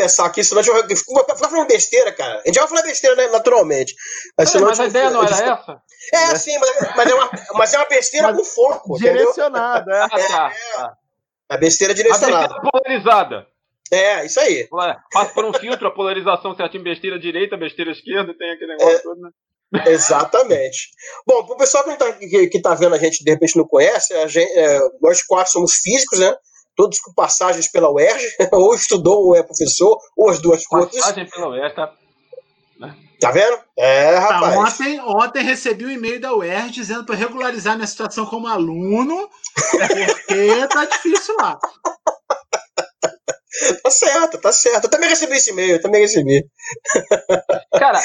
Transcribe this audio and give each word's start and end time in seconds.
Começar 0.00 0.24
aqui, 0.24 0.42
senão 0.42 0.60
a 0.60 0.62
gente 0.62 0.72
vai 0.72 0.96
ficar 0.96 1.36
falando 1.36 1.68
besteira, 1.68 2.10
cara. 2.12 2.40
A 2.40 2.46
gente 2.46 2.58
vai 2.58 2.68
falar 2.68 2.82
besteira 2.82 3.16
né, 3.16 3.26
naturalmente. 3.28 3.94
Mas, 4.36 4.54
é, 4.54 4.58
mas 4.58 4.80
a 4.80 4.86
ideia 4.86 5.10
não 5.10 5.22
era 5.22 5.34
essa? 5.34 5.82
É, 6.12 6.28
né? 6.28 6.34
sim, 6.36 6.58
mas, 6.58 6.96
mas, 6.96 7.10
é 7.10 7.14
uma, 7.14 7.30
mas 7.54 7.74
é 7.74 7.76
uma 7.76 7.86
besteira 7.86 8.28
mas 8.28 8.36
com 8.38 8.44
foco. 8.44 8.98
Direcionada, 8.98 9.92
é. 9.92 10.00
Ah, 10.00 10.08
tá, 10.08 10.52
é. 10.52 11.54
A 11.54 11.56
besteira 11.58 11.92
direcionada. 11.92 12.46
A 12.46 12.48
besteira 12.48 12.70
polarizada. 12.70 13.46
É, 13.92 14.24
isso 14.24 14.40
aí. 14.40 14.68
Passa 15.12 15.34
por 15.34 15.44
um 15.44 15.52
filtro 15.52 15.86
a 15.86 15.90
polarização 15.90 16.56
certinho, 16.56 16.82
besteira 16.82 17.18
direita, 17.18 17.56
besteira 17.58 17.90
esquerda, 17.90 18.32
tem 18.38 18.52
aquele 18.52 18.76
negócio 18.76 18.96
é, 18.96 19.02
todo, 19.02 19.20
né? 19.20 19.30
Exatamente. 19.86 20.90
Bom, 21.26 21.44
para 21.44 21.54
o 21.54 21.58
pessoal 21.58 21.84
que, 21.84 21.90
está 21.90 22.12
que, 22.12 22.46
que 22.48 22.62
tá 22.62 22.74
vendo 22.74 22.94
a 22.94 22.98
gente, 22.98 23.22
de 23.22 23.30
repente 23.30 23.56
não 23.56 23.66
conhece, 23.66 24.14
a 24.14 24.26
gente, 24.26 24.50
é, 24.58 24.78
nós 25.00 25.22
quatro 25.22 25.52
somos 25.52 25.74
físicos, 25.74 26.18
né? 26.18 26.34
Todos 26.76 27.00
com 27.00 27.12
passagens 27.12 27.70
pela 27.70 27.90
UERJ, 27.90 28.24
ou 28.52 28.74
estudou 28.74 29.26
ou 29.26 29.36
é 29.36 29.42
professor, 29.42 29.98
ou 30.16 30.30
as 30.30 30.40
duas 30.40 30.66
coisas. 30.66 30.94
Passagem 30.94 31.28
pela 31.28 31.48
UERJ, 31.48 31.74
tá? 31.74 31.92
Tá 33.20 33.30
vendo? 33.30 33.58
É, 33.76 34.14
tá, 34.14 34.20
rapaz. 34.20 34.54
Tá, 34.54 34.60
ontem, 34.60 35.00
ontem 35.00 35.44
recebi 35.44 35.84
um 35.84 35.90
e-mail 35.90 36.18
da 36.18 36.34
UERJ 36.34 36.70
dizendo 36.70 37.04
para 37.04 37.14
regularizar 37.14 37.76
minha 37.76 37.86
situação 37.86 38.24
como 38.24 38.46
aluno, 38.46 39.28
porque 39.54 40.66
tá 40.68 40.86
difícil 40.86 41.36
lá. 41.36 41.58
Tá 43.82 43.90
certo, 43.90 44.40
tá 44.40 44.52
certo. 44.52 44.84
Eu 44.84 44.90
também 44.90 45.08
recebi 45.08 45.34
esse 45.34 45.50
e-mail, 45.50 45.72
eu 45.72 45.82
também 45.82 46.00
recebi. 46.00 46.46
Cara, 47.78 48.00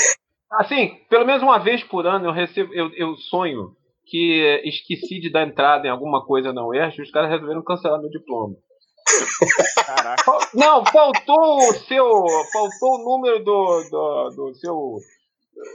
assim, 0.51 0.99
pelo 1.09 1.25
menos 1.25 1.41
uma 1.41 1.59
vez 1.59 1.81
por 1.83 2.05
ano 2.05 2.25
eu 2.25 2.33
recebo, 2.33 2.73
eu, 2.73 2.91
eu 2.95 3.15
sonho 3.15 3.73
que 4.05 4.61
esqueci 4.63 5.19
de 5.19 5.31
dar 5.31 5.47
entrada 5.47 5.87
em 5.87 5.89
alguma 5.89 6.25
coisa 6.25 6.53
na 6.53 6.65
UERJ 6.65 6.99
e 6.99 7.01
os 7.03 7.11
caras 7.11 7.29
resolveram 7.29 7.63
cancelar 7.63 7.99
meu 7.99 8.09
diploma. 8.09 8.55
Caraca. 9.85 10.37
Não, 10.53 10.85
faltou 10.85 11.57
o 11.57 11.73
seu. 11.73 12.05
Faltou 12.51 12.95
o 12.95 13.03
número 13.03 13.43
do, 13.43 13.83
do, 13.89 14.29
do 14.29 14.55
seu. 14.55 14.97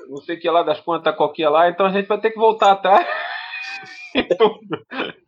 Não 0.08 0.18
sei 0.18 0.36
o 0.36 0.40
que 0.40 0.50
lá 0.50 0.62
das 0.62 0.80
contas 0.80 1.16
qualquer 1.16 1.48
lá, 1.48 1.68
então 1.68 1.86
a 1.86 1.92
gente 1.92 2.06
vai 2.06 2.20
ter 2.20 2.30
que 2.30 2.38
voltar 2.38 2.72
atrás. 2.72 3.06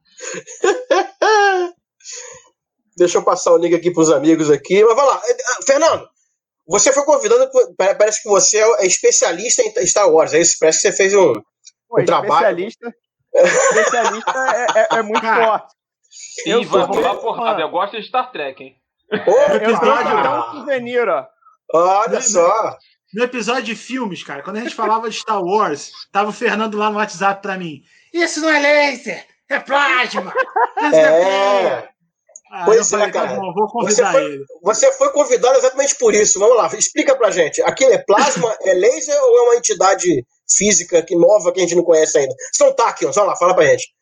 Deixa 2.96 3.18
eu 3.18 3.24
passar 3.24 3.52
o 3.52 3.58
link 3.58 3.74
aqui 3.74 3.90
para 3.90 4.02
os 4.02 4.10
amigos 4.10 4.50
aqui. 4.50 4.84
Mas 4.84 4.94
vai 4.94 5.06
lá. 5.06 5.16
Ah, 5.16 5.62
Fernando, 5.64 6.06
você 6.66 6.92
foi 6.92 7.04
convidado. 7.04 7.50
Parece 7.76 8.22
que 8.22 8.28
você 8.28 8.58
é 8.58 8.86
especialista 8.86 9.62
em 9.62 9.86
Star 9.86 10.10
Wars. 10.10 10.34
É 10.34 10.40
isso? 10.40 10.56
Parece 10.60 10.80
que 10.80 10.88
você 10.88 10.96
fez 10.96 11.14
um, 11.14 11.32
Pô, 11.92 12.00
um 12.00 12.04
trabalho. 12.06 12.58
Especialista, 12.58 12.94
especialista 13.34 14.32
é, 14.32 14.80
é, 14.80 14.98
é, 14.98 15.02
muito 15.02 15.20
Cara, 15.20 15.44
forte. 15.44 15.74
Eu 16.46 16.64
vamos 16.64 16.98
lá, 16.98 17.14
porrada. 17.16 17.60
Eu 17.60 17.68
gosto 17.68 18.00
de 18.00 18.06
Star 18.06 18.32
Trek, 18.32 18.64
hein? 18.64 18.76
Ô, 19.12 19.52
eu 19.52 19.60
trouxe 19.60 19.84
até 19.84 20.30
um 20.30 20.52
souvenir, 20.52 21.06
ó. 21.06 21.26
Olha 21.74 22.20
só. 22.22 22.78
No 23.12 23.24
episódio 23.24 23.64
de 23.64 23.76
filmes, 23.76 24.24
cara, 24.24 24.42
quando 24.42 24.56
a 24.56 24.60
gente 24.60 24.74
falava 24.74 25.10
de 25.10 25.16
Star 25.16 25.42
Wars, 25.42 25.92
tava 26.10 26.30
o 26.30 26.32
Fernando 26.32 26.78
lá 26.78 26.90
no 26.90 26.96
WhatsApp 26.96 27.42
pra 27.42 27.58
mim. 27.58 27.82
Isso 28.12 28.40
não 28.40 28.48
é 28.48 28.58
laser, 28.58 29.26
é 29.50 29.58
plasma. 29.58 30.32
Isso 30.78 30.96
é. 30.96 31.62
é 31.62 31.88
ah, 32.50 32.64
pois 32.64 32.86
é, 32.86 32.90
falei, 32.90 33.12
tá 33.12 33.20
cara. 33.20 33.34
Tá 33.34 33.36
bom, 33.36 33.52
vou 33.52 33.66
convidar 33.68 34.12
você 34.12 34.18
foi, 34.18 34.24
ele. 34.24 34.44
Você 34.62 34.92
foi 34.92 35.12
convidado 35.12 35.58
exatamente 35.58 35.94
por 35.96 36.14
isso. 36.14 36.38
Vamos 36.38 36.56
lá, 36.56 36.66
explica 36.74 37.16
pra 37.16 37.30
gente. 37.30 37.62
Aquilo 37.62 37.92
é 37.92 37.98
plasma, 37.98 38.54
é 38.62 38.72
laser 38.72 39.18
ou 39.22 39.38
é 39.38 39.42
uma 39.42 39.56
entidade 39.56 40.26
física 40.56 41.02
que 41.02 41.16
nova 41.16 41.52
que 41.52 41.60
a 41.60 41.62
gente 41.62 41.76
não 41.76 41.84
conhece 41.84 42.18
ainda? 42.18 42.34
São 42.52 42.72
Tachyons, 42.74 43.14
vamos 43.14 43.30
lá, 43.30 43.36
fala 43.36 43.54
pra 43.54 43.66
gente. 43.66 43.92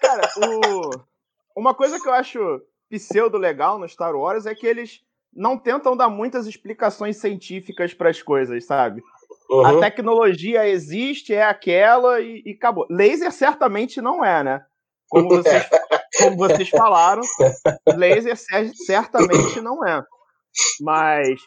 Cara, 0.00 0.30
o... 0.36 1.60
uma 1.60 1.74
coisa 1.74 2.00
que 2.00 2.08
eu 2.08 2.12
acho 2.12 2.38
pseudo 2.90 3.36
legal 3.36 3.78
no 3.78 3.88
Star 3.88 4.14
Wars 4.14 4.46
é 4.46 4.54
que 4.54 4.66
eles 4.66 5.00
não 5.32 5.58
tentam 5.58 5.96
dar 5.96 6.08
muitas 6.08 6.46
explicações 6.46 7.18
científicas 7.18 7.92
para 7.94 8.10
as 8.10 8.22
coisas, 8.22 8.64
sabe? 8.64 9.02
Uhum. 9.50 9.66
A 9.66 9.80
tecnologia 9.80 10.68
existe, 10.68 11.32
é 11.34 11.44
aquela 11.44 12.20
e, 12.20 12.42
e 12.44 12.52
acabou. 12.52 12.86
Laser 12.90 13.32
certamente 13.32 14.00
não 14.00 14.24
é, 14.24 14.42
né? 14.42 14.64
Como 15.08 15.28
vocês, 15.28 15.66
como 16.18 16.36
vocês 16.36 16.68
falaram, 16.68 17.22
laser 17.96 18.36
certamente 18.74 19.60
não 19.60 19.86
é. 19.86 20.02
Mas 20.80 21.38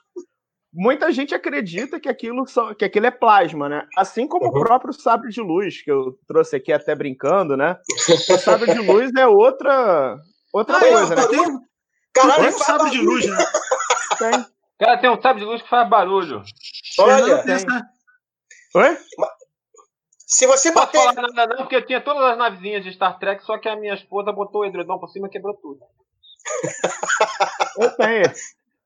muita 0.74 1.12
gente 1.12 1.36
acredita 1.36 2.00
que 2.00 2.08
aquilo, 2.08 2.48
só, 2.48 2.74
que 2.74 2.86
aquilo 2.86 3.06
é 3.06 3.12
plasma, 3.12 3.68
né? 3.68 3.86
Assim 3.98 4.28
como 4.28 4.46
uhum. 4.46 4.52
o 4.52 4.64
próprio 4.64 4.94
sabre 4.94 5.30
de 5.30 5.42
luz, 5.42 5.82
que 5.84 5.92
eu 5.92 6.18
trouxe 6.28 6.56
aqui 6.56 6.72
até 6.72 6.96
brincando, 6.96 7.58
né? 7.58 7.78
O 8.30 8.38
sabre 8.40 8.74
de 8.74 8.80
luz 8.80 9.12
é 9.18 9.28
outra, 9.28 10.18
outra 10.54 10.78
ah, 10.78 10.80
coisa, 10.80 11.16
né? 11.16 11.28
Tem, 11.28 11.60
Caralho, 12.14 12.44
tem 12.44 12.50
um 12.50 12.60
sabre 12.60 12.90
de 12.92 13.02
luz, 13.02 13.26
né? 13.26 13.38
Tem. 14.18 14.46
Cara, 14.80 14.98
tem 15.00 15.10
um 15.10 15.22
sabre 15.22 15.42
de 15.42 15.46
luz 15.46 15.62
que 15.62 15.70
faz 15.70 15.88
barulho. 15.90 16.42
Olha, 17.00 17.44
tem. 17.44 17.58
Oi? 18.76 18.98
Se 20.26 20.48
você 20.48 20.72
bater. 20.72 20.98
Não 20.98 21.14
falar 21.14 21.34
nada, 21.34 21.56
não, 21.56 21.64
porque 21.64 21.76
eu 21.76 21.86
tinha 21.86 22.02
todas 22.02 22.24
as 22.24 22.38
navezinhas 22.38 22.84
de 22.84 22.94
Star 22.94 23.20
Trek, 23.20 23.44
só 23.44 23.58
que 23.60 23.68
a 23.68 23.76
minha 23.76 23.94
esposa 23.94 24.32
botou 24.32 24.62
o 24.62 24.66
edredom 24.66 24.98
por 24.98 25.10
cima 25.10 25.28
e 25.28 25.30
quebrou 25.30 25.54
tudo. 25.56 25.80
eu 27.80 27.92
tenho. 27.98 28.24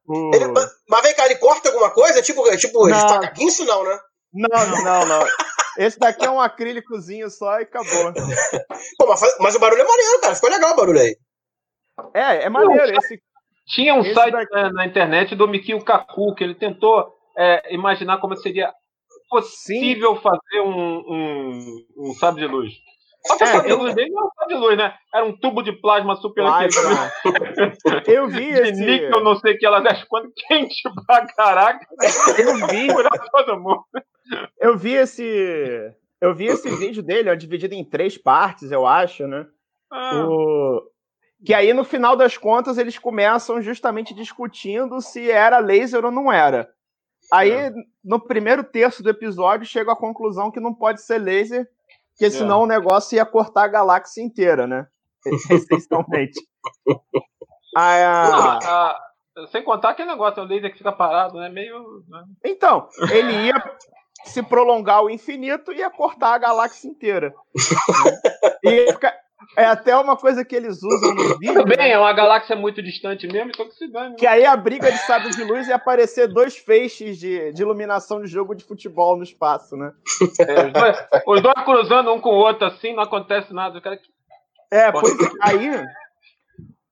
Ele, 0.08 0.48
mas 0.88 1.02
vem 1.02 1.16
cá, 1.16 1.26
ele 1.26 1.36
corta 1.36 1.70
alguma 1.70 1.90
coisa? 1.90 2.22
Tipo, 2.22 2.44
tipo 2.58 2.88
não. 2.88 3.00
faca 3.00 3.32
guinso, 3.32 3.66
não, 3.66 3.84
né? 3.84 4.00
Não, 4.34 4.84
não, 4.84 5.06
não. 5.06 5.28
Esse 5.78 6.00
daqui 6.00 6.26
é 6.26 6.30
um 6.30 6.40
acrílicozinho 6.40 7.30
só 7.30 7.60
e 7.60 7.64
acabou. 7.64 8.14
Pô, 8.98 9.08
mas, 9.08 9.22
mas, 9.40 9.56
o 9.56 9.60
barulho 9.60 9.82
é 9.82 9.86
maneiro, 9.86 10.22
cara. 10.22 10.36
Ficou 10.36 10.50
legal 10.50 10.74
o 10.74 10.76
barulho 10.76 11.00
aí. 11.00 11.18
É, 12.14 12.44
é 12.44 12.50
maneiro. 12.50 12.98
Esse, 12.98 13.22
Tinha 13.68 13.94
um 13.96 14.04
site 14.14 14.32
daqui... 14.32 14.54
na, 14.54 14.72
na, 14.72 14.86
internet 14.86 15.36
do 15.36 15.48
Mikio 15.48 15.84
Kaku, 15.84 16.36
que 16.36 16.44
ele 16.44 16.56
tentou 16.56 17.14
é, 17.38 17.74
imaginar 17.74 18.20
como 18.20 18.36
seria 18.38 18.72
possível 19.30 20.16
Sim. 20.16 20.22
fazer 20.22 20.62
um, 20.62 20.98
um, 21.00 21.86
um 21.98 22.14
sabre 22.14 22.46
de 22.46 22.48
luz. 22.48 22.72
Só 23.26 23.38
que 23.38 23.44
é, 23.44 23.58
eu... 23.58 23.62
de 23.64 23.74
luz 23.74 23.96
dele 23.96 24.12
não 24.12 24.24
era 24.24 24.46
um 24.46 24.48
de 24.48 24.56
luz, 24.56 24.78
né? 24.78 24.94
Era 25.14 25.26
um 25.26 25.38
tubo 25.38 25.62
de 25.64 25.72
plasma 25.74 26.16
super 26.16 26.44
plasma. 26.44 27.12
eu 28.08 28.28
vi 28.28 28.54
de 28.54 28.60
esse... 28.62 28.86
níquel, 28.86 29.24
não 29.24 29.36
sei 29.36 29.54
o 29.54 29.58
que 29.58 29.66
ela 29.66 29.80
desce 29.80 30.06
quando 30.08 30.32
quente 30.36 30.82
pra 31.06 31.26
caraca. 31.28 31.86
Eu 32.38 32.68
vi. 32.68 32.88
todo 33.32 33.60
mundo. 33.60 33.84
Eu 34.60 34.78
vi 34.78 34.94
esse. 34.94 35.94
Eu 36.22 36.34
vi 36.34 36.46
esse 36.46 36.70
vídeo 36.76 37.04
dele, 37.04 37.30
ó, 37.30 37.36
dividido 37.36 37.76
em 37.76 37.84
três 37.84 38.18
partes, 38.18 38.72
eu 38.72 38.86
acho, 38.86 39.28
né? 39.28 39.46
Ah. 39.92 40.26
O... 40.28 40.82
Que 41.46 41.54
aí, 41.54 41.74
no 41.74 41.84
final 41.84 42.16
das 42.16 42.38
contas, 42.38 42.78
eles 42.78 42.98
começam 42.98 43.62
justamente 43.62 44.14
discutindo 44.14 45.00
se 45.02 45.30
era 45.30 45.60
laser 45.60 46.04
ou 46.04 46.12
não 46.12 46.32
era. 46.32 46.68
Aí, 47.32 47.52
é. 47.52 47.72
no 48.04 48.20
primeiro 48.20 48.64
terço 48.64 49.04
do 49.04 49.10
episódio, 49.10 49.68
chega 49.68 49.92
à 49.92 49.96
conclusão 49.96 50.52
que 50.52 50.60
não 50.60 50.74
pode 50.74 51.02
ser 51.02 51.20
laser, 51.20 51.68
porque 52.16 52.32
senão 52.32 52.62
é. 52.62 52.64
o 52.64 52.68
negócio 52.68 53.18
ia 53.18 53.26
cortar 53.26 53.66
a 53.66 53.68
galáxia 53.68 54.24
inteira, 54.24 54.66
né? 54.66 54.88
Essencialmente. 55.52 56.40
A... 57.78 58.60
ah, 58.64 59.00
sem 59.52 59.62
contar 59.62 59.90
aquele 59.90 60.08
negócio, 60.10 60.42
o 60.42 60.46
laser 60.46 60.72
que 60.72 60.78
fica 60.78 60.94
parado, 60.94 61.38
né? 61.38 61.50
Meio. 61.50 62.06
Né? 62.08 62.24
Então, 62.46 62.88
ele 63.12 63.48
ia 63.48 63.78
se 64.24 64.42
prolongar 64.42 65.00
ao 65.00 65.10
infinito 65.10 65.74
e 65.74 65.80
ia 65.80 65.90
cortar 65.90 66.36
a 66.36 66.38
galáxia 66.38 66.88
inteira. 66.88 67.34
e 68.64 68.94
é 69.58 69.66
até 69.66 69.96
uma 69.96 70.16
coisa 70.16 70.44
que 70.44 70.56
eles 70.56 70.82
usam 70.82 71.14
no 71.14 71.40
vídeo. 71.40 71.54
Tudo 71.54 71.66
bem, 71.66 71.78
né? 71.78 71.92
é 71.92 72.00
uma 72.00 72.14
galáxia 72.14 72.56
muito 72.56 72.82
distante 72.82 73.28
mesmo, 73.28 73.52
então 73.52 73.68
que 73.68 73.76
se 73.76 73.88
dane. 73.88 74.10
Né? 74.10 74.16
Que 74.18 74.28
aí 74.28 74.46
a 74.46 74.56
briga 74.56 74.92
de 74.92 74.98
sábio 75.00 75.32
de 75.32 75.44
luz 75.44 75.68
ia 75.68 75.76
aparecer 75.76 76.28
dois 76.28 76.58
feixes 76.58 77.18
de, 77.18 77.52
de 77.54 77.62
iluminação 77.62 78.22
de 78.22 78.28
jogo 78.28 78.56
de 78.56 78.64
futebol 78.64 79.18
no 79.18 79.24
espaço, 79.24 79.76
né? 79.76 79.92
É, 80.40 80.68
os, 80.68 80.74
dois, 80.74 80.98
os, 81.28 81.42
dois, 81.42 81.66
cruzando 81.66 82.14
um 82.14 82.20
com 82.20 82.30
o 82.30 82.38
outro 82.38 82.66
assim, 82.68 82.94
não 82.94 83.04
acontece 83.04 83.54
nada. 83.54 83.80
Cara... 83.82 84.00
É, 84.72 84.92
pois 84.92 85.20
é, 85.20 85.30
aí, 85.42 85.86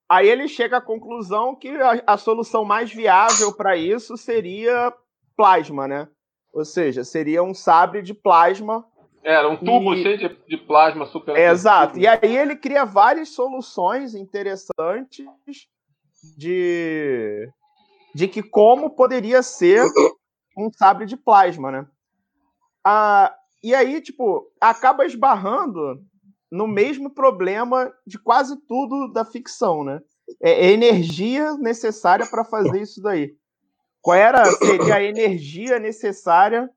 aí 0.10 0.30
ele 0.30 0.48
chega 0.48 0.78
à 0.78 0.82
conclusão 0.82 1.56
que 1.56 1.70
a, 1.70 2.04
a 2.08 2.18
solução 2.18 2.64
mais 2.64 2.94
viável 2.94 3.54
para 3.56 3.76
isso 3.76 4.18
seria 4.18 4.94
plasma, 5.36 5.88
né? 5.88 6.08
Ou 6.54 6.64
seja, 6.64 7.04
seria 7.04 7.42
um 7.42 7.54
sabre 7.54 8.02
de 8.02 8.14
plasma 8.14 8.86
era 9.24 9.50
um 9.50 9.56
tubo 9.56 9.94
e... 9.94 10.04
cheio 10.04 10.18
de, 10.18 10.38
de 10.48 10.58
plasma 10.58 11.06
super. 11.06 11.36
É, 11.36 11.50
exato. 11.50 11.98
E 11.98 12.08
aí 12.08 12.38
ele 12.38 12.56
cria 12.56 12.86
várias 12.86 13.30
soluções 13.30 14.14
interessantes 14.14 15.26
de, 16.38 17.50
de 18.14 18.28
que 18.28 18.44
como 18.44 18.90
poderia 18.90 19.42
ser 19.42 19.84
um 20.58 20.72
sabre 20.72 21.06
de 21.06 21.18
plasma, 21.18 21.72
né? 21.72 21.88
Ah, 22.86 23.34
e 23.64 23.74
aí, 23.74 24.02
tipo, 24.02 24.52
acaba 24.60 25.06
esbarrando 25.06 26.02
no 26.52 26.68
mesmo 26.68 27.10
problema 27.10 27.92
de 28.06 28.20
quase 28.20 28.56
tudo 28.68 29.12
da 29.12 29.26
ficção, 29.26 29.84
né? 29.84 30.02
É, 30.42 30.68
é 30.68 30.72
energia 30.72 31.54
necessária 31.58 32.26
para 32.28 32.44
fazer 32.44 32.82
isso 32.82 33.02
daí. 33.02 33.36
Qual 34.02 34.18
era 34.18 34.46
seria 34.46 34.96
a 34.96 35.04
energia 35.04 35.80
necessária 35.80 36.70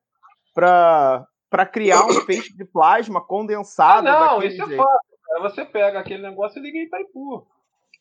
para 0.53 1.27
para 1.49 1.65
criar 1.65 2.05
um 2.05 2.21
feixe 2.25 2.55
de 2.55 2.65
plasma 2.65 3.21
condensado. 3.21 4.07
Ah, 4.07 4.19
não, 4.19 4.43
isso 4.43 4.61
é 4.61 4.67
jeito. 4.67 4.73
é 4.73 4.77
fácil. 4.77 5.41
Você 5.41 5.65
pega 5.65 5.99
aquele 5.99 6.23
negócio 6.23 6.59
e 6.59 6.61
liga 6.61 6.77
em 6.77 6.83
Itaipu. 6.83 7.47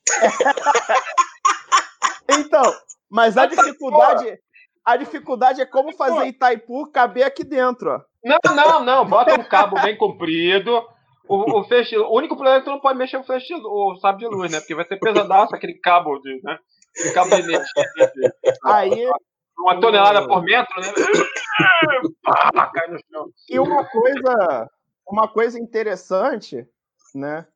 então, 2.31 2.62
Mas 3.10 3.37
a 3.37 3.46
dificuldade, 3.46 4.38
a 4.84 4.96
dificuldade 4.96 5.60
é 5.60 5.66
como 5.66 5.96
fazer 5.96 6.26
Itaipu 6.26 6.90
caber 6.90 7.25
aqui 7.25 7.44
dentro, 7.44 7.90
ó. 7.90 8.00
Não, 8.25 8.54
não, 8.54 8.84
não. 8.84 9.06
Bota 9.06 9.38
um 9.38 9.44
cabo 9.44 9.81
bem 9.82 9.96
comprido. 9.96 10.82
O, 11.28 11.60
o, 11.60 11.64
feixe, 11.64 11.96
o 11.96 12.12
único 12.12 12.34
problema 12.34 12.58
é 12.58 12.60
que 12.60 12.66
tu 12.66 12.70
não 12.70 12.81
pode 12.81 12.98
mexer 12.98 13.16
o 13.16 13.25
feixe, 13.25 13.52
o 13.54 13.96
sábio 13.96 14.28
de 14.28 14.37
luz, 14.37 14.50
né? 14.50 14.60
Porque 14.60 14.75
vai 14.75 14.87
ser 14.87 14.98
pesadaço 14.98 15.54
aquele 15.54 15.75
cabo 15.75 16.19
de, 16.19 16.40
né? 16.43 16.58
Aquele 16.98 17.14
cabo 17.14 17.31
de 17.31 17.43
energia. 17.43 17.84
Aí. 18.64 19.10
Uma 19.58 19.81
tonelada 19.81 20.26
por 20.26 20.43
metro, 20.43 20.81
né? 20.81 20.93
cai 22.75 22.88
no 22.88 22.99
chão. 23.11 23.31
E 23.49 23.58
uma 23.58 23.85
coisa, 23.85 24.70
uma 25.08 25.29
coisa 25.29 25.58
interessante, 25.58 26.67
né? 27.14 27.47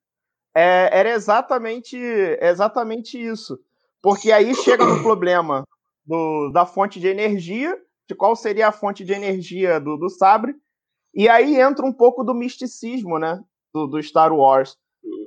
É, 0.55 0.99
era 0.99 1.11
exatamente, 1.11 1.97
exatamente 2.41 3.21
isso. 3.21 3.59
Porque 4.03 4.33
aí 4.33 4.55
chega 4.55 4.85
no 4.85 5.03
problema 5.03 5.65
do, 6.05 6.51
da 6.53 6.65
fonte 6.65 6.99
de 6.99 7.07
energia, 7.07 7.77
de 8.09 8.15
qual 8.15 8.35
seria 8.35 8.69
a 8.69 8.73
fonte 8.73 9.05
de 9.05 9.13
energia 9.13 9.79
do, 9.79 9.97
do 9.97 10.09
sabre, 10.09 10.55
e 11.15 11.29
aí 11.29 11.61
entra 11.61 11.85
um 11.85 11.93
pouco 11.93 12.25
do 12.25 12.35
misticismo, 12.35 13.19
né? 13.19 13.41
Do, 13.73 13.87
do 13.87 14.03
Star 14.03 14.33
Wars. 14.33 14.77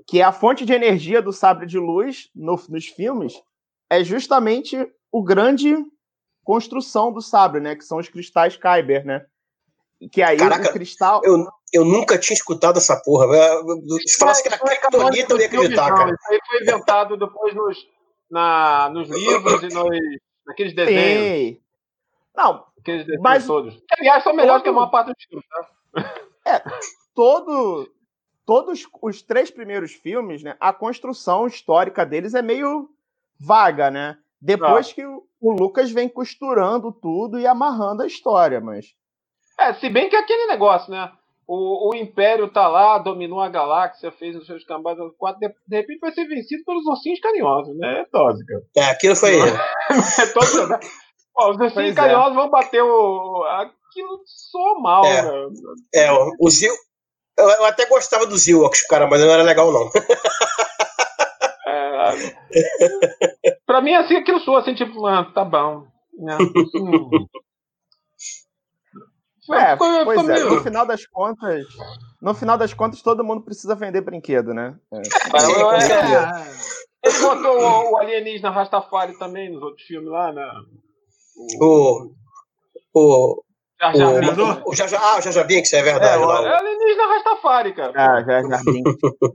Que 0.08 0.20
é 0.20 0.24
a 0.24 0.32
fonte 0.32 0.66
de 0.66 0.74
energia 0.74 1.22
do 1.22 1.32
sabre 1.32 1.66
de 1.66 1.78
luz 1.78 2.30
no, 2.36 2.60
nos 2.70 2.88
filmes 2.88 3.42
é 3.94 4.04
justamente 4.04 4.76
o 5.12 5.22
grande 5.22 5.76
construção 6.44 7.12
do 7.12 7.22
sabre, 7.22 7.60
né? 7.60 7.76
Que 7.76 7.84
são 7.84 7.98
os 7.98 8.10
cristais 8.10 8.58
Kyber, 8.58 9.06
né? 9.06 9.26
Que 10.12 10.22
aí 10.22 10.38
Caraca, 10.38 10.70
o 10.70 10.74
cristal. 10.74 11.22
Eu, 11.24 11.46
eu 11.72 11.86
nunca 11.86 12.18
tinha 12.18 12.36
escutado 12.36 12.78
essa 12.78 13.00
porra. 13.04 13.28
Se 14.06 14.18
falasse 14.18 14.44
que 14.44 14.50
era 14.50 14.60
criptonita, 14.60 15.34
eu 15.34 15.40
ia 15.40 15.46
acreditar, 15.48 15.94
cara. 15.94 16.12
Isso 16.12 16.32
aí 16.32 16.40
foi 16.48 16.62
inventado 16.62 17.18
depois 17.18 17.56
nos, 17.56 17.78
na, 18.30 18.90
nos 18.90 19.10
livros 19.10 19.64
e 19.64 19.74
nos, 19.74 19.98
naqueles 20.46 20.76
desenhos. 20.76 21.56
Sim. 21.56 21.62
Não, 22.36 22.66
aqueles 22.80 23.06
desenhos 23.06 23.24
mas, 23.24 23.46
todos. 23.46 23.76
Que, 23.76 24.00
aliás, 24.00 24.24
são 24.24 24.34
melhores 24.34 24.62
todo, 24.62 24.64
que 24.64 24.70
a 24.70 24.74
maior 24.74 24.88
parte 24.88 25.14
dos 25.14 25.24
filmes, 25.24 25.48
tá? 25.48 25.70
É, 26.46 26.62
todo, 27.16 27.90
todos 28.46 28.86
os 29.02 29.22
três 29.22 29.50
primeiros 29.50 29.94
filmes, 29.94 30.44
né? 30.44 30.58
A 30.60 30.74
construção 30.74 31.48
histórica 31.48 32.06
deles 32.06 32.34
é 32.34 32.42
meio 32.42 32.90
vaga, 33.40 33.90
né? 33.90 34.18
Depois 34.42 34.90
ah. 34.90 34.94
que 34.94 35.06
o, 35.06 35.26
o 35.44 35.52
Lucas 35.52 35.92
vem 35.92 36.08
costurando 36.08 36.90
tudo 36.90 37.38
e 37.38 37.46
amarrando 37.46 38.02
a 38.02 38.08
história, 38.08 38.62
mas. 38.62 38.86
É, 39.60 39.74
se 39.74 39.90
bem 39.90 40.10
que 40.10 40.16
é 40.16 40.20
aquele 40.20 40.48
negócio, 40.48 40.90
né? 40.90 41.12
O, 41.46 41.90
o 41.90 41.96
Império 41.96 42.50
tá 42.50 42.66
lá, 42.70 42.98
dominou 42.98 43.42
a 43.42 43.50
galáxia, 43.50 44.10
fez 44.10 44.38
os 44.38 44.48
seus 44.48 44.64
cambadas 44.64 45.04
quatro, 45.18 45.42
de, 45.42 45.54
de, 45.68 45.76
repente 45.76 46.00
vai 46.00 46.14
ser 46.14 46.26
vencido 46.26 46.64
pelos 46.64 46.86
ursinhos 46.86 47.20
carinhosos, 47.20 47.78
né? 47.78 48.00
É 48.00 48.06
tóxica. 48.06 48.54
É, 48.78 48.84
aquilo 48.86 49.16
foi. 49.18 49.36
é 49.38 50.26
tóxica. 50.34 50.68
Né? 50.68 50.80
Ó, 51.38 51.52
os 51.52 51.58
ursinhos 51.58 51.74
pois 51.74 51.92
é. 51.92 51.94
carinhosos 51.94 52.32
é. 52.32 52.36
vão 52.36 52.50
bater 52.50 52.82
o. 52.82 53.44
Aquilo 53.44 54.22
soa 54.26 54.80
mal, 54.80 55.04
é. 55.04 55.24
Né? 55.24 55.48
É, 55.94 56.10
o 56.40 56.50
Zil. 56.50 56.74
Eu, 57.38 57.50
eu 57.50 57.66
até 57.66 57.86
gostava 57.88 58.26
do 58.26 58.38
Zil, 58.38 58.62
cara, 58.88 59.08
mas 59.08 59.20
não 59.20 59.30
era 59.30 59.44
legal, 59.44 59.74
não. 59.74 59.90
é, 61.68 62.14
pra 63.74 63.82
mim, 63.82 63.96
assim, 63.96 64.18
aquilo 64.18 64.40
soa 64.40 64.60
assim, 64.60 64.76
tipo, 64.76 65.04
ah, 65.08 65.26
tá 65.34 65.44
bom. 65.44 65.88
Né? 66.14 66.38
Hum. 66.76 67.10
É, 69.52 69.76
foi, 69.76 70.06
pois 70.06 70.30
é, 70.30 70.42
no 70.42 70.62
final 70.62 70.86
das 70.86 71.06
contas, 71.06 71.66
no 72.22 72.34
final 72.34 72.58
das 72.58 72.74
contas, 72.74 73.02
todo 73.02 73.26
mundo 73.26 73.42
precisa 73.42 73.76
vender 73.76 74.00
brinquedo, 74.00 74.54
né? 74.54 74.80
É. 74.90 75.00
É, 75.00 75.02
ele 77.04 77.20
botou 77.20 77.60
o, 77.60 77.92
o 77.92 77.98
alienígena 77.98 78.52
Rastafari 78.52 79.20
também 79.20 79.52
nos 79.52 79.62
outros 79.62 79.86
filmes 79.86 80.10
lá, 80.10 80.32
né? 80.32 80.50
O. 81.62 82.14
O. 82.94 83.44
Jar 83.92 83.96
Jar 83.96 84.20
Binks. 84.20 84.38
O, 84.38 84.62
o, 84.70 84.76
Jar 84.76 84.88
ah, 85.02 85.18
o 85.18 85.22
Jar 85.22 85.34
Jar 85.34 85.46
Binks, 85.46 85.74
é 85.74 85.82
verdade. 85.82 86.22
É, 86.22 86.26
o, 86.26 86.32
é 86.32 86.58
alienígena 86.58 87.08
Rastafari, 87.08 87.74
cara. 87.74 87.92
Ah, 87.96 88.22
Jar 88.24 88.48
Jar 88.48 88.64
Binks. 88.64 88.94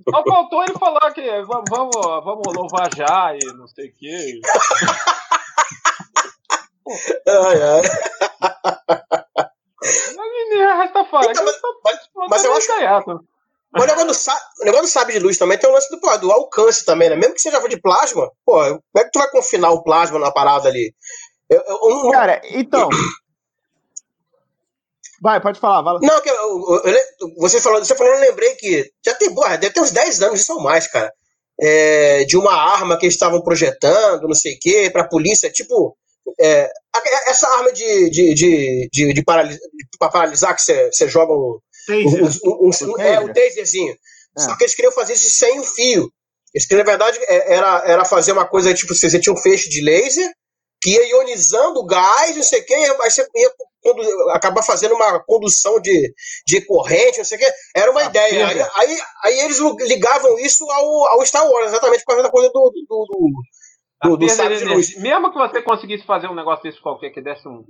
Só 0.08 0.22
faltou 0.24 0.62
ele 0.62 0.74
falar 0.74 1.10
que 1.12 1.28
vamos, 1.42 1.90
vamos 2.24 2.54
louvar 2.54 2.88
já 2.94 3.34
e 3.34 3.40
não 3.54 3.66
sei 3.66 3.88
o 3.88 3.92
quê. 3.94 4.40
ai, 7.28 7.62
ai. 7.62 7.82
Alienígena 10.18 10.74
Rastafari. 10.74 11.28
Então, 11.30 11.44
mas, 11.44 11.60
mas, 11.84 11.98
mas 12.30 12.44
eu 12.44 12.54
acho. 12.54 12.68
Mas 13.70 13.82
o 13.82 13.86
negócio, 13.86 14.06
do, 14.06 14.14
o 14.62 14.64
negócio 14.64 14.86
do 14.86 14.90
sabre 14.90 15.12
de 15.12 15.18
luz 15.18 15.36
também 15.36 15.58
tem 15.58 15.68
o 15.68 15.72
lance 15.74 15.90
do, 15.90 16.00
do 16.18 16.32
alcance 16.32 16.86
também, 16.86 17.10
né? 17.10 17.16
Mesmo 17.16 17.34
que 17.34 17.40
seja 17.40 17.60
de 17.68 17.78
plasma, 17.80 18.30
pô, 18.44 18.64
como 18.64 18.82
é 18.96 19.04
que 19.04 19.10
tu 19.10 19.18
vai 19.18 19.30
confinar 19.30 19.70
o 19.70 19.82
plasma 19.82 20.18
na 20.18 20.32
parada 20.32 20.68
ali? 20.68 20.94
Eu, 21.50 21.62
eu, 21.66 22.04
eu, 22.04 22.10
Cara, 22.10 22.40
então. 22.44 22.88
Vai, 25.20 25.40
pode 25.40 25.58
falar, 25.58 25.82
vai. 25.82 25.98
Não, 26.00 26.20
que 26.20 26.30
você 27.36 27.60
falou, 27.60 27.84
você 27.84 27.94
falou, 27.94 28.14
eu 28.14 28.20
lembrei 28.20 28.54
que 28.54 28.90
já 29.04 29.14
tem, 29.14 29.34
porra, 29.34 29.58
deve 29.58 29.74
ter 29.74 29.80
uns 29.80 29.90
10 29.90 30.22
anos, 30.22 30.40
isso 30.40 30.52
ou 30.52 30.62
mais, 30.62 30.86
cara. 30.86 31.12
É, 31.60 32.24
de 32.24 32.36
uma 32.36 32.54
arma 32.54 32.96
que 32.96 33.06
eles 33.06 33.14
estavam 33.14 33.42
projetando, 33.42 34.28
não 34.28 34.34
sei 34.34 34.54
o 34.54 34.58
quê, 34.60 34.90
pra 34.90 35.08
polícia, 35.08 35.50
tipo. 35.50 35.96
É, 36.38 36.70
essa 37.26 37.48
arma 37.56 37.72
de, 37.72 38.10
de, 38.10 38.34
de, 38.34 38.88
de, 38.92 39.12
de 39.14 39.24
paralisar, 39.24 39.60
paralisar, 39.98 40.54
que 40.54 40.62
você 40.62 41.08
joga 41.08 41.32
um. 41.32 41.58
Taser. 41.86 42.22
Um, 42.44 42.66
um, 42.66 42.92
um, 42.92 43.00
é, 43.00 43.18
o 43.18 43.32
taserzinho. 43.32 43.96
É. 44.36 44.40
Só 44.40 44.56
que 44.56 44.64
eles 44.64 44.74
queriam 44.74 44.92
fazer 44.92 45.14
isso 45.14 45.30
sem 45.30 45.58
o 45.58 45.64
fio. 45.64 46.12
Eles 46.54 46.66
queriam, 46.66 46.84
na 46.84 46.90
verdade, 46.90 47.18
é, 47.28 47.54
era, 47.54 47.82
era 47.86 48.04
fazer 48.04 48.32
uma 48.32 48.46
coisa 48.46 48.72
tipo: 48.74 48.94
você 48.94 49.18
tinha 49.18 49.32
um 49.32 49.38
feixe 49.38 49.68
de 49.68 49.80
laser 49.80 50.30
que 50.80 50.90
ia 50.90 51.08
ionizando 51.08 51.80
o 51.80 51.86
gás, 51.86 52.36
não 52.36 52.42
sei 52.42 52.60
o 52.60 52.64
quê, 52.64 52.74
aí 52.74 53.10
você 53.10 53.26
ia 53.34 53.52
acabar 54.32 54.62
fazendo 54.62 54.94
uma 54.94 55.20
condução 55.24 55.80
de, 55.80 56.14
de 56.46 56.64
corrente, 56.66 57.18
não 57.18 57.24
sei 57.24 57.38
o 57.38 57.40
quê. 57.40 57.46
Era 57.74 57.90
uma 57.90 58.00
a 58.00 58.04
ideia. 58.04 58.46
Aí, 58.46 58.60
aí, 58.60 58.98
aí, 59.24 59.40
eles 59.40 59.58
ligavam 59.88 60.38
isso 60.38 60.64
ao, 60.70 61.08
ao 61.08 61.26
Star 61.26 61.48
Wars, 61.48 61.68
exatamente 61.68 62.00
por 62.00 62.12
causa 62.12 62.22
da 62.22 62.30
coisa 62.30 62.48
do. 62.48 62.60
do, 62.60 62.86
do, 62.88 63.06
do, 64.04 64.16
do 64.16 64.26
de 64.58 64.64
luz. 64.64 64.96
Mesmo 65.00 65.32
que 65.32 65.38
você 65.38 65.62
conseguisse 65.62 66.06
fazer 66.06 66.28
um 66.28 66.34
negócio 66.34 66.62
desse 66.62 66.80
qualquer, 66.80 67.10
que 67.10 67.20
desse 67.20 67.46
um, 67.48 67.64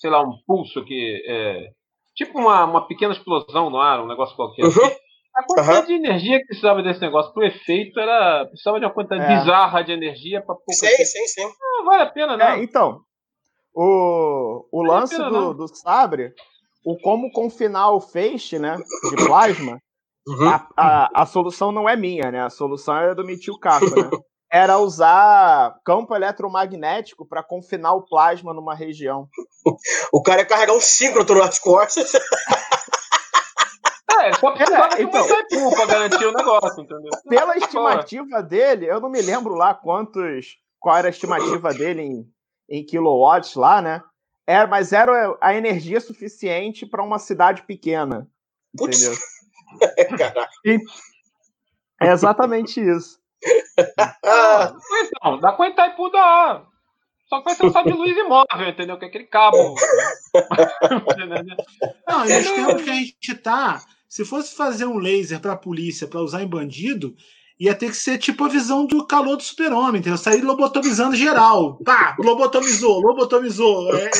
sei 0.00 0.10
lá, 0.10 0.22
um 0.22 0.32
pulso 0.46 0.84
que. 0.84 1.22
É, 1.26 1.70
tipo 2.16 2.38
uma, 2.38 2.64
uma 2.64 2.86
pequena 2.86 3.12
explosão 3.12 3.70
no 3.70 3.78
ar, 3.78 4.02
um 4.02 4.08
negócio 4.08 4.36
qualquer. 4.36 4.64
Uhum. 4.64 4.90
A 5.36 5.44
quantidade 5.44 5.92
uhum. 5.92 6.00
de 6.00 6.06
energia 6.06 6.38
que 6.40 6.46
precisava 6.46 6.82
desse 6.82 7.00
negócio 7.00 7.32
pro 7.32 7.46
efeito 7.46 7.98
era. 8.00 8.46
Precisava 8.46 8.80
de 8.80 8.86
uma 8.86 8.92
quantidade 8.92 9.22
é. 9.22 9.38
bizarra 9.38 9.82
de 9.82 9.92
energia 9.92 10.40
para 10.40 10.54
pouco. 10.54 10.72
Sim, 10.72 11.04
sim, 11.04 11.26
sim. 11.26 11.42
Não 11.42 11.84
vale 11.84 12.02
a 12.02 12.10
pena, 12.10 12.36
não. 12.36 12.46
É, 12.46 12.62
então, 12.62 13.00
o, 13.74 14.66
o 14.72 14.86
vale 14.86 15.00
lance 15.00 15.16
pena, 15.16 15.30
do, 15.30 15.54
do 15.54 15.68
sabre, 15.68 16.34
o 16.84 16.96
como 16.98 17.30
confinar 17.32 17.90
o 17.92 18.00
feixe, 18.00 18.58
né? 18.58 18.76
De 19.10 19.24
plasma, 19.24 19.80
uhum. 20.26 20.48
a, 20.48 20.68
a, 20.76 21.22
a, 21.22 21.26
solução 21.26 21.70
não 21.72 21.88
é 21.88 21.96
minha, 21.96 22.30
né? 22.30 22.42
A 22.42 22.50
solução 22.50 22.96
é 22.96 23.14
do 23.14 23.24
Mitil 23.24 23.58
Caco, 23.58 23.84
né? 23.86 24.10
Era 24.52 24.78
usar 24.78 25.76
campo 25.84 26.12
eletromagnético 26.12 27.24
para 27.24 27.40
confinar 27.40 27.92
o 27.94 28.02
plasma 28.02 28.52
numa 28.52 28.74
região. 28.74 29.28
O 30.12 30.20
cara 30.22 30.40
ia 30.40 30.46
carregar 30.46 30.74
um 30.74 30.80
síncrono 30.80 31.38
nas 31.38 31.58
costas. 31.58 32.12
É, 34.20 34.32
só 34.34 34.50
precisava 34.50 34.98
é, 34.98 35.02
então, 35.02 35.26
de 35.26 35.74
pra 35.74 35.86
garantir 35.86 36.26
o 36.26 36.32
negócio, 36.32 36.82
entendeu? 36.82 37.10
Pela 37.28 37.56
estimativa 37.56 38.42
dele, 38.42 38.86
eu 38.86 39.00
não 39.00 39.08
me 39.08 39.22
lembro 39.22 39.54
lá 39.54 39.72
quantos. 39.72 40.58
Qual 40.78 40.96
era 40.96 41.08
a 41.08 41.10
estimativa 41.10 41.72
dele 41.72 42.02
em, 42.02 42.26
em 42.70 42.84
kilowatts 42.84 43.54
lá, 43.54 43.82
né? 43.82 44.02
Era, 44.46 44.66
mas 44.66 44.92
era 44.92 45.36
a 45.40 45.54
energia 45.54 46.00
suficiente 46.00 46.86
para 46.86 47.02
uma 47.02 47.18
cidade 47.18 47.62
pequena. 47.62 48.28
Putz. 48.76 49.02
Entendeu? 49.02 49.18
E, 50.64 50.78
é 52.00 52.12
exatamente 52.12 52.80
isso. 52.80 53.20
Ah, 54.24 54.74
então, 55.06 55.38
dá 55.38 55.52
com 55.52 55.64
Itaipu 55.64 56.10
da 56.10 56.66
só 57.30 57.38
que 57.38 57.44
vai 57.44 57.56
ter 57.56 57.66
um 57.66 57.72
sabre 57.72 57.92
de 57.92 57.98
luz 57.98 58.16
imóvel, 58.16 58.68
entendeu? 58.68 58.98
Que 58.98 59.04
é 59.04 59.08
aquele 59.08 59.26
cabo. 59.26 59.56
Não, 62.08 62.26
e 62.26 62.34
nos 62.34 62.50
tempos 62.50 62.82
que 62.82 62.90
a 62.90 62.94
gente 62.94 63.34
tá, 63.36 63.80
se 64.08 64.24
fosse 64.24 64.56
fazer 64.56 64.84
um 64.86 64.98
laser 64.98 65.38
para 65.38 65.52
a 65.52 65.56
polícia 65.56 66.08
para 66.08 66.20
usar 66.20 66.42
em 66.42 66.48
bandido, 66.48 67.14
ia 67.60 67.74
ter 67.74 67.88
que 67.88 67.96
ser 67.96 68.16
tipo 68.16 68.42
a 68.42 68.48
visão 68.48 68.86
do 68.86 69.06
calor 69.06 69.36
do 69.36 69.42
super-homem, 69.42 70.00
entendeu? 70.00 70.16
Sair 70.16 70.40
lobotomizando 70.40 71.14
geral. 71.14 71.76
Pá, 71.84 72.16
lobotomizou, 72.18 73.00
lobotomizou. 73.02 73.94
É, 73.94 74.06
é, 74.06 74.10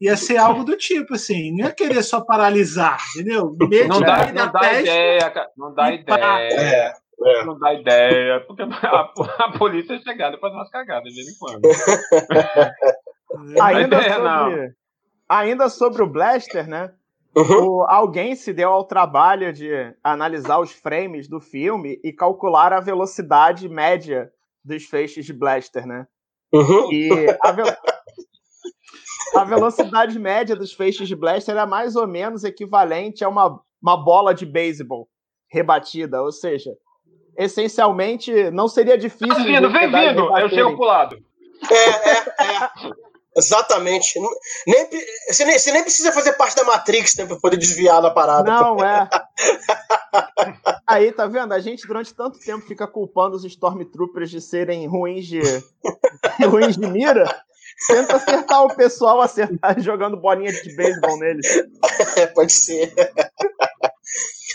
ia 0.00 0.16
ser 0.16 0.38
algo 0.38 0.64
do 0.64 0.76
tipo, 0.76 1.14
assim. 1.14 1.52
Não 1.52 1.66
ia 1.66 1.72
querer 1.72 2.02
só 2.02 2.20
paralisar, 2.20 2.98
entendeu? 3.14 3.56
não 3.88 4.00
dá, 4.00 4.32
não 4.32 4.50
dá 4.50 4.80
ideia, 4.80 5.32
não 5.56 5.72
dá 5.72 5.92
ideia. 5.92 6.52
É. 6.52 7.04
É. 7.26 7.44
Não 7.44 7.56
dá 7.56 7.72
ideia, 7.72 8.40
porque 8.40 8.62
a, 8.82 9.44
a 9.44 9.52
polícia 9.56 9.94
é 9.94 10.00
chegada 10.00 10.36
para 10.36 10.52
umas 10.52 10.68
cagadas 10.68 11.12
de 11.12 11.22
vez 11.22 11.28
em 11.28 11.38
quando. 11.38 11.60
ainda, 13.62 13.96
ideia, 13.96 14.14
sobre, 14.14 14.74
ainda 15.28 15.68
sobre 15.68 16.02
o 16.02 16.08
Blaster, 16.08 16.68
né? 16.68 16.92
Uhum. 17.36 17.66
O, 17.66 17.82
alguém 17.82 18.36
se 18.36 18.52
deu 18.52 18.70
ao 18.70 18.84
trabalho 18.84 19.52
de 19.52 19.70
analisar 20.02 20.60
os 20.60 20.70
frames 20.70 21.28
do 21.28 21.40
filme 21.40 22.00
e 22.04 22.12
calcular 22.12 22.72
a 22.72 22.80
velocidade 22.80 23.68
média 23.68 24.30
dos 24.64 24.84
feixes 24.84 25.26
de 25.26 25.32
blaster, 25.32 25.86
né? 25.86 26.06
Uhum. 26.52 26.92
E 26.92 27.10
a, 27.42 27.50
ve 27.50 27.62
a, 29.34 29.44
velocidade 29.44 30.18
média 30.18 30.54
dos 30.54 30.72
feixes 30.72 31.08
de 31.08 31.16
blaster 31.16 31.54
era 31.54 31.66
mais 31.66 31.96
ou 31.96 32.06
menos 32.06 32.44
equivalente 32.44 33.24
a 33.24 33.28
uma, 33.28 33.60
uma 33.82 33.96
bola 33.96 34.32
de 34.32 34.46
beisebol 34.46 35.08
rebatida, 35.50 36.22
ou 36.22 36.30
seja, 36.30 36.70
essencialmente 37.36 38.50
não 38.52 38.68
seria 38.68 38.96
difícil. 38.96 39.34
Tá 39.34 39.42
vindo, 39.42 39.70
vem 39.70 39.90
vindo, 39.90 40.38
eu 40.38 40.48
chego 40.48 40.76
pro 40.76 40.86
lado. 40.86 41.18
É, 41.70 42.10
é, 42.10 42.64
é. 42.64 42.70
Exatamente. 43.36 44.18
Nem, 44.66 44.88
você, 45.28 45.44
nem, 45.44 45.58
você 45.58 45.72
nem 45.72 45.82
precisa 45.82 46.12
fazer 46.12 46.34
parte 46.34 46.54
da 46.54 46.64
Matrix 46.64 47.16
né, 47.16 47.26
para 47.26 47.36
poder 47.36 47.56
desviar 47.56 48.00
da 48.00 48.10
parada. 48.10 48.50
Não, 48.50 48.76
é. 48.84 49.08
Aí, 50.86 51.10
tá 51.12 51.26
vendo? 51.26 51.52
A 51.52 51.58
gente 51.58 51.86
durante 51.86 52.14
tanto 52.14 52.38
tempo 52.38 52.64
fica 52.66 52.86
culpando 52.86 53.36
os 53.36 53.44
Stormtroopers 53.44 54.30
de 54.30 54.40
serem 54.40 54.86
ruins 54.86 55.26
de, 55.26 55.40
ruins 56.48 56.76
de 56.76 56.86
mira. 56.86 57.44
Tenta 57.88 58.16
acertar 58.16 58.62
o 58.62 58.74
pessoal 58.74 59.20
acertar 59.20 59.78
jogando 59.82 60.16
bolinha 60.16 60.52
de 60.52 60.76
beisebol 60.76 61.18
neles. 61.18 61.46
É, 62.16 62.26
pode 62.28 62.52
ser. 62.52 62.94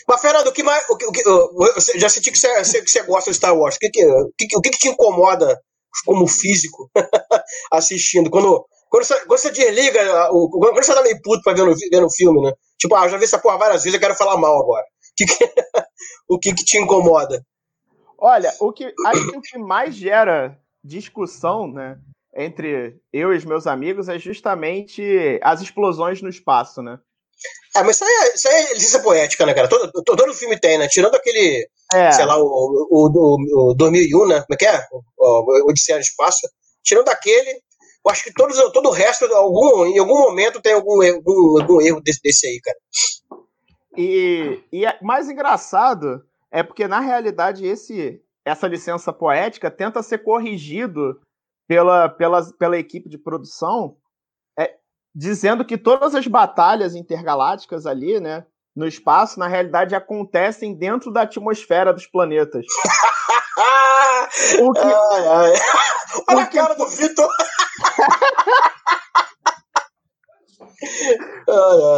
Mas, 0.08 0.22
Fernando, 0.22 0.48
o 0.48 0.54
que 0.54 0.64
mais. 0.64 0.90
O 0.90 0.96
que, 0.96 1.06
o 1.06 1.12
que, 1.12 1.22
eu 1.28 2.00
já 2.00 2.08
senti 2.08 2.32
que 2.32 2.38
você, 2.38 2.82
que 2.82 2.90
você 2.90 3.04
gosta 3.04 3.30
de 3.30 3.36
Star 3.36 3.56
Wars. 3.56 3.76
O 3.76 3.80
que, 3.80 3.90
que, 3.90 4.06
o 4.06 4.62
que, 4.62 4.70
que 4.70 4.78
te 4.78 4.88
incomoda 4.88 5.62
como 6.06 6.28
físico 6.28 6.90
assistindo? 7.72 8.30
Quando, 8.30 8.66
quando, 8.90 9.04
você, 9.04 9.26
quando 9.26 9.40
você 9.40 9.52
desliga, 9.52 10.32
o, 10.32 10.50
quando 10.50 10.76
você 10.76 10.94
tá 10.94 11.02
meio 11.02 11.22
puto 11.22 11.42
pra 11.44 11.54
ver 11.54 11.66
no, 11.66 11.76
ver 11.76 12.02
no 12.02 12.12
filme, 12.12 12.42
né? 12.42 12.54
Tipo, 12.78 12.96
ah, 12.96 13.06
eu 13.06 13.10
já 13.10 13.18
vi 13.18 13.26
essa 13.26 13.40
porra 13.40 13.58
várias 13.58 13.84
vezes, 13.84 13.94
eu 13.94 14.00
quero 14.00 14.16
falar 14.16 14.38
mal 14.38 14.62
agora. 14.62 14.86
Que 15.20 15.26
que, 15.26 15.52
o 16.30 16.40
que, 16.40 16.54
que 16.54 16.64
te 16.64 16.78
incomoda? 16.78 17.44
Olha, 18.18 18.54
o 18.62 18.72
que 18.72 18.94
acho 19.06 19.30
que 19.32 19.38
o 19.38 19.42
que 19.42 19.58
mais 19.58 19.94
gera 19.94 20.58
discussão, 20.82 21.68
né, 21.68 21.98
entre 22.34 22.96
eu 23.12 23.34
e 23.34 23.38
os 23.38 23.44
meus 23.44 23.68
amigos 23.68 24.08
é 24.08 24.18
justamente 24.18 25.40
as 25.44 25.62
explosões 25.62 26.22
no 26.22 26.30
espaço, 26.30 26.82
né? 26.82 27.00
É, 27.76 27.84
mas 27.84 27.96
isso 27.96 28.04
aí, 28.04 28.10
é, 28.10 28.36
isso 28.36 28.48
aí 28.48 28.56
é 28.56 28.74
licença 28.74 29.00
poética, 29.02 29.46
né, 29.46 29.54
cara? 29.54 29.68
Todo, 29.68 29.92
todo, 29.92 30.18
todo 30.18 30.34
filme 30.34 30.60
tem, 30.60 30.78
né? 30.78 30.88
Tirando 30.88 31.16
aquele, 31.16 31.68
é. 31.94 32.12
sei 32.12 32.26
lá, 32.26 32.38
o, 32.38 32.44
o, 32.44 33.10
o, 33.10 33.72
o 33.72 33.74
2001, 33.74 34.28
né? 34.28 34.42
Como 34.42 34.54
é 34.54 34.58
que 34.58 34.66
é? 34.66 34.86
O, 35.18 35.70
Odisseia 35.70 35.98
no 35.98 36.02
Espaço. 36.02 36.48
Tirando 36.84 37.10
aquele, 37.10 37.52
eu 37.52 38.12
acho 38.12 38.24
que 38.24 38.34
todos, 38.34 38.58
todo 38.72 38.90
o 38.90 38.92
resto, 38.92 39.26
algum, 39.34 39.86
em 39.86 40.00
algum 40.00 40.20
momento, 40.20 40.62
tem 40.62 40.74
algum, 40.74 41.02
algum, 41.02 41.62
algum 41.62 41.82
erro 41.82 42.02
desse, 42.02 42.22
desse 42.22 42.48
aí, 42.48 42.60
cara. 42.62 42.78
E, 43.98 44.64
e 44.72 44.86
é 44.86 44.98
mais 45.02 45.30
engraçado 45.30 46.24
é 46.52 46.64
porque, 46.64 46.88
na 46.88 47.00
realidade, 47.00 47.66
esse, 47.66 48.22
essa 48.44 48.68
licença 48.68 49.14
poética 49.14 49.70
tenta 49.70 50.02
ser 50.02 50.20
corrigido 50.20 51.20
pela, 51.68 52.10
pela, 52.10 52.44
pela 52.54 52.78
equipe 52.78 53.08
de 53.08 53.18
produção 53.18 53.98
dizendo 55.14 55.66
que 55.66 55.78
todas 55.78 56.16
as 56.16 56.28
batalhas 56.28 56.96
intergalácticas 56.96 57.86
ali, 57.86 58.20
né, 58.20 58.46
no 58.80 58.88
espaço, 58.88 59.38
na 59.38 59.46
realidade 59.48 59.94
acontecem 59.94 60.74
dentro 60.74 61.12
da 61.12 61.24
atmosfera 61.24 61.94
dos 61.94 62.08
planetas. 62.08 62.66
o 64.62 64.72
que... 64.72 64.80
ai, 64.80 65.28
ai. 65.28 65.54
Olha 66.32 66.44
a 66.44 66.48
cara 66.48 66.74
do 66.76 66.88
Vitor! 66.88 67.30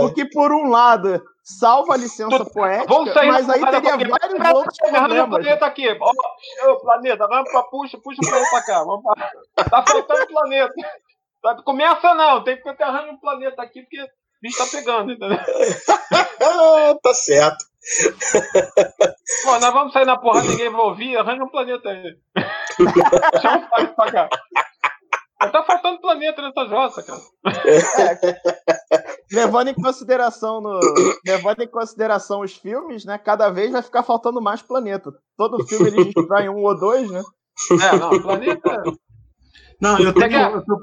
Porque, 0.01 0.25
por 0.31 0.51
um 0.51 0.69
lado, 0.69 1.23
salva 1.43 1.93
a 1.93 1.97
licença 1.97 2.43
poética, 2.45 3.25
mas 3.27 3.47
aí 3.47 3.61
teria 3.61 3.95
vários 4.09 4.55
outros 4.55 4.77
problemas. 4.79 5.29
planeta 5.29 5.65
aqui. 5.67 5.87
Ó, 6.01 6.75
planeta, 6.77 7.27
vamos 7.27 7.51
pra, 7.51 7.61
puxa, 7.63 7.99
puxa 8.03 8.19
o 8.23 8.27
planeta 8.27 8.49
pra 8.49 8.63
cá. 8.63 8.83
Vamos 8.83 9.03
pra... 9.03 9.31
Tá 9.69 9.83
faltando 9.87 10.25
planeta. 10.25 10.73
Começa 11.63 12.13
não, 12.15 12.43
tem 12.43 12.57
que 12.59 12.73
ter 12.73 12.83
arranjo 12.83 13.11
um 13.11 13.19
planeta 13.19 13.61
aqui, 13.61 13.81
porque 13.81 14.01
o 14.01 14.07
bicho 14.41 14.57
tá 14.57 14.65
pegando, 14.71 15.11
entendeu? 15.11 15.37
tá 17.03 17.13
certo. 17.13 17.65
Pô, 19.43 19.59
nós 19.59 19.73
vamos 19.73 19.93
sair 19.93 20.05
na 20.05 20.17
porrada, 20.17 20.47
ninguém 20.47 20.69
vai 20.69 20.81
ouvir, 20.81 21.17
arranja 21.17 21.43
um 21.43 21.49
planeta 21.49 21.89
aí. 21.89 22.17
Chama 23.41 23.67
o 23.79 23.95
pra 23.95 24.11
cá. 24.11 24.29
Tá 25.51 25.63
faltando 25.63 25.99
planeta 25.99 26.41
nessa 26.41 26.65
jossa, 26.67 27.01
cara. 27.01 27.19
É, 27.65 29.35
levando 29.35 29.69
em 29.69 29.73
consideração 29.73 30.61
no, 30.61 30.79
levando 31.25 31.61
em 31.61 31.67
consideração 31.67 32.41
os 32.41 32.55
filmes, 32.55 33.05
né? 33.05 33.17
Cada 33.17 33.49
vez 33.49 33.71
vai 33.71 33.81
ficar 33.81 34.03
faltando 34.03 34.39
mais 34.39 34.61
planeta. 34.61 35.11
Todo 35.35 35.65
filme 35.65 35.87
eles 35.87 36.13
vai 36.27 36.47
um 36.47 36.63
ou 36.63 36.79
dois, 36.79 37.09
né? 37.09 37.23
É, 37.71 37.97
não, 37.97 38.21
planeta. 38.21 38.83
Não, 39.81 39.99
eu 39.99 40.13
tenho, 40.13 40.39
eu 40.39 40.63
tô, 40.63 40.77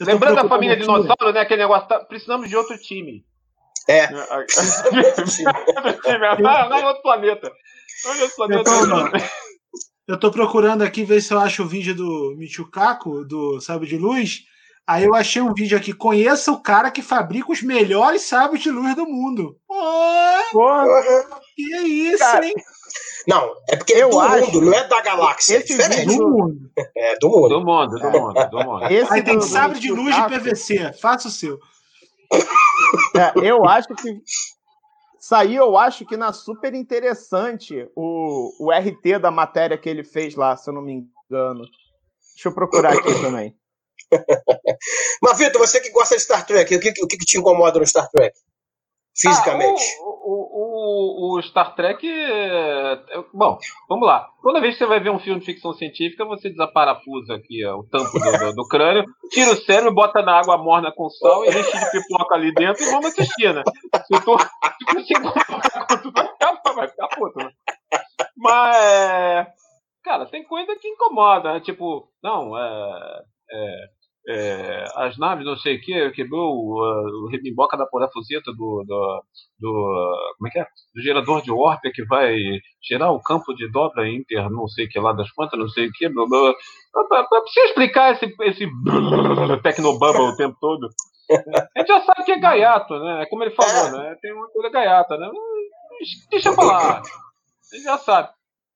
Lembrando 0.00 0.36
da 0.36 0.48
família 0.48 0.76
dinossauro, 0.76 1.32
né? 1.32 1.40
Aquele 1.40 1.62
negócio, 1.62 1.88
tá, 1.88 1.98
precisamos 2.00 2.48
de 2.48 2.56
outro 2.56 2.78
time. 2.78 3.24
É. 3.88 4.06
Em 4.06 4.14
outro 6.84 7.02
planeta. 7.02 7.52
Outro 8.06 8.30
planeta. 8.36 8.70
Eu 10.06 10.16
tô, 10.18 10.30
procurando 10.30 10.82
aqui 10.82 11.04
ver 11.04 11.20
se 11.20 11.34
eu 11.34 11.38
acho 11.38 11.62
o 11.62 11.68
vídeo 11.68 11.94
do 11.94 12.34
Michucaco, 12.36 13.24
do 13.24 13.60
Sábio 13.60 13.88
de 13.88 13.98
Luz. 13.98 14.44
Aí 14.86 15.04
eu 15.04 15.14
achei 15.14 15.42
um 15.42 15.52
vídeo 15.52 15.76
aqui. 15.76 15.92
Conheça 15.92 16.50
o 16.50 16.62
cara 16.62 16.90
que 16.90 17.02
fabrica 17.02 17.52
os 17.52 17.62
melhores 17.62 18.22
sábios 18.22 18.62
de 18.62 18.70
luz 18.70 18.94
do 18.94 19.04
mundo. 19.04 19.58
Porra! 20.50 20.86
Que 21.54 21.74
é 21.74 21.82
isso, 21.82 22.18
cara, 22.18 22.46
hein? 22.46 22.54
Não, 23.28 23.54
é 23.68 23.76
porque 23.76 23.92
é 23.92 24.08
do 24.08 24.18
acho, 24.18 24.46
mundo, 24.46 24.62
não 24.62 24.72
é 24.72 24.88
da 24.88 25.02
galáxia. 25.02 25.58
É 25.58 25.62
diferente. 25.62 26.16
Do 26.16 26.28
mundo. 26.30 26.70
É, 26.96 27.18
do 27.18 27.28
mundo. 27.28 27.48
Do 27.48 27.60
mundo, 27.60 27.98
do 27.98 28.10
mundo, 28.10 28.50
do 28.50 28.58
mundo. 28.64 28.84
Esse 28.90 29.12
Aí 29.12 29.22
tem 29.22 29.38
sabre 29.42 29.78
de 29.78 29.92
luz 29.92 30.16
de 30.16 30.22
PVC. 30.22 30.94
Faça 30.94 31.28
o 31.28 31.30
seu. 31.30 31.58
É, 33.14 33.46
eu 33.46 33.66
acho 33.66 33.88
que. 33.88 34.22
Saiu, 35.20 35.62
eu 35.62 35.76
acho 35.76 36.06
que 36.06 36.16
na 36.16 36.32
super 36.32 36.72
interessante 36.72 37.86
o, 37.94 38.50
o 38.60 38.72
RT 38.72 39.18
da 39.20 39.30
matéria 39.30 39.76
que 39.76 39.90
ele 39.90 40.02
fez 40.02 40.34
lá, 40.34 40.56
se 40.56 40.70
eu 40.70 40.72
não 40.72 40.80
me 40.80 40.94
engano. 40.94 41.64
Deixa 42.34 42.48
eu 42.48 42.54
procurar 42.54 42.94
aqui 42.94 43.12
também. 43.20 43.54
Mas, 45.20 45.36
Vitor, 45.36 45.60
você 45.60 45.80
que 45.80 45.90
gosta 45.90 46.16
de 46.16 46.22
Star 46.22 46.46
Trek, 46.46 46.74
o 46.74 46.80
que, 46.80 46.88
o 47.02 47.06
que 47.06 47.18
te 47.18 47.36
incomoda 47.36 47.78
no 47.78 47.86
Star 47.86 48.08
Trek? 48.08 48.34
Fisicamente? 49.20 49.82
Ah, 49.98 50.04
o, 50.04 51.34
o, 51.34 51.38
o, 51.38 51.42
Star 51.42 51.74
Trek. 51.74 52.06
É, 52.08 53.02
bom, 53.34 53.58
vamos 53.88 54.06
lá. 54.06 54.28
Toda 54.42 54.60
vez 54.60 54.74
que 54.74 54.78
você 54.78 54.86
vai 54.86 55.00
ver 55.00 55.10
um 55.10 55.18
filme 55.18 55.40
de 55.40 55.46
ficção 55.46 55.72
científica, 55.72 56.24
você 56.24 56.48
desaparafusa 56.48 57.34
aqui 57.34 57.64
ó, 57.66 57.78
o 57.78 57.84
tampo 57.84 58.12
do, 58.12 58.38
do, 58.38 58.54
do, 58.54 58.68
crânio, 58.68 59.04
tira 59.30 59.50
o 59.50 59.56
cérebro, 59.56 59.92
bota 59.92 60.22
na 60.22 60.38
água 60.38 60.56
morna 60.56 60.92
com 60.94 61.08
sal 61.10 61.44
e 61.44 61.48
enche 61.48 61.78
de 61.78 61.90
pipoca 61.90 62.34
ali 62.36 62.54
dentro 62.54 62.82
e 62.82 62.90
vamos 62.90 63.06
assistir, 63.06 63.52
né? 63.52 63.62
Se 64.06 64.24
tu, 64.24 64.38
se 65.04 65.20
vai 65.20 65.34
ficar, 65.34 66.74
vai 66.74 66.88
ficar 66.88 67.08
puto, 67.08 67.38
né? 67.38 67.50
Mas. 68.36 69.48
Cara, 70.04 70.26
tem 70.26 70.44
coisa 70.44 70.76
que 70.76 70.88
incomoda, 70.88 71.54
né? 71.54 71.60
Tipo, 71.60 72.08
não, 72.22 72.56
é. 72.56 73.22
é 73.50 73.97
é, 74.28 74.84
as 74.96 75.16
naves, 75.16 75.46
não 75.46 75.56
sei 75.56 75.76
o 75.76 75.80
que, 75.80 76.10
quebrou 76.10 76.52
o, 76.54 77.24
o 77.24 77.28
rebimboca 77.30 77.78
da 77.78 77.86
parafuseta 77.86 78.52
do, 78.52 78.84
do, 78.86 79.22
do, 79.58 80.34
como 80.36 80.48
é 80.48 80.50
que 80.50 80.58
é? 80.58 80.66
do 80.94 81.02
gerador 81.02 81.40
de 81.40 81.50
warp 81.50 81.80
que 81.94 82.04
vai 82.04 82.36
gerar 82.86 83.10
o 83.10 83.22
campo 83.22 83.54
de 83.54 83.70
dobra 83.70 84.06
inter, 84.06 84.50
não 84.50 84.68
sei 84.68 84.84
o 84.84 84.88
que 84.88 85.00
lá 85.00 85.14
das 85.14 85.30
quantas, 85.32 85.58
não 85.58 85.68
sei 85.68 85.86
o 85.86 85.92
que. 85.92 86.10
Precisa 86.10 87.66
explicar 87.66 88.12
esse, 88.12 88.34
esse 88.42 88.66
tecnobubble 89.62 90.20
o 90.20 90.36
tempo 90.36 90.56
todo. 90.60 90.88
A 91.30 91.80
gente 91.80 91.88
já 91.88 92.00
sabe 92.02 92.24
que 92.24 92.32
é 92.32 92.38
gaiato, 92.38 92.98
né? 92.98 93.22
É 93.22 93.26
como 93.26 93.44
ele 93.44 93.54
falou, 93.54 93.92
né? 93.92 94.14
Tem 94.20 94.32
uma 94.32 94.48
coisa 94.48 94.70
gaiata, 94.70 95.16
né? 95.16 95.30
Deixa 96.30 96.54
pra 96.54 96.64
lá. 96.64 96.98
A 96.98 97.76
gente 97.76 97.84
já 97.84 97.98
sabe. 97.98 98.28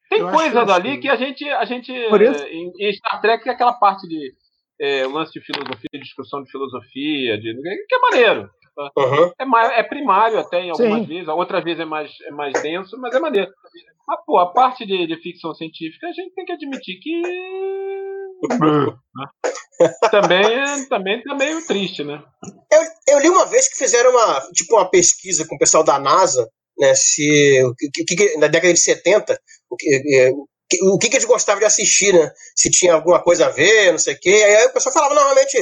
Tem 0.08 0.30
coisas 0.30 0.68
ali 0.68 0.98
que 0.98 1.08
a 1.08 1.16
gente, 1.16 1.48
a 1.48 1.64
gente 1.64 1.90
em, 1.92 2.72
em 2.78 2.92
Star 2.92 3.20
Trek, 3.20 3.48
é 3.48 3.52
aquela 3.52 3.72
parte 3.72 4.06
de 4.06 4.34
é, 4.82 5.06
lance 5.06 5.32
de 5.32 5.40
filosofia, 5.40 5.88
de 5.94 6.00
discussão 6.00 6.42
de 6.42 6.50
filosofia, 6.50 7.38
de, 7.38 7.54
que 7.88 7.94
é 7.94 7.98
maneiro. 7.98 8.50
Tá? 8.74 8.90
Uhum. 8.96 9.32
É, 9.38 9.80
é, 9.80 9.82
primário 9.84 10.38
até 10.40 10.60
em 10.60 10.70
algumas 10.70 11.02
Sim. 11.02 11.06
vezes, 11.06 11.28
a 11.28 11.34
outra 11.34 11.62
vez 11.62 11.78
é 11.78 11.84
mais, 11.84 12.10
é 12.26 12.30
mais 12.32 12.52
denso, 12.60 12.98
mas 12.98 13.14
é 13.14 13.20
maneiro. 13.20 13.50
Mas, 14.06 14.18
pô, 14.26 14.38
a 14.38 14.52
parte 14.52 14.84
de, 14.84 15.06
de 15.06 15.16
ficção 15.22 15.54
científica 15.54 16.08
a 16.08 16.12
gente 16.12 16.34
tem 16.34 16.44
que 16.44 16.52
admitir 16.52 16.98
que. 17.00 17.22
também, 20.10 20.88
também 20.88 21.22
tá 21.22 21.34
meio 21.36 21.64
triste, 21.64 22.02
né? 22.02 22.20
Eu, 22.72 23.14
eu 23.14 23.20
li 23.20 23.28
uma 23.28 23.46
vez 23.46 23.68
que 23.68 23.76
fizeram 23.76 24.10
uma, 24.10 24.40
tipo, 24.52 24.74
uma 24.74 24.90
pesquisa 24.90 25.46
com 25.46 25.54
o 25.54 25.58
pessoal 25.58 25.84
da 25.84 26.00
NASA, 26.00 26.48
né? 26.76 26.92
Se, 26.94 27.62
que, 27.94 28.16
que, 28.16 28.36
na 28.38 28.48
década 28.48 28.72
de 28.72 28.80
70, 28.80 29.38
o 29.70 29.76
que, 29.76 30.02
é, 30.16 30.32
o 30.82 30.98
que, 30.98 31.08
que 31.08 31.16
eles 31.16 31.26
gostavam 31.26 31.60
de 31.60 31.66
assistir, 31.66 32.12
né? 32.12 32.30
Se 32.54 32.70
tinha 32.70 32.94
alguma 32.94 33.22
coisa 33.22 33.46
a 33.46 33.50
ver, 33.50 33.92
não 33.92 33.98
sei 33.98 34.14
o 34.14 34.18
quê. 34.20 34.30
Aí 34.30 34.66
o 34.66 34.72
pessoal 34.72 34.92
falava, 34.92 35.14
normalmente, 35.14 35.58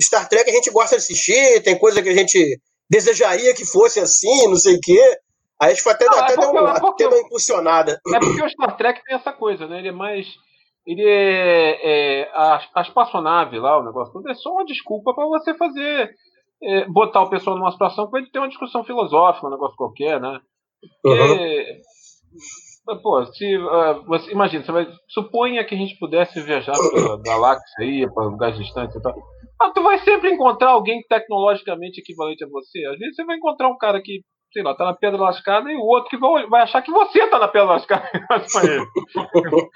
Star 0.00 0.28
Trek 0.28 0.50
a 0.50 0.54
gente 0.54 0.70
gosta 0.70 0.96
de 0.96 1.02
assistir, 1.02 1.62
tem 1.62 1.78
coisa 1.78 2.02
que 2.02 2.08
a 2.08 2.14
gente 2.14 2.60
desejaria 2.90 3.54
que 3.54 3.64
fosse 3.64 4.00
assim, 4.00 4.48
não 4.48 4.56
sei 4.56 4.76
o 4.76 4.80
quê. 4.82 5.18
Aí 5.60 5.68
a 5.68 5.70
gente 5.70 5.82
foi 5.82 5.92
até, 5.92 6.06
não, 6.06 6.18
até, 6.18 6.32
é 6.32 6.36
porque, 6.36 6.52
deu, 6.52 6.66
é 6.66 6.80
porque, 6.80 7.04
até 7.04 7.08
deu 7.08 7.18
uma 7.18 7.26
impulsionada. 7.26 8.00
É 8.14 8.18
porque 8.18 8.42
o 8.42 8.50
Star 8.50 8.76
Trek 8.76 9.02
tem 9.04 9.16
essa 9.16 9.32
coisa, 9.32 9.66
né? 9.66 9.78
Ele 9.78 9.88
é 9.88 9.92
mais. 9.92 10.26
ele 10.84 11.04
é, 11.06 12.22
é 12.22 12.30
a, 12.32 12.60
a 12.74 12.82
espaçonave 12.82 13.58
lá, 13.58 13.78
o 13.78 13.84
negócio 13.84 14.12
todo, 14.12 14.28
é 14.28 14.34
só 14.34 14.50
uma 14.50 14.64
desculpa 14.64 15.14
para 15.14 15.26
você 15.26 15.54
fazer, 15.54 16.10
é, 16.62 16.86
botar 16.86 17.22
o 17.22 17.30
pessoal 17.30 17.56
numa 17.56 17.70
situação 17.70 18.10
para 18.10 18.20
ele 18.20 18.30
ter 18.30 18.38
uma 18.38 18.48
discussão 18.48 18.84
filosófica, 18.84 19.46
um 19.46 19.50
negócio 19.50 19.76
qualquer, 19.76 20.20
né? 20.20 20.40
Porque, 21.00 21.20
uhum. 21.20 21.80
Pô, 23.02 23.24
se, 23.26 23.56
uh, 23.56 24.04
você, 24.06 24.30
imagina, 24.32 24.64
você 24.64 24.72
vai, 24.72 24.86
suponha 25.08 25.64
que 25.64 25.74
a 25.74 25.78
gente 25.78 25.98
pudesse 25.98 26.40
viajar 26.40 26.72
pela 26.72 27.20
galáxia 27.22 27.74
aí, 27.80 28.10
para 28.12 28.24
lugares 28.24 28.58
distantes 28.58 28.96
e 28.96 29.02
tal. 29.02 29.14
Ah, 29.60 29.70
tu 29.70 29.82
vai 29.82 29.98
sempre 30.00 30.32
encontrar 30.32 30.70
alguém 30.70 31.02
tecnologicamente 31.08 32.00
equivalente 32.00 32.44
a 32.44 32.48
você. 32.48 32.84
Às 32.86 32.98
vezes 32.98 33.14
você 33.14 33.24
vai 33.24 33.36
encontrar 33.36 33.68
um 33.68 33.78
cara 33.78 34.00
que 34.02 34.22
sei 34.52 34.62
lá, 34.62 34.74
tá 34.74 34.84
na 34.84 34.94
pedra 34.94 35.18
lascada 35.18 35.70
e 35.70 35.74
o 35.74 35.80
outro 35.80 36.10
que 36.10 36.18
vai, 36.18 36.46
vai 36.46 36.62
achar 36.62 36.82
que 36.82 36.90
você 36.90 37.26
tá 37.28 37.38
na 37.38 37.48
pedra 37.48 37.68
lascada. 37.68 38.08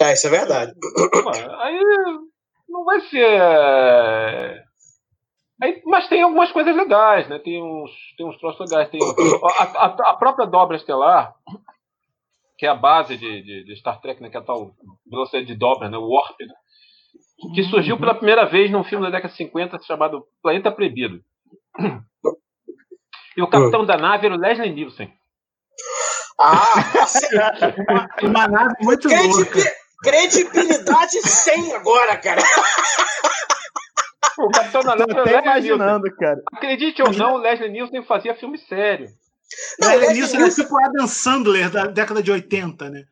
É, 0.00 0.12
isso 0.12 0.28
é 0.28 0.30
verdade. 0.30 0.72
Aí 1.58 1.80
não 2.68 2.84
vai 2.84 3.00
ser. 3.00 4.62
Aí, 5.62 5.82
mas 5.84 6.08
tem 6.08 6.22
algumas 6.22 6.50
coisas 6.50 6.74
legais, 6.74 7.28
né? 7.28 7.38
Tem 7.38 7.62
uns, 7.62 7.90
tem 8.16 8.26
uns 8.26 8.36
troços 8.38 8.68
legais. 8.68 8.90
Tem 8.90 9.00
a, 9.00 9.62
a, 9.62 10.10
a 10.10 10.14
própria 10.16 10.46
dobra 10.46 10.76
estelar, 10.76 11.34
que 12.58 12.66
é 12.66 12.68
a 12.68 12.74
base 12.74 13.16
de, 13.16 13.42
de, 13.42 13.64
de, 13.64 13.76
Star 13.76 14.00
Trek, 14.00 14.20
né? 14.20 14.30
Que 14.30 14.36
é 14.36 14.40
a 14.40 14.44
tal 14.44 14.72
velocidade 15.06 15.46
de 15.46 15.54
dobra, 15.54 15.88
né? 15.88 15.96
O 15.96 16.08
Warp, 16.08 16.40
né? 16.40 16.54
que 17.54 17.64
surgiu 17.64 17.98
pela 17.98 18.14
primeira 18.14 18.46
vez 18.46 18.70
num 18.70 18.84
filme 18.84 19.04
da 19.04 19.10
década 19.10 19.32
de 19.32 19.36
50 19.36 19.80
chamado 19.82 20.26
Planeta 20.42 20.70
Proibido. 20.72 21.20
E 23.36 23.42
o 23.42 23.48
capitão 23.48 23.82
hum. 23.82 23.86
da 23.86 23.96
nave 23.96 24.26
era 24.26 24.34
o 24.36 24.38
Leslie 24.38 24.72
Nielsen. 24.72 25.12
Ah, 26.38 26.62
uma, 27.88 28.08
uma 28.22 28.48
nave 28.48 28.74
muito 28.80 29.08
Credibi 29.08 29.34
louca. 29.34 29.60
Credibilidade 30.02 31.20
100 31.22 31.74
agora, 31.74 32.16
cara. 32.16 32.42
O 34.38 34.50
capitão 34.50 34.82
da 34.82 34.96
nave 34.96 35.12
era 35.12 35.24
o 35.24 35.42
imaginando, 35.42 36.04
Nielsen. 36.04 36.18
cara. 36.18 36.42
Acredite 36.52 37.02
ou 37.02 37.12
não, 37.12 37.34
o 37.34 37.38
Leslie 37.38 37.70
Nielsen 37.70 38.04
fazia 38.04 38.34
filme 38.34 38.58
sério. 38.58 39.08
Não, 39.78 39.88
Leslie 39.96 40.14
Nielsen 40.14 40.42
é 40.42 40.50
tipo 40.50 40.74
o 40.74 40.84
Adam 40.84 41.06
Sandler 41.06 41.70
da 41.70 41.86
década 41.86 42.22
de 42.22 42.30
80, 42.30 42.90
né? 42.90 43.04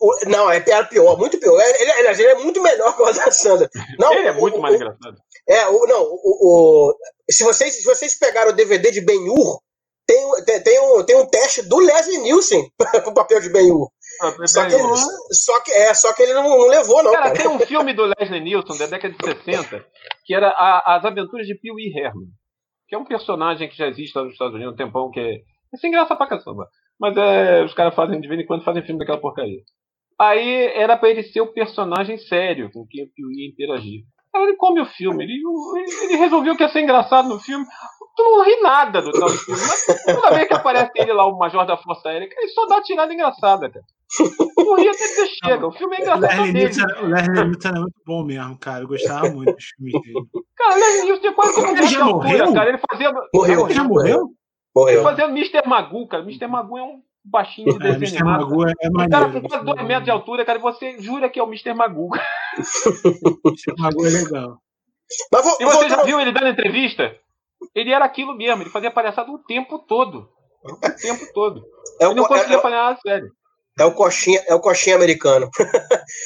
O, 0.00 0.28
não, 0.28 0.50
é 0.50 0.60
pior, 0.60 1.18
muito 1.18 1.38
pior. 1.38 1.60
Ele, 1.60 1.90
ele, 1.90 2.08
ele, 2.08 2.22
é 2.22 2.34
muito 2.36 2.62
melhor 2.62 2.96
que 2.96 3.02
o 3.02 3.06
Adam 3.06 3.30
Sandler. 3.30 3.68
Não, 3.98 4.12
ele 4.14 4.28
é 4.28 4.32
muito 4.32 4.58
o, 4.58 4.60
mais 4.62 4.74
engraçado. 4.74 5.16
É, 5.48 5.66
o, 5.66 5.86
não, 5.86 6.02
o, 6.02 6.90
o, 6.92 6.96
se, 7.30 7.44
vocês, 7.44 7.74
se 7.74 7.84
vocês 7.84 8.18
pegaram 8.18 8.50
o 8.50 8.54
DVD 8.54 8.90
de 8.90 9.02
Ben-Hur, 9.02 9.60
tem, 10.06 10.44
tem, 10.44 10.62
tem, 10.62 10.80
um, 10.80 11.02
tem 11.04 11.16
um 11.16 11.26
teste 11.26 11.62
do 11.62 11.78
Leslie 11.78 12.18
Nielsen 12.18 12.70
para 12.78 13.08
o 13.08 13.14
papel 13.14 13.40
de 13.40 13.50
Ben-Hur. 13.50 13.90
Ah, 14.22 14.46
só, 14.46 14.64
que, 14.66 15.34
só, 15.34 15.60
que, 15.60 15.72
é, 15.72 15.94
só 15.94 16.14
que 16.14 16.22
ele 16.22 16.34
não, 16.34 16.42
não 16.42 16.68
levou, 16.68 17.02
não. 17.02 17.12
Cara, 17.12 17.30
cara, 17.30 17.36
tem 17.36 17.48
um 17.48 17.58
filme 17.58 17.92
do 17.92 18.12
Leslie 18.18 18.40
Nielsen 18.40 18.78
da 18.78 18.86
década 18.86 19.14
de 19.14 19.24
60 19.24 19.84
que 20.24 20.34
era 20.34 20.48
a, 20.48 20.96
As 20.96 21.04
Aventuras 21.04 21.46
de 21.46 21.54
Pee 21.54 21.70
Wee 21.70 21.92
Herman, 21.96 22.28
que 22.88 22.94
é 22.94 22.98
um 22.98 23.04
personagem 23.04 23.68
que 23.68 23.76
já 23.76 23.86
existe 23.86 24.16
lá 24.16 24.24
nos 24.24 24.32
Estados 24.32 24.54
Unidos 24.54 24.72
há 24.72 24.74
um 24.74 24.76
tempão, 24.76 25.10
que 25.10 25.20
é, 25.20 25.34
é 25.34 25.76
sem 25.78 25.90
graça 25.90 26.16
pra 26.16 26.26
caçamba. 26.26 26.68
Mas 26.98 27.16
é, 27.16 27.62
os 27.62 27.74
caras 27.74 27.94
fazem 27.94 28.20
de 28.20 28.28
vez 28.28 28.40
em 28.40 28.46
quando 28.46 28.64
fazem 28.64 28.84
filme 28.84 28.98
daquela 28.98 29.20
porcaria. 29.20 29.60
Aí 30.18 30.66
era 30.74 30.96
para 30.96 31.10
ele 31.10 31.22
ser 31.24 31.40
o 31.40 31.52
personagem 31.52 32.16
sério 32.16 32.70
com 32.72 32.86
quem 32.88 33.04
o 33.04 33.08
Pee 33.12 33.26
Wee 33.26 33.50
interagir. 33.50 34.04
Aí 34.34 34.42
ele 34.42 34.56
come 34.56 34.80
o 34.80 34.86
filme, 34.86 35.24
ele, 35.24 35.40
ele 36.02 36.16
resolveu 36.16 36.56
que 36.56 36.62
ia 36.62 36.68
ser 36.68 36.80
engraçado 36.80 37.28
no 37.28 37.38
filme. 37.38 37.64
Tu 38.16 38.22
não 38.22 38.44
ri 38.44 38.60
nada 38.60 39.02
do 39.02 39.10
tal 39.10 39.28
filme, 39.28 39.60
mas 39.60 39.86
toda 40.04 40.34
vez 40.34 40.46
que 40.46 40.54
aparece 40.54 40.92
ele 40.94 41.12
lá, 41.12 41.26
o 41.26 41.36
Major 41.36 41.66
da 41.66 41.76
Força 41.76 42.08
Aérea, 42.08 42.28
ele 42.30 42.48
só 42.48 42.66
dá 42.66 42.80
tirada 42.80 43.12
engraçada, 43.12 43.68
cara. 43.68 43.84
Não 44.56 44.76
ri 44.76 44.88
até 44.88 45.04
dizer 45.04 45.26
chega, 45.44 45.66
o 45.66 45.72
filme 45.72 45.96
é 45.96 46.00
engraçado. 46.00 46.22
O 46.22 46.36
Leslie 46.36 46.52
Nielsen 46.52 46.84
era 47.64 47.80
muito 47.80 48.00
bom 48.06 48.24
mesmo, 48.24 48.58
cara. 48.58 48.84
Eu 48.84 48.88
gostava 48.88 49.28
muito 49.30 49.52
dos 49.54 49.64
filmes 49.64 50.00
dele. 50.02 50.26
Cara, 50.56 50.74
o 50.74 50.78
Leslie 50.78 51.02
Nielsen 51.02 51.20
tinha 51.20 51.32
quase 51.32 51.54
como 51.54 51.76
ele 51.76 51.86
já 51.86 52.04
morreu? 52.04 52.52
cara. 52.54 52.68
Ele 52.68 52.78
fazia. 52.90 53.12
Morreu. 53.34 53.66
Ele 53.66 53.74
já 53.74 53.84
morreu? 53.84 54.30
Morreu. 54.74 54.94
Ele 54.94 55.02
fazia 55.02 55.24
Mr. 55.24 55.66
Magoo, 55.66 56.06
cara. 56.06 56.22
Mr. 56.22 56.46
Magoo 56.46 56.78
é 56.78 56.82
um 56.82 57.02
baixinho 57.24 57.78
de 57.78 57.86
é, 57.86 57.92
desenho 57.92 58.20
animado. 58.20 58.48
Magoo 58.48 58.68
é, 58.68 58.72
é 58.80 58.88
o 58.88 59.10
cara 59.10 59.32
com 59.32 59.48
quase 59.48 59.64
2 59.64 59.82
metros 59.82 60.04
de 60.04 60.10
altura, 60.10 60.44
cara, 60.44 60.58
e 60.58 60.62
você 60.62 61.00
jura 61.00 61.28
que 61.28 61.40
é 61.40 61.42
o 61.42 61.46
Mr. 61.46 61.74
Magoo. 61.74 62.10
Mr. 63.46 63.74
Magoo 63.78 64.06
é 64.06 64.10
legal. 64.10 64.58
Mas 65.32 65.44
vou, 65.44 65.56
e 65.60 65.64
você 65.64 65.88
já 65.88 66.02
viu 66.02 66.20
ele 66.20 66.32
dando 66.32 66.48
entrevista? 66.48 67.16
Ele 67.74 67.92
era 67.92 68.04
aquilo 68.04 68.36
mesmo, 68.36 68.62
ele 68.62 68.70
fazia 68.70 68.90
palhaçada 68.90 69.30
o 69.30 69.38
tempo 69.38 69.78
todo. 69.78 70.28
O 70.64 70.76
tempo 71.00 71.24
todo. 71.32 71.62
É 72.00 72.06
ele 72.06 72.14
não 72.14 72.24
conseguia 72.24 72.56
é, 72.56 72.60
fazer 72.60 72.74
nada 72.74 72.98
sério. 73.00 73.28
É 73.78 73.84
o 73.84 73.94
coxinha, 73.94 74.42
é 74.48 74.54
o 74.54 74.60
coxinha 74.60 74.96
americano. 74.96 75.48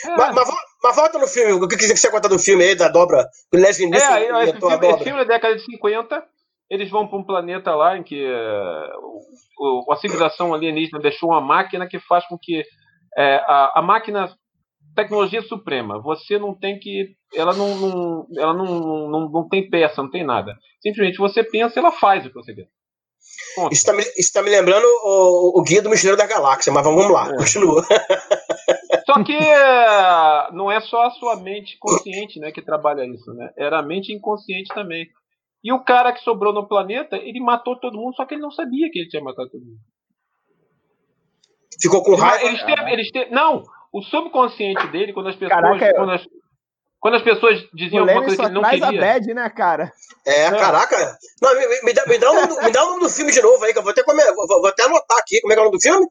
É. 0.06 0.16
mas, 0.16 0.34
mas, 0.34 0.48
mas, 0.82 0.96
volta 0.96 1.18
no 1.18 1.26
filme, 1.26 1.52
o 1.52 1.68
que 1.68 1.76
você 1.76 2.10
conta 2.10 2.28
do 2.28 2.38
filme 2.38 2.64
aí, 2.64 2.74
da 2.74 2.88
dobra 2.88 3.24
do 3.52 3.58
Leslie 3.58 3.88
Nielsen? 3.88 4.14
É, 4.14 4.44
esse, 4.44 4.58
filme, 4.58 4.86
esse 4.86 5.04
filme 5.04 5.18
da 5.18 5.24
década 5.24 5.56
de 5.56 5.64
50, 5.64 6.24
eles 6.70 6.90
vão 6.90 7.06
para 7.06 7.18
um 7.18 7.24
planeta 7.24 7.74
lá 7.74 7.96
em 7.96 8.02
que 8.02 8.26
uh, 8.26 9.92
a 9.92 9.96
civilização 9.96 10.52
alienígena 10.52 11.00
deixou 11.00 11.30
uma 11.30 11.40
máquina 11.40 11.86
que 11.86 11.98
faz 12.00 12.26
com 12.26 12.36
que 12.36 12.64
é, 13.16 13.36
a, 13.36 13.72
a 13.76 13.82
máquina 13.82 14.28
tecnologia 14.94 15.42
suprema. 15.42 16.00
Você 16.02 16.38
não 16.38 16.54
tem 16.54 16.78
que. 16.78 17.16
Ela 17.34 17.54
não, 17.54 17.76
não 17.76 18.26
ela 18.36 18.54
não, 18.54 19.08
não, 19.08 19.30
não, 19.30 19.48
tem 19.48 19.68
peça, 19.68 20.02
não 20.02 20.10
tem 20.10 20.24
nada. 20.24 20.56
Simplesmente 20.80 21.18
você 21.18 21.42
pensa 21.44 21.78
e 21.78 21.80
ela 21.80 21.92
faz 21.92 22.24
o 22.24 22.28
que 22.28 22.34
você 22.34 22.54
quer. 22.54 22.68
Isso 23.70 23.90
está 23.90 23.92
me, 23.92 24.02
tá 24.32 24.42
me 24.42 24.50
lembrando 24.50 24.86
o, 25.04 25.60
o 25.60 25.62
Guia 25.62 25.82
do 25.82 25.88
Mochileiro 25.88 26.16
da 26.16 26.26
Galáxia, 26.26 26.72
mas 26.72 26.84
vamos 26.84 27.10
lá, 27.10 27.30
é. 27.30 27.36
continua. 27.36 27.84
Só 29.04 29.24
que 29.24 29.32
é, 29.32 30.52
não 30.52 30.70
é 30.70 30.80
só 30.82 31.06
a 31.06 31.10
sua 31.12 31.36
mente 31.36 31.78
consciente 31.78 32.38
né, 32.38 32.52
que 32.52 32.60
trabalha 32.60 33.06
isso, 33.06 33.32
né? 33.32 33.50
Era 33.56 33.78
a 33.78 33.82
mente 33.82 34.12
inconsciente 34.12 34.68
também. 34.74 35.08
E 35.64 35.72
o 35.72 35.82
cara 35.82 36.12
que 36.12 36.20
sobrou 36.20 36.52
no 36.52 36.68
planeta, 36.68 37.16
ele 37.16 37.40
matou 37.40 37.78
todo 37.80 37.96
mundo, 37.96 38.14
só 38.14 38.26
que 38.26 38.34
ele 38.34 38.42
não 38.42 38.50
sabia 38.50 38.90
que 38.90 38.98
ele 38.98 39.08
tinha 39.08 39.22
matado 39.22 39.50
todo 39.50 39.64
mundo. 39.64 39.80
Ficou 41.80 42.02
com 42.02 42.16
raiva? 42.16 42.44
Eles 42.44 42.62
teve, 42.62 42.92
eles 42.92 43.10
teve, 43.10 43.30
não, 43.30 43.62
o 43.92 44.02
subconsciente 44.02 44.86
dele, 44.88 45.12
quando 45.12 45.28
as 45.28 45.36
pessoas. 45.36 45.60
Caraca, 45.60 45.94
quando, 45.94 46.12
as, 46.12 46.22
quando 47.00 47.14
as 47.14 47.22
pessoas 47.22 47.68
diziam 47.72 48.02
alguma 48.02 48.24
coisa 48.24 48.36
que 48.36 48.44
ele 48.44 48.54
não 48.54 48.62
queria. 48.62 48.86
a 48.86 48.92
bad, 48.92 49.34
né, 49.34 49.50
cara? 49.50 49.92
É, 50.26 50.44
é. 50.44 50.50
caraca. 50.50 51.18
Não, 51.40 51.54
me, 51.54 51.82
me, 51.82 51.92
dá, 51.92 52.06
me, 52.06 52.18
dá 52.18 52.30
o 52.30 52.34
nome, 52.34 52.64
me 52.64 52.72
dá 52.72 52.84
o 52.84 52.90
nome 52.90 53.00
do 53.00 53.10
filme 53.10 53.32
de 53.32 53.40
novo 53.40 53.64
aí, 53.64 53.72
que 53.72 53.78
eu 53.78 53.82
vou 53.82 53.92
até, 53.92 54.02
comer, 54.02 54.32
vou, 54.34 54.46
vou 54.46 54.66
até 54.66 54.84
anotar 54.84 55.18
aqui. 55.18 55.40
Como 55.40 55.52
é 55.52 55.56
que 55.56 55.60
é 55.60 55.62
o 55.62 55.66
nome 55.66 55.76
do 55.76 55.82
filme? 55.82 56.06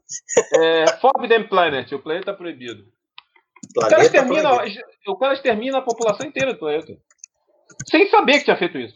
É, 0.54 0.88
Forbidden 1.00 1.48
Planet, 1.48 1.92
o 1.92 2.00
planeta 2.00 2.34
proibido. 2.34 2.84
Planeta 3.74 3.88
o, 3.88 3.90
cara 3.90 4.04
extermina, 4.04 4.52
o 5.08 5.18
cara 5.18 5.34
extermina 5.34 5.78
a 5.80 5.82
população 5.82 6.26
inteira 6.26 6.54
do 6.54 6.60
planeta. 6.60 6.94
Sem 7.90 8.10
saber 8.10 8.40
que 8.40 8.46
tinha 8.46 8.58
feito 8.58 8.78
isso. 8.78 8.94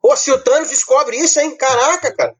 Pô, 0.00 0.16
se 0.16 0.32
o 0.32 0.42
Thanos 0.42 0.68
descobre 0.68 1.16
isso, 1.16 1.38
hein? 1.38 1.56
Caraca, 1.56 2.14
cara. 2.14 2.34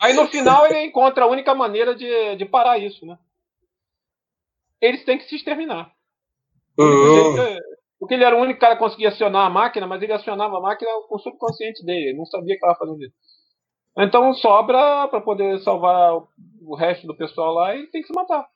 Aí 0.00 0.12
no 0.14 0.26
final 0.28 0.66
ele 0.66 0.84
encontra 0.84 1.24
a 1.24 1.28
única 1.28 1.54
maneira 1.54 1.94
de, 1.94 2.36
de 2.36 2.44
parar 2.44 2.78
isso, 2.78 3.06
né? 3.06 3.18
Eles 4.80 5.04
têm 5.04 5.18
que 5.18 5.24
se 5.24 5.36
exterminar. 5.36 5.90
Uhum. 6.78 7.34
Porque 7.98 8.14
ele 8.14 8.24
era 8.24 8.36
o 8.36 8.40
único 8.40 8.60
cara 8.60 8.74
que 8.74 8.82
conseguia 8.82 9.08
acionar 9.08 9.46
a 9.46 9.50
máquina, 9.50 9.86
mas 9.86 10.02
ele 10.02 10.12
acionava 10.12 10.58
a 10.58 10.60
máquina 10.60 10.90
com 11.08 11.16
o 11.16 11.18
subconsciente 11.18 11.84
dele. 11.84 12.10
Ele 12.10 12.18
não 12.18 12.26
sabia 12.26 12.54
que 12.54 12.64
estava 12.64 12.78
fazendo 12.78 13.02
isso. 13.02 13.14
Então 13.98 14.34
sobra 14.34 15.08
para 15.08 15.20
poder 15.22 15.58
salvar 15.60 16.22
o 16.60 16.76
resto 16.76 17.06
do 17.06 17.16
pessoal 17.16 17.54
lá 17.54 17.74
e 17.74 17.86
tem 17.86 18.02
que 18.02 18.08
se 18.08 18.14
matar. 18.14 18.46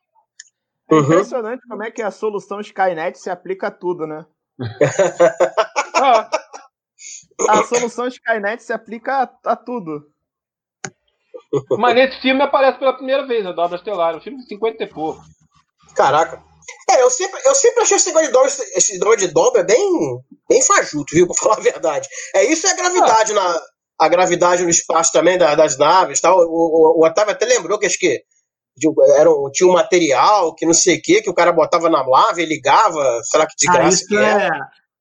É 0.91 0.95
uhum. 0.95 1.03
impressionante 1.03 1.67
como 1.67 1.83
é 1.83 1.91
que 1.91 2.03
a 2.03 2.11
solução 2.11 2.61
Skynet 2.61 3.19
se 3.19 3.31
aplica 3.31 3.69
a 3.69 3.71
tudo, 3.71 4.07
né? 4.07 4.27
ah. 5.97 6.29
A 7.49 7.63
solução 7.63 8.07
Skynet 8.09 8.63
se 8.63 8.73
aplica 8.73 9.23
a, 9.23 9.53
a 9.53 9.57
tudo. 9.57 10.10
Mas 11.79 11.95
nesse 11.95 12.21
filme 12.21 12.43
aparece 12.43 12.79
pela 12.79 12.95
primeira 12.95 13.27
vez 13.27 13.45
a 13.45 13.53
dobra 13.53 13.77
estelar, 13.77 14.17
um 14.17 14.21
filme 14.21 14.39
de 14.39 14.47
50 14.47 14.85
e 14.85 14.87
pouco. 14.87 15.21
Caraca. 15.95 16.43
É, 16.89 17.03
eu 17.03 17.11
sempre, 17.11 17.41
eu 17.45 17.55
sempre 17.55 17.83
achei 17.83 17.97
esse 17.97 18.07
negócio 18.07 18.29
de 18.29 18.33
dobra, 18.33 18.49
esse 18.49 18.93
negócio 18.93 19.19
de 19.19 19.29
dobra 19.29 19.63
bem, 19.65 20.19
bem 20.49 20.63
fajuto, 20.63 21.15
viu? 21.15 21.27
Pra 21.29 21.37
falar 21.37 21.57
a 21.57 21.61
verdade. 21.61 22.09
É 22.35 22.45
isso 22.45 22.67
é 22.67 22.71
a 22.71 22.77
gravidade 22.77 23.33
ah. 23.33 23.35
na. 23.35 23.61
A 23.99 24.09
gravidade 24.09 24.63
no 24.63 24.71
espaço 24.71 25.13
também 25.13 25.37
da, 25.37 25.55
das 25.55 25.77
naves 25.77 26.23
tal. 26.23 26.39
O, 26.39 26.45
o, 26.49 27.01
o 27.01 27.07
Otávio 27.07 27.33
até 27.33 27.45
lembrou 27.45 27.79
que 27.79 27.85
acho 27.85 27.99
que 27.99 28.23
era, 29.15 29.29
tinha 29.53 29.69
um 29.69 29.75
material 29.75 30.55
que 30.55 30.65
não 30.65 30.73
sei 30.73 30.97
o 30.97 31.03
que, 31.03 31.21
que 31.21 31.29
o 31.29 31.35
cara 31.35 31.53
botava 31.53 31.91
na 31.91 32.03
lave 32.03 32.43
e 32.43 32.47
ligava, 32.47 33.21
sei 33.25 33.41
lá 33.41 33.47
que 33.47 33.55
de 33.59 33.69
ah, 33.69 33.73
graça. 33.73 34.03
Isso, 34.03 34.19
é, 34.19 34.51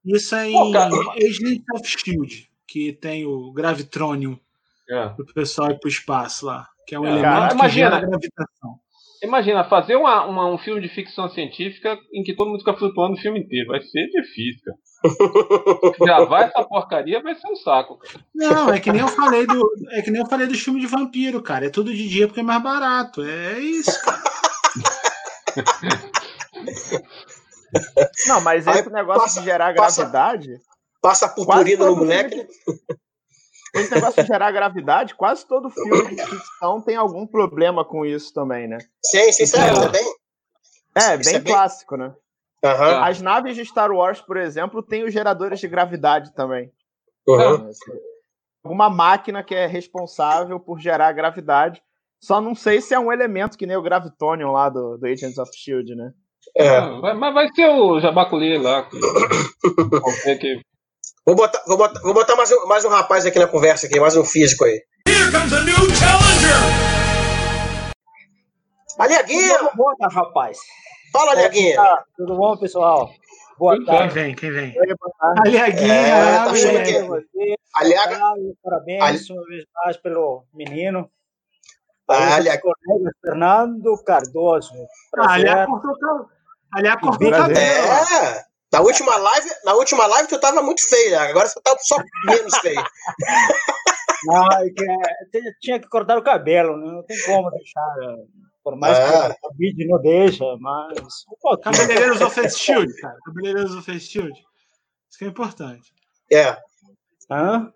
isso 0.05 0.35
é 0.35 0.49
em 0.49 0.75
Agent 0.75 1.63
of 1.73 1.87
Shield, 1.87 2.49
que 2.67 2.91
tem 2.91 3.25
o 3.25 3.53
Gravitronium 3.53 4.37
é. 4.89 5.05
o 5.05 5.33
pessoal 5.33 5.71
ir 5.71 5.79
para 5.79 5.87
o 5.87 5.91
espaço 5.91 6.45
lá, 6.45 6.67
que 6.87 6.95
é 6.95 6.99
um 6.99 7.05
é, 7.05 7.09
elemento 7.09 7.31
cara, 7.31 7.53
imagina, 7.53 7.99
que 7.99 8.07
gravitação. 8.07 8.79
Imagina, 9.21 9.65
fazer 9.65 9.95
uma, 9.97 10.25
uma, 10.25 10.47
um 10.47 10.57
filme 10.57 10.79
de 10.81 10.87
ficção 10.87 11.29
científica 11.29 11.97
em 12.13 12.23
que 12.23 12.33
todo 12.33 12.47
mundo 12.47 12.59
fica 12.59 12.77
flutuando 12.77 13.15
o 13.15 13.19
filme 13.19 13.41
inteiro. 13.41 13.67
Vai 13.67 13.81
ser 13.81 14.07
difícil, 14.07 14.61
cara. 14.63 14.79
Gravar 15.99 16.43
essa 16.43 16.63
porcaria 16.63 17.21
vai 17.21 17.35
ser 17.35 17.47
um 17.49 17.55
saco. 17.57 17.97
Cara. 17.97 18.25
Não, 18.33 18.73
é 18.73 18.79
que 18.79 18.91
nem 18.91 19.01
eu 19.01 19.09
falei 19.09 19.45
do. 19.45 19.69
É 19.91 20.01
que 20.01 20.09
nem 20.09 20.21
eu 20.21 20.27
falei 20.27 20.47
do 20.47 20.57
filme 20.57 20.79
de 20.79 20.87
vampiro, 20.87 21.41
cara. 21.41 21.65
É 21.65 21.69
tudo 21.69 21.93
de 21.93 22.07
dia 22.07 22.27
porque 22.27 22.39
é 22.39 22.43
mais 22.43 22.63
barato. 22.63 23.21
É 23.21 23.59
isso, 23.59 24.01
cara. 24.03 24.23
Não, 28.27 28.41
mas 28.41 28.65
esse 28.67 28.87
Aí 28.87 28.89
negócio 28.89 29.21
passa, 29.21 29.39
de 29.39 29.45
gerar 29.45 29.73
gravidade. 29.73 30.49
Passa, 31.01 31.27
passa 31.27 31.35
purpurina 31.35 31.85
no 31.85 31.97
moleque. 31.97 32.47
Esse 33.75 33.93
negócio 33.93 34.21
de 34.21 34.27
gerar 34.27 34.51
gravidade, 34.51 35.15
quase 35.15 35.47
todo 35.47 35.69
filme 35.69 36.15
de 36.15 36.25
ficção 36.25 36.81
tem 36.81 36.95
algum 36.95 37.27
problema 37.27 37.85
com 37.85 38.05
isso 38.05 38.33
também, 38.33 38.67
né? 38.67 38.79
Sim, 39.03 39.31
sim, 39.31 39.45
sim. 39.45 39.57
É 39.57 39.89
bem, 39.89 40.15
é, 40.95 41.17
bem 41.17 41.35
é 41.35 41.39
clássico, 41.39 41.97
bem... 41.97 42.07
né? 42.07 42.15
Uhum. 42.63 43.03
As 43.03 43.21
naves 43.21 43.55
de 43.55 43.63
Star 43.63 43.91
Wars, 43.91 44.21
por 44.21 44.37
exemplo, 44.37 44.83
têm 44.83 45.03
os 45.03 45.13
geradores 45.13 45.59
de 45.59 45.67
gravidade 45.67 46.33
também. 46.33 46.71
Uhum. 47.27 47.69
Uma 48.63 48.89
máquina 48.89 49.43
que 49.43 49.55
é 49.55 49.65
responsável 49.65 50.59
por 50.59 50.79
gerar 50.79 51.11
gravidade. 51.13 51.81
Só 52.21 52.41
não 52.41 52.53
sei 52.53 52.81
se 52.81 52.93
é 52.93 52.99
um 52.99 53.11
elemento 53.11 53.57
que 53.57 53.65
nem 53.65 53.77
o 53.77 53.81
Gravitonium 53.81 54.51
lá 54.51 54.67
do, 54.67 54.97
do 54.97 55.05
Agents 55.05 55.37
of 55.37 55.49
Shield, 55.55 55.95
né? 55.95 56.11
É. 56.55 56.81
mas 57.13 57.33
vai 57.33 57.47
ser 57.53 57.69
o 57.69 57.99
Jabaculi 57.99 58.57
lá. 58.57 58.83
que... 58.83 58.97
Vou 61.29 61.35
botar, 61.35 61.61
vou 61.67 61.77
botar, 61.77 61.99
vou 62.01 62.11
botar 62.11 62.35
mais, 62.35 62.51
um, 62.51 62.65
mais 62.65 62.83
um 62.83 62.89
rapaz 62.89 63.23
aqui 63.23 63.37
na 63.37 63.45
conversa, 63.45 63.85
aqui, 63.85 63.99
mais 63.99 64.17
um 64.17 64.25
físico 64.25 64.65
aí. 64.65 64.81
Here 65.07 65.31
comes 65.31 65.53
a 65.53 65.61
new 65.61 65.75
challenger! 65.95 66.57
Aliaguinha! 68.97 69.69
Boa, 69.75 69.93
rapaz. 70.11 70.57
Fala, 71.13 71.33
Aliaguinha! 71.33 71.75
Tá? 71.75 72.03
Tudo 72.17 72.35
bom, 72.35 72.57
pessoal? 72.57 73.11
Boa 73.59 73.75
quem 73.75 73.85
tarde. 73.85 74.13
Quem 74.15 74.23
vem? 74.23 74.35
Quem 74.35 74.51
vem? 74.51 74.73
Aliaguinha! 75.45 75.93
É, 75.93 76.35
tá 76.35 76.43
achando 76.45 76.83
que... 76.83 77.55
Aliaga... 77.75 78.19
Parabéns 78.63 79.03
Ali... 79.03 79.19
uma 79.29 79.45
vez 79.45 79.65
mais 79.85 79.97
pelo 79.97 80.45
menino. 80.51 81.11
Aliaga... 82.07 82.59
colega 82.59 83.11
Fernando 83.23 84.03
Cardoso. 84.03 84.73
Ah, 85.15 85.33
aliás, 85.33 85.67
cortou, 85.67 86.25
aliás, 86.73 86.99
cortou 86.99 87.27
o 87.27 87.31
cabelo. 87.31 87.55
É. 87.55 88.48
Na 88.71 88.81
última 88.81 89.17
live, 89.17 89.49
na 89.65 89.73
última 89.73 90.05
live 90.05 90.29
tu 90.29 90.39
tava 90.39 90.61
muito 90.61 90.87
feio, 90.87 91.19
agora 91.19 91.47
você 91.47 91.59
tá 91.61 91.75
só 91.79 91.97
menos 92.25 92.55
feio. 92.57 92.83
Não, 94.25 94.47
é 94.47 94.69
que, 94.69 94.83
é, 94.83 95.51
tinha 95.61 95.79
que 95.79 95.87
cortar 95.87 96.17
o 96.17 96.23
cabelo, 96.23 96.75
né? 96.77 96.91
não 96.91 97.03
tem 97.03 97.17
como 97.25 97.49
deixar. 97.51 97.95
Por 98.61 98.75
mais 98.75 98.97
é. 98.97 99.29
que 99.29 99.47
o 99.47 99.53
vídeo 99.57 99.87
não 99.87 100.01
deixa, 100.01 100.43
mas. 100.59 100.99
Um 101.41 101.57
Cabeleireiros 101.57 102.19
of 102.19 102.35
Face 102.35 102.59
Shield, 102.59 102.93
cara. 102.97 103.17
Cabeleireiros 103.25 103.73
of 103.75 103.85
Face 103.85 104.07
Shield. 104.07 104.33
Isso 105.09 105.17
que 105.17 105.25
é 105.25 105.27
importante. 105.29 105.93
É. 106.31 106.57
Hã? 107.31 107.71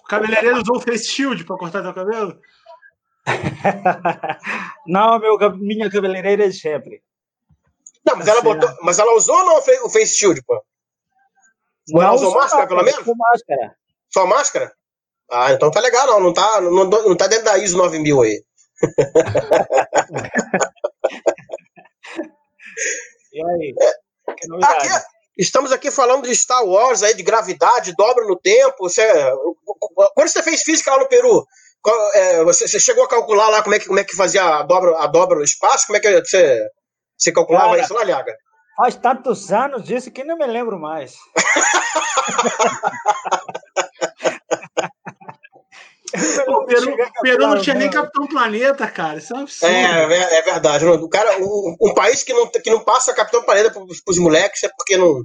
O 0.00 0.02
cabeleireiro 0.02 0.60
usou 0.62 0.78
o 0.78 0.80
Face 0.80 1.06
Shield 1.06 1.44
pra 1.44 1.56
cortar 1.56 1.82
teu 1.82 1.94
cabelo? 1.94 2.40
não, 4.86 5.18
meu, 5.18 5.38
minha 5.58 5.88
cabeleireira 5.90 6.46
é 6.46 6.50
sempre. 6.50 7.02
Não, 8.08 8.16
mas 8.16 8.26
ela, 8.26 8.40
botou, 8.40 8.70
mas 8.82 8.98
ela 8.98 9.14
usou 9.14 9.36
ou 9.36 9.44
não 9.44 9.58
o 9.58 9.90
face 9.90 10.16
shield, 10.16 10.42
pô? 10.46 10.58
Não, 11.88 12.02
ela 12.02 12.14
usou 12.14 12.32
máscara, 12.32 12.66
pelo 12.66 12.82
menos? 12.82 13.04
máscara. 13.16 13.76
Só 14.10 14.26
máscara? 14.26 14.72
Ah, 15.30 15.52
então 15.52 15.70
tá 15.70 15.80
legal, 15.80 16.06
não. 16.06 16.20
Não 16.20 16.32
tá, 16.32 16.60
não, 16.60 16.84
não 16.84 17.16
tá 17.16 17.26
dentro 17.26 17.44
da 17.44 17.58
ISO 17.58 17.76
9000 17.76 18.22
aí. 18.22 18.42
e 23.32 23.44
aí? 23.44 23.74
Aqui, 24.62 24.88
estamos 25.36 25.72
aqui 25.72 25.90
falando 25.90 26.26
de 26.26 26.34
Star 26.34 26.64
Wars, 26.64 27.02
aí, 27.02 27.14
de 27.14 27.22
gravidade, 27.22 27.94
dobra 27.96 28.24
no 28.26 28.38
tempo. 28.38 28.88
Você, 28.88 29.06
quando 30.14 30.28
você 30.28 30.42
fez 30.42 30.62
física 30.62 30.92
lá 30.92 31.00
no 31.00 31.08
Peru, 31.08 31.44
é, 32.14 32.44
você, 32.44 32.66
você, 32.66 32.80
chegou 32.80 33.04
a 33.04 33.08
calcular 33.08 33.48
lá 33.48 33.62
como 33.62 33.74
é 33.74 33.78
que, 33.78 33.86
como 33.86 33.98
é 33.98 34.04
que 34.04 34.16
fazia 34.16 34.42
a 34.42 34.62
dobra, 34.62 34.98
a 34.98 35.06
dobra 35.06 35.38
no 35.38 35.44
espaço? 35.44 35.86
Como 35.86 35.96
é 35.96 36.00
que 36.00 36.20
você 36.20 36.60
você 37.18 37.32
calculava 37.32 37.70
Cara, 37.70 37.82
isso 37.82 37.94
na 37.94 38.04
Liaga? 38.04 38.36
Faz 38.76 38.94
tantos 38.94 39.52
anos 39.52 39.82
disso 39.82 40.12
que 40.12 40.22
não 40.22 40.38
me 40.38 40.46
lembro 40.46 40.78
mais. 40.78 41.16
o 46.46 46.64
Peru, 46.64 46.96
Peru 47.20 47.48
não 47.48 47.60
tinha 47.60 47.74
nem 47.74 47.90
Capitão 47.90 48.28
Planeta, 48.28 48.88
cara. 48.88 49.18
Isso 49.18 49.34
é 49.34 49.36
um 49.36 49.42
absurdo. 49.42 49.74
É, 49.74 50.14
é, 50.14 50.38
é 50.38 50.42
verdade. 50.42 50.86
O 50.86 51.08
cara, 51.08 51.38
um, 51.40 51.76
um, 51.80 51.92
país 51.92 52.22
que 52.22 52.32
não, 52.32 52.46
que 52.46 52.70
não 52.70 52.84
passa 52.84 53.12
Capitão 53.12 53.42
Planeta 53.42 53.70
para 53.70 53.82
os 53.82 54.18
moleques 54.18 54.62
é 54.62 54.68
porque 54.68 54.96
não. 54.96 55.24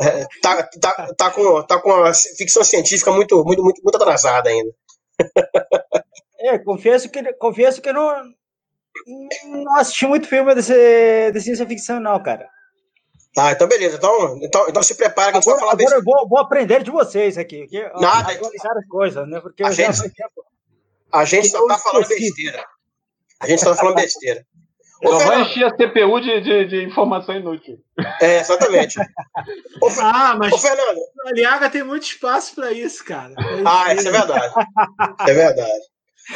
É, 0.00 0.26
tá, 0.42 0.68
tá, 0.80 1.14
tá, 1.16 1.30
com, 1.30 1.62
tá 1.62 1.80
com 1.80 1.90
a 1.90 2.12
ficção 2.12 2.62
científica 2.62 3.10
muito, 3.10 3.42
muito, 3.44 3.62
muito, 3.62 3.80
muito 3.82 3.96
atrasada 3.96 4.50
ainda. 4.50 4.70
É, 6.38 6.58
confesso 6.58 7.08
que, 7.08 7.32
confesso 7.34 7.80
que 7.80 7.92
não, 7.92 8.24
não 9.46 9.76
assisti 9.76 10.06
muito 10.06 10.28
filme 10.28 10.54
de, 10.54 11.32
de 11.32 11.40
ciência 11.40 11.66
ficção, 11.66 12.00
não, 12.00 12.22
cara. 12.22 12.48
Tá, 13.34 13.50
então 13.50 13.66
beleza. 13.66 13.96
Então, 13.96 14.38
então, 14.40 14.68
então 14.68 14.82
se 14.82 14.94
prepara 14.94 15.32
que 15.32 15.38
a 15.38 15.40
gente 15.40 15.50
agora, 15.50 15.66
vai 15.66 15.76
falar 15.76 15.82
Agora 15.82 15.96
eu 15.96 16.04
vou, 16.04 16.28
vou, 16.28 16.38
aprender 16.38 16.82
de 16.84 16.90
vocês 16.90 17.36
aqui. 17.36 17.66
Que, 17.66 17.82
Nada. 18.00 18.32
Atualizar 18.32 18.76
as 18.78 18.86
coisas, 18.86 19.28
né? 19.28 19.40
Porque 19.40 19.64
a 19.64 19.72
gente, 19.72 20.00
a 21.12 21.24
gente 21.24 21.48
só 21.48 21.66
tá 21.66 21.78
falando 21.78 22.06
besteira. 22.06 22.64
A 23.40 23.48
gente 23.48 23.60
só 23.60 23.70
tá 23.70 23.76
falando 23.76 23.96
besteira. 23.96 24.46
Só 25.02 25.18
vai 25.18 25.42
encher 25.42 25.64
a 25.64 25.72
CPU 25.72 26.20
de, 26.20 26.40
de, 26.40 26.64
de, 26.66 26.84
informação 26.84 27.34
inútil. 27.34 27.78
É, 28.22 28.38
exatamente. 28.38 28.98
Ô, 29.82 29.88
ah, 30.00 30.36
mas 30.38 30.52
ô, 30.52 30.58
Fernando. 30.58 30.98
a 31.26 31.32
Liaga 31.32 31.68
tem 31.68 31.82
muito 31.82 32.04
espaço 32.04 32.54
para 32.54 32.72
isso, 32.72 33.04
cara. 33.04 33.34
ah, 33.66 33.92
isso 33.92 34.08
é 34.08 34.10
verdade. 34.12 34.54
É 35.26 35.34
verdade. 35.34 35.82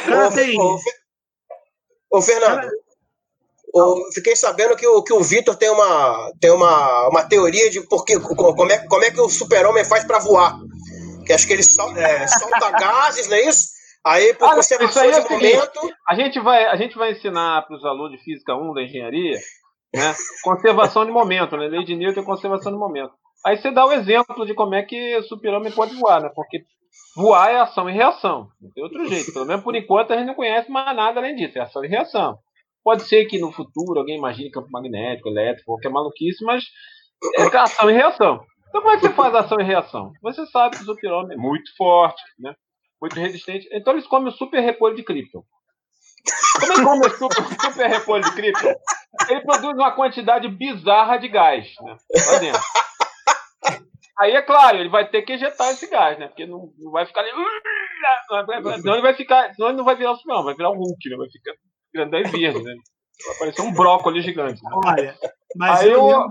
Cara, 0.05 0.27
ô, 0.27 0.31
tem... 0.31 0.59
Ô, 0.59 0.77
Ô, 2.11 2.21
Fernando, 2.21 2.67
eu 3.73 3.95
fiquei 4.13 4.35
sabendo 4.35 4.75
que 4.75 4.87
o, 4.87 5.03
que 5.03 5.13
o 5.13 5.21
Vitor 5.21 5.55
tem, 5.55 5.69
uma, 5.69 6.31
tem 6.39 6.51
uma, 6.51 7.07
uma 7.09 7.23
teoria 7.23 7.69
de 7.69 7.81
porque, 7.81 8.19
como, 8.19 8.71
é, 8.71 8.87
como 8.87 9.03
é 9.03 9.11
que 9.11 9.21
o 9.21 9.29
super-homem 9.29 9.85
faz 9.85 10.03
para 10.05 10.19
voar. 10.19 10.57
Que 11.25 11.33
acho 11.33 11.45
que 11.45 11.53
ele 11.53 11.63
sol, 11.63 11.95
é, 11.95 12.27
solta 12.27 12.71
gases, 12.79 13.27
não 13.27 13.35
é 13.35 13.41
isso? 13.41 13.69
Aí, 14.03 14.33
por 14.33 14.49
ah, 14.49 14.55
conservação 14.55 15.03
é 15.03 15.21
de 15.21 15.29
momento. 15.29 15.79
A 16.07 16.15
gente 16.15 16.39
vai, 16.39 16.65
a 16.65 16.75
gente 16.77 16.97
vai 16.97 17.11
ensinar 17.11 17.67
para 17.67 17.75
os 17.75 17.85
alunos 17.85 18.17
de 18.17 18.23
Física 18.23 18.55
1 18.55 18.73
da 18.73 18.81
engenharia 18.81 19.37
né, 19.93 20.13
conservação 20.43 21.05
de 21.05 21.11
momento, 21.11 21.57
né? 21.57 21.67
Lei 21.67 21.83
de 21.83 21.95
Newton 21.95 22.21
e 22.21 22.25
conservação 22.25 22.71
de 22.71 22.77
momento. 22.77 23.11
Aí 23.45 23.57
você 23.57 23.71
dá 23.71 23.85
o 23.85 23.91
exemplo 23.91 24.45
de 24.45 24.53
como 24.53 24.75
é 24.75 24.83
que 24.83 25.17
o 25.17 25.23
super-homem 25.23 25.71
pode 25.71 25.95
voar, 25.95 26.21
né? 26.21 26.29
Porque 26.35 26.63
voar 27.15 27.51
é 27.51 27.59
ação 27.59 27.89
e 27.89 27.93
reação. 27.93 28.49
Não 28.61 28.71
tem 28.71 28.83
outro 28.83 29.05
jeito. 29.05 29.33
Pelo 29.33 29.45
menos 29.45 29.63
por 29.63 29.75
enquanto 29.75 30.11
a 30.11 30.17
gente 30.17 30.27
não 30.27 30.35
conhece 30.35 30.71
mais 30.71 30.95
nada 30.95 31.19
além 31.19 31.35
disso. 31.35 31.57
É 31.57 31.61
ação 31.61 31.83
e 31.83 31.87
reação. 31.87 32.37
Pode 32.83 33.03
ser 33.03 33.25
que 33.25 33.39
no 33.39 33.51
futuro 33.51 33.99
alguém 33.99 34.17
imagine 34.17 34.51
campo 34.51 34.69
magnético, 34.71 35.29
elétrico, 35.29 35.65
qualquer 35.65 35.89
maluquice, 35.89 36.43
mas 36.43 36.63
é 37.37 37.57
ação 37.57 37.89
e 37.89 37.93
reação. 37.93 38.43
Então 38.69 38.81
como 38.81 38.93
é 38.93 38.97
que 38.97 39.07
você 39.07 39.13
faz 39.13 39.35
ação 39.35 39.59
e 39.59 39.63
reação? 39.63 40.11
Você 40.21 40.45
sabe 40.47 40.77
que 40.77 40.83
o 40.83 40.85
super-homem 40.85 41.37
é 41.37 41.39
muito 41.39 41.75
forte, 41.75 42.21
né? 42.39 42.53
muito 43.01 43.19
resistente. 43.19 43.67
Então 43.71 43.93
eles 43.93 44.07
comem 44.07 44.29
o 44.29 44.35
super 44.35 44.59
repolho 44.59 44.95
de 44.95 45.03
Krypton. 45.03 45.43
Como 46.59 46.73
é 46.73 46.75
que 46.75 46.83
come 46.83 47.07
o 47.07 47.09
super, 47.09 47.43
super 47.61 47.89
repolho 47.89 48.23
de 48.23 48.31
Krypton? 48.33 48.73
Ele 49.29 49.41
produz 49.41 49.73
uma 49.75 49.91
quantidade 49.91 50.47
bizarra 50.47 51.17
de 51.17 51.27
gás 51.27 51.67
né? 51.81 51.97
lá 52.31 52.39
dentro. 52.39 52.61
Aí 54.19 54.33
é 54.33 54.41
claro, 54.41 54.77
ele 54.77 54.89
vai 54.89 55.07
ter 55.07 55.21
que 55.21 55.33
ejetar 55.33 55.69
esse 55.69 55.89
gás, 55.89 56.19
né? 56.19 56.27
Porque 56.27 56.45
não, 56.45 56.73
não 56.77 56.91
vai 56.91 57.05
ficar 57.05 57.21
ali. 57.21 57.31
Senão 58.81 58.95
ele 58.95 59.01
vai 59.01 59.13
ficar. 59.13 59.53
Senão 59.53 59.69
ele 59.69 59.77
não 59.77 59.85
vai 59.85 59.95
virar 59.95 60.11
o 60.11 60.15
Superman, 60.17 60.43
vai 60.43 60.55
virar 60.55 60.71
um 60.71 60.77
Hulk, 60.77 61.09
né? 61.09 61.15
Vai 61.15 61.29
ficar 61.29 61.53
grandão 61.93 62.19
e 62.19 62.23
verde, 62.23 62.61
né? 62.61 62.73
Vai 63.27 63.37
parecer 63.39 63.61
um 63.61 63.73
brócolis 63.73 64.25
gigante. 64.25 64.61
Né? 64.61 64.69
Olha, 64.85 65.17
mas 65.55 65.81
aí 65.81 65.89
eu. 65.89 66.09
eu... 66.09 66.27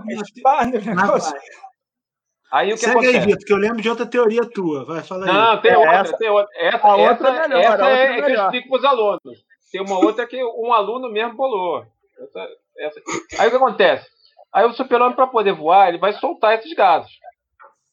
Aí 2.51 2.69
o 2.69 2.75
que 2.75 2.79
Segue 2.79 2.91
acontece? 2.91 3.17
aí, 3.17 3.25
Vitor, 3.25 3.45
que 3.45 3.53
eu 3.53 3.57
lembro 3.57 3.81
de 3.81 3.89
outra 3.89 4.05
teoria 4.05 4.41
tua. 4.49 4.85
Vai, 4.85 5.03
fala 5.03 5.25
aí. 5.25 5.33
Não, 5.33 5.61
tem 5.61 5.71
é 5.71 5.77
outra, 5.77 5.93
essa, 5.93 6.17
tem 6.17 6.29
outra. 6.29 6.51
Essa, 6.57 6.87
a 6.87 6.95
outra 6.95 7.29
essa, 7.29 7.43
é 7.43 7.47
melhor, 7.47 7.73
essa 7.73 7.89
é, 7.89 8.03
é 8.03 8.21
que 8.21 8.31
eu 8.31 8.43
explico 8.43 8.69
para 8.69 8.77
os 8.77 8.85
alunos. 8.85 9.45
Tem 9.71 9.81
uma 9.81 9.97
outra 9.99 10.27
que 10.27 10.43
um 10.43 10.73
aluno 10.73 11.11
mesmo 11.11 11.35
bolou. 11.35 11.85
Essa, 12.19 12.47
essa. 12.77 13.01
Aí 13.39 13.47
o 13.47 13.51
que 13.51 13.57
acontece? 13.57 14.07
Aí 14.51 14.65
o 14.65 14.73
super-homem, 14.73 15.15
para 15.15 15.27
poder 15.27 15.53
voar, 15.53 15.89
ele 15.89 15.99
vai 15.99 16.13
soltar 16.13 16.57
esses 16.57 16.73
gases. 16.73 17.11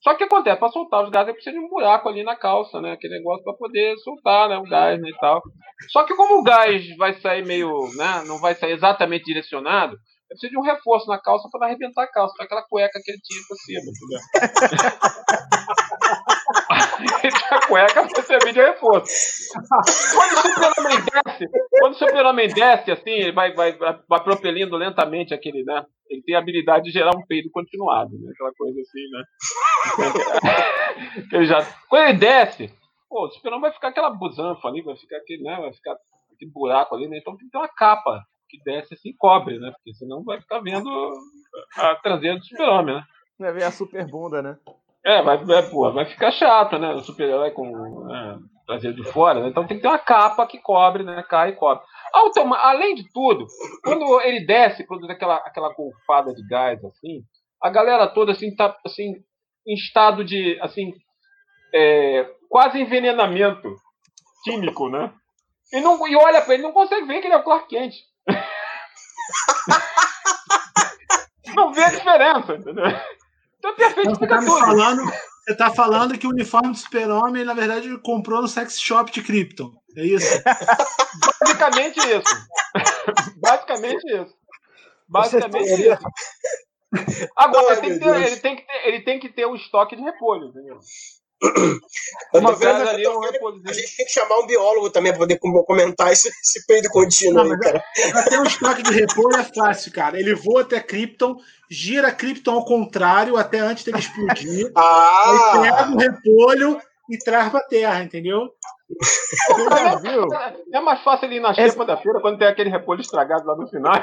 Só 0.07 0.14
que 0.14 0.23
acontece, 0.23 0.61
para 0.61 0.69
soltar 0.69 1.03
os 1.03 1.11
gases, 1.11 1.33
precisa 1.33 1.59
de 1.59 1.59
um 1.59 1.69
buraco 1.69 2.09
ali 2.09 2.23
na 2.23 2.37
calça, 2.37 2.81
né? 2.81 2.92
Aquele 2.92 3.19
negócio 3.19 3.42
para 3.42 3.55
poder 3.55 3.97
soltar, 3.99 4.49
né? 4.49 4.57
O 4.57 4.62
gás, 4.62 5.01
né? 5.01 5.11
E 5.11 5.19
tal. 5.19 5.42
Só 5.90 6.05
que 6.05 6.14
como 6.14 6.38
o 6.38 6.45
gás 6.45 6.87
vai 6.97 7.12
sair 7.14 7.45
meio, 7.45 7.69
né? 7.97 8.23
Não 8.25 8.38
vai 8.38 8.55
sair 8.55 8.71
exatamente 8.71 9.25
direcionado, 9.25 9.97
precisa 10.29 10.51
de 10.51 10.59
um 10.59 10.62
reforço 10.62 11.09
na 11.09 11.21
calça 11.21 11.49
para 11.51 11.66
arrebentar 11.66 12.05
a 12.05 12.07
calça, 12.07 12.35
aquela 12.40 12.62
cueca 12.62 13.01
que 13.03 13.11
ele 13.11 13.19
tinha 13.21 13.40
por 13.49 13.57
cima? 13.57 13.83
a 17.51 17.66
cueca 17.66 18.09
para 18.09 18.23
servir 18.23 18.53
de 18.53 18.61
reforço. 18.61 19.12
Quando 20.14 20.33
o 20.33 20.42
super-homem 20.42 20.99
desce, 20.99 21.51
quando 21.71 21.92
o 21.92 21.99
super-homem 21.99 22.49
desce, 22.49 22.90
assim, 22.90 23.11
ele 23.11 23.33
vai, 23.33 23.53
vai, 23.55 23.73
vai 23.77 24.25
propelindo 24.25 24.77
lentamente 24.77 25.35
aquele, 25.35 25.64
né? 25.64 25.85
Ele 26.09 26.23
tem 26.23 26.35
a 26.35 26.38
habilidade 26.38 26.85
de 26.85 26.90
gerar 26.90 27.16
um 27.16 27.27
peido 27.27 27.51
continuado, 27.51 28.12
né? 28.19 28.31
Aquela 28.33 28.53
coisa 28.57 28.81
assim, 28.81 29.09
né? 29.11 29.25
ele 31.33 31.47
já, 31.47 31.59
quando 31.88 32.09
ele 32.09 32.19
desce, 32.19 32.71
pô, 33.09 33.27
o 33.27 33.31
super-homem 33.31 33.62
vai 33.62 33.73
ficar 33.73 33.88
aquela 33.88 34.11
busanfa 34.11 34.69
ali, 34.69 34.83
vai 34.83 34.97
ficar 34.97 35.16
aquele, 35.16 35.42
né? 35.42 35.57
Vai 35.61 35.73
ficar 35.73 35.97
aquele 36.35 36.51
buraco 36.51 36.95
ali, 36.95 37.09
né? 37.09 37.19
Então 37.19 37.37
tem 37.37 37.47
que 37.47 37.53
ter 37.53 37.59
uma 37.59 37.69
capa 37.69 38.23
que 38.49 38.59
desce 38.62 38.95
assim 38.95 39.12
cobre, 39.19 39.59
né? 39.59 39.73
Porque 39.73 39.95
senão 39.95 40.23
vai 40.23 40.40
ficar 40.40 40.61
vendo 40.61 40.88
a 41.77 41.97
traseira 41.97 42.38
do 42.38 42.45
super-homem, 42.45 42.95
né? 42.95 43.03
Vai 43.38 43.53
ver 43.53 43.64
a 43.64 43.71
super 43.71 44.07
bunda, 44.07 44.40
né? 44.40 44.59
É, 45.07 45.23
vai, 45.23 45.38
vai, 45.45 45.62
pô, 45.71 45.92
vai 45.92 46.05
ficar 46.05 46.33
chato, 46.33 46.77
né? 46.79 46.92
O 46.92 47.01
super-herói 47.01 47.53
com 47.53 47.64
é, 48.12 48.38
traseiro 48.66 48.97
de 48.97 49.05
fora, 49.12 49.40
né? 49.40 49.49
Então 49.49 49.64
tem 49.64 49.77
que 49.77 49.83
ter 49.83 49.88
uma 49.88 50.01
capa 50.01 50.45
que 50.49 50.59
cobre, 50.59 51.05
né? 51.05 51.23
Cai 51.23 51.51
e 51.51 51.55
cobre. 51.55 51.85
Automa 52.12 52.57
Além 52.57 52.97
de 52.97 53.09
tudo, 53.12 53.47
quando 53.85 54.21
ele 54.23 54.45
desce, 54.45 54.85
produz 54.85 55.09
aquela, 55.09 55.37
aquela 55.37 55.73
golfada 55.73 56.35
de 56.35 56.45
gás, 56.49 56.85
assim, 56.85 57.23
a 57.62 57.71
galera 57.71 58.09
toda, 58.09 58.33
assim, 58.33 58.53
tá, 58.57 58.77
assim, 58.85 59.14
em 59.64 59.75
estado 59.75 60.25
de, 60.25 60.59
assim, 60.61 60.92
é, 61.73 62.29
quase 62.51 62.81
envenenamento 62.81 63.77
químico, 64.42 64.88
né? 64.88 65.14
E, 65.73 65.81
não, 65.81 66.05
e 66.09 66.16
olha 66.16 66.42
pra 66.42 66.55
ele, 66.55 66.64
não 66.64 66.73
consegue 66.73 67.07
ver 67.07 67.21
que 67.21 67.29
ele 67.29 67.35
é 67.35 67.38
o 67.38 67.45
Clark 67.45 67.69
Kent. 67.69 67.95
não 71.55 71.73
vê 71.73 71.85
a 71.85 71.90
diferença, 71.90 72.55
entendeu? 72.55 72.87
Então 73.66 73.70
é 73.70 73.74
perfeito. 73.74 74.11
Então, 74.11 74.14
você, 74.14 74.26
tá 74.26 74.42
falando, 74.42 75.12
você 75.46 75.57
tá 75.57 75.70
falando 75.70 76.18
que 76.18 76.26
o 76.26 76.31
uniforme 76.31 76.70
do 76.70 76.76
super-homem, 76.76 77.44
na 77.44 77.55
verdade, 77.55 77.88
ele 77.88 77.98
comprou 77.98 78.40
no 78.40 78.48
sex 78.48 78.81
shop 78.81 79.11
de 79.11 79.22
Krypton. 79.22 79.72
É 79.96 80.05
isso? 80.05 80.42
Basicamente 81.40 81.98
isso. 81.98 82.46
Basicamente 83.37 84.07
isso. 84.07 84.35
Basicamente 85.09 85.88
isso. 85.88 87.31
Agora, 87.37 87.72
ele 87.85 87.98
tem, 87.98 87.98
ter, 87.98 88.16
ele, 88.16 88.37
tem 88.37 88.57
ter, 88.57 88.87
ele 88.87 89.00
tem, 89.02 89.20
que 89.20 89.29
ter, 89.29 89.46
um 89.46 89.55
estoque 89.55 89.96
de 89.96 90.02
repolho, 90.02 90.48
entendeu? 90.48 90.79
Uma 92.33 92.57
coisa 92.57 92.90
ali, 92.90 93.07
um 93.07 93.22
a 93.22 93.72
gente 93.72 93.96
tem 93.96 94.07
que 94.07 94.12
chamar 94.12 94.38
um 94.38 94.46
biólogo 94.46 94.90
também 94.90 95.12
para 95.12 95.20
poder 95.20 95.38
comentar 95.38 96.11
esse, 96.11 96.29
esse 96.29 96.66
peido 96.66 96.88
contínuo. 96.88 97.44
Não, 97.44 97.53
aí, 97.53 97.59
cara. 97.59 97.85
Pra 98.11 98.22
ter 98.22 98.38
um 98.38 98.44
estoque 98.44 98.83
de 98.83 98.92
repolho 98.92 99.37
é 99.37 99.44
fácil, 99.44 99.92
cara. 99.92 100.18
Ele 100.18 100.35
voa 100.35 100.62
até 100.62 100.81
Krypton, 100.81 101.37
gira 101.70 102.11
Krypton 102.11 102.53
ao 102.53 102.64
contrário 102.64 103.37
até 103.37 103.59
antes 103.59 103.85
dele 103.85 103.99
explodir. 103.99 104.72
ah! 104.77 105.53
Aí 105.55 105.70
pega 105.70 105.90
o 105.90 105.99
repolho 105.99 106.81
e 107.11 107.18
traz 107.18 107.51
pra 107.51 107.61
terra, 107.61 108.03
entendeu? 108.03 108.49
É, 110.72 110.79
é 110.79 110.81
mais 110.81 111.03
fácil 111.03 111.27
ele 111.27 111.37
ir 111.37 111.40
na 111.40 111.53
xepa 111.53 111.85
da 111.85 111.96
feira 111.96 112.20
quando 112.20 112.38
tem 112.38 112.46
aquele 112.46 112.70
repolho 112.70 113.01
estragado 113.01 113.44
lá 113.46 113.57
no 113.57 113.68
final. 113.68 113.94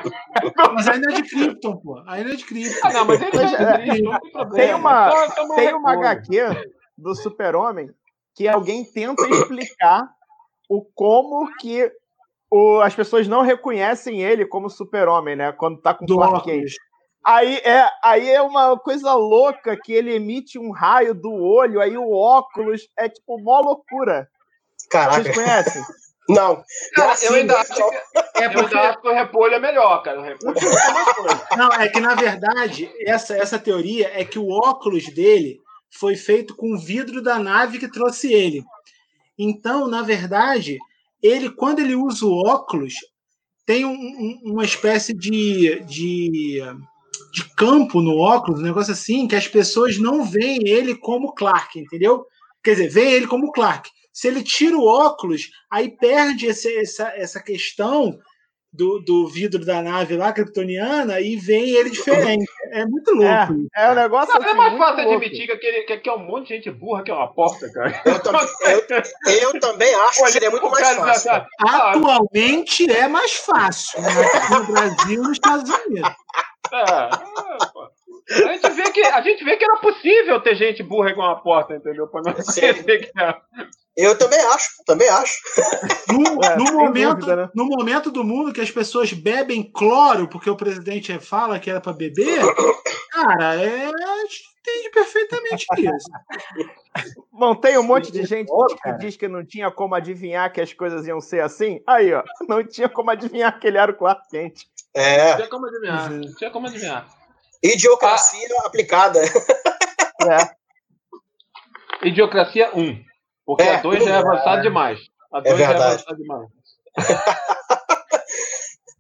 Mas 0.74 0.88
ainda 0.88 1.12
é 1.12 1.22
de 1.22 1.30
Krypton, 1.30 1.78
pô. 1.78 2.04
Ainda 2.06 2.34
é 2.34 2.36
de 2.36 2.46
Krypton. 2.46 2.88
Ah, 2.88 2.94
não, 2.94 3.06
mas 3.06 3.22
ele 3.22 3.32
mas, 3.34 3.54
é, 3.54 3.78
de 3.78 3.90
Krypton, 3.90 4.12
não 4.12 4.20
tem 4.20 4.32
problema. 4.32 4.56
Tem 4.56 4.74
uma, 4.76 5.56
tem 5.56 5.74
uma 5.74 5.94
HQ 5.94 6.74
do 6.98 7.16
Super-Homem 7.16 7.90
que 8.36 8.48
alguém 8.48 8.84
tenta 8.84 9.28
explicar 9.30 10.10
o 10.70 10.84
como 10.96 11.52
que 11.58 11.92
o, 12.50 12.82
as 12.82 12.96
pessoas 12.96 13.28
não 13.28 13.42
reconhecem 13.42 14.22
ele 14.22 14.46
como 14.46 14.70
Super-Homem, 14.70 15.36
né? 15.36 15.52
Quando 15.52 15.82
tá 15.82 15.94
com 15.94 16.06
Clark 16.06 16.44
Kent. 16.44 16.72
Aí 17.26 17.58
é, 17.58 17.90
aí 18.04 18.30
é 18.30 18.42
uma 18.42 18.78
coisa 18.78 19.14
louca 19.14 19.78
que 19.82 19.94
ele 19.94 20.14
emite 20.14 20.60
um 20.60 20.72
raio 20.72 21.14
do 21.14 21.32
olho, 21.32 21.80
aí 21.80 21.98
o 21.98 22.12
óculos 22.12 22.82
é 22.98 23.08
tipo 23.08 23.42
mó 23.42 23.62
loucura. 23.62 24.28
Caraca. 24.90 25.24
Vocês 25.24 25.36
conhecem? 25.36 25.82
Não. 26.30 26.64
Cara, 26.96 27.16
eu 27.24 27.34
ainda 27.34 27.60
acho 27.60 27.74
que, 27.74 28.42
é 28.42 28.50
porque... 28.50 28.74
eu 28.74 28.80
acho 28.80 29.02
que 29.02 29.08
o 29.10 29.14
repolho 29.14 29.56
é 29.56 29.60
melhor, 29.60 30.02
cara. 30.04 30.22
O 30.22 30.24
repolho 30.24 30.58
é 30.58 31.58
Não, 31.58 31.68
é 31.74 31.90
que 31.90 32.00
na 32.00 32.16
verdade, 32.16 32.90
essa, 33.06 33.36
essa 33.36 33.60
teoria 33.60 34.10
é 34.14 34.24
que 34.24 34.40
o 34.40 34.50
óculos 34.50 35.06
dele 35.14 35.60
foi 35.94 36.16
feito 36.16 36.56
com 36.56 36.74
o 36.74 36.80
vidro 36.80 37.22
da 37.22 37.40
nave 37.40 37.80
que 37.80 37.92
trouxe 37.92 38.32
ele. 38.32 38.64
Então, 39.38 39.88
na 39.88 40.02
verdade, 40.02 40.78
ele, 41.22 41.50
quando 41.50 41.80
ele 41.80 41.96
usa 41.96 42.26
o 42.26 42.34
óculos, 42.46 42.94
tem 43.66 43.86
um, 43.86 43.94
um, 43.94 44.42
uma 44.52 44.66
espécie 44.66 45.14
de, 45.14 45.80
de, 45.86 46.62
de 47.32 47.56
campo 47.56 48.02
no 48.02 48.18
óculos, 48.18 48.60
um 48.60 48.64
negócio 48.64 48.92
assim, 48.92 49.28
que 49.28 49.36
as 49.36 49.48
pessoas 49.48 49.98
não 49.98 50.24
veem 50.24 50.68
ele 50.68 50.96
como 50.96 51.34
Clark, 51.34 51.80
entendeu? 51.80 52.26
Quer 52.64 52.72
dizer, 52.72 52.90
veem 52.90 53.14
ele 53.14 53.28
como 53.28 53.52
Clark. 53.52 53.90
Se 54.12 54.28
ele 54.28 54.44
tira 54.44 54.78
o 54.78 54.86
óculos, 54.86 55.50
aí 55.72 55.90
perde 55.90 56.48
esse, 56.48 56.76
essa, 56.78 57.08
essa 57.16 57.42
questão 57.42 58.18
do, 58.74 59.00
do 59.00 59.28
vidro 59.28 59.64
da 59.64 59.82
nave 59.84 60.18
lá, 60.18 60.34
kryptoniana, 60.34 61.22
e 61.22 61.36
vem 61.36 61.70
ele 61.70 61.92
diferente. 61.92 62.50
É 62.72 62.84
muito 62.86 63.12
louco. 63.12 63.70
É, 63.76 63.86
é 63.86 63.92
um 63.92 63.96
negócio. 63.96 64.34
Não, 64.34 64.50
é 64.50 64.54
mais 64.56 64.78
fácil 64.78 65.12
admitir 65.12 65.48
que, 65.48 65.84
que, 65.84 65.98
que 65.98 66.10
é 66.10 66.14
um 66.14 66.26
monte 66.26 66.48
de 66.48 66.56
gente 66.56 66.72
burra 66.72 67.04
que 67.04 67.12
é 67.12 67.14
uma 67.14 67.32
porta, 67.32 67.72
cara. 67.72 68.02
Eu, 68.04 68.20
também, 68.20 68.48
eu, 68.66 69.54
eu 69.54 69.60
também 69.60 69.94
acho 69.94 70.24
que 70.24 70.32
seria 70.32 70.50
muito 70.50 70.70
mais 70.72 70.96
fácil. 70.96 71.32
Atualmente 71.60 72.92
é 72.92 73.08
mais 73.08 73.34
fácil 73.34 74.02
né? 74.02 74.10
no 74.50 74.66
Brasil 74.66 75.14
e 75.14 75.18
nos 75.18 75.32
Estados 75.34 75.70
Unidos. 75.70 76.10
É, 76.74 76.80
é, 78.32 78.44
a 78.44 78.54
gente, 78.54 78.70
vê 78.72 78.92
que, 78.92 79.04
a 79.04 79.22
gente 79.22 79.44
vê 79.44 79.58
que 79.58 79.64
era 79.64 79.78
possível 79.78 80.42
ter 80.42 80.56
gente 80.56 80.82
burra 80.82 81.12
igual 81.12 81.30
uma 81.30 81.44
porta, 81.44 81.76
entendeu? 81.76 82.08
Pra 82.08 82.22
não 82.22 82.34
que 82.34 83.12
era. 83.16 83.42
Eu 83.96 84.18
também 84.18 84.40
acho, 84.40 84.70
também 84.86 85.08
acho. 85.08 85.36
No, 86.10 86.22
é, 86.44 86.56
no 86.56 86.74
momento, 86.74 87.20
dúvida, 87.20 87.36
né? 87.36 87.50
no 87.54 87.66
momento 87.66 88.10
do 88.12 88.24
mundo 88.24 88.52
que 88.52 88.62
as 88.62 88.72
pessoas 88.72 89.14
bebem 89.14 89.72
cloro 89.72 90.28
porque 90.28 90.50
o 90.50 90.56
presidente 90.56 91.18
fala 91.20 91.60
que 91.60 91.70
era 91.70 91.80
para 91.80 91.94
beber, 91.94 92.42
cara, 93.12 93.56
é, 93.56 93.86
a 93.86 94.18
gente 94.22 94.44
entende 94.60 94.90
perfeitamente 94.90 95.66
isso. 95.78 96.10
Bom, 97.32 97.56
tem 97.56 97.78
um 97.78 97.84
monte 97.84 98.12
de 98.12 98.24
gente 98.24 98.52
que 98.82 98.94
diz 99.00 99.16
que 99.16 99.28
não 99.28 99.46
tinha 99.46 99.70
como 99.70 99.96
adivinhar 99.96 100.52
que 100.52 100.62
as 100.62 100.74
coisas 100.74 101.06
iam 101.06 101.20
ser 101.20 101.42
assim. 101.42 101.82
Aí, 101.88 102.14
ó, 102.14 102.24
não 102.48 102.66
tinha 102.66 102.90
como 102.90 103.12
adivinhar 103.12 103.60
que 103.60 103.68
ele 103.68 103.78
era 103.78 103.92
o 103.92 103.96
Clark 103.96 104.28
Kent. 104.30 104.64
É. 104.96 105.30
Não 105.30 105.36
tinha 105.38 105.50
como 105.50 105.66
adivinhar. 105.68 106.10
Não 106.10 106.36
tinha 106.36 106.52
como 106.52 106.68
adivinhar. 106.68 107.08
Idiocracia 107.64 108.48
ah. 108.60 108.68
aplicada. 108.68 109.20
É. 109.22 110.64
Idiocracia 112.08 112.72
1. 112.76 113.13
Porque 113.46 113.64
é, 113.64 113.76
a 113.76 113.82
2 113.82 114.04
já 114.04 114.10
é 114.10 114.18
avançado 114.18 114.60
é. 114.60 114.62
demais. 114.62 115.00
A 115.34 115.40
2 115.40 115.54
é 115.54 115.58
já 115.58 115.72
é 115.72 115.76
avançado 115.76 116.18
demais. 116.18 116.50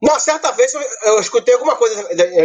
Não, 0.04 0.20
certa 0.20 0.52
vez 0.52 0.74
eu, 0.74 0.82
eu, 1.06 1.20
escutei 1.22 1.54
alguma 1.54 1.78
coisa 1.78 1.96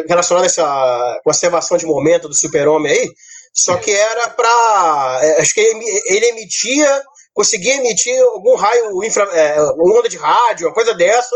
relacionada 0.09 0.47
a 0.47 0.47
essa 0.47 1.21
conservação 1.25 1.77
de 1.77 1.87
momento 1.87 2.29
do 2.29 2.35
super-homem 2.35 2.93
aí, 2.93 3.11
só 3.53 3.77
que 3.77 3.91
era 3.91 4.31
para. 4.31 5.21
É, 5.23 5.41
acho 5.41 5.55
que 5.55 5.61
ele, 5.61 5.85
ele, 6.07 6.27
emitia, 6.27 7.03
conseguia 7.35 7.75
emitir 7.79 8.17
algum 8.23 8.55
raio, 8.55 9.03
infra, 9.03 9.25
é, 9.33 9.61
onda 9.61 10.09
de 10.09 10.17
rádio, 10.17 10.69
uma 10.69 10.75
coisa 10.75 10.95
dessa, 10.95 11.35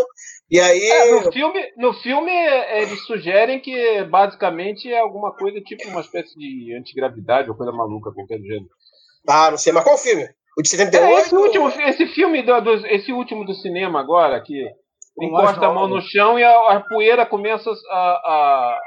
e 0.48 0.60
aí. 0.60 0.84
É, 0.84 1.10
no, 1.10 1.32
filme, 1.32 1.72
no 1.76 1.92
filme, 1.94 2.30
eles 2.76 3.04
sugerem 3.04 3.60
que 3.60 4.04
basicamente 4.04 4.92
é 4.92 5.00
alguma 5.00 5.34
coisa 5.34 5.60
tipo 5.60 5.88
uma 5.88 6.02
espécie 6.02 6.38
de 6.38 6.72
antigravidade 6.78 7.50
ou 7.50 7.56
coisa 7.56 7.72
maluca, 7.72 8.12
qualquer 8.12 8.38
do 8.38 8.46
gênero. 8.46 8.70
Ah, 9.26 9.50
não 9.50 9.58
sei, 9.58 9.72
mas 9.72 9.82
qual 9.82 9.98
filme? 9.98 10.28
O 10.56 10.62
de 10.62 10.68
78? 10.68 11.04
É, 11.04 11.20
esse, 11.20 11.34
último, 11.34 11.68
esse 11.68 12.06
filme, 12.08 12.42
do, 12.42 12.60
do, 12.60 12.86
esse 12.86 13.12
último 13.12 13.44
do 13.44 13.54
cinema 13.54 14.00
agora, 14.00 14.40
que 14.42 14.66
encosta 15.20 15.66
a 15.66 15.72
mão 15.72 15.88
no 15.88 16.00
chão 16.00 16.38
e 16.38 16.44
a, 16.44 16.72
a 16.72 16.80
poeira 16.80 17.24
começa 17.24 17.70
a, 17.70 17.96
a, 17.96 18.80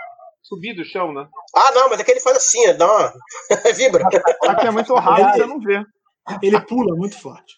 subir 0.43 0.75
do 0.75 0.85
chão, 0.85 1.11
né? 1.11 1.27
Ah, 1.55 1.71
não, 1.73 1.89
mas 1.89 1.99
é 1.99 2.03
que 2.03 2.11
ele 2.11 2.19
faz 2.19 2.37
assim, 2.37 2.77
dá 2.77 2.85
uma. 2.85 3.13
vibra. 3.75 4.05
Aqui 4.47 4.67
é 4.67 4.71
muito 4.71 4.93
rápido, 4.93 5.31
você 5.33 5.45
não 5.45 5.59
vê. 5.59 5.83
Ele 6.41 6.59
pula 6.61 6.95
muito 6.95 7.19
forte. 7.19 7.55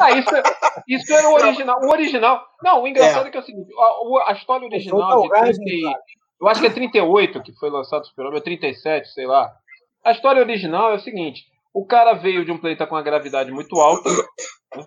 Ah, 0.00 0.10
isso, 0.12 0.30
isso 0.88 1.12
era 1.12 1.28
o 1.28 1.34
original. 1.34 1.78
O 1.82 1.90
original. 1.90 2.42
Não, 2.62 2.82
o 2.82 2.88
engraçado 2.88 3.24
é, 3.24 3.28
é 3.28 3.30
que 3.30 3.36
é 3.36 3.40
o 3.40 3.44
seguinte: 3.44 3.68
a, 3.78 4.30
a 4.30 4.32
história 4.34 4.66
original 4.66 5.22
de 5.22 5.28
30, 5.28 5.98
Eu 6.40 6.48
acho 6.48 6.60
que 6.60 6.66
é 6.66 6.70
38 6.70 7.42
que 7.42 7.52
foi 7.54 7.70
lançado 7.70 8.02
o 8.02 8.06
Super-Homem, 8.06 8.36
ou 8.36 8.42
37, 8.42 9.08
sei 9.12 9.26
lá. 9.26 9.50
A 10.04 10.12
história 10.12 10.42
original 10.42 10.92
é 10.92 10.96
o 10.96 11.00
seguinte: 11.00 11.42
o 11.74 11.86
cara 11.86 12.12
veio 12.14 12.44
de 12.44 12.52
um 12.52 12.58
planeta 12.58 12.86
com 12.86 12.94
uma 12.94 13.02
gravidade 13.02 13.50
muito 13.50 13.76
alta. 13.76 14.10
Né? 14.10 14.84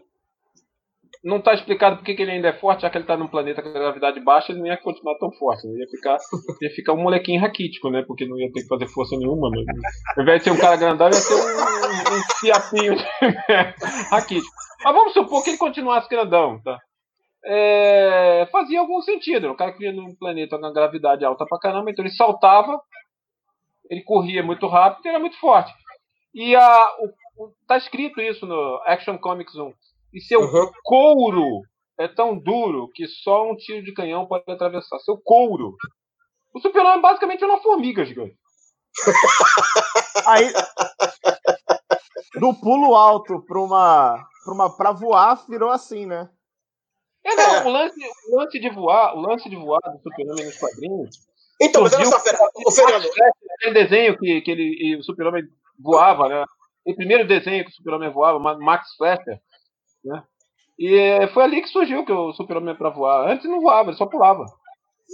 Não 1.23 1.37
está 1.37 1.55
explicado 1.55 1.97
porque 1.97 2.13
que 2.13 2.21
ele 2.21 2.31
ainda 2.31 2.49
é 2.49 2.59
forte, 2.59 2.83
já 2.83 2.89
que 2.89 2.97
ele 2.97 3.03
está 3.03 3.17
num 3.17 3.27
planeta 3.27 3.63
com 3.63 3.73
gravidade 3.73 4.19
baixa, 4.19 4.51
ele 4.51 4.59
não 4.59 4.67
ia 4.67 4.77
continuar 4.77 5.17
tão 5.17 5.31
forte. 5.31 5.65
Né? 5.67 5.79
Ia, 5.79 5.87
ficar, 5.87 6.17
ia 6.61 6.69
ficar 6.69 6.93
um 6.93 7.01
molequinho 7.01 7.41
raquítico, 7.41 7.89
né? 7.89 8.03
Porque 8.05 8.27
não 8.27 8.37
ia 8.37 8.51
ter 8.51 8.61
que 8.61 8.67
fazer 8.67 8.87
força 8.87 9.17
nenhuma. 9.17 9.49
Né? 9.49 9.63
Ao 10.15 10.21
invés 10.21 10.39
de 10.39 10.43
ser 10.43 10.51
um 10.51 10.59
cara 10.59 10.75
grandão, 10.75 11.07
ia 11.07 11.13
ser 11.13 11.33
um, 11.33 11.37
um 11.37 12.21
fiapinho 12.39 12.95
raquítico. 14.11 14.53
Mas 14.83 14.93
vamos 14.93 15.13
supor 15.13 15.43
que 15.43 15.49
ele 15.49 15.57
continuasse 15.57 16.07
grandão, 16.07 16.61
tá? 16.61 16.77
É, 17.43 18.47
fazia 18.51 18.79
algum 18.79 19.01
sentido. 19.01 19.49
O 19.49 19.55
cara 19.55 19.71
que 19.71 19.79
vinha 19.79 19.93
num 19.93 20.15
planeta 20.15 20.59
com 20.59 20.73
gravidade 20.73 21.25
alta 21.25 21.43
pra 21.47 21.59
caramba, 21.59 21.89
então 21.89 22.05
ele 22.05 22.13
saltava, 22.13 22.79
ele 23.89 24.03
corria 24.03 24.43
muito 24.43 24.67
rápido 24.67 25.05
e 25.05 25.09
era 25.09 25.19
muito 25.19 25.39
forte. 25.39 25.71
E 26.35 26.53
a, 26.53 26.95
o, 26.99 27.45
o, 27.45 27.53
tá 27.65 27.77
escrito 27.77 28.19
isso 28.19 28.45
no 28.45 28.81
Action 28.85 29.17
Comics 29.17 29.55
1. 29.55 29.73
E 30.13 30.19
seu 30.19 30.41
uhum. 30.41 30.69
couro 30.83 31.61
é 31.97 32.09
tão 32.09 32.37
duro 32.37 32.89
que 32.93 33.07
só 33.07 33.49
um 33.49 33.55
tiro 33.55 33.81
de 33.81 33.93
canhão 33.93 34.27
pode 34.27 34.43
atravessar. 34.51 34.99
Seu 34.99 35.17
couro. 35.17 35.77
O 36.53 36.59
super-homem 36.59 37.01
basicamente 37.01 37.41
é 37.41 37.47
uma 37.47 37.61
formiga 37.61 38.03
gigante. 38.03 38.35
Aí, 40.27 40.51
do 42.39 42.53
pulo 42.53 42.95
alto 42.95 43.41
para 43.45 43.59
uma, 43.59 44.25
pra 44.43 44.53
uma 44.53 44.75
pra 44.75 44.91
voar, 44.91 45.45
virou 45.47 45.69
assim, 45.69 46.05
né? 46.05 46.29
É, 47.23 47.35
não, 47.35 47.55
é. 47.55 47.65
O, 47.65 47.69
lance, 47.69 47.99
o 48.29 48.35
lance 48.37 48.59
de 48.59 48.69
voar, 48.69 49.15
o 49.15 49.21
lance 49.21 49.49
de 49.49 49.55
voar 49.55 49.81
do 49.81 50.01
Super-Homem 50.01 50.45
nos 50.45 50.57
quadrinhos. 50.57 51.15
Então, 51.61 51.81
mas 51.81 51.93
olha 51.93 52.05
só, 52.05 52.17
o 52.65 52.71
Fernando. 52.71 53.09
Aquele 53.57 53.73
desenho 53.73 54.17
que, 54.17 54.41
que 54.41 54.51
ele, 54.51 54.97
o 54.97 55.03
Super-Homem 55.03 55.47
voava, 55.79 56.27
né? 56.29 56.45
O 56.85 56.95
primeiro 56.95 57.27
desenho 57.27 57.63
que 57.63 57.71
o 57.71 57.73
Super-Homem 57.73 58.11
voava, 58.11 58.39
Max 58.39 58.95
Fleischer, 58.97 59.39
né? 60.03 60.23
E 60.77 61.27
foi 61.33 61.43
ali 61.43 61.61
que 61.61 61.69
surgiu 61.69 62.05
que 62.05 62.11
o 62.11 62.33
Super-Homem 62.33 62.75
para 62.75 62.89
voar. 62.89 63.29
Antes 63.29 63.49
não 63.49 63.61
voava, 63.61 63.89
ele 63.89 63.97
só 63.97 64.05
pulava. 64.05 64.45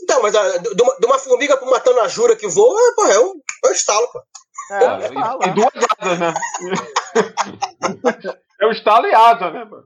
Então, 0.04 0.22
mas 0.22 0.34
a, 0.36 0.58
de, 0.58 0.82
uma, 0.82 0.96
de 0.98 1.06
uma 1.06 1.20
formiga 1.20 1.60
matando 1.66 2.00
a 2.00 2.08
Jura 2.08 2.36
que 2.36 2.48
voa, 2.48 2.80
pô, 2.96 3.06
é 3.06 3.20
um, 3.20 3.34
é 3.66 3.70
um 3.70 3.72
estalo, 3.72 4.08
pô. 4.12 4.22
É, 4.72 4.84
é 4.86 5.10
e, 5.10 5.50
e, 5.50 5.54
duas 5.54 5.72
asas, 6.00 6.20
né? 6.20 6.34
é 8.62 8.66
o 8.66 8.72
estalo 8.72 9.06
e 9.06 9.14
asa, 9.14 9.52
né, 9.52 9.66
mano? 9.66 9.84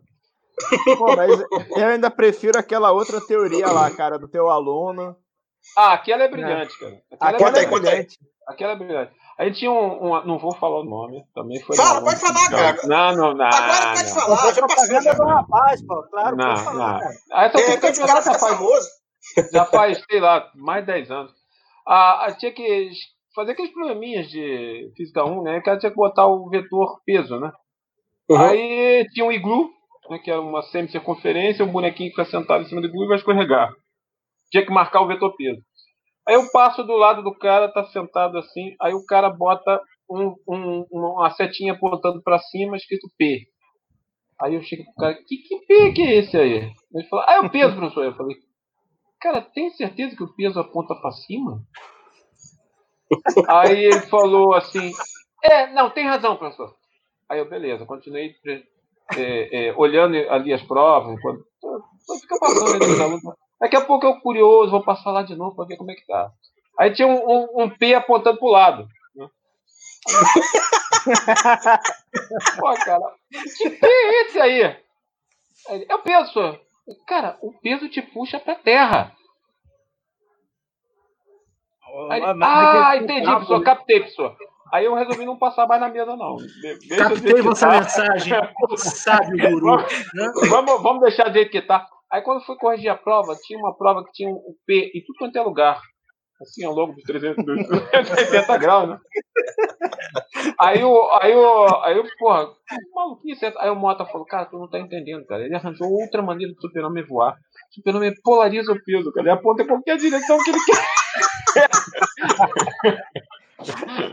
Pô, 0.98 1.16
mas 1.16 1.40
eu 1.76 1.88
ainda 1.88 2.10
prefiro 2.12 2.58
aquela 2.58 2.92
outra 2.92 3.20
teoria 3.20 3.68
lá, 3.68 3.90
cara, 3.92 4.18
do 4.18 4.28
teu 4.28 4.50
aluno. 4.50 5.18
Ah, 5.78 5.94
aquela 5.94 6.24
é 6.24 6.28
brilhante, 6.28 6.74
é. 6.76 6.80
cara. 6.80 7.02
Aquela, 7.12 7.32
aquela 7.32 7.58
é, 7.58 7.64
é 7.64 7.68
brilhante. 7.68 8.20
Aquela 8.48 8.72
é 8.72 8.76
brilhante. 8.76 9.14
A 9.38 9.46
gente 9.46 9.60
tinha 9.60 9.72
um, 9.72 10.14
um, 10.14 10.26
Não 10.26 10.40
vou 10.40 10.56
falar 10.56 10.80
o 10.80 10.86
nome, 10.86 11.24
também 11.34 11.60
foi. 11.62 11.76
Fala, 11.76 12.02
pode 12.02 12.20
falar, 12.20 12.50
cara. 12.50 12.78
Não, 12.88 13.16
não, 13.16 13.34
não. 13.34 13.46
Agora 13.46 13.94
pode 13.94 14.04
não. 14.04 14.16
falar, 14.16 14.54
já 14.54 14.62
passou. 14.62 15.02
Já. 15.02 15.14
do 15.14 15.24
rapaz, 15.26 15.86
pô, 15.86 16.04
claro, 16.04 16.36
não, 16.38 16.46
pode 16.46 16.64
falar. 16.64 16.94
Não. 16.94 17.00
Cara. 17.00 17.16
Ah, 17.34 17.46
então, 17.48 17.62
é, 17.62 17.76
o 17.76 18.08
cara 18.08 18.22
fica 18.22 18.40
famoso. 18.40 18.90
Já 19.52 19.66
faz, 19.66 20.04
sei 20.10 20.20
lá, 20.20 20.50
mais 20.56 20.86
de 20.86 20.94
10 20.94 21.12
anos. 21.12 21.34
Ah, 21.86 22.34
tinha 22.40 22.52
que 22.54 22.90
fazer 23.36 23.52
aqueles 23.52 23.74
probleminhas 23.74 24.30
de 24.30 24.92
física 24.96 25.26
1, 25.26 25.44
né? 25.44 25.62
Que 25.62 25.70
ela 25.70 25.80
tinha 25.80 25.92
que 25.92 25.98
botar 25.98 26.28
o 26.28 26.50
vetor 26.50 27.02
peso, 27.06 27.40
né? 27.40 27.52
Uhum. 28.30 28.38
Aí 28.38 29.06
tinha 29.14 29.26
um 29.26 29.32
iglu, 29.32 29.70
né, 30.10 30.18
que 30.20 30.32
era 30.32 30.42
uma 30.42 30.64
semicircunferência, 30.64 31.66
um 31.66 31.72
bonequinho 31.72 32.10
que 32.10 32.16
fica 32.16 32.26
sentado 32.26 32.64
em 32.64 32.68
cima 32.68 32.82
do 32.82 32.88
iglu 32.88 33.04
e 33.04 33.08
vai 33.08 33.18
escorregar. 33.18 33.70
Tinha 34.50 34.66
que 34.66 34.72
marcar 34.72 35.02
o 35.02 35.08
vetor 35.08 35.36
peso. 35.36 35.62
Aí 36.28 36.36
eu 36.36 36.50
passo 36.52 36.84
do 36.84 36.94
lado 36.94 37.24
do 37.24 37.34
cara, 37.38 37.72
tá 37.72 37.84
sentado 37.86 38.38
assim, 38.38 38.76
aí 38.82 38.94
o 38.94 39.06
cara 39.06 39.30
bota 39.30 39.82
um, 40.10 40.36
um, 40.48 40.86
uma 40.92 41.30
setinha 41.32 41.74
apontando 41.74 42.22
para 42.24 42.40
cima, 42.40 42.76
escrito 42.76 43.08
P. 43.18 43.48
Aí 44.42 44.56
eu 44.56 44.62
chego 44.62 44.84
pro 44.84 44.96
cara, 44.96 45.14
que, 45.14 45.38
que 45.38 45.66
P 45.66 45.94
que 45.94 46.02
é 46.02 46.18
esse 46.18 46.38
aí? 46.38 46.72
Ele 46.94 47.08
falou, 47.10 47.26
ah, 47.28 47.34
é 47.36 47.40
o 47.40 47.50
peso, 47.50 47.76
professor. 47.76 48.06
Eu 48.06 48.16
falei, 48.16 48.36
cara, 49.22 49.42
tem 49.42 49.70
certeza 49.72 50.16
que 50.16 50.24
o 50.24 50.34
peso 50.36 50.60
aponta 50.60 50.96
para 50.96 51.12
cima? 51.12 51.62
Aí 53.48 53.86
ele 53.86 54.02
falou 54.08 54.54
assim: 54.54 54.92
É, 55.44 55.72
não, 55.74 55.90
tem 55.90 56.06
razão, 56.06 56.38
professor. 56.38 56.76
Aí 57.30 57.40
eu, 57.40 57.50
beleza, 57.50 57.86
continuei 57.86 58.36
é, 59.16 59.68
é, 59.68 59.74
olhando 59.76 60.16
ali 60.30 60.54
as 60.54 60.62
provas, 60.64 61.20
quando, 61.22 61.44
fica 62.22 62.38
passando 62.40 62.84
ali 62.84 62.94
os 62.94 63.00
alunos. 63.00 63.24
Daqui 63.60 63.76
a 63.76 63.82
pouco 63.82 64.06
eu 64.06 64.20
curioso, 64.20 64.72
vou 64.72 64.84
passar 64.84 65.12
lá 65.12 65.24
de 65.24 65.36
novo 65.36 65.56
para 65.56 65.66
ver 65.66 65.78
como 65.78 65.92
é 65.92 65.96
que 65.96 66.06
tá. 66.06 66.32
Aí 66.78 66.94
tinha 66.94 67.08
um, 67.08 67.16
um, 67.16 67.64
um 67.64 67.70
P 67.70 67.94
apontando 67.94 68.38
pro 68.38 68.50
lado. 68.50 68.88
Né? 69.16 69.28
Pô, 72.60 72.74
cara, 72.74 73.14
que 73.58 73.70
P 73.70 73.88
é 73.88 74.22
esse 74.24 74.40
aí? 74.40 74.64
aí 75.70 75.86
é 75.88 75.96
o 75.96 76.00
peso, 76.00 76.34
senhor. 76.34 76.60
Cara, 77.08 77.38
o 77.42 77.54
peso 77.54 77.90
te 77.90 78.02
puxa 78.02 78.40
pra 78.40 78.56
terra. 78.56 79.16
Aí, 82.10 82.22
ah, 82.42 82.98
entendi, 82.98 83.26
professor, 83.26 83.64
captei, 83.64 84.00
professor. 84.02 84.36
Aí 84.72 84.86
eu 84.86 84.94
resolvi 84.94 85.26
não 85.26 85.38
passar 85.38 85.68
mais 85.68 85.80
na 85.80 85.88
mesa, 85.88 86.16
não. 86.16 86.36
Deixa 86.62 86.98
Captei 86.98 87.42
vossa 87.42 87.68
tá. 87.68 87.80
mensagem, 87.80 88.34
sabe, 88.78 89.38
guru. 89.50 89.78
Vamos, 90.50 90.84
vamos 90.84 91.02
deixar 91.02 91.30
do 91.30 91.34
jeito 91.34 91.52
que 91.52 91.62
tá. 91.62 91.88
Aí 92.16 92.22
quando 92.22 92.46
fui 92.46 92.56
corrigir 92.56 92.90
a 92.90 92.96
prova, 92.96 93.36
tinha 93.44 93.60
uma 93.60 93.78
prova 93.78 94.02
que 94.06 94.12
tinha 94.14 94.30
um 94.30 94.56
P 94.66 94.90
em 94.96 95.04
tudo 95.04 95.18
quanto 95.20 95.38
é 95.38 95.42
lugar. 95.42 95.82
Assim, 96.42 96.64
ao 96.64 96.74
longo 96.74 96.94
dos 96.94 97.04
360 97.04 98.56
graus, 98.58 98.90
né? 98.90 98.98
Aí 100.58 100.82
o, 100.82 101.12
aí 101.12 101.36
o, 101.36 101.84
aí 101.84 102.00
o, 102.00 102.06
porra, 102.18 102.48
maluquice. 102.94 103.46
Aí 103.58 103.70
o 103.70 103.76
Mota 103.76 104.06
falou, 104.06 104.26
cara, 104.26 104.46
tu 104.46 104.58
não 104.58 104.70
tá 104.70 104.80
entendendo, 104.80 105.26
cara. 105.26 105.44
Ele 105.44 105.56
arranjou 105.56 105.92
outra 105.92 106.22
maneira 106.22 106.54
do 106.54 106.62
super-homem 106.62 107.04
voar. 107.04 107.34
O 107.34 107.74
super-homem 107.76 108.14
polariza 108.24 108.72
o 108.72 108.82
peso, 108.82 109.12
cara. 109.12 109.28
Ele 109.28 109.38
aponta 109.38 109.64
em 109.64 109.68
qualquer 109.68 109.98
direção 109.98 110.38
que 110.42 110.52
ele 110.52 110.60
quer. 110.66 111.70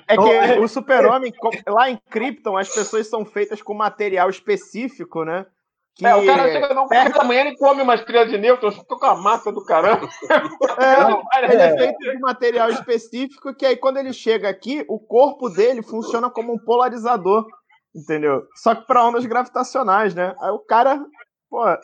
É 0.08 0.16
que 0.16 0.58
o 0.60 0.68
super-homem, 0.68 1.32
lá 1.66 1.90
em 1.90 1.98
Krypton, 2.08 2.56
as 2.56 2.72
pessoas 2.72 3.06
são 3.08 3.24
feitas 3.24 3.60
com 3.60 3.74
material 3.74 4.30
específico, 4.30 5.24
né? 5.24 5.44
Que... 5.94 6.06
É, 6.06 6.16
o 6.16 6.24
cara 6.24 6.50
chega 6.50 6.74
no 6.74 6.88
café 6.88 7.10
da 7.10 7.24
manhã 7.24 7.48
e 7.48 7.56
come 7.56 7.82
uma 7.82 7.94
estrela 7.94 8.26
de 8.26 8.38
nêutrons, 8.38 8.76
fica 8.76 8.96
com 8.96 9.06
a 9.06 9.14
massa 9.14 9.52
do 9.52 9.62
caramba. 9.64 10.08
É, 10.30 10.32
ele 11.52 11.62
é 11.62 11.76
feito 11.76 11.98
de 11.98 12.18
material 12.18 12.70
específico 12.70 13.54
que 13.54 13.66
aí 13.66 13.76
quando 13.76 13.98
ele 13.98 14.12
chega 14.12 14.48
aqui, 14.48 14.84
o 14.88 14.98
corpo 14.98 15.50
dele 15.50 15.82
funciona 15.82 16.30
como 16.30 16.54
um 16.54 16.58
polarizador, 16.58 17.46
entendeu? 17.94 18.46
Só 18.54 18.74
que 18.74 18.86
para 18.86 19.04
ondas 19.04 19.26
gravitacionais, 19.26 20.14
né? 20.14 20.34
Aí 20.40 20.50
o 20.50 20.60
cara, 20.60 20.98
pô, 21.50 21.68
é. 21.68 21.78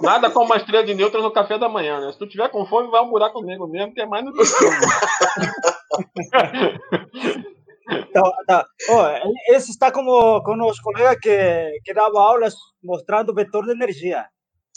Nada 0.00 0.30
como 0.30 0.46
uma 0.46 0.56
estrela 0.56 0.84
de 0.84 0.94
nêutrons 0.94 1.24
no 1.24 1.32
café 1.32 1.58
da 1.58 1.68
manhã, 1.68 2.00
né? 2.00 2.12
Se 2.12 2.18
tu 2.18 2.28
tiver 2.28 2.48
com 2.50 2.64
fome, 2.66 2.88
vai 2.88 3.02
um 3.02 3.10
buraco 3.10 3.42
negro 3.42 3.66
mesmo, 3.66 3.92
que 3.92 4.00
é 4.00 4.06
mais 4.06 4.24
no 4.24 4.32
que 4.32 4.40
Tá, 8.12 8.22
tá. 8.46 8.66
Oh, 8.88 9.54
esse 9.54 9.70
está 9.70 9.90
como 9.90 10.42
com 10.42 10.62
os 10.64 10.80
colegas 10.80 11.18
que, 11.20 11.80
que 11.84 11.92
dava 11.92 12.20
aulas 12.20 12.54
mostrando 12.82 13.34
vetor 13.34 13.64
de 13.64 13.72
energia. 13.72 14.26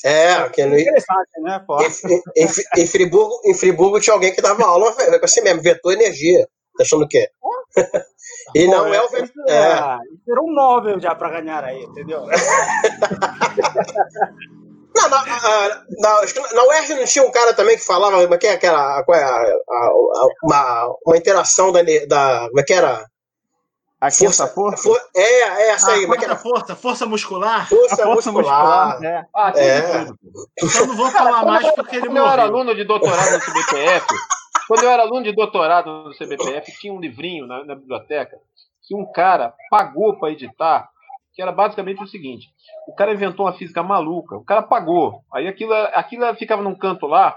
É, 0.03 0.33
aquele... 0.33 0.81
interessante, 0.81 1.41
né? 1.41 1.63
Em, 2.05 2.43
em, 2.43 2.83
em, 2.83 2.87
Friburgo, 2.87 3.39
em 3.45 3.53
Friburgo 3.53 4.01
tinha 4.01 4.13
alguém 4.13 4.33
que 4.33 4.41
dava 4.41 4.65
aula 4.65 4.93
assim 5.21 5.41
mesmo, 5.41 5.61
vetor 5.61 5.93
energia. 5.93 6.47
Tá 6.77 6.83
achando 6.83 7.05
o 7.05 7.07
quê? 7.07 7.29
E 8.55 8.67
não 8.67 8.93
é 8.93 9.01
o 9.01 9.09
vetor. 9.09 9.49
É. 9.49 9.61
Era 9.61 10.41
um 10.41 10.53
Nobel 10.53 10.99
já 10.99 11.15
para 11.15 11.41
ganhar 11.41 11.63
aí, 11.63 11.83
entendeu? 11.83 12.25
Não, 14.95 15.09
na, 15.09 15.25
na, 15.25 16.21
na 16.53 16.63
UERJ 16.65 16.95
não 16.95 17.05
tinha 17.05 17.25
um 17.25 17.31
cara 17.31 17.53
também 17.53 17.77
que 17.77 17.85
falava 17.85 18.21
como 18.21 18.33
é 18.33 18.37
que, 18.37 18.47
é 18.47 18.59
era, 18.61 19.03
qual 19.03 19.17
é 19.17 19.23
a, 19.23 19.27
a, 19.27 19.85
a, 19.87 20.27
uma, 20.43 20.95
uma 21.05 21.17
interação 21.17 21.71
da, 21.71 21.81
da. 22.07 22.47
Como 22.47 22.59
é 22.59 22.63
que 22.63 22.73
era? 22.73 23.05
A 23.99 24.11
força, 24.11 24.47
força? 24.47 24.83
For, 24.83 25.01
é, 25.15 25.21
é 25.21 25.69
essa 25.69 25.91
ah, 25.91 25.93
aí. 25.93 26.05
Força, 26.05 26.25
é 26.25 26.35
força, 26.35 26.75
força 26.75 27.05
muscular? 27.05 27.69
Força, 27.69 28.03
força 28.03 28.31
muscular. 28.33 28.99
muscular 28.99 29.03
é. 29.03 29.25
Ah, 29.33 29.53
é. 29.55 30.05
Então 30.61 30.87
não 30.87 30.95
vou 30.97 31.09
falar 31.09 31.45
mais 31.45 31.71
porque 31.71 31.95
ele 31.95 32.07
Quando 32.07 32.17
eu 32.17 32.27
era 32.27 32.43
aluno 32.43 32.75
de 32.75 32.83
doutorado 32.83 33.31
no 33.31 33.39
CBPF, 33.39 34.07
quando 34.67 34.83
eu 34.83 34.89
era 34.89 35.03
aluno 35.03 35.23
de 35.23 35.33
doutorado 35.33 35.89
no 36.03 36.13
CBPF, 36.13 36.73
tinha 36.79 36.93
um 36.93 36.99
livrinho 36.99 37.47
na, 37.47 37.63
na 37.63 37.75
biblioteca 37.75 38.37
que 38.85 38.93
um 38.93 39.09
cara 39.09 39.53
pagou 39.69 40.19
para 40.19 40.31
editar, 40.31 40.89
que 41.33 41.41
era 41.41 41.51
basicamente 41.51 42.01
o 42.01 42.07
seguinte: 42.07 42.47
o 42.87 42.93
cara 42.93 43.13
inventou 43.13 43.45
uma 43.45 43.53
física 43.53 43.81
maluca, 43.83 44.35
o 44.35 44.43
cara 44.43 44.61
pagou. 44.61 45.21
Aí 45.33 45.47
aquilo, 45.47 45.73
aquilo 45.73 46.33
ficava 46.35 46.61
num 46.61 46.75
canto 46.75 47.05
lá, 47.07 47.35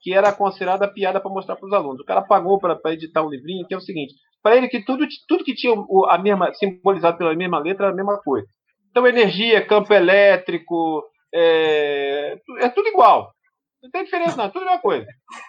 que 0.00 0.12
era 0.12 0.32
considerada 0.32 0.88
piada 0.88 1.20
para 1.20 1.30
mostrar 1.30 1.56
para 1.56 1.66
os 1.66 1.72
alunos. 1.72 2.00
O 2.00 2.04
cara 2.04 2.22
pagou 2.22 2.58
para 2.58 2.78
editar 2.92 3.22
um 3.22 3.30
livrinho, 3.30 3.66
que 3.66 3.74
é 3.74 3.76
o 3.76 3.82
seguinte: 3.82 4.14
para 4.42 4.56
ele 4.56 4.68
que 4.68 4.84
tudo, 4.84 5.06
tudo 5.28 5.44
que 5.44 5.54
tinha 5.54 5.74
a 6.08 6.18
mesma 6.18 6.52
simbolizado 6.54 7.18
pela 7.18 7.34
mesma 7.34 7.58
letra 7.58 7.86
era 7.86 7.92
a 7.92 7.96
mesma 7.96 8.18
coisa. 8.18 8.46
Então 8.90 9.06
energia, 9.06 9.64
campo 9.64 9.92
elétrico, 9.92 11.04
é, 11.32 12.38
é 12.60 12.68
tudo 12.70 12.88
igual. 12.88 13.30
Não 13.82 13.90
tem 13.90 14.04
diferença, 14.04 14.36
não, 14.36 14.44
é 14.44 14.48
tudo 14.50 14.62
a 14.62 14.64
mesma 14.66 14.82
coisa. 14.82 15.06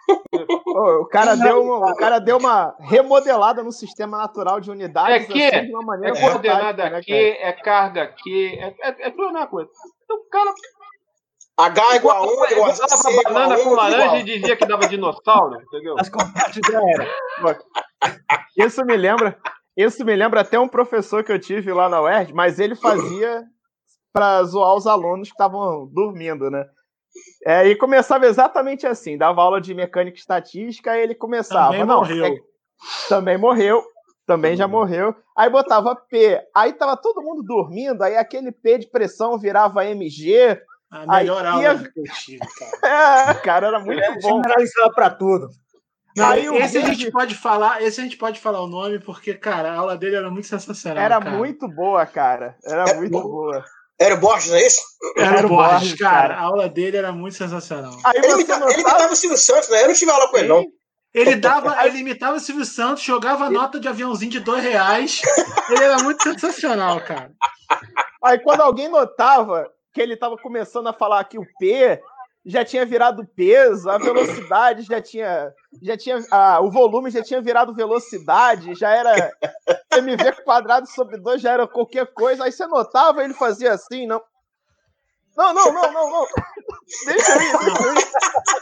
o, 1.02 1.06
cara 1.08 1.36
deu 1.36 1.62
uma, 1.62 1.92
o 1.92 1.96
cara 1.96 2.20
deu 2.20 2.38
uma 2.38 2.74
remodelada 2.80 3.62
no 3.62 3.72
sistema 3.74 4.18
natural 4.18 4.62
de 4.62 4.72
unidades. 4.72 5.30
É 5.30 5.34
que 5.34 5.44
assim, 5.44 5.66
de 5.68 5.74
uma 5.74 5.84
maneira 5.84 6.18
é 6.18 6.22
coordenada 6.22 6.90
né, 6.90 6.98
aqui, 6.98 7.14
é 7.14 7.52
carga 7.52 8.04
aqui, 8.04 8.58
é, 8.58 8.68
é, 8.82 9.08
é 9.08 9.12
tudo 9.12 9.28
a 9.28 9.34
mesma 9.34 9.48
coisa. 9.48 9.70
Então 10.04 10.18
o 10.18 10.30
cara. 10.30 10.54
H 11.60 11.94
é 11.94 11.96
igual 11.98 12.24
a 12.24 12.46
1, 12.48 12.52
igual 12.52 12.70
a 12.70 12.74
C, 12.74 13.24
banana 13.24 13.60
com 13.60 13.72
laranja 13.72 14.18
e 14.18 14.24
dizia 14.24 14.56
que 14.56 14.66
dava 14.66 14.88
dinossauro, 14.88 15.62
entendeu? 15.62 15.96
As 16.00 16.10
compartes 16.10 16.62
já 16.72 16.80
era. 16.80 17.60
Isso 18.58 18.84
me 18.86 18.96
lembra. 18.96 19.38
Isso 19.76 20.06
me 20.06 20.16
lembra 20.16 20.42
até 20.42 20.58
um 20.58 20.70
professor 20.70 21.24
que 21.24 21.32
eu 21.32 21.40
tive 21.40 21.72
lá 21.74 21.90
na 21.90 22.02
UERJ, 22.02 22.34
mas 22.34 22.60
ele 22.60 22.76
fazia 22.76 23.44
para 24.14 24.44
zoar 24.44 24.74
os 24.76 24.88
alunos 24.88 25.28
que 25.30 25.34
estavam 25.34 25.88
dormindo, 25.92 26.50
né? 26.50 26.66
É, 27.46 27.68
e 27.68 27.76
começava 27.76 28.26
exatamente 28.26 28.86
assim, 28.86 29.18
dava 29.18 29.42
aula 29.42 29.60
de 29.60 29.74
mecânica 29.74 30.18
estatística, 30.18 30.96
e 30.96 31.02
ele 31.02 31.16
começava. 31.16 31.72
Também 31.72 31.86
não, 31.86 32.00
morreu. 32.00 32.26
É, 32.26 32.40
também 33.10 33.38
morreu, 33.38 33.84
também 34.26 34.56
já 34.56 34.68
morreu. 34.68 35.16
Aí 35.36 35.50
botava 35.50 35.96
P, 35.96 36.42
aí 36.56 36.74
tava 36.74 36.96
todo 36.96 37.22
mundo 37.22 37.44
dormindo, 37.44 38.02
aí 38.04 38.16
aquele 38.16 38.52
P 38.52 38.80
de 38.80 38.88
pressão 38.88 39.38
virava 39.38 39.86
MG. 39.86 40.62
A 40.92 41.06
melhor 41.18 41.46
aula 41.46 41.64
ia... 41.64 41.78
que 41.78 42.00
eu 42.00 42.04
tive, 42.04 42.40
cara. 42.40 43.32
É, 43.32 43.34
cara, 43.36 43.68
era 43.68 43.80
muito 43.80 44.02
é, 44.02 44.20
bom. 44.20 44.42
Generalizava 44.42 44.92
pra 44.92 45.10
tudo. 45.10 45.50
Não, 46.16 46.28
aí, 46.28 46.46
esse 46.58 46.78
a 46.78 46.82
gente 46.82 47.10
pode 47.10 47.36
falar, 47.36 47.82
esse 47.82 48.02
a 48.02 48.04
gente 48.04 48.18
pode 48.18 48.40
falar 48.40 48.62
o 48.62 48.68
nome, 48.68 49.00
porque, 49.00 49.34
cara, 49.34 49.72
a 49.72 49.78
aula 49.78 49.98
dele 49.98 50.18
era 50.18 50.30
muito 50.30 50.48
sensacional. 50.48 51.02
Era 51.02 51.22
cara. 51.22 51.38
muito 51.38 51.68
boa, 51.70 52.06
cara. 52.06 52.58
Era 52.66 52.90
é, 52.90 52.94
muito 52.96 53.22
boa. 53.22 53.64
Era 54.02 54.16
o 54.16 54.18
Borges, 54.18 54.50
não 54.50 54.58
é 54.58 54.66
isso? 54.66 54.82
Era, 55.16 55.38
era 55.38 55.46
o 55.46 55.50
Borges, 55.50 55.74
Borges 55.74 56.00
cara. 56.00 56.30
cara. 56.30 56.36
A 56.36 56.44
aula 56.44 56.68
dele 56.68 56.98
era 56.98 57.12
muito 57.12 57.36
sensacional. 57.36 57.96
Aí 58.04 58.18
ele, 58.18 58.32
imita, 58.32 58.54
notava... 58.56 58.72
ele 58.72 58.82
imitava 58.82 59.14
o 59.14 59.16
Silvio 59.16 59.38
Santos, 59.38 59.70
né? 59.70 59.84
Eu 59.84 59.88
não 59.90 59.94
tive 59.94 60.12
aula 60.12 60.28
com 60.28 60.38
ele, 60.38 60.48
não. 60.48 60.66
Ele 61.14 61.36
dava, 61.36 61.86
ele 61.86 62.00
imitava 62.00 62.38
o 62.38 62.40
Silvio 62.40 62.66
Santos, 62.66 63.04
jogava 63.04 63.50
nota 63.50 63.80
de 63.80 63.88
aviãozinho 63.88 64.32
de 64.32 64.40
dois 64.40 64.64
reais. 64.64 65.22
Ele 65.70 65.84
era 65.84 66.02
muito 66.02 66.24
sensacional, 66.24 67.00
cara. 67.02 67.32
Aí 68.24 68.40
quando 68.40 68.62
alguém 68.62 68.90
notava 68.90 69.70
que 69.94 70.02
ele 70.02 70.14
estava 70.14 70.36
começando 70.38 70.88
a 70.88 70.94
falar 70.94 71.24
que 71.26 71.38
o 71.38 71.46
P 71.60 72.02
já 72.46 72.66
tinha 72.66 72.86
virado 72.86 73.26
peso, 73.36 73.90
a 73.90 73.98
velocidade 73.98 74.84
já 74.84 75.02
tinha, 75.02 75.54
já 75.82 75.96
tinha, 75.96 76.20
ah, 76.32 76.60
o 76.62 76.72
volume 76.72 77.12
já 77.12 77.22
tinha 77.22 77.42
virado 77.42 77.74
velocidade, 77.74 78.74
já 78.74 78.90
era 78.90 79.32
mv 79.94 80.44
quadrado 80.44 80.88
sobre 80.88 81.18
2 81.18 81.42
já 81.42 81.52
era 81.52 81.68
qualquer 81.68 82.08
coisa. 82.08 82.44
Aí 82.44 82.52
você 82.52 82.66
notava 82.66 83.24
ele 83.24 83.34
fazia 83.34 83.74
assim, 83.74 84.08
não. 84.08 84.22
Não, 85.38 85.54
não, 85.54 85.72
não, 85.72 85.92
não, 85.94 86.12
não. 86.12 86.28
Deixa 87.06 87.34
aí, 87.34 87.52
deixa. 87.94 88.12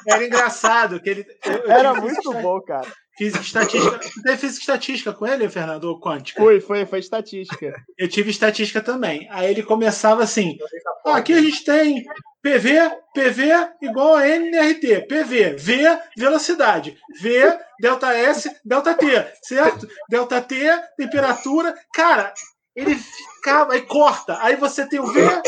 Era 0.08 0.26
engraçado 0.26 1.02
que 1.02 1.10
ele. 1.10 1.26
Eu, 1.44 1.54
eu 1.54 1.72
era 1.72 1.94
muito 1.96 2.32
bom, 2.34 2.62
cara. 2.62 2.88
Física 3.20 3.42
estatística. 3.42 4.00
Você 4.00 4.38
fez 4.38 4.58
estatística 4.58 5.12
com 5.12 5.28
ele, 5.28 5.50
Fernando? 5.50 6.00
Quântica? 6.00 6.42
Foi, 6.42 6.62
foi, 6.62 6.86
foi 6.86 7.00
estatística. 7.00 7.76
Eu 7.98 8.08
tive 8.08 8.32
estatística 8.32 8.80
também. 8.80 9.28
Aí 9.30 9.52
ele 9.52 9.62
começava 9.62 10.24
assim: 10.24 10.58
ah, 11.06 11.18
aqui 11.18 11.34
a 11.34 11.42
gente 11.42 11.66
tem 11.66 12.06
PV, 12.42 12.80
PV 13.14 13.72
igual 13.82 14.16
a 14.16 14.26
NRT. 14.26 15.02
PV, 15.02 15.56
V, 15.58 16.00
velocidade. 16.16 16.98
V, 17.20 17.60
delta 17.82 18.14
S, 18.14 18.56
delta 18.64 18.94
T, 18.94 19.06
certo? 19.44 19.86
Delta 20.10 20.42
T, 20.42 20.56
temperatura. 20.96 21.76
Cara, 21.94 22.34
ele 22.74 22.96
ficava, 22.96 23.74
aí 23.74 23.82
corta. 23.82 24.38
Aí 24.40 24.56
você 24.56 24.88
tem 24.88 25.02
o 25.02 25.08
V, 25.08 25.42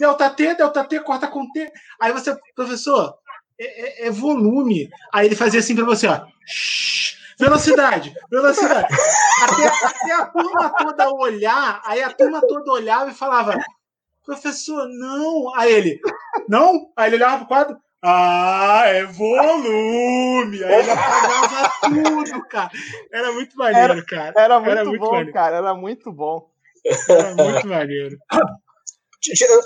delta 0.00 0.30
T, 0.30 0.54
delta 0.54 0.82
T, 0.82 0.98
corta 1.00 1.28
com 1.28 1.46
T. 1.52 1.70
Aí 2.00 2.10
você, 2.10 2.34
professor, 2.54 3.14
é, 3.58 4.04
é, 4.04 4.06
é 4.06 4.10
volume. 4.10 4.90
Aí 5.12 5.26
ele 5.26 5.36
fazia 5.36 5.60
assim 5.60 5.74
para 5.74 5.84
você, 5.84 6.06
ó. 6.06 6.20
Velocidade, 7.38 8.14
velocidade. 8.30 8.94
Até, 9.42 9.66
até, 9.66 10.12
a 10.12 10.26
turma 10.26 10.74
toda 10.76 11.10
olhar, 11.12 11.82
aí 11.84 12.02
a 12.02 12.10
turma 12.10 12.40
toda 12.40 12.70
olhava 12.70 13.10
e 13.10 13.14
falava, 13.14 13.58
professor, 14.24 14.86
não. 14.88 15.52
Aí 15.56 15.72
ele, 15.72 16.00
não? 16.48 16.92
Aí 16.96 17.08
ele 17.08 17.16
olhava 17.16 17.38
pro 17.38 17.48
quadro, 17.48 17.76
ah, 18.04 18.82
é 18.86 19.04
volume! 19.04 20.64
Aí 20.64 20.80
ele 20.80 20.90
apagava 20.90 21.72
tudo, 21.82 22.48
cara. 22.48 22.70
Era 23.12 23.32
muito 23.32 23.56
maneiro, 23.56 23.92
era, 23.92 24.04
cara. 24.04 24.32
Era 24.36 24.58
muito, 24.58 24.70
era 24.70 24.84
muito 24.84 25.00
bom, 25.00 25.10
maneiro. 25.10 25.32
cara. 25.32 25.56
Era 25.56 25.74
muito 25.74 26.12
bom. 26.12 26.50
Era 27.08 27.34
muito 27.34 27.68
maneiro. 27.68 28.16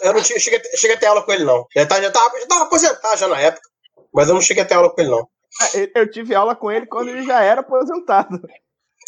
Eu 0.02 0.12
não 0.12 0.22
cheguei, 0.22 0.60
cheguei 0.76 0.96
a 0.96 0.98
ter 0.98 1.06
aula 1.06 1.22
com 1.22 1.32
ele, 1.32 1.44
não. 1.44 1.66
Já 1.74 1.82
estava 1.84 2.02
já 2.02 2.10
tava, 2.10 2.38
já 2.38 2.46
tava 2.46 2.64
aposentado 2.64 3.18
já 3.18 3.26
na 3.26 3.40
época. 3.40 3.68
Mas 4.16 4.28
eu 4.28 4.34
não 4.34 4.40
cheguei 4.40 4.62
a 4.62 4.66
ter 4.66 4.74
aula 4.74 4.88
com 4.88 4.98
ele, 4.98 5.10
não. 5.10 5.28
É, 5.74 6.00
eu 6.00 6.10
tive 6.10 6.34
aula 6.34 6.56
com 6.56 6.72
ele 6.72 6.86
quando 6.86 7.10
ele 7.10 7.22
já 7.22 7.42
era 7.42 7.60
aposentado. 7.60 8.40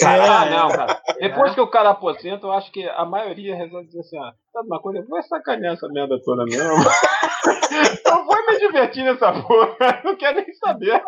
Ah, 0.05 0.47
não, 0.49 0.69
cara. 0.69 1.01
Depois 1.19 1.55
que 1.55 1.61
o 1.61 1.71
cara 1.71 1.91
aposenta, 1.91 2.47
eu 2.47 2.53
acho 2.53 2.71
que 2.71 2.87
a 2.89 3.05
maioria 3.05 3.57
resolve 3.57 3.87
dizer 3.87 4.01
assim: 4.01 4.19
ah, 4.19 4.33
sabe 4.53 4.69
uma 4.69 4.81
coisa? 4.81 5.01
Eu 5.01 5.07
vou 5.07 5.21
sacanear 5.23 5.75
essa 5.75 5.89
merda 5.89 6.21
toda 6.23 6.45
mesmo. 6.45 6.61
eu 8.07 8.25
vou 8.25 8.47
me 8.47 8.59
divertir 8.59 9.03
nessa 9.03 9.33
porra. 9.43 9.77
Não 10.05 10.15
quero 10.17 10.37
nem 10.37 10.55
saber. 10.55 11.03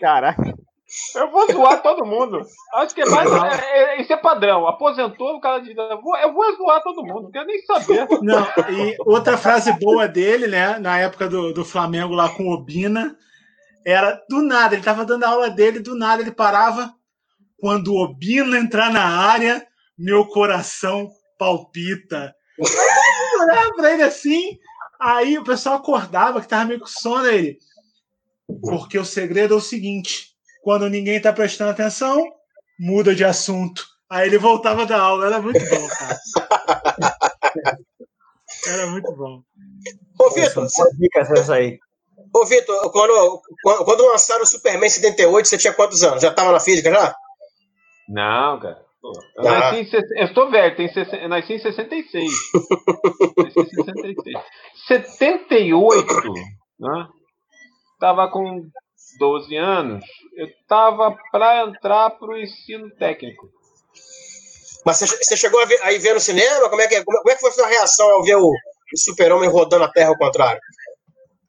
Caraca. 0.00 0.54
Eu 1.14 1.30
vou 1.30 1.46
zoar 1.52 1.82
todo 1.82 2.06
mundo. 2.06 2.40
Acho 2.74 2.94
que 2.94 3.02
é 3.02 3.06
mais. 3.06 3.30
É, 3.30 3.96
é, 3.96 4.00
isso 4.00 4.12
é 4.12 4.16
padrão. 4.16 4.66
Aposentou, 4.66 5.36
o 5.36 5.40
cara 5.40 5.58
diz: 5.60 5.76
eu 5.76 6.00
vou, 6.00 6.16
eu 6.16 6.32
vou 6.32 6.56
zoar 6.56 6.82
todo 6.82 7.04
mundo, 7.04 7.24
não 7.24 7.30
quero 7.30 7.46
nem 7.46 7.60
saber. 7.62 8.08
Não, 8.22 8.46
e 8.70 8.96
outra 9.00 9.36
frase 9.36 9.70
boa 9.78 10.08
dele, 10.08 10.46
né? 10.46 10.78
Na 10.78 10.98
época 10.98 11.28
do, 11.28 11.52
do 11.52 11.64
Flamengo 11.64 12.14
lá 12.14 12.30
com 12.30 12.44
o 12.44 12.54
Obina, 12.54 13.14
era 13.84 14.18
do 14.30 14.42
nada, 14.42 14.74
ele 14.74 14.82
tava 14.82 15.04
dando 15.04 15.24
a 15.24 15.28
aula 15.28 15.50
dele, 15.50 15.78
do 15.78 15.94
nada 15.94 16.22
ele 16.22 16.32
parava. 16.32 16.94
Quando 17.58 17.92
o 17.92 18.02
Obina 18.02 18.56
entrar 18.56 18.90
na 18.90 19.04
área, 19.04 19.66
meu 19.96 20.24
coração 20.26 21.10
palpita. 21.38 22.34
Eu 22.58 23.42
olhava 23.42 23.74
pra 23.74 23.92
ele 23.92 24.02
assim, 24.04 24.58
aí 24.98 25.36
o 25.36 25.44
pessoal 25.44 25.76
acordava, 25.76 26.40
que 26.40 26.48
tava 26.48 26.64
meio 26.64 26.80
com 26.80 26.86
sono, 26.86 27.26
ele. 27.26 27.58
Porque 28.62 28.98
o 28.98 29.04
segredo 29.04 29.52
é 29.54 29.56
o 29.56 29.60
seguinte 29.60 30.37
quando 30.68 30.90
ninguém 30.90 31.18
tá 31.18 31.32
prestando 31.32 31.70
atenção, 31.70 32.22
muda 32.78 33.14
de 33.14 33.24
assunto. 33.24 33.86
Aí 34.10 34.28
ele 34.28 34.36
voltava 34.36 34.84
da 34.84 35.00
aula. 35.00 35.24
Era 35.24 35.40
muito 35.40 35.60
bom, 35.60 35.88
cara. 35.88 36.18
Era 38.66 38.86
muito 38.88 39.10
bom. 39.16 39.40
Ô, 40.20 40.30
Vitor, 40.30 40.66
dicas 40.98 41.48
aí. 41.48 41.78
Ô, 42.34 42.44
Vitor, 42.44 42.92
quando, 42.92 43.40
quando 43.62 44.08
lançaram 44.08 44.42
o 44.42 44.46
Superman 44.46 44.90
78, 44.90 45.48
você 45.48 45.56
tinha 45.56 45.72
quantos 45.72 46.02
anos? 46.02 46.20
Já 46.20 46.34
tava 46.34 46.52
na 46.52 46.60
física 46.60 46.90
já? 46.90 47.16
Não, 48.06 48.60
cara. 48.60 48.84
Eu, 49.38 49.48
ah. 49.48 49.72
nasci 49.72 49.96
em, 49.96 50.18
eu 50.18 50.26
estou 50.26 50.50
velho, 50.50 50.76
tem, 50.76 50.90
eu 51.18 51.28
nasci 51.30 51.54
em 51.54 51.58
66. 51.60 52.30
nasci 53.38 53.60
em 53.60 53.84
66. 53.84 54.44
78, 54.86 56.14
né? 56.78 57.08
Tava 57.98 58.30
com 58.30 58.68
12 59.18 59.56
anos, 59.56 60.04
eu 60.36 60.46
estava 60.46 61.16
para 61.30 61.64
entrar 61.64 62.10
para 62.10 62.28
o 62.28 62.36
ensino 62.36 62.90
técnico. 62.96 63.48
Mas 64.84 65.00
você 65.00 65.36
chegou 65.36 65.60
a 65.60 65.66
ver, 65.66 65.78
aí 65.82 65.98
ver 65.98 66.14
no 66.14 66.20
cinema? 66.20 66.68
Como 66.70 66.80
é, 66.80 66.86
que, 66.86 66.94
é, 66.94 67.04
como 67.04 67.30
é 67.30 67.34
que 67.34 67.40
foi 67.40 67.50
a 67.50 67.52
sua 67.52 67.66
reação 67.66 68.08
ao 68.10 68.22
ver 68.22 68.36
o, 68.36 68.48
o 68.48 68.98
super-homem 68.98 69.50
rodando 69.50 69.84
a 69.84 69.92
Terra 69.92 70.10
ao 70.10 70.16
contrário? 70.18 70.60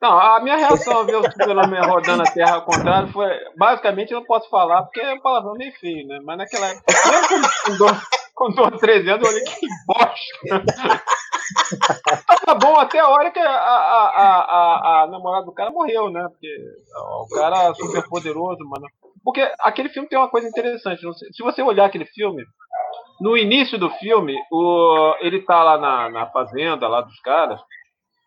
Não, 0.01 0.17
a 0.17 0.39
minha 0.41 0.57
reação 0.57 0.97
ao 0.97 1.05
ver 1.05 1.17
o 1.17 1.23
super-homem 1.23 1.81
rodando 1.81 2.23
a 2.23 2.31
Terra 2.31 2.55
ao 2.55 2.65
contrário 2.65 3.11
foi... 3.11 3.29
Basicamente, 3.57 4.11
eu 4.11 4.19
não 4.19 4.25
posso 4.25 4.49
falar, 4.49 4.83
porque 4.83 4.99
é 4.99 5.13
um 5.13 5.21
palavrão 5.21 5.53
meio 5.53 5.73
feio, 5.79 6.07
né? 6.07 6.19
Mas 6.23 6.37
naquela 6.37 6.67
época... 6.67 6.93
Com 8.39 8.51
12, 8.51 8.77
13 8.79 9.09
anos, 9.09 9.27
eu 9.27 9.33
olhei 9.33 9.43
que 9.43 9.67
bosta. 9.85 10.63
Tava 12.25 12.57
bom 12.57 12.79
até 12.79 12.99
a 12.99 13.09
hora 13.09 13.31
que 13.31 13.39
a, 13.39 13.51
a, 13.51 14.05
a, 14.07 15.03
a, 15.03 15.07
namorada 15.07 15.45
do 15.45 15.51
cara 15.51 15.71
morreu, 15.71 16.09
né? 16.09 16.25
Porque 16.29 16.47
o 16.95 17.35
cara 17.35 17.63
é 17.65 17.73
super 17.73 18.07
poderoso, 18.07 18.59
mano. 18.63 18.87
Porque 19.25 19.41
aquele 19.59 19.89
filme 19.89 20.07
tem 20.07 20.17
uma 20.17 20.29
coisa 20.29 20.47
interessante. 20.47 21.01
Se 21.33 21.43
você 21.43 21.61
olhar 21.61 21.83
aquele 21.83 22.05
filme, 22.05 22.41
no 23.19 23.35
início 23.35 23.77
do 23.77 23.89
filme, 23.89 24.37
o, 24.49 25.15
ele 25.19 25.41
tá 25.41 25.61
lá 25.61 25.77
na, 25.77 26.09
na 26.09 26.25
fazenda 26.27 26.87
lá 26.87 27.01
dos 27.01 27.19
caras, 27.19 27.59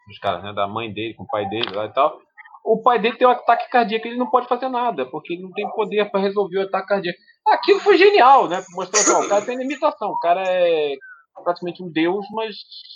dos 0.06 0.18
caras, 0.18 0.42
né? 0.42 0.52
Da 0.52 0.68
mãe 0.68 0.92
dele, 0.92 1.14
com 1.14 1.22
o 1.24 1.28
pai 1.28 1.48
dele 1.48 1.74
lá 1.74 1.86
e 1.86 1.92
tal. 1.94 2.20
O 2.62 2.82
pai 2.82 2.98
dele 2.98 3.16
tem 3.16 3.26
um 3.26 3.30
ataque 3.30 3.70
cardíaco, 3.70 4.06
ele 4.06 4.18
não 4.18 4.28
pode 4.28 4.46
fazer 4.46 4.68
nada, 4.68 5.06
porque 5.06 5.32
ele 5.32 5.42
não 5.42 5.52
tem 5.52 5.66
poder 5.70 6.10
para 6.10 6.20
resolver 6.20 6.58
o 6.58 6.62
ataque 6.64 6.88
cardíaco. 6.88 7.18
Aquilo 7.46 7.80
foi 7.80 7.96
genial, 7.98 8.48
né? 8.48 8.62
Mostrou 8.70 9.04
que 9.04 9.26
o 9.26 9.28
cara 9.28 9.44
tem 9.44 9.56
limitação, 9.56 10.10
o 10.10 10.18
cara 10.18 10.42
é 10.46 10.94
praticamente 11.42 11.82
um 11.82 11.90
deus, 11.90 12.24
mas 12.32 12.54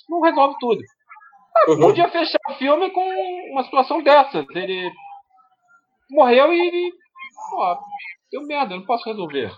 não 0.09 0.21
resolve 0.21 0.57
tudo. 0.61 0.81
Ah, 1.57 1.71
uhum. 1.71 1.81
Podia 1.81 2.09
fechar 2.09 2.39
o 2.49 2.55
filme 2.55 2.91
com 2.91 3.03
uma 3.53 3.65
situação 3.65 4.03
dessas. 4.03 4.47
Ele 4.51 4.91
morreu 6.11 6.53
e. 6.53 6.93
Pô, 7.51 7.79
deu 8.31 8.43
merda, 8.47 8.75
eu 8.75 8.79
não 8.79 8.87
posso 8.87 9.09
resolver. 9.09 9.51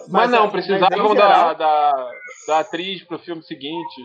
Mas, 0.00 0.08
mas 0.08 0.30
não, 0.30 0.50
precisavam 0.50 1.08
mas 1.08 1.18
da, 1.18 1.52
da, 1.54 2.10
da 2.48 2.58
atriz 2.60 3.04
pro 3.04 3.18
filme 3.18 3.42
seguinte. 3.42 4.02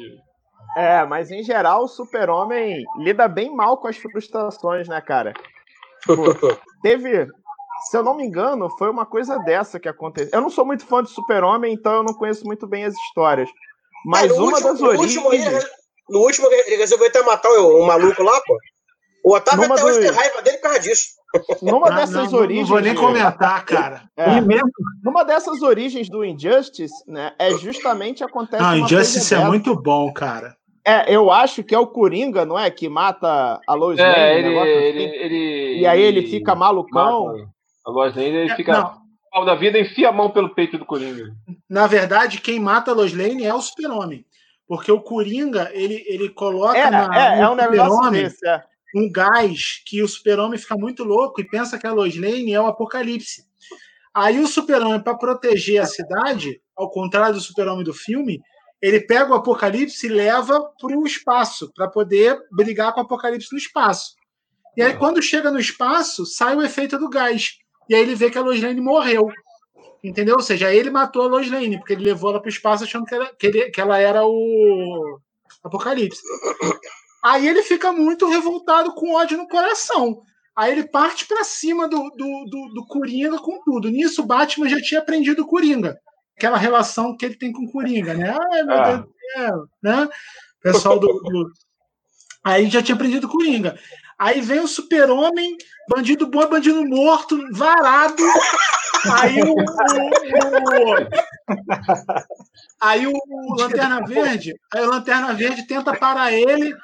É, 0.75 1.03
mas 1.05 1.31
em 1.31 1.43
geral 1.43 1.83
o 1.83 1.87
super-homem 1.87 2.83
lida 2.97 3.27
bem 3.27 3.55
mal 3.55 3.77
com 3.77 3.87
as 3.87 3.97
frustrações, 3.97 4.87
né, 4.87 5.01
cara? 5.01 5.33
Tipo, 6.01 6.23
teve, 6.81 7.27
se 7.81 7.97
eu 7.97 8.03
não 8.03 8.15
me 8.15 8.25
engano, 8.25 8.69
foi 8.77 8.89
uma 8.89 9.05
coisa 9.05 9.37
dessa 9.39 9.79
que 9.79 9.87
aconteceu. 9.87 10.31
Eu 10.33 10.41
não 10.41 10.49
sou 10.49 10.65
muito 10.65 10.85
fã 10.85 11.03
de 11.03 11.09
Super-Homem, 11.09 11.73
então 11.73 11.93
eu 11.93 12.03
não 12.03 12.13
conheço 12.13 12.45
muito 12.45 12.67
bem 12.67 12.85
as 12.85 12.95
histórias. 12.95 13.49
Mas 14.05 14.31
é, 14.31 14.33
uma 14.33 14.43
último, 14.43 14.67
das 14.67 14.81
origens. 14.81 15.17
Último, 15.17 15.33
ele, 15.33 15.65
no 16.09 16.19
último, 16.19 16.47
ele 16.51 16.77
resolveu 16.77 17.07
até 17.07 17.21
matar 17.21 17.49
o, 17.49 17.83
o 17.83 17.87
maluco 17.87 18.23
lá, 18.23 18.39
pô. 18.45 18.57
O 19.25 19.35
Otávio 19.35 19.71
até 19.71 19.83
hoje 19.83 19.99
tem 19.99 20.11
raiva 20.11 20.41
dele 20.41 20.57
por 20.57 20.63
causa 20.63 20.79
disso. 20.79 21.19
Numa 21.61 21.91
dessas 21.91 22.31
não, 22.31 22.39
origens. 22.39 22.67
Não 22.67 22.75
vou 22.75 22.81
nem 22.81 22.95
comentar, 22.95 23.63
cara. 23.65 24.03
É, 24.17 24.41
mesmo. 24.41 24.69
Numa 25.03 25.23
dessas 25.23 25.61
origens 25.61 26.09
do 26.09 26.23
Injustice, 26.23 26.93
né? 27.07 27.33
É 27.37 27.51
justamente 27.51 28.23
acontece. 28.23 28.63
Não, 28.63 28.77
Injustice 28.77 29.35
é 29.35 29.39
muito 29.39 29.75
bom, 29.75 30.11
cara. 30.13 30.55
É, 30.85 31.13
eu 31.13 31.29
acho 31.29 31.63
que 31.63 31.75
é 31.75 31.79
o 31.79 31.85
Coringa, 31.85 32.45
não 32.45 32.57
é? 32.57 32.71
Que 32.71 32.89
mata 32.89 33.59
a 33.67 33.73
Lois 33.75 33.99
é, 33.99 34.03
Lane. 34.03 34.17
Ele, 34.17 34.47
ele, 34.47 35.05
assim. 35.05 35.17
ele, 35.17 35.79
e 35.81 35.85
aí 35.85 36.01
ele 36.01 36.27
fica 36.27 36.55
malucão. 36.55 37.25
Mata. 37.27 37.58
A 37.89 37.91
Lois 37.91 38.15
Lane 38.15 38.29
ele 38.29 38.51
é, 38.51 38.55
fica 38.55 38.73
não. 38.73 39.01
mal 39.33 39.45
da 39.45 39.55
vida 39.55 39.77
e 39.77 39.81
enfia 39.81 40.09
a 40.09 40.11
mão 40.11 40.29
pelo 40.29 40.53
peito 40.53 40.77
do 40.77 40.85
Coringa. 40.85 41.25
Na 41.69 41.87
verdade, 41.87 42.39
quem 42.39 42.59
mata 42.59 42.91
a 42.91 42.93
Lois 42.93 43.13
Lane 43.13 43.45
é 43.45 43.53
o 43.53 43.61
Super-Homem. 43.61 44.25
Porque 44.67 44.91
o 44.91 45.01
Coringa, 45.01 45.71
ele, 45.73 46.03
ele 46.07 46.29
coloca 46.29 46.77
é, 46.77 46.91
na, 46.91 47.35
é, 47.35 47.39
é 47.41 47.49
um 47.49 47.55
negócio 47.55 48.11
desse, 48.11 48.47
é. 48.47 48.63
um 48.95 49.11
gás 49.11 49.81
que 49.85 50.03
o 50.03 50.07
Super-Homem 50.07 50.59
fica 50.59 50.75
muito 50.77 51.03
louco 51.03 51.41
e 51.41 51.47
pensa 51.47 51.79
que 51.79 51.87
a 51.87 51.91
Lois 51.91 52.15
Lane 52.15 52.53
é 52.53 52.61
o 52.61 52.67
Apocalipse. 52.67 53.43
Aí 54.13 54.39
o 54.39 54.47
Super-Homem, 54.47 55.01
para 55.01 55.17
proteger 55.17 55.81
a 55.81 55.85
cidade, 55.85 56.61
ao 56.75 56.89
contrário 56.91 57.33
do 57.33 57.41
Super-Homem 57.41 57.83
do 57.83 57.93
filme, 57.93 58.39
ele 58.81 59.01
pega 59.01 59.31
o 59.31 59.35
Apocalipse 59.35 60.05
e 60.05 60.09
leva 60.09 60.61
para 60.79 60.97
o 60.97 61.05
espaço, 61.05 61.71
para 61.73 61.87
poder 61.87 62.37
brigar 62.51 62.93
com 62.93 63.01
o 63.01 63.03
Apocalipse 63.03 63.51
no 63.51 63.57
espaço. 63.57 64.15
E 64.77 64.81
aí, 64.81 64.95
quando 64.95 65.21
chega 65.21 65.51
no 65.51 65.59
espaço, 65.59 66.25
sai 66.25 66.55
o 66.55 66.61
efeito 66.61 66.97
do 66.97 67.09
gás. 67.09 67.57
E 67.89 67.95
aí 67.95 68.01
ele 68.01 68.15
vê 68.15 68.29
que 68.29 68.37
a 68.37 68.41
Lois 68.41 68.61
Lane 68.61 68.79
morreu. 68.79 69.27
Entendeu? 70.03 70.35
Ou 70.35 70.41
seja, 70.41 70.73
ele 70.73 70.89
matou 70.89 71.23
a 71.23 71.27
Lois 71.27 71.49
Lane, 71.49 71.77
porque 71.77 71.93
ele 71.93 72.05
levou 72.05 72.29
ela 72.29 72.39
para 72.39 72.47
o 72.47 72.51
espaço 72.51 72.83
achando 72.83 73.05
que, 73.05 73.17
que, 73.37 73.47
ele, 73.47 73.69
que 73.71 73.81
ela 73.81 73.97
era 73.97 74.25
o 74.25 75.19
Apocalipse. 75.63 76.21
Aí 77.23 77.47
ele 77.47 77.63
fica 77.63 77.91
muito 77.91 78.29
revoltado 78.29 78.93
com 78.93 79.15
ódio 79.15 79.37
no 79.37 79.47
coração. 79.47 80.21
Aí 80.55 80.71
ele 80.71 80.87
parte 80.87 81.25
para 81.25 81.43
cima 81.43 81.87
do, 81.87 82.09
do, 82.11 82.45
do, 82.49 82.73
do, 82.73 82.85
Coringa 82.87 83.37
com 83.39 83.61
tudo. 83.63 83.89
Nisso, 83.89 84.21
o 84.21 84.25
Batman 84.25 84.69
já 84.69 84.81
tinha 84.81 85.01
aprendido 85.01 85.41
o 85.41 85.47
Coringa. 85.47 85.97
Aquela 86.37 86.57
relação 86.57 87.15
que 87.15 87.25
ele 87.25 87.35
tem 87.35 87.51
com 87.51 87.63
o 87.63 87.71
Coringa, 87.71 88.13
né? 88.13 88.37
Ai, 88.51 88.63
meu 88.63 88.75
ah. 88.75 88.83
Deus 88.83 88.99
do 89.01 89.13
céu, 89.33 89.65
né? 89.81 90.09
Pessoal 90.61 90.99
do, 90.99 91.07
do. 91.07 91.51
Aí 92.43 92.69
já 92.69 92.81
tinha 92.81 92.95
aprendido 92.95 93.27
o 93.27 93.29
Coringa. 93.29 93.77
Aí 94.19 94.41
vem 94.41 94.59
o 94.59 94.67
super-homem, 94.67 95.55
bandido 95.89 96.27
bom, 96.27 96.45
bandido 96.49 96.85
morto, 96.85 97.39
varado. 97.53 98.21
Aí 99.13 99.41
o, 99.41 99.53
o, 99.53 99.55
o, 99.55 101.07
aí 102.81 103.07
o 103.07 103.13
Lanterna 103.57 104.05
Verde, 104.05 104.53
aí 104.73 104.83
o 104.83 104.89
Lanterna 104.89 105.33
Verde 105.33 105.65
tenta 105.65 105.97
parar 105.97 106.33
ele, 106.33 106.75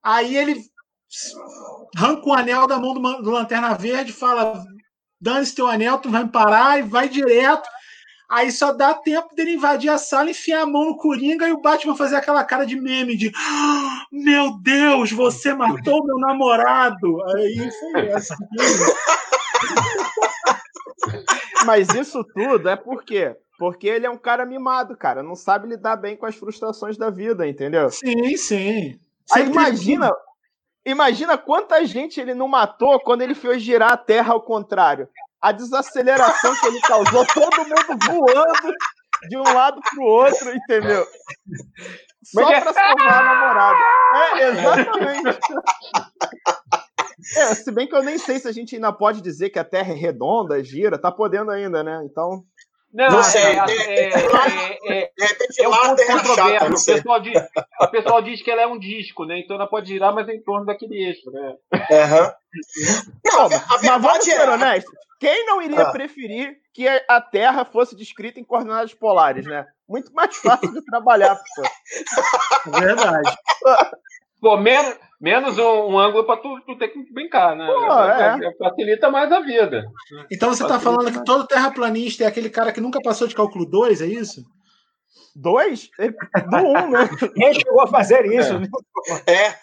aí 0.00 0.36
ele 0.36 0.62
arranca 1.96 2.28
o 2.28 2.32
anel 2.32 2.68
da 2.68 2.78
mão 2.78 2.94
do, 2.94 3.22
do 3.22 3.30
Lanterna 3.30 3.74
Verde, 3.74 4.12
fala: 4.12 4.64
dane-se 5.20 5.56
teu 5.56 5.66
anel, 5.66 5.98
tu 5.98 6.10
vai 6.10 6.22
me 6.22 6.30
parar 6.30 6.78
e 6.78 6.82
vai 6.82 7.08
direto. 7.08 7.68
Aí 8.28 8.52
só 8.52 8.72
dá 8.72 8.92
tempo 8.92 9.34
dele 9.34 9.54
invadir 9.54 9.88
a 9.88 9.96
sala, 9.96 10.30
enfiar 10.30 10.60
a 10.60 10.66
mão 10.66 10.84
no 10.84 10.98
Coringa 10.98 11.48
e 11.48 11.52
o 11.52 11.62
Batman 11.62 11.96
fazer 11.96 12.16
aquela 12.16 12.44
cara 12.44 12.66
de 12.66 12.78
meme 12.78 13.16
de 13.16 13.32
ah, 13.34 14.04
Meu 14.12 14.58
Deus, 14.60 15.10
você 15.10 15.54
matou 15.54 16.04
meu 16.04 16.18
namorado. 16.18 17.22
Aí 17.34 17.70
foi 17.80 18.08
essa. 18.08 18.36
Mas 21.64 21.88
isso 21.94 22.22
tudo 22.22 22.68
é 22.68 22.76
por 22.76 23.02
quê? 23.02 23.34
Porque 23.58 23.88
ele 23.88 24.04
é 24.04 24.10
um 24.10 24.18
cara 24.18 24.44
mimado, 24.44 24.94
cara. 24.94 25.22
Não 25.22 25.34
sabe 25.34 25.66
lidar 25.66 25.96
bem 25.96 26.14
com 26.14 26.26
as 26.26 26.36
frustrações 26.36 26.98
da 26.98 27.08
vida, 27.08 27.48
entendeu? 27.48 27.88
Sim, 27.90 28.36
sim. 28.36 29.00
Aí 29.32 29.46
imagina, 29.46 30.12
imagina 30.84 31.38
quanta 31.38 31.82
gente 31.86 32.20
ele 32.20 32.34
não 32.34 32.46
matou 32.46 33.00
quando 33.00 33.22
ele 33.22 33.34
fez 33.34 33.62
girar 33.62 33.92
a 33.92 33.96
Terra 33.96 34.34
ao 34.34 34.42
contrário 34.42 35.08
a 35.40 35.52
desaceleração 35.52 36.54
que 36.56 36.66
ele 36.66 36.80
causou, 36.80 37.24
todo 37.26 37.56
mundo 37.58 38.06
voando 38.06 38.74
de 39.28 39.36
um 39.36 39.42
lado 39.42 39.80
pro 39.90 40.02
outro, 40.02 40.50
entendeu? 40.54 41.06
Só 42.24 42.52
é 42.52 42.60
pra 42.60 42.72
salvar 42.72 43.20
a 43.20 43.22
namorada. 43.22 43.78
É, 44.14 44.48
exatamente. 44.48 45.38
É, 47.36 47.54
se 47.54 47.70
bem 47.72 47.88
que 47.88 47.94
eu 47.94 48.02
nem 48.02 48.18
sei 48.18 48.38
se 48.38 48.48
a 48.48 48.52
gente 48.52 48.74
ainda 48.74 48.92
pode 48.92 49.20
dizer 49.20 49.50
que 49.50 49.58
a 49.58 49.64
Terra 49.64 49.92
é 49.92 49.96
redonda, 49.96 50.62
gira, 50.62 50.98
tá 50.98 51.10
podendo 51.10 51.50
ainda, 51.50 51.82
né? 51.82 52.00
Então. 52.04 52.44
Não, 52.92 53.10
não 53.10 53.22
sei. 53.22 53.42
É, 53.42 53.58
é, 53.58 54.08
é, 54.86 55.10
é, 55.58 55.68
um 55.68 55.72
ponto 55.72 56.06
controverso. 56.06 56.90
O 56.90 56.94
pessoal, 56.94 57.20
diz, 57.20 57.42
o 57.82 57.88
pessoal 57.88 58.22
diz 58.22 58.42
que 58.42 58.50
ela 58.50 58.62
é 58.62 58.66
um 58.66 58.78
disco, 58.78 59.24
né? 59.26 59.40
Então 59.40 59.56
ela 59.56 59.66
pode 59.66 59.88
girar, 59.88 60.14
mas 60.14 60.28
em 60.28 60.42
torno 60.42 60.64
daquele 60.64 61.04
eixo, 61.04 61.30
né? 61.30 61.54
Uhum. 61.72 62.32
Não, 63.26 63.48
mas 63.50 64.02
vamos 64.02 64.24
ser 64.24 64.48
honestos. 64.48 65.07
Quem 65.18 65.46
não 65.46 65.60
iria 65.60 65.82
ah. 65.82 65.90
preferir 65.90 66.56
que 66.72 66.86
a 66.86 67.20
Terra 67.20 67.64
fosse 67.64 67.96
descrita 67.96 68.38
em 68.38 68.44
coordenadas 68.44 68.94
polares, 68.94 69.44
né? 69.46 69.66
Muito 69.88 70.12
mais 70.12 70.36
fácil 70.38 70.72
de 70.72 70.84
trabalhar, 70.84 71.36
pô. 71.36 72.70
Verdade. 72.78 73.36
Pô, 74.40 74.56
menos, 74.56 74.96
menos 75.20 75.58
um, 75.58 75.62
um 75.62 75.98
ângulo 75.98 76.24
para 76.24 76.40
tu, 76.40 76.60
tu 76.64 76.78
ter 76.78 76.88
que 76.90 77.12
brincar, 77.12 77.56
né? 77.56 77.66
Pô, 77.66 77.92
é. 78.04 78.38
é. 78.46 78.56
Facilita 78.56 79.10
mais 79.10 79.32
a 79.32 79.40
vida. 79.40 79.84
Então 80.30 80.50
você 80.54 80.62
está 80.62 80.78
falando 80.78 81.10
que 81.10 81.24
todo 81.24 81.44
terraplanista 81.44 82.22
é 82.22 82.28
aquele 82.28 82.48
cara 82.48 82.72
que 82.72 82.80
nunca 82.80 83.00
passou 83.02 83.26
de 83.26 83.34
cálculo 83.34 83.66
2, 83.66 84.00
é 84.00 84.06
isso? 84.06 84.44
Dois? 85.34 85.90
Do 85.98 86.56
um, 86.56 86.90
né? 86.90 87.08
Quem 87.34 87.54
chegou 87.54 87.80
a 87.80 87.88
fazer 87.88 88.26
isso? 88.26 88.54
É. 88.54 88.58
Né? 88.60 88.68
é. 89.26 89.54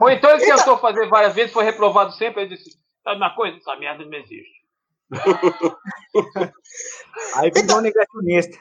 Ou 0.00 0.10
então 0.10 0.30
ele 0.30 0.44
tentou 0.44 0.78
fazer 0.78 1.06
várias 1.08 1.34
vezes, 1.34 1.52
foi 1.52 1.64
reprovado 1.64 2.12
sempre, 2.12 2.42
ele 2.42 2.56
disse, 2.56 2.70
Sabe 3.06 3.18
uma 3.18 3.34
coisa? 3.36 3.56
Essa 3.56 3.76
merda 3.76 4.04
não 4.04 4.18
existe. 4.18 4.66
Aí 7.36 7.50
ficou 7.50 7.62
então, 7.62 7.80
negacionista. 7.80 8.58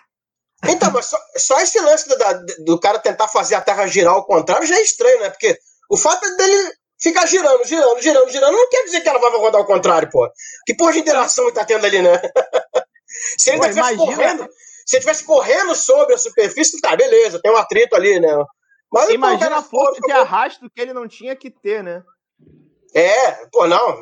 Então, 0.69 0.91
mas 0.91 1.07
só, 1.07 1.17
só 1.35 1.59
esse 1.61 1.81
lance 1.81 2.07
do, 2.07 2.15
do, 2.63 2.79
cara 2.79 2.99
tentar 2.99 3.27
fazer 3.27 3.55
a 3.55 3.61
Terra 3.61 3.87
girar 3.87 4.13
ao 4.13 4.23
contrário 4.23 4.67
já 4.67 4.75
é 4.75 4.83
estranho, 4.83 5.21
né? 5.21 5.31
Porque 5.31 5.57
o 5.89 5.97
fato 5.97 6.21
dele 6.37 6.73
ficar 7.01 7.25
girando, 7.25 7.65
girando, 7.65 7.99
girando, 7.99 8.29
girando, 8.29 8.55
não 8.55 8.69
quer 8.69 8.83
dizer 8.83 9.01
que 9.01 9.09
ela 9.09 9.17
vai 9.17 9.31
rodar 9.31 9.59
ao 9.59 9.65
contrário, 9.65 10.11
pô. 10.11 10.31
Que 10.63 10.75
porra 10.75 10.93
de 10.93 10.99
interação 10.99 11.45
ele 11.45 11.55
tá 11.55 11.65
tendo 11.65 11.83
ali, 11.83 12.03
né? 12.03 12.13
se 13.39 13.49
ele 13.49 13.59
estivesse 13.61 13.97
correndo, 13.97 14.47
se 14.85 14.95
ele 14.95 14.99
estivesse 14.99 15.23
correndo 15.23 15.73
sobre 15.73 16.13
a 16.13 16.19
superfície, 16.19 16.79
tá, 16.79 16.95
beleza, 16.95 17.41
tem 17.41 17.51
um 17.51 17.57
atrito 17.57 17.95
ali, 17.95 18.19
né? 18.19 18.45
Mas 18.91 19.09
imagina 19.09 19.57
a 19.57 19.63
força 19.63 19.99
de 20.01 20.11
arrasto 20.11 20.69
que 20.69 20.79
ele 20.79 20.93
não 20.93 21.07
tinha 21.07 21.35
que 21.35 21.49
ter, 21.49 21.83
né? 21.83 22.03
É, 22.95 23.31
pô, 23.51 23.67
não. 23.67 23.99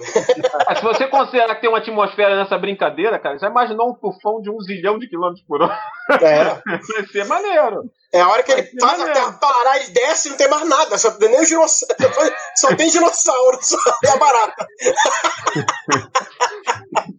Mas 0.67 0.77
se 0.77 0.83
você 0.83 1.07
considerar 1.07 1.55
que 1.55 1.61
tem 1.61 1.69
uma 1.69 1.79
atmosfera 1.79 2.35
nessa 2.35 2.59
brincadeira, 2.59 3.17
cara, 3.17 3.39
já 3.39 3.49
imaginou 3.49 3.89
um 3.89 3.95
tufão 3.95 4.39
de 4.39 4.51
um 4.51 4.61
zilhão 4.61 4.99
de 4.99 5.07
quilômetros 5.07 5.43
por 5.47 5.63
hora? 5.63 5.79
É. 6.21 6.43
Vai 6.93 7.07
ser 7.11 7.25
maneiro. 7.25 7.89
É 8.13 8.21
a 8.21 8.29
hora 8.29 8.43
que 8.43 8.51
ele 8.51 8.69
faz 8.79 9.01
a 9.01 9.11
terra 9.11 9.33
parar 9.33 9.79
e 9.79 9.89
desce 9.89 10.29
não 10.29 10.37
tem 10.37 10.47
mais 10.47 10.69
nada, 10.69 10.95
só 10.99 11.09
tem 11.09 11.29
nem 11.29 11.43
dinossauro, 11.43 11.95
só 12.55 12.75
tem 12.75 12.87
dinossauro, 12.87 13.57
só 13.63 13.77
tem 13.99 14.11
a 14.11 14.17
barata. 14.17 14.67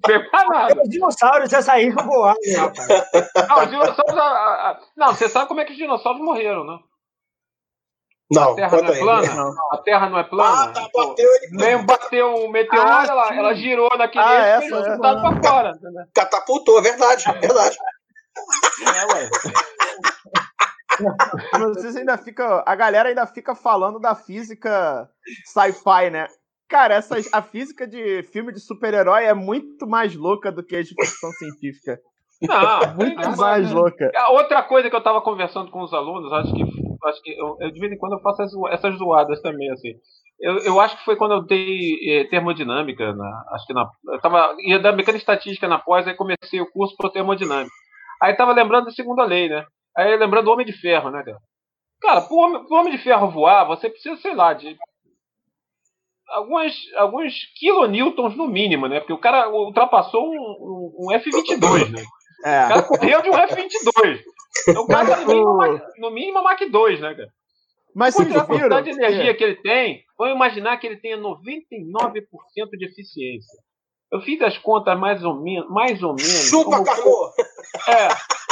Preparado. 0.01 0.81
Os 0.81 0.89
dinossauros 0.89 1.51
já 1.51 1.61
saíram 1.61 2.07
voando, 2.07 2.39
rapaz. 2.57 2.89
Não, 3.49 3.65
os 3.65 3.71
dinossauros. 3.71 4.15
Não, 4.97 5.09
você 5.09 5.29
sabe 5.29 5.49
como 5.49 5.61
é 5.61 5.65
que 5.65 5.73
os 5.73 5.79
dinossauros 5.79 6.23
morreram, 6.23 6.65
né? 6.65 6.79
Não, 8.31 8.53
a 8.53 8.55
Terra 8.55 8.81
não 8.81 8.89
é 8.89 8.99
plana? 8.99 9.35
Não. 9.35 9.55
A 9.71 9.79
Terra 9.79 10.11
não 10.11 10.19
é 10.19 10.25
plana? 10.25 10.65
Ah, 10.65 10.69
tá, 10.69 10.89
bateu 10.95 11.35
ele. 11.35 11.57
Mesmo 11.57 11.87
bateu 11.87 12.35
um 12.35 12.51
meteoro, 12.51 12.89
ah, 12.89 13.07
ela, 13.07 13.37
ela 13.37 13.55
girou 13.55 13.91
naquele 13.99 14.25
ah, 14.25 14.61
eixo 14.61 14.75
e 14.75 14.79
é, 14.79 14.97
pra 14.97 15.43
fora. 15.43 15.71
Entendeu? 15.71 16.05
Catapultou, 16.15 16.79
é 16.79 16.83
verdade, 16.83 17.25
é 17.29 17.33
verdade. 17.33 17.77
É, 18.83 19.15
ué. 19.15 19.31
Vocês 21.75 21.97
ainda 21.97 22.17
fica, 22.17 22.63
a 22.67 22.75
galera 22.75 23.09
ainda 23.09 23.27
fica 23.27 23.55
falando 23.55 23.99
da 23.99 24.15
física 24.15 25.09
sci-fi, 25.45 26.11
né? 26.11 26.29
Cara, 26.69 26.95
essa, 26.95 27.17
a 27.33 27.43
física 27.43 27.87
de 27.87 28.23
filme 28.33 28.53
de 28.53 28.61
super-herói 28.61 29.25
é 29.25 29.35
muito 29.35 29.87
mais 29.87 30.15
louca 30.15 30.51
do 30.51 30.65
que 30.65 30.77
a 30.77 30.83
de 30.83 30.95
ficção 30.95 31.31
científica. 31.33 32.01
Não, 32.41 32.95
muito 32.97 33.21
é, 33.21 33.37
mais 33.37 33.71
louca. 33.71 34.11
Outra 34.31 34.63
coisa 34.63 34.89
que 34.89 34.97
eu 34.97 35.03
tava 35.03 35.21
conversando 35.21 35.71
com 35.71 35.83
os 35.83 35.93
alunos, 35.93 36.33
acho 36.33 36.55
que 36.55 36.84
acho 37.07 37.23
que 37.23 37.31
eu, 37.31 37.57
eu, 37.61 37.71
de 37.71 37.81
vez 37.81 37.93
em 37.93 37.99
quando 37.99 38.15
eu 38.15 38.21
faço 38.21 38.43
essas 38.69 38.97
zoadas 38.97 39.41
também, 39.41 39.71
assim. 39.71 39.93
Eu, 40.41 40.59
eu 40.59 40.81
acho 40.81 40.97
que 40.99 41.05
foi 41.05 41.17
quando 41.17 41.35
eu 41.35 41.43
dei 41.43 41.97
eh, 42.07 42.25
termodinâmica, 42.25 43.15
na, 43.15 43.45
acho 43.53 43.67
que 43.67 43.73
na, 43.73 43.89
eu 44.09 44.21
tava, 44.21 44.55
ia 44.61 44.79
dar 44.79 44.93
mecânica 44.93 45.23
estatística 45.23 45.69
na 45.69 45.79
pós, 45.79 46.07
aí 46.07 46.15
comecei 46.15 46.61
o 46.61 46.71
curso 46.71 46.95
para 46.97 47.11
termodinâmica. 47.11 47.73
Aí 48.21 48.35
tava 48.35 48.53
lembrando 48.53 48.87
da 48.87 48.91
segunda 48.91 49.25
lei, 49.25 49.49
né? 49.49 49.65
Aí 49.97 50.17
lembrando 50.17 50.47
do 50.47 50.51
Homem 50.51 50.67
de 50.67 50.73
Ferro, 50.73 51.11
né, 51.11 51.23
cara? 51.25 51.39
Cara, 52.01 52.21
pro 52.23 52.37
homem, 52.37 52.65
pro 52.67 52.77
homem 52.77 52.93
de 52.93 52.99
Ferro 52.99 53.31
voar, 53.31 53.65
você 53.65 53.89
precisa, 53.89 54.17
sei 54.17 54.35
lá, 54.35 54.53
de 54.53 54.77
alguns, 56.29 56.75
alguns 56.97 57.35
kilonewtons 57.59 58.37
no 58.37 58.47
mínimo, 58.47 58.89
né? 58.89 59.01
Porque 59.01 59.13
o 59.13 59.21
cara 59.21 59.49
ultrapassou 59.49 60.23
um, 60.23 60.37
um, 60.37 61.07
um 61.07 61.13
F-22, 61.13 61.91
né? 61.91 62.03
É. 62.45 62.65
O 62.65 62.69
cara 62.69 62.83
correu 62.83 63.23
de 63.23 63.31
um 63.31 63.39
F-22. 63.39 64.21
Então, 64.69 64.83
o 64.83 64.87
cara, 64.87 65.17
no 65.17 65.27
mínimo, 65.27 65.81
no 65.99 66.11
mínimo, 66.11 66.43
Mach 66.43 66.61
2, 66.61 67.01
né, 67.01 67.15
cara? 67.15 67.29
Mas 67.95 68.15
se 68.15 68.23
a 68.23 68.45
quantidade 68.45 68.91
de 68.91 68.99
energia 68.99 69.31
é. 69.31 69.35
que 69.35 69.45
ele 69.45 69.57
tem, 69.57 70.05
vamos 70.19 70.35
imaginar 70.35 70.77
que 70.79 70.87
ele 70.87 70.97
tenha 70.97 71.17
99% 71.17 71.47
de 72.77 72.87
eficiência. 72.87 73.59
Eu 74.11 74.21
fiz 74.21 74.41
as 74.43 74.59
contas 74.59 74.99
mais 74.99 75.25
ou 75.25 75.35
menos. 75.35 75.69
Mais 75.71 76.03
ou 76.03 76.15
menos 76.15 76.49
Chupa, 76.49 76.85
como... 76.85 77.33
É, 77.89 78.09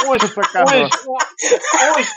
uns, 0.07 0.23
uns, 0.23 1.07
uns, 1.97 2.07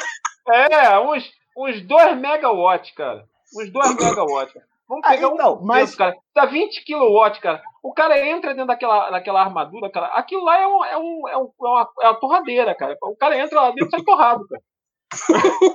é, 0.53 0.99
uns, 1.01 1.31
uns 1.57 1.87
2 1.87 2.19
megawatts, 2.19 2.93
cara. 2.93 3.25
Uns 3.57 3.71
2 3.71 3.95
megawatts. 3.97 4.63
Vamos 4.89 5.07
pegar 5.09 5.29
um 5.29 5.37
não, 5.37 5.61
mas... 5.63 5.95
cara. 5.95 6.17
Dá 6.35 6.47
20 6.47 6.85
kW, 6.85 7.41
cara. 7.41 7.63
O 7.87 7.93
cara 7.93 8.19
entra 8.19 8.51
dentro 8.51 8.67
daquela, 8.67 9.11
daquela 9.11 9.43
armadura, 9.43 9.89
cara. 9.89 10.09
Aquilo 10.09 10.43
lá 10.43 10.61
é, 10.61 10.67
um, 10.67 10.85
é, 10.85 10.99
um, 10.99 11.29
é, 11.29 11.39
um, 11.39 11.45
é, 11.45 11.69
uma, 11.69 11.91
é 12.01 12.09
uma 12.09 12.21
torradeira, 12.21 12.75
cara. 12.75 12.97
O 13.01 13.17
cara 13.17 13.39
entra 13.39 13.61
lá 13.61 13.71
dentro 13.71 13.87
e 13.87 13.91
sai 13.91 14.03
torrado, 14.03 14.45
cara. 14.49 14.63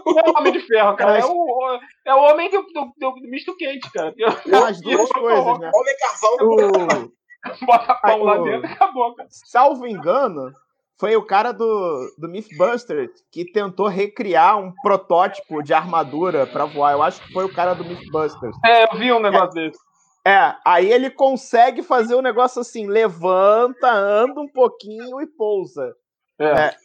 Não 0.05 0.20
é 0.20 0.30
o 0.30 0.38
homem 0.38 0.51
de 0.51 0.59
ferro, 0.59 0.93
cara. 0.97 1.20
É 1.20 1.26
o, 1.26 1.80
é 2.05 2.14
o 2.14 2.20
homem 2.20 2.49
do, 2.51 2.64
do, 2.64 2.93
do, 2.97 3.12
do 3.12 3.30
misto 3.30 3.55
quente, 3.55 3.89
cara. 3.93 4.14
É 4.18 4.55
as 4.57 4.82
duas 4.82 5.09
coisas, 5.09 5.59
né? 5.59 5.72
Homem 5.74 5.95
carvão. 5.97 6.36
O... 6.41 7.22
Bota 7.66 7.95
pão 7.95 8.20
o... 8.20 8.26
lá 8.26 8.38
dentro 8.39 8.70
e 8.70 8.74
acabou, 8.74 9.16
cara. 9.16 9.30
Salvo 9.32 9.88
engano, 9.88 10.51
foi 10.99 11.16
o 11.16 11.26
cara 11.26 11.53
do, 11.53 12.14
do 12.18 12.28
Mythbusters 12.28 13.24
que 13.32 13.49
tentou 13.49 13.88
recriar 13.88 14.59
um 14.59 14.74
protótipo 14.84 15.64
de 15.64 15.74
armadura 15.74 16.45
para 16.45 16.66
voar. 16.66 16.91
Eu 16.91 17.03
acho 17.03 17.22
que 17.26 17.32
foi 17.32 17.45
o 17.45 17.53
cara 17.53 17.74
do 17.74 17.86
Mythbusters. 17.86 18.57
É, 18.66 18.84
eu 18.84 18.99
vi 18.99 19.14
um 19.14 19.20
negócio 19.22 19.57
é, 19.57 19.70
desse. 19.70 19.90
É, 20.26 20.55
aí 20.65 20.91
ele 20.91 21.09
consegue 21.09 21.82
fazer 21.82 22.15
um 22.15 22.22
negócio 22.22 22.61
assim, 22.61 22.88
levanta, 22.88 23.91
anda 23.91 24.39
um 24.39 24.47
pouquinho 24.47 25.19
e 25.19 25.28
pousa. 25.28 25.95
É, 26.39 26.45
é, 26.45 26.76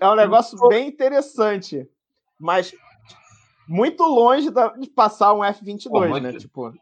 é 0.00 0.08
um 0.08 0.14
negócio 0.14 0.58
bem 0.68 0.88
interessante, 0.88 1.88
mas 2.38 2.74
muito 3.68 4.02
longe 4.04 4.50
de 4.50 4.90
passar 4.90 5.32
um 5.32 5.42
F-22, 5.42 6.20
né? 6.20 6.32
Tipo, 6.32 6.68
é. 6.68 6.72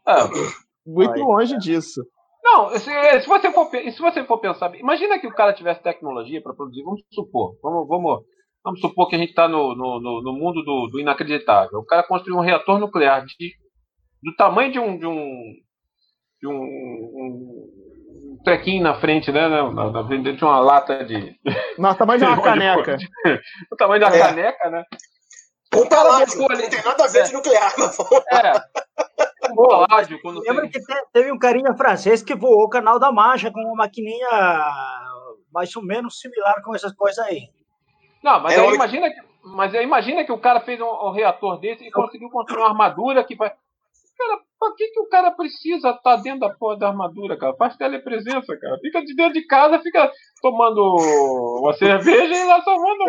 muito 0.85 1.13
aí, 1.13 1.21
longe 1.21 1.57
disso. 1.57 2.01
Não, 2.43 2.69
se, 2.77 2.79
se, 3.21 3.27
você 3.27 3.51
for, 3.51 3.69
se 3.71 3.99
você 3.99 4.23
for 4.25 4.39
pensar, 4.39 4.75
imagina 4.75 5.17
que 5.19 5.25
o 5.25 5.33
cara 5.33 5.53
tivesse 5.53 5.81
tecnologia 5.81 6.41
para 6.41 6.53
produzir, 6.53 6.83
vamos 6.83 7.01
supor, 7.11 7.57
vamos, 7.63 7.87
vamos, 7.87 8.23
vamos 8.63 8.79
supor 8.81 9.07
que 9.07 9.15
a 9.15 9.19
gente 9.19 9.29
está 9.29 9.47
no, 9.47 9.73
no, 9.73 10.21
no, 10.21 10.33
mundo 10.33 10.61
do, 10.63 10.87
do, 10.91 10.99
inacreditável. 10.99 11.79
O 11.79 11.85
cara 11.85 12.03
construiu 12.03 12.37
um 12.37 12.43
reator 12.43 12.77
nuclear 12.77 13.25
de, 13.25 13.55
do 14.25 14.35
tamanho 14.35 14.71
de 14.71 14.79
um, 14.79 14.97
de 14.97 15.05
um, 15.05 15.53
de 16.41 16.47
um, 16.47 16.51
um 16.51 18.37
trequinho 18.43 18.81
na 18.81 18.99
frente, 18.99 19.31
né? 19.31 19.47
Na, 19.47 19.91
na, 19.91 20.01
de 20.01 20.43
uma 20.43 20.59
lata 20.59 21.05
de. 21.05 21.39
No 21.77 21.95
tamanho 21.95 22.17
de 22.19 22.25
uma 22.25 22.41
caneca. 22.41 22.97
o 23.71 23.75
tamanho 23.75 23.99
de 23.99 24.05
uma 24.05 24.15
é. 24.15 24.19
caneca, 24.19 24.69
né? 24.71 24.83
Um 25.75 25.87
paládio, 25.87 26.39
não 26.39 26.47
tem 26.47 26.83
nada 26.83 27.03
a 27.03 27.07
ver 27.07 27.23
de 27.25 27.33
nuclear, 27.33 27.73
mas... 27.77 27.97
É. 28.31 29.51
Um 29.51 29.55
paládio, 29.55 30.19
quando 30.21 30.39
Lembra 30.39 30.69
que 30.69 30.79
teve 31.11 31.31
um 31.31 31.37
carinha 31.37 31.75
francês 31.75 32.23
que 32.23 32.33
voou 32.33 32.63
o 32.63 32.69
canal 32.69 32.97
da 32.97 33.11
Mancha 33.11 33.51
com 33.51 33.59
uma 33.59 33.75
maquininha 33.75 34.71
mais 35.53 35.75
ou 35.75 35.83
menos 35.83 36.19
similar 36.19 36.63
com 36.63 36.73
essas 36.73 36.93
coisas 36.93 37.19
aí. 37.25 37.49
Não, 38.23 38.39
mas 38.39 38.57
é 38.57 38.61
aí 38.61 38.73
imagina 38.73 39.09
que, 39.09 39.21
mas 39.43 39.73
imagina 39.73 40.23
que 40.23 40.31
o 40.31 40.39
cara 40.39 40.61
fez 40.61 40.79
um, 40.79 40.85
um 40.85 41.11
reator 41.11 41.59
desse 41.59 41.85
e 41.85 41.91
conseguiu 41.91 42.29
construir 42.29 42.61
uma 42.61 42.69
armadura 42.69 43.23
que 43.23 43.35
vai 43.35 43.51
Cara, 44.17 44.39
pra 44.57 44.73
que, 44.75 44.87
que 44.87 44.99
o 44.99 45.09
cara 45.09 45.31
precisa 45.31 45.89
estar 45.89 46.01
tá 46.01 46.15
dentro 46.15 46.39
da 46.41 46.49
porra 46.49 46.79
da 46.79 46.87
armadura, 46.87 47.37
cara? 47.37 47.55
Faz 47.55 47.75
telepresença, 47.75 48.57
cara. 48.57 48.79
Fica 48.79 49.03
de 49.03 49.13
dentro 49.13 49.33
de 49.33 49.45
casa, 49.45 49.79
fica 49.79 50.09
tomando 50.41 50.81
uma 51.61 51.73
cerveja 51.73 52.33
e 52.33 52.45
lá 52.45 52.61
salvando 52.61 53.03
o 53.03 53.07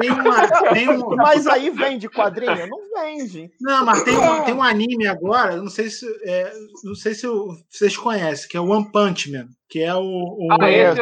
tem, 0.00 0.10
uma, 0.10 0.72
tem 0.72 0.88
um... 0.88 1.08
Mas 1.16 1.46
aí 1.46 1.70
vende 1.70 2.08
quadrinho? 2.08 2.66
Não 2.68 3.02
vende. 3.02 3.50
Não, 3.60 3.84
mas 3.84 4.02
tem 4.02 4.16
um, 4.16 4.44
tem 4.44 4.54
um 4.54 4.62
anime 4.62 5.06
agora, 5.06 5.56
não 5.56 5.68
sei 5.68 5.88
se, 5.88 6.06
é, 6.24 6.52
não 6.84 6.94
sei 6.94 7.14
se 7.14 7.26
vocês 7.70 7.96
conhecem, 7.96 8.48
que 8.48 8.56
é 8.56 8.60
o 8.60 8.68
One 8.68 8.90
Punch 8.90 9.30
Man, 9.30 9.46
que 9.68 9.80
é 9.80 9.94
o. 9.94 10.00
o 10.00 10.48
ah, 10.50 10.70
esse, 10.70 11.00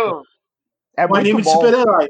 é 0.96 1.07
um 1.07 1.14
anime 1.14 1.42
bom. 1.42 1.51
de 1.51 1.51
super-herói. 1.51 2.09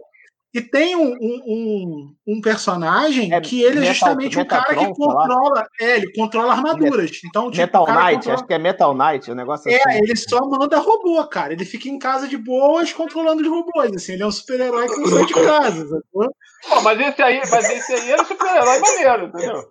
E 0.55 0.63
tem 0.63 0.97
um, 0.97 1.15
um, 1.21 2.15
um 2.27 2.41
personagem 2.41 3.35
é, 3.35 3.41
que 3.41 3.63
ele 3.63 3.87
é 3.87 3.93
justamente 3.93 4.39
o 4.39 4.47
cara 4.47 4.75
que 4.75 4.95
controla. 4.95 5.69
É, 5.79 5.97
ele 5.97 6.11
controla 6.13 6.55
armaduras. 6.55 7.11
Então, 7.25 7.51
tipo, 7.51 7.63
Metal 7.63 7.87
Knight, 7.87 8.15
controla... 8.15 8.35
acho 8.35 8.47
que 8.47 8.55
é 8.55 8.59
Metal 8.59 8.95
Knight, 8.95 9.31
o 9.31 9.35
negócio 9.35 9.71
é, 9.71 9.77
assim. 9.77 9.99
ele 9.99 10.17
só 10.17 10.41
manda 10.41 10.79
robô, 10.79 11.23
cara. 11.27 11.53
Ele 11.53 11.67
fica 11.67 11.91
em 11.91 11.99
casa 11.99 12.27
de 12.27 12.39
boas 12.39 12.95
controlando 12.95 13.43
os 13.43 13.49
robôs. 13.49 13.93
Assim, 13.95 14.15
ele 14.15 14.23
é 14.23 14.27
um 14.27 14.31
super-herói 14.31 14.89
que 14.89 14.97
não 14.97 15.07
sai 15.07 15.27
de 15.27 15.35
casa, 15.35 15.87
sacou? 15.87 16.35
Pô, 16.69 16.81
mas 16.81 16.99
esse 16.99 17.23
aí, 17.23 17.43
mas 17.51 17.71
esse 17.71 17.93
aí 17.93 18.11
era 18.11 18.25
super-herói 18.25 18.79
maneiro, 18.79 19.27
entendeu? 19.27 19.63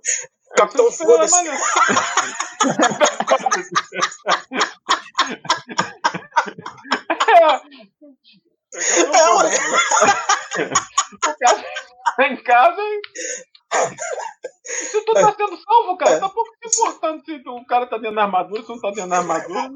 Capitão 0.55 0.91
Foda-se. 0.91 1.35
é, 8.77 9.09
é, 9.09 10.65
o 10.65 11.37
cara 11.39 11.63
tá 12.15 12.27
em 12.27 12.43
casa 12.43 12.81
e. 12.81 13.01
Se 14.63 15.05
tu 15.05 15.13
tá 15.13 15.33
sendo 15.35 15.57
salvo, 15.57 15.97
cara, 15.97 16.19
tá 16.19 16.29
pouco 16.29 16.49
se 16.63 16.79
importando 16.79 17.23
se 17.23 17.41
o 17.45 17.65
cara 17.65 17.87
tá 17.87 17.97
dentro 17.97 18.15
da 18.15 18.23
armadura, 18.23 18.61
se 18.61 18.69
não 18.69 18.79
tá 18.79 18.89
dentro 18.91 19.09
da 19.09 19.17
armadura. 19.17 19.69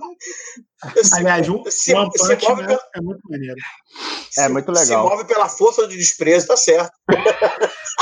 Aliás, 1.13 1.49
um, 1.49 1.63
se, 1.69 1.93
One 1.93 2.09
se 2.15 2.27
move 2.49 2.65
pela... 2.65 2.79
é 2.95 3.01
muito 3.01 3.21
maneiro. 3.29 3.55
É 4.37 4.49
muito 4.49 4.71
legal. 4.71 5.09
Se 5.09 5.15
move 5.15 5.25
pela 5.25 5.49
força 5.49 5.83
do 5.83 5.89
desprezo, 5.89 6.47
tá 6.47 6.57
certo. 6.57 6.91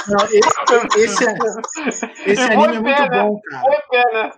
Não, 0.07 0.25
esse, 0.25 0.99
esse, 0.99 1.27
é, 1.27 1.33
esse 2.31 2.41
anime 2.41 2.75
é 2.75 2.79
muito 2.79 3.11
né? 3.11 3.23
bom, 3.23 3.39
cara. 3.49 3.61
Foi 3.61 3.81
pé, 3.89 4.13
né? 4.13 4.31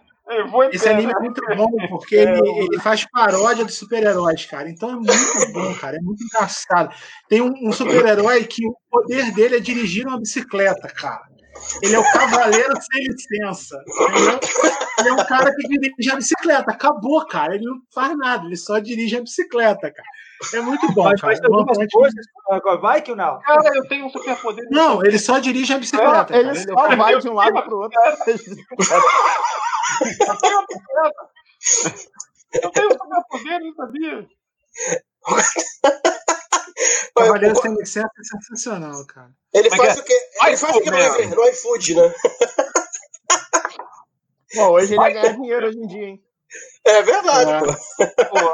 Esse 0.71 0.87
anime 0.87 1.11
é 1.11 1.19
muito 1.19 1.41
bom, 1.55 1.87
porque 1.89 2.15
é, 2.15 2.23
ele, 2.23 2.49
ele 2.65 2.79
faz 2.79 3.05
paródia 3.05 3.65
dos 3.65 3.75
super-heróis, 3.75 4.45
cara. 4.45 4.69
Então 4.69 4.89
é 4.89 4.93
muito 4.93 5.53
bom, 5.53 5.73
cara. 5.75 5.97
É 5.97 6.01
muito 6.01 6.23
engraçado. 6.23 6.93
Tem 7.27 7.41
um, 7.41 7.53
um 7.61 7.71
super-herói 7.71 8.45
que 8.45 8.65
o 8.67 8.75
poder 8.89 9.31
dele 9.33 9.57
é 9.57 9.59
dirigir 9.59 10.07
uma 10.07 10.19
bicicleta, 10.19 10.87
cara. 10.87 11.31
Ele 11.81 11.95
é 11.95 11.99
o 11.99 12.11
cavaleiro 12.11 12.73
sem 12.81 13.03
licença. 13.03 13.77
Entendeu? 13.87 14.39
Ele 14.99 15.09
é 15.09 15.13
um 15.13 15.25
cara 15.25 15.53
que 15.53 15.67
dirige 15.67 16.11
a 16.11 16.15
bicicleta. 16.15 16.71
Acabou, 16.71 17.25
cara. 17.25 17.55
Ele 17.55 17.65
não 17.65 17.77
faz 17.93 18.17
nada, 18.17 18.45
ele 18.45 18.55
só 18.55 18.79
dirige 18.79 19.17
a 19.17 19.21
bicicleta, 19.21 19.91
cara. 19.91 20.07
É 20.55 20.61
muito 20.61 20.91
bom, 20.93 21.03
Mas 21.03 21.21
cara. 21.21 21.35
Faz 21.35 21.91
coisas 21.91 22.25
vai 22.81 23.01
que 23.01 23.13
não. 23.13 23.39
Cara, 23.41 23.75
eu 23.75 23.87
tenho 23.87 24.05
um 24.05 24.09
superpoder. 24.09 24.67
Não, 24.71 25.03
ele 25.05 25.19
só 25.19 25.39
dirige 25.39 25.73
a 25.73 25.77
bicicleta. 25.77 26.35
É, 26.35 26.39
ele 26.39 26.55
só 26.55 26.87
ele 26.87 26.95
vai 26.95 27.19
de 27.19 27.29
um 27.29 27.33
lado 27.33 27.53
para 27.53 27.75
o 27.75 27.79
outro. 27.79 27.99
Eu 30.27 30.37
tenho 30.37 30.57
uma 30.57 30.65
bicicleta. 30.67 31.29
Eu 32.53 32.71
tenho 32.71 32.91
superpoder, 32.91 33.59
não 33.61 33.73
sabia. 33.75 34.27
Cavaleiro 37.15 37.55
sem 37.61 37.73
licença 37.75 38.09
é 38.17 38.23
sensacional, 38.23 39.05
cara. 39.05 39.31
Ele 39.53 39.69
Mas 39.69 39.77
faz 39.77 39.97
é, 39.97 40.01
o 40.01 40.03
quê? 40.03 40.13
Ele 40.13 40.57
faz 40.57 40.75
o 40.75 40.81
que 40.81 40.91
no, 40.91 41.35
no 41.35 41.47
iFood, 41.49 41.95
né? 41.95 42.13
Bom, 44.55 44.71
hoje 44.71 44.95
ele 44.95 45.13
ganha 45.13 45.33
dinheiro 45.33 45.67
hoje 45.67 45.77
em 45.77 45.87
dia, 45.87 46.05
hein? 46.07 46.23
É 46.83 47.01
verdade, 47.03 47.51
é. 47.51 47.59
pô. 48.25 48.53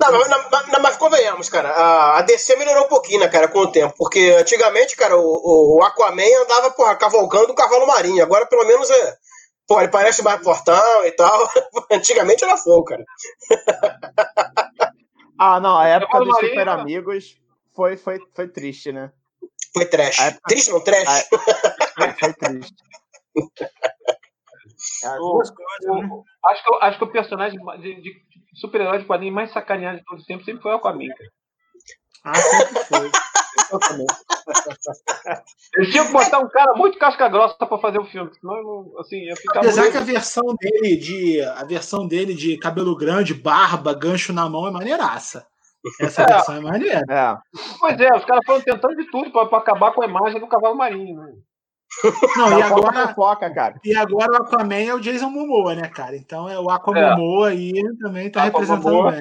Não, 0.00 0.12
mas, 0.12 0.28
mas, 0.50 0.82
mas 0.82 0.96
convenhamos, 0.96 1.48
cara, 1.48 1.70
a, 1.70 2.18
a 2.18 2.22
DC 2.22 2.56
melhorou 2.56 2.84
um 2.84 2.88
pouquinho, 2.88 3.20
né, 3.20 3.28
cara, 3.28 3.48
com 3.48 3.60
o 3.60 3.70
tempo. 3.70 3.94
Porque 3.96 4.36
antigamente, 4.38 4.96
cara, 4.96 5.16
o, 5.16 5.76
o 5.78 5.82
Aquaman 5.82 6.22
andava, 6.42 6.70
porra, 6.72 6.96
cavalgando 6.96 7.52
o 7.52 7.54
cavalo 7.54 7.86
marinho. 7.86 8.22
Agora, 8.22 8.46
pelo 8.46 8.66
menos, 8.66 8.90
é. 8.90 9.16
Pô, 9.66 9.80
ele 9.80 9.90
parece 9.90 10.22
mais 10.22 10.40
portão 10.42 11.04
e 11.04 11.10
tal. 11.12 11.48
Antigamente 11.90 12.44
era 12.44 12.56
fogo, 12.56 12.84
cara. 12.84 13.04
ah, 15.38 15.60
não, 15.60 15.76
a 15.76 15.88
época 15.88 16.20
dos 16.20 16.36
Super 16.38 16.68
Amigos 16.68 17.36
foi, 17.74 17.96
foi, 17.96 18.20
foi 18.34 18.48
triste, 18.48 18.92
né? 18.92 19.10
Foi 19.72 19.84
trash. 19.86 20.20
Época... 20.20 20.42
Triste 20.48 20.70
não, 20.70 20.80
trash. 20.80 21.08
A... 21.08 22.12
Foi 22.14 22.32
triste. 22.34 22.74
É, 25.04 25.18
o, 25.18 25.40
o, 25.40 26.02
né? 26.02 26.08
acho, 26.46 26.64
que, 26.64 26.78
acho 26.82 26.98
que 26.98 27.04
o 27.04 27.12
personagem 27.12 27.58
de, 27.80 28.00
de 28.02 28.12
super-herói 28.54 28.98
de 28.98 29.04
quadrinho 29.06 29.34
mais 29.34 29.52
sacaneado 29.52 29.98
de 29.98 30.04
todos 30.04 30.22
os 30.22 30.26
tempos 30.26 30.44
sempre 30.44 30.62
foi 30.62 30.72
o 30.72 30.76
Aquaman, 30.76 31.08
cara. 31.08 31.30
Ah, 32.24 32.34
sempre 32.34 32.84
foi. 32.84 33.10
Eles 35.76 35.90
tinham 35.90 36.06
que 36.06 36.12
botar 36.12 36.38
um 36.38 36.48
cara 36.48 36.74
muito 36.74 36.98
casca 36.98 37.28
grossa 37.28 37.56
para 37.56 37.78
fazer 37.78 37.98
o 37.98 38.06
filme, 38.06 38.30
senão 38.38 38.92
assim, 38.98 39.24
ia 39.24 39.36
ficar 39.36 39.60
Apesar 39.60 39.82
muito... 39.82 39.92
que 39.92 39.98
a 39.98 40.04
versão 40.04 40.44
dele 40.58 40.96
de 40.96 41.40
a 41.42 41.64
versão 41.64 42.06
dele 42.06 42.34
de 42.34 42.56
cabelo 42.58 42.96
grande, 42.96 43.34
barba, 43.34 43.92
gancho 43.92 44.32
na 44.32 44.48
mão 44.48 44.66
é 44.66 44.70
maneiraça. 44.70 45.46
Essa 46.00 46.22
é. 46.22 46.26
versão 46.26 46.56
é 46.56 46.60
maneira. 46.60 47.02
É. 47.08 47.36
Pois 47.78 48.00
é, 48.00 48.16
os 48.16 48.24
caras 48.24 48.44
foram 48.44 48.60
tentando 48.60 48.96
de 48.96 49.10
tudo 49.10 49.30
para 49.32 49.58
acabar 49.58 49.92
com 49.92 50.02
a 50.02 50.06
imagem 50.06 50.40
do 50.40 50.48
cavalo 50.48 50.76
marinho. 50.76 51.20
Não, 52.36 52.58
e 52.58 52.62
agora, 52.62 53.14
foca, 53.14 53.52
cara. 53.52 53.80
e 53.84 53.94
agora 53.94 54.32
o 54.32 54.36
Aquaman 54.36 54.74
é 54.74 54.94
o 54.94 55.00
Jason 55.00 55.30
Momoa, 55.30 55.74
né, 55.74 55.88
cara? 55.88 56.16
Então 56.16 56.48
é 56.48 56.58
o 56.58 56.70
Aquamomoa 56.70 57.50
é. 57.50 57.52
aí 57.52 57.72
também 58.00 58.30
tá 58.30 58.44
representando 58.44 59.10
bem. 59.10 59.20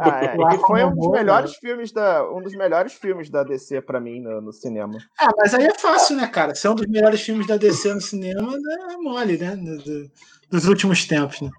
Ah, 0.00 0.24
é. 0.24 0.36
foi 0.66 0.84
um 0.84 0.94
dos 0.94 1.10
melhores 1.10 1.52
né? 1.52 1.56
filmes 1.60 1.92
da 1.92 2.30
um 2.30 2.42
dos 2.42 2.54
melhores 2.54 2.92
filmes 2.94 3.30
da 3.30 3.42
DC 3.42 3.80
para 3.82 4.00
mim 4.00 4.20
no, 4.20 4.40
no, 4.40 4.52
cinema. 4.52 4.98
Ah, 5.18 5.30
mas 5.36 5.54
aí 5.54 5.64
é 5.64 5.78
fácil, 5.78 6.16
né, 6.16 6.26
cara? 6.26 6.54
Ser 6.54 6.68
um 6.68 6.74
dos 6.74 6.86
melhores 6.86 7.20
filmes 7.22 7.46
da 7.46 7.56
DC 7.56 7.94
no 7.94 8.00
cinema 8.00 8.52
é 8.54 8.96
mole, 8.96 9.38
né? 9.38 9.56
dos 10.50 10.66
últimos 10.66 11.06
tempos, 11.06 11.40
né? 11.40 11.50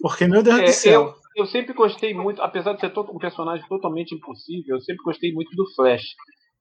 Porque 0.00 0.26
meu 0.26 0.42
Deus 0.42 0.58
é, 0.58 0.64
do 0.64 0.72
céu. 0.72 1.14
Eu, 1.36 1.44
eu 1.44 1.46
sempre 1.46 1.72
gostei 1.72 2.12
muito, 2.12 2.42
apesar 2.42 2.74
de 2.74 2.80
ser 2.80 2.90
todo, 2.92 3.12
um 3.12 3.18
personagem 3.18 3.66
totalmente 3.68 4.14
impossível, 4.14 4.76
eu 4.76 4.80
sempre 4.80 5.02
gostei 5.04 5.32
muito 5.32 5.54
do 5.56 5.64
Flash. 5.74 6.04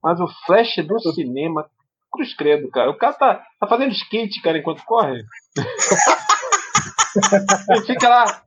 Mas 0.04 0.20
o 0.20 0.28
Flash 0.46 0.76
do 0.86 1.00
cinema, 1.14 1.70
cruz 2.12 2.36
credo, 2.36 2.70
cara. 2.70 2.92
O 2.92 2.98
cara 2.98 3.14
tá, 3.14 3.44
tá 3.60 3.68
fazendo 3.68 3.94
skate, 3.94 4.42
cara, 4.42 4.58
enquanto 4.58 4.84
corre. 4.84 5.24
Ele 7.70 7.86
fica 7.86 8.10
lá. 8.10 8.44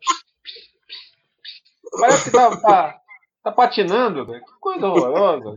Parece 1.98 2.24
que 2.24 2.30
tá, 2.30 2.56
tá, 2.56 3.00
tá 3.42 3.52
patinando, 3.52 4.26
Que 4.26 4.40
coisa 4.60 4.86
horrorosa. 4.86 5.54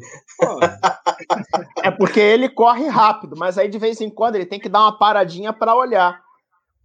É 1.84 1.91
porque 1.91 2.20
ele 2.20 2.47
corre 2.47 2.88
rápido, 2.88 3.36
mas 3.36 3.58
aí 3.58 3.68
de 3.68 3.78
vez 3.78 4.00
em 4.00 4.10
quando 4.10 4.36
ele 4.36 4.45
tem 4.45 4.60
que 4.60 4.70
dar 4.70 4.82
uma 4.82 4.97
paradinha 4.97 5.52
para 5.52 5.76
olhar. 5.76 6.22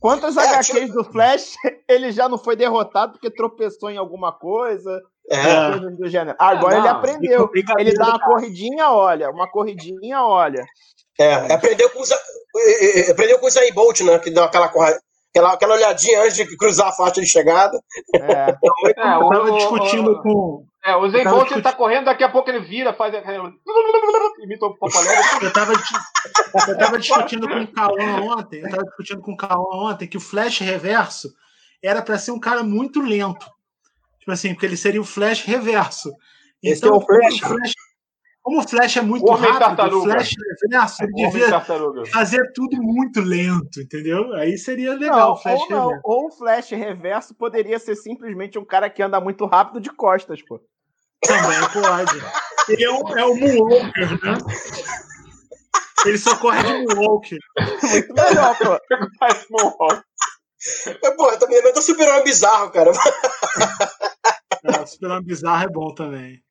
Quantas 0.01 0.37
é, 0.37 0.41
HQs 0.41 0.67
tipo... 0.67 0.93
do 0.95 1.05
Flash 1.05 1.55
ele 1.89 2.11
já 2.11 2.29
não 2.29 2.37
foi 2.37 2.57
derrotado 2.57 3.13
porque 3.13 3.31
tropeçou 3.31 3.91
em 3.91 3.97
alguma 3.97 4.33
coisa? 4.33 5.01
É. 5.31 5.71
Coisas 5.71 5.97
do 5.97 6.09
gênero. 6.09 6.37
Agora 6.39 6.75
é, 6.75 6.79
ele 6.79 6.89
aprendeu. 6.89 7.51
Ele 7.79 7.95
dá 7.95 8.09
uma 8.11 8.21
corridinha, 8.21 8.91
olha. 8.91 9.31
Uma 9.31 9.51
corridinha, 9.51 10.23
olha. 10.23 10.65
É, 11.19 11.53
aprendeu 11.53 11.89
com, 11.91 12.01
os, 12.01 12.11
aprendeu 13.11 13.39
com 13.39 13.47
o 13.47 13.51
Zayn 13.51 13.73
Bolt, 13.73 14.01
né? 14.01 14.19
Que 14.19 14.31
deu 14.31 14.43
aquela, 14.43 14.67
aquela, 14.67 15.53
aquela 15.53 15.75
olhadinha 15.75 16.23
antes 16.23 16.37
de 16.37 16.57
cruzar 16.57 16.89
a 16.89 16.93
faixa 16.93 17.21
de 17.21 17.27
chegada. 17.27 17.79
É, 18.15 18.51
é 18.51 19.17
eu 19.17 19.29
tava 19.29 19.53
discutindo 19.53 20.21
com. 20.23 20.67
É, 20.85 20.95
o 20.97 21.09
Zayn 21.09 21.25
Bolt 21.25 21.45
discutindo... 21.45 21.63
tá 21.63 21.73
correndo, 21.73 22.05
daqui 22.07 22.25
a 22.25 22.31
pouco 22.31 22.51
ele 22.51 22.61
vira, 22.61 22.93
faz. 22.93 23.15
Imita 23.15 24.67
o 24.67 24.77
Eu 25.41 25.53
tava, 25.53 25.73
eu 26.69 26.79
tava 26.79 26.99
discutindo 26.99 27.49
com 27.49 27.63
o 27.63 27.73
Cauã 27.73 28.37
ontem. 28.37 28.61
Eu 28.61 28.71
tava 28.71 28.85
discutindo 28.85 29.23
com 29.23 29.33
o 29.33 29.37
Cauã 29.37 29.91
ontem 29.91 30.09
que 30.09 30.19
o 30.19 30.21
flash 30.21 30.59
reverso 30.59 31.29
era 31.83 32.03
para 32.03 32.19
ser 32.19 32.33
um 32.33 32.41
cara 32.41 32.63
muito 32.63 33.01
lento. 33.01 33.54
Tipo 34.25 34.33
assim, 34.33 34.55
porque 34.55 34.65
ele 34.65 34.77
seria 34.79 35.03
o 35.03 35.05
flash 35.05 35.43
reverso. 35.43 36.11
Esse 36.63 36.83
é 36.87 36.91
o 36.91 36.99
flash. 36.99 37.43
O 37.43 37.47
flash 37.49 37.73
como 38.43 38.61
o 38.61 38.69
Flash 38.69 38.99
é 38.99 39.01
muito 39.01 39.31
rápido, 39.33 40.01
o 40.01 40.03
Flash 40.03 40.35
reverso, 40.63 41.03
ele 41.03 41.13
devia 41.15 41.61
fazer 42.13 42.53
tudo 42.53 42.77
muito 42.77 43.23
lento, 43.23 43.81
entendeu? 43.81 44.35
Aí 44.35 44.59
seria 44.59 44.93
legal 44.93 45.19
não, 45.19 45.33
o 45.33 45.37
Flash 45.37 45.61
ou 45.63 45.71
não, 45.71 46.01
Ou 46.05 46.27
o 46.27 46.31
Flash 46.31 46.71
reverso 46.73 47.35
poderia 47.35 47.79
ser 47.79 47.97
simplesmente 47.97 48.59
um 48.59 48.65
cara 48.65 48.91
que 48.91 49.03
anda 49.03 49.19
muito 49.19 49.47
rápido 49.47 49.81
de 49.81 49.89
costas, 49.89 50.43
pô. 50.43 50.61
Também 51.23 51.59
pode. 51.73 52.23
Ele 52.69 52.85
é, 52.85 52.91
um, 52.91 53.19
é 53.19 53.25
o 53.25 53.35
Moonwalker, 53.35 54.11
né? 54.23 54.39
Ele 56.05 56.19
só 56.19 56.37
corre 56.37 56.63
de 56.63 56.73
Moonwalker. 56.85 57.39
Muito 57.83 58.13
melhor, 58.13 58.59
pô. 58.59 58.79
Faz 59.21 59.47
Moonwalker. 59.49 60.05
Pô, 61.17 61.37
também 61.39 61.63
não 61.63 61.71
é 61.71 61.73
do 61.73 61.81
Super-Homem 61.81 62.25
bizarro, 62.25 62.71
cara. 62.71 62.93
É, 64.65 64.81
o 64.81 64.87
Super-Homem 64.87 65.25
bizarro 65.25 65.65
é 65.65 65.69
bom 65.69 65.95
também. 65.95 66.43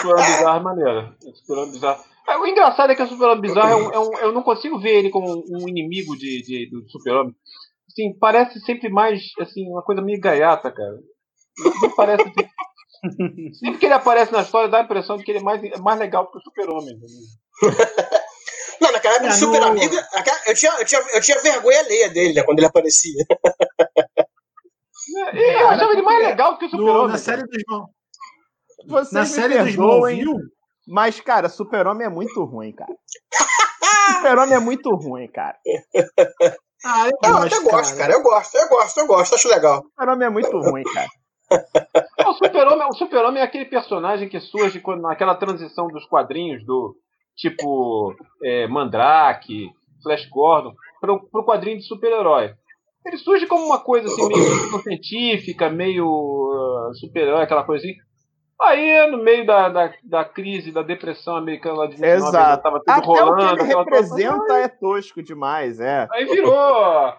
Super 0.00 0.16
Bizarro 0.16 0.58
é 0.58 0.62
maneiro. 0.62 1.16
Super 1.34 1.66
Bizarro. 1.66 2.04
É, 2.28 2.38
o 2.38 2.46
engraçado 2.46 2.92
é 2.92 2.94
que 2.94 3.02
o 3.02 3.08
Super 3.08 3.40
Bizarro 3.40 3.70
é 3.70 3.76
um, 3.76 3.90
é 3.92 3.98
um, 3.98 4.18
eu 4.18 4.32
não 4.32 4.42
consigo 4.42 4.78
ver 4.78 4.98
ele 4.98 5.10
como 5.10 5.44
um 5.48 5.68
inimigo 5.68 6.16
de, 6.16 6.42
de 6.42 6.70
do 6.70 6.88
Super 6.90 7.14
Homem. 7.14 7.34
Assim, 7.90 8.16
parece 8.18 8.60
sempre 8.60 8.88
mais 8.88 9.22
assim, 9.40 9.68
uma 9.68 9.82
coisa 9.82 10.00
meio 10.00 10.20
gaiata, 10.20 10.70
cara. 10.70 10.98
Não 11.82 11.94
parece. 11.94 12.22
Assim. 12.22 13.52
sempre 13.54 13.78
que 13.78 13.86
ele 13.86 13.94
aparece 13.94 14.32
na 14.32 14.42
história, 14.42 14.70
dá 14.70 14.78
a 14.78 14.84
impressão 14.84 15.16
de 15.16 15.24
que 15.24 15.30
ele 15.32 15.40
é 15.40 15.42
mais, 15.42 15.62
é 15.62 15.78
mais 15.78 15.98
legal 15.98 16.30
que 16.30 16.38
o 16.38 16.40
Super 16.40 16.70
Homem. 16.70 16.98
Não, 18.80 18.90
naquela 18.90 19.14
época 19.14 19.30
do 19.30 19.34
Super 19.36 19.60
no... 19.60 19.66
Amigo, 19.68 19.94
eu 19.94 20.54
tinha, 20.54 20.72
eu, 20.72 20.84
tinha, 20.84 21.00
eu 21.14 21.20
tinha 21.20 21.40
vergonha 21.40 21.78
alheia 21.80 22.10
dele, 22.10 22.34
né, 22.34 22.42
quando 22.42 22.58
ele 22.58 22.66
aparecia. 22.66 23.24
É, 25.34 25.62
eu 25.62 25.68
achava 25.68 25.92
ele 25.92 26.02
mais 26.02 26.26
legal 26.26 26.58
que 26.58 26.66
o 26.66 26.70
Super 26.70 26.90
Homem. 26.90 27.08
Na 27.08 27.18
série 27.18 27.42
dos 27.42 27.62
vocês 28.86 29.12
Na 29.12 29.24
série 29.24 29.58
do 29.58 29.68
Smallville. 29.68 30.38
Mas, 30.86 31.20
cara, 31.20 31.48
Super-Homem 31.48 32.06
é 32.06 32.10
muito 32.10 32.44
ruim, 32.44 32.72
cara. 32.72 32.92
Super-Homem 34.16 34.54
é 34.54 34.58
muito 34.58 34.90
ruim, 34.94 35.28
cara. 35.28 35.56
Ah, 36.84 37.06
eu, 37.06 37.12
eu 37.22 37.32
gosto, 37.32 37.54
até 37.54 37.70
gosto, 37.70 37.96
cara. 37.96 38.12
Eu 38.12 38.22
gosto, 38.22 38.56
eu 38.56 38.68
gosto, 38.68 38.98
eu 38.98 39.06
gosto, 39.06 39.34
acho 39.36 39.48
legal. 39.48 39.82
Super-Homem 39.82 40.26
é 40.26 40.30
muito 40.30 40.58
ruim, 40.58 40.82
cara. 40.82 41.08
o 42.26 42.32
Super-Homem 42.32 42.88
o 42.88 42.94
Super 42.94 43.24
é 43.36 43.42
aquele 43.42 43.66
personagem 43.66 44.28
que 44.28 44.40
surge 44.40 44.80
quando, 44.80 45.02
naquela 45.02 45.36
transição 45.36 45.86
dos 45.86 46.04
quadrinhos 46.06 46.64
do 46.66 46.96
tipo 47.36 48.14
é, 48.42 48.66
Mandrake, 48.66 49.70
Flash 50.02 50.28
Gordon, 50.28 50.74
para 51.00 51.12
o 51.12 51.44
quadrinho 51.44 51.78
de 51.78 51.86
super-herói. 51.86 52.54
Ele 53.04 53.18
surge 53.18 53.46
como 53.46 53.64
uma 53.64 53.80
coisa 53.80 54.06
assim, 54.06 54.28
meio 54.28 54.82
científica, 54.82 55.68
meio 55.68 56.06
uh, 56.06 56.94
super-herói, 56.94 57.42
aquela 57.42 57.64
coisa 57.64 57.84
assim. 57.84 57.96
Aí, 58.60 59.10
no 59.10 59.18
meio 59.18 59.44
da, 59.44 59.68
da, 59.68 59.92
da 60.04 60.24
crise, 60.24 60.70
da 60.70 60.82
depressão 60.82 61.36
americana 61.36 61.78
lá 61.78 61.86
de 61.86 61.96
29, 61.96 62.16
Exato. 62.16 62.62
tava 62.62 62.78
tudo 62.78 62.90
Até 62.90 63.06
rolando. 63.06 63.54
O 63.54 63.56
que 63.56 63.62
ele 63.64 63.74
representa 63.74 64.36
coisa, 64.36 64.58
é 64.58 64.68
tosco 64.68 65.22
demais, 65.22 65.80
é. 65.80 66.06
Aí 66.12 66.24
virou. 66.26 67.12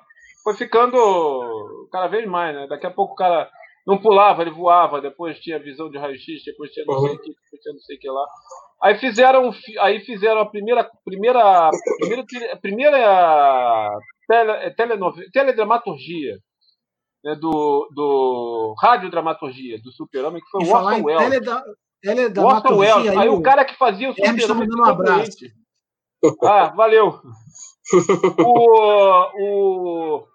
Foi 0.44 0.56
ficando 0.56 1.88
cada 1.92 2.08
vez 2.08 2.26
mais, 2.26 2.56
né? 2.56 2.68
Daqui 2.68 2.86
a 2.86 2.92
pouco 2.92 3.14
o 3.14 3.16
cara 3.16 3.50
não 3.86 3.98
pulava, 3.98 4.42
ele 4.42 4.52
voava, 4.52 5.02
depois 5.02 5.40
tinha 5.40 5.60
visão 5.60 5.90
de 5.90 5.98
raio-x, 5.98 6.44
depois 6.46 6.72
tinha 6.72 6.86
não 6.86 7.00
sei 7.02 7.16
o 7.16 7.20
que, 7.20 7.30
depois 7.30 7.62
tinha 7.62 7.74
não 7.74 7.82
sei 7.82 7.98
o 7.98 8.00
que 8.00 8.10
lá. 8.10 8.26
Aí 8.82 8.96
fizeram, 8.96 9.52
aí 9.80 10.00
fizeram 10.02 10.42
a 10.42 10.46
primeira, 10.46 10.90
primeira, 11.04 11.70
primeira, 12.00 12.58
primeira 12.62 13.98
tele, 14.28 14.72
telenovela, 14.72 15.30
teledramaturgia 15.32 16.38
né, 17.24 17.36
do, 17.36 17.90
do 17.94 18.76
radiodramaturgia 18.80 19.82
do 19.82 19.92
Super-Homem, 19.92 20.42
que 20.42 20.50
foi 20.50 20.66
o 20.66 20.72
Orson 20.72 21.04
Welles. 21.04 21.30
Teleda, 21.30 21.64
teledramaturgia, 22.02 22.96
Welles. 22.96 23.12
Aí, 23.12 23.18
aí 23.18 23.30
o 23.30 23.42
cara 23.42 23.64
que 23.66 23.78
fazia 23.78 24.10
o 24.10 24.14
Super-Homem. 24.14 24.68
um 24.70 24.86
abraço. 24.86 25.38
Ah, 26.44 26.68
valeu. 26.76 27.20
o, 28.40 29.28
o, 29.40 30.28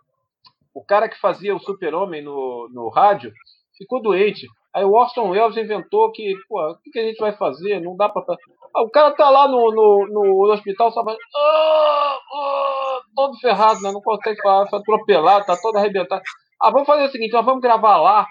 o 0.75 0.85
cara 0.85 1.09
que 1.09 1.19
fazia 1.19 1.55
o 1.55 1.61
Super-Homem 1.61 2.23
no, 2.23 2.69
no 2.73 2.89
rádio 2.89 3.33
ficou 3.77 4.03
doente. 4.03 4.47
Aí 4.75 4.85
o 4.85 4.93
Orson 4.93 5.31
Welles 5.31 5.57
inventou 5.57 6.13
que, 6.13 6.35
pô, 6.49 6.61
o 6.71 6.79
que, 6.79 6.99
a 6.99 7.03
gente 7.03 7.19
vai 7.19 7.33
fazer? 7.37 7.81
Não 7.81 7.97
dá 7.97 8.09
pra. 8.09 8.23
Ah, 8.75 8.83
o 8.83 8.91
cara 8.91 9.15
tá 9.15 9.29
lá 9.31 9.49
no, 9.49 9.71
no, 9.73 10.07
no, 10.09 10.53
hospital 10.53 10.91
só 10.93 11.05
fazendo. 11.05 11.21
Ah, 11.37 12.19
ah, 12.35 13.01
todo 13.15 13.39
ferrado, 13.39 13.81
né? 13.81 13.93
Não 13.93 14.01
consegue 14.01 14.41
falar, 14.41 14.69
foi 14.69 14.79
atropelado, 14.79 15.47
tá 15.47 15.57
todo 15.61 15.77
arrebentado. 15.77 16.23
Ah, 16.61 16.71
vamos 16.71 16.87
fazer 16.87 17.05
o 17.05 17.11
seguinte, 17.11 17.33
nós 17.33 17.45
vamos 17.45 17.61
gravar 17.61 17.99
lá. 17.99 18.27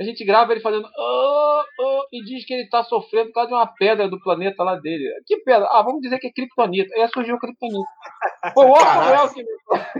A 0.00 0.04
gente 0.04 0.24
grava 0.24 0.52
ele 0.52 0.60
fazendo 0.60 0.88
oh, 0.96 1.62
oh, 1.80 2.02
e 2.12 2.22
diz 2.22 2.46
que 2.46 2.54
ele 2.54 2.68
tá 2.68 2.84
sofrendo 2.84 3.28
por 3.28 3.34
causa 3.34 3.48
de 3.48 3.54
uma 3.54 3.66
pedra 3.66 4.08
do 4.08 4.20
planeta 4.22 4.62
lá 4.62 4.76
dele. 4.76 5.04
Que 5.26 5.38
pedra? 5.38 5.66
Ah, 5.72 5.82
vamos 5.82 6.00
dizer 6.00 6.20
que 6.20 6.28
é 6.28 6.32
Kryptonita. 6.32 6.94
Aí 6.94 7.08
surgiu 7.08 7.34
o 7.34 7.38
Kryptonita. 7.38 7.90
Pô, 8.54 8.64
o 8.64 8.70
Orson 8.70 9.42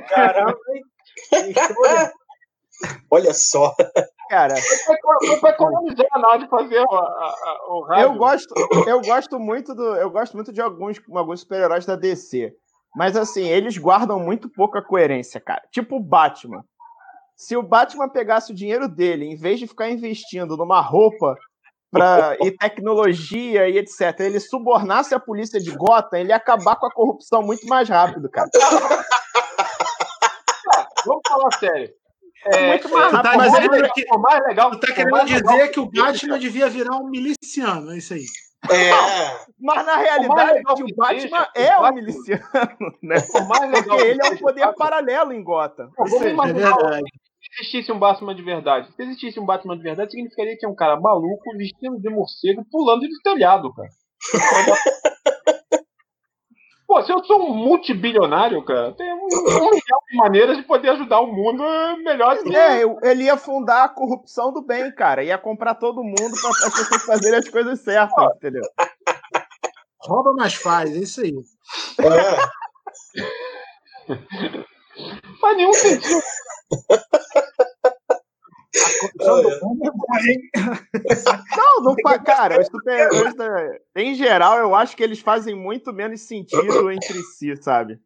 Caramba, 0.09 0.57
Olha 3.11 3.33
só. 3.35 3.75
Cara, 4.29 4.55
foi 5.41 5.51
economizar 5.51 6.07
na 6.17 6.29
hora 6.29 6.39
de 6.39 6.49
fazer 6.49 6.81
o, 6.81 6.95
a, 6.95 7.67
o 7.71 7.83
rádio. 7.83 8.05
Eu 8.05 8.15
gosto, 8.15 8.55
eu 8.87 9.01
gosto 9.01 9.39
muito 9.41 9.75
do, 9.75 9.97
eu 9.97 10.11
gosto 10.11 10.35
muito 10.35 10.53
de 10.53 10.61
alguns, 10.61 11.01
alguns 11.15 11.41
super-heróis 11.41 11.87
da 11.87 11.97
DC. 11.97 12.53
Mas 12.95 13.17
assim, 13.17 13.47
eles 13.49 13.79
guardam 13.79 14.21
muito 14.21 14.49
pouca 14.51 14.83
coerência, 14.83 15.41
cara. 15.41 15.63
Tipo 15.71 15.97
o 15.97 16.01
Batman 16.01 16.63
se 17.39 17.57
o 17.57 17.63
Batman 17.63 18.09
pegasse 18.09 18.51
o 18.51 18.55
dinheiro 18.55 18.89
dele, 18.89 19.25
em 19.25 19.37
vez 19.37 19.61
de 19.61 19.69
ficar 19.69 19.89
investindo 19.89 20.57
numa 20.57 20.81
roupa 20.81 21.37
pra, 21.89 22.37
e 22.41 22.51
tecnologia 22.51 23.69
e 23.69 23.79
etc., 23.79 24.19
ele 24.19 24.41
subornasse 24.41 25.15
a 25.15 25.21
polícia 25.21 25.61
de 25.61 25.71
Gotham, 25.71 26.19
ele 26.19 26.31
ia 26.31 26.37
acabar 26.37 26.75
com 26.75 26.87
a 26.87 26.93
corrupção 26.93 27.41
muito 27.41 27.65
mais 27.69 27.89
rápido, 27.89 28.29
cara. 28.29 28.51
Vamos 31.07 31.23
falar 31.29 31.53
sério. 31.61 31.95
É, 32.47 32.69
muito 32.69 32.89
mais 32.89 33.13
rápido. 33.13 33.31
Tá 33.31 33.37
mas 33.37 33.55
é 33.55 33.89
que, 33.89 34.07
o 34.11 34.19
mais 34.19 34.45
legal, 34.45 34.71
tu 34.71 34.81
tá 34.81 34.93
querendo 34.93 35.25
dizer 35.25 35.45
legal, 35.45 35.69
que 35.71 35.81
o 35.81 35.91
Batman 35.91 36.39
devia 36.39 36.69
virar 36.69 36.97
um 36.97 37.09
miliciano, 37.09 37.93
é 37.93 37.99
isso 37.99 38.15
aí. 38.15 38.25
É. 38.71 38.91
Mas 39.61 39.87
na 39.87 39.97
realidade, 39.97 40.83
o, 40.83 40.87
o 40.87 40.97
Batman 40.97 41.21
seja, 41.21 41.51
é 41.55 41.79
um 41.79 41.95
miliciano, 41.95 42.99
né? 43.03 43.17
Porque 43.87 44.03
ele 44.05 44.21
é 44.21 44.31
um 44.31 44.37
poder 44.37 44.73
paralelo 44.75 45.33
em 45.33 45.43
Gotham. 45.43 45.91
Seja, 46.09 46.29
é 46.29 46.53
verdade 46.53 47.11
se 47.41 47.63
existisse 47.63 47.93
um 47.93 47.99
Batman 47.99 48.35
de 48.35 48.43
verdade. 48.43 48.93
Se 48.95 49.03
existisse 49.03 49.41
um 49.41 49.47
Batman 49.47 49.77
de 49.77 49.83
verdade, 49.83 50.11
significaria 50.11 50.57
que 50.57 50.67
é 50.67 50.69
um 50.69 50.75
cara 50.75 51.01
maluco, 51.01 51.57
vestindo 51.57 51.99
de 52.01 52.11
morcego, 52.11 52.65
pulando 52.71 53.03
de 53.03 53.23
telhado, 53.23 53.73
cara. 53.73 53.89
Pô, 56.89 57.03
se 57.03 57.13
eu 57.13 57.23
sou 57.23 57.43
um 57.43 57.55
multibilionário, 57.55 58.65
cara, 58.65 58.93
tem 58.93 59.13
um, 59.13 59.27
um 59.27 59.71
milhão 59.71 60.01
de 60.11 60.17
maneiras 60.17 60.57
de 60.57 60.63
poder 60.63 60.89
ajudar 60.89 61.21
o 61.21 61.27
mundo 61.27 61.63
melhor 62.03 62.39
que 62.39 62.57
É, 62.57 62.81
ele 63.03 63.25
ia 63.25 63.37
fundar 63.37 63.85
a 63.85 63.89
corrupção 63.91 64.51
do 64.55 64.63
bem, 64.63 64.91
cara. 64.93 65.23
Ia 65.23 65.37
comprar 65.37 65.75
todo 65.75 66.03
mundo 66.03 66.33
para 66.41 66.49
as 66.49 66.75
pessoas 66.75 67.05
fazerem 67.05 67.39
as 67.41 67.49
coisas 67.51 67.79
certas, 67.81 68.37
entendeu? 68.37 68.63
Rouba, 70.01 70.33
mas 70.33 70.55
faz, 70.55 70.91
é 70.97 71.01
isso 71.01 71.21
aí. 71.21 71.35
É. 72.01 72.39
Faz 75.43 75.57
nenhum 75.59 75.75
sentido. 75.75 76.23
Não, 81.57 81.83
não 81.83 81.95
faz. 82.03 82.23
Cara, 82.25 82.61
os 82.61 82.67
super-heróis, 82.67 83.35
em 83.97 84.15
geral, 84.15 84.59
eu 84.59 84.75
acho 84.75 84.97
que 84.97 85.03
eles 85.03 85.21
fazem 85.21 85.55
muito 85.55 85.93
menos 85.93 86.21
sentido 86.23 86.91
entre 86.91 87.23
si, 87.23 87.57
sabe? 87.63 87.99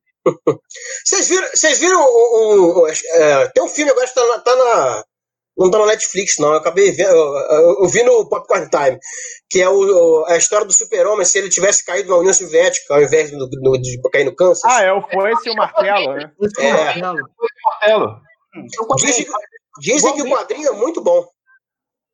Vocês 1.04 1.28
viram, 1.28 1.48
vocês 1.48 1.78
viram 1.78 2.00
o, 2.00 2.04
o, 2.04 2.82
o 2.82 2.88
é, 2.88 3.48
tem 3.48 3.62
um 3.62 3.68
filme 3.68 3.90
agora 3.90 4.06
que 4.06 4.14
tá 4.14 4.24
na, 4.24 4.38
tá 4.38 4.56
na, 4.56 5.04
Não 5.58 5.70
tá 5.70 5.78
no 5.78 5.86
Netflix, 5.86 6.38
não. 6.38 6.50
Eu 6.50 6.58
acabei 6.58 6.92
vendo. 6.92 7.10
Eu, 7.10 7.34
eu, 7.36 7.82
eu 7.82 7.88
vi 7.88 8.02
no 8.04 8.28
Popcorn 8.28 8.68
Time, 8.70 8.98
que 9.50 9.60
é 9.60 9.68
o, 9.68 10.24
a 10.28 10.36
história 10.36 10.64
do 10.66 10.72
super-homem 10.72 11.24
se 11.24 11.38
ele 11.38 11.48
tivesse 11.48 11.84
caído 11.84 12.10
na 12.10 12.18
União 12.18 12.32
Soviética 12.32 12.94
ao 12.94 13.02
invés 13.02 13.30
do, 13.32 13.48
do, 13.48 13.78
de 13.78 14.00
cair 14.12 14.24
no 14.24 14.34
câncer. 14.34 14.68
Ah, 14.70 14.82
é 14.82 14.92
o 14.92 15.02
Foice 15.02 15.48
e 15.48 15.50
o 15.50 15.56
Martelo, 15.56 16.14
né? 16.14 16.30
É. 16.58 17.00
martelo. 17.00 18.20
Dizem, 18.96 19.26
dizem 19.80 20.14
que 20.14 20.22
o 20.22 20.30
quadrinho 20.30 20.68
é 20.68 20.72
muito 20.72 21.00
bom. 21.00 21.26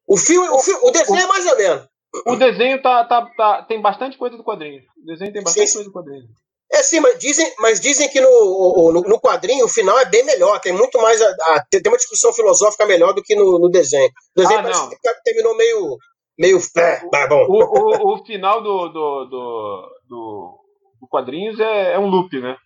O 0.06 0.16
filme, 0.16 0.48
o, 0.48 0.58
filme, 0.58 0.80
o 0.84 0.90
desenho 0.90 1.20
é 1.20 1.26
mais 1.26 1.46
ou 1.46 1.56
menos. 1.56 1.88
O 2.26 2.36
desenho 2.36 2.80
tá, 2.80 3.04
tá, 3.04 3.30
tá, 3.36 3.62
tem 3.64 3.80
bastante 3.82 4.16
coisa 4.16 4.36
do 4.36 4.44
quadrinho. 4.44 4.80
O 5.02 5.06
desenho 5.06 5.32
tem 5.32 5.42
bastante 5.42 5.66
sim, 5.66 5.74
coisa 5.74 5.90
do 5.90 5.92
quadrinho. 5.92 6.26
É 6.72 6.82
sim, 6.82 7.00
mas 7.00 7.18
dizem, 7.18 7.50
mas 7.58 7.80
dizem 7.80 8.08
que 8.08 8.20
no, 8.20 8.92
no, 8.92 9.00
no, 9.02 9.20
quadrinho 9.20 9.64
o 9.64 9.68
final 9.68 9.98
é 9.98 10.04
bem 10.04 10.24
melhor, 10.24 10.60
tem 10.60 10.72
muito 10.72 11.00
mais. 11.00 11.20
A, 11.20 11.28
a, 11.28 11.64
tem 11.70 11.82
uma 11.86 11.96
discussão 11.96 12.32
filosófica 12.32 12.86
melhor 12.86 13.14
do 13.14 13.22
que 13.22 13.34
no, 13.34 13.58
no 13.58 13.70
desenho. 13.70 14.10
O 14.36 14.40
desenho 14.40 14.60
ah, 14.60 14.62
parece 14.62 14.90
que 14.90 15.22
terminou 15.24 15.56
meio. 15.56 15.96
meio. 16.38 16.58
É, 16.76 17.08
tá 17.08 17.26
bom. 17.26 17.46
O, 17.48 17.64
o, 17.64 18.14
o, 18.14 18.24
final 18.24 18.62
do, 18.62 18.88
do, 18.88 19.24
do, 19.24 19.88
do, 20.08 20.58
do 21.00 21.08
quadrinhos 21.08 21.58
é, 21.58 21.94
é, 21.94 21.98
um 21.98 22.06
loop, 22.06 22.38
né? 22.38 22.56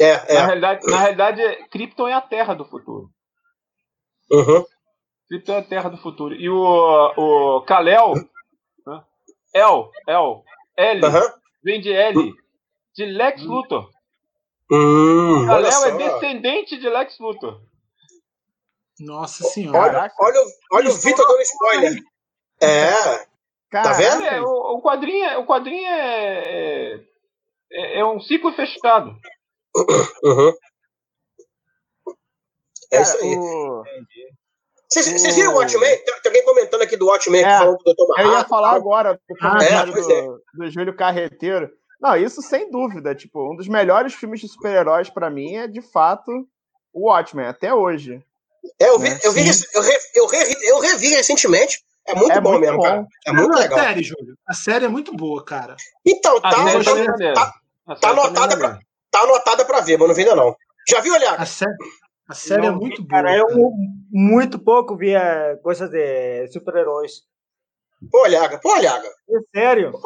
É, 0.00 0.10
é. 0.10 0.34
Na 0.34 0.46
realidade, 0.46 0.86
na 0.86 0.98
realidade, 0.98 1.68
Krypton 1.70 2.08
é 2.08 2.14
a 2.14 2.20
Terra 2.20 2.54
do 2.54 2.64
futuro. 2.64 3.10
Uhum. 4.30 4.64
Krypton 5.28 5.52
é 5.52 5.58
a 5.58 5.64
Terra 5.64 5.88
do 5.90 5.98
futuro. 5.98 6.34
E 6.34 6.48
o, 6.48 6.56
o 6.56 7.62
Kal-El, 7.62 8.14
né? 8.86 9.04
El, 9.54 9.90
El, 10.08 10.44
L, 10.76 11.06
uhum. 11.06 11.32
vem 11.62 11.80
de 11.80 11.92
L 11.92 12.32
de 12.94 13.06
Lex 13.06 13.42
hum. 13.42 13.48
Luthor. 13.48 13.90
Hum, 14.70 15.46
Kal-El 15.46 15.84
é 15.84 15.96
descendente 15.96 16.78
de 16.78 16.88
Lex 16.88 17.18
Luthor. 17.18 17.60
Nossa 19.00 19.44
senhora. 19.44 19.78
Olha, 19.78 20.12
olha, 20.18 20.40
olha 20.72 20.90
o 20.90 20.94
Vitor 20.94 21.26
dando 21.26 21.42
spoiler. 21.42 21.92
É. 22.60 23.26
Tá 23.70 23.92
vendo? 23.94 24.24
É, 24.24 24.40
o, 24.40 24.76
o, 24.76 24.82
quadrinho, 24.82 25.24
é, 25.24 25.38
o 25.38 25.46
quadrinho 25.46 25.86
é, 25.86 27.00
é, 27.72 27.98
é 28.00 28.04
um 28.04 28.20
ciclo 28.20 28.52
fechado. 28.52 29.16
Uhum. 30.22 30.52
É 32.92 33.00
isso 33.00 33.16
aí. 33.16 33.36
Vocês 34.92 35.34
viram 35.34 35.52
o 35.52 35.56
Watchmen? 35.56 35.88
Tem, 36.04 36.14
alguém 36.26 36.44
comentando 36.44 36.82
aqui 36.82 36.96
do 36.96 37.06
Watchmen 37.06 37.42
é, 37.42 37.58
falando 37.58 37.78
do 37.78 37.94
Dr. 37.94 38.20
Eu 38.20 38.32
ia 38.32 38.44
falar 38.44 38.72
agora 38.72 39.14
do 39.14 39.36
ah, 39.40 39.58
é, 39.64 39.86
do, 39.86 40.42
do 40.54 40.70
Júlio 40.70 40.94
Carreteiro. 40.94 41.70
Não, 41.98 42.14
isso 42.16 42.42
sem 42.42 42.70
dúvida. 42.70 43.14
Tipo, 43.14 43.52
um 43.52 43.56
dos 43.56 43.68
melhores 43.68 44.12
filmes 44.12 44.40
de 44.40 44.48
super-heróis 44.48 45.08
para 45.08 45.30
mim 45.30 45.54
é, 45.56 45.66
de 45.66 45.80
fato, 45.80 46.30
o 46.92 47.08
Watchmen, 47.08 47.46
até 47.46 47.72
hoje. 47.72 48.22
É, 48.78 48.90
eu 48.90 48.98
vi, 48.98 49.08
né? 49.08 49.18
eu, 49.24 49.32
vi 49.32 49.40
eu, 49.48 49.82
re, 49.82 49.98
eu, 50.14 50.26
re, 50.26 50.56
eu 50.62 50.80
revi 50.80 51.08
recentemente. 51.08 51.82
É 52.06 52.14
muito 52.14 52.32
é 52.32 52.40
bom 52.40 52.50
muito 52.50 52.62
mesmo, 52.62 52.76
bom. 52.76 52.82
cara. 52.82 53.06
É 53.26 53.32
muito 53.32 53.48
não, 53.48 53.58
legal. 53.58 53.78
Série, 53.78 54.02
Júlio. 54.02 54.36
A 54.46 54.52
série 54.52 54.84
é 54.84 54.88
muito 54.88 55.14
boa, 55.14 55.42
cara. 55.44 55.76
Então, 56.04 56.40
tá, 56.40 56.50
tá, 56.50 57.52
tá, 57.86 57.96
tá, 57.96 58.10
anotada 58.10 58.58
pra, 58.58 58.78
tá 59.12 59.20
anotada 59.20 59.64
pra 59.64 59.80
ver, 59.80 59.98
mas 59.98 60.08
não 60.08 60.14
vi 60.14 60.22
ainda 60.22 60.34
não. 60.34 60.56
Já 60.88 61.00
viu, 61.00 61.14
olhar? 61.14 61.40
A 61.40 61.46
série, 61.46 61.76
a 62.28 62.34
série 62.34 62.66
é 62.66 62.70
não, 62.70 62.76
é 62.76 62.80
muito 62.80 63.06
cara, 63.06 63.28
boa. 63.28 63.46
Cara, 63.46 63.52
eu 63.52 63.70
muito 64.10 64.58
pouco 64.58 64.96
via 64.96 65.56
coisas 65.62 65.88
de 65.90 66.48
super-heróis. 66.48 67.22
Pô, 68.10 68.22
Olhaga, 68.22 68.58
pô, 68.58 68.72
Olhaga. 68.72 69.06
É 69.06 69.58
sério? 69.60 69.92
Pô. 69.92 70.00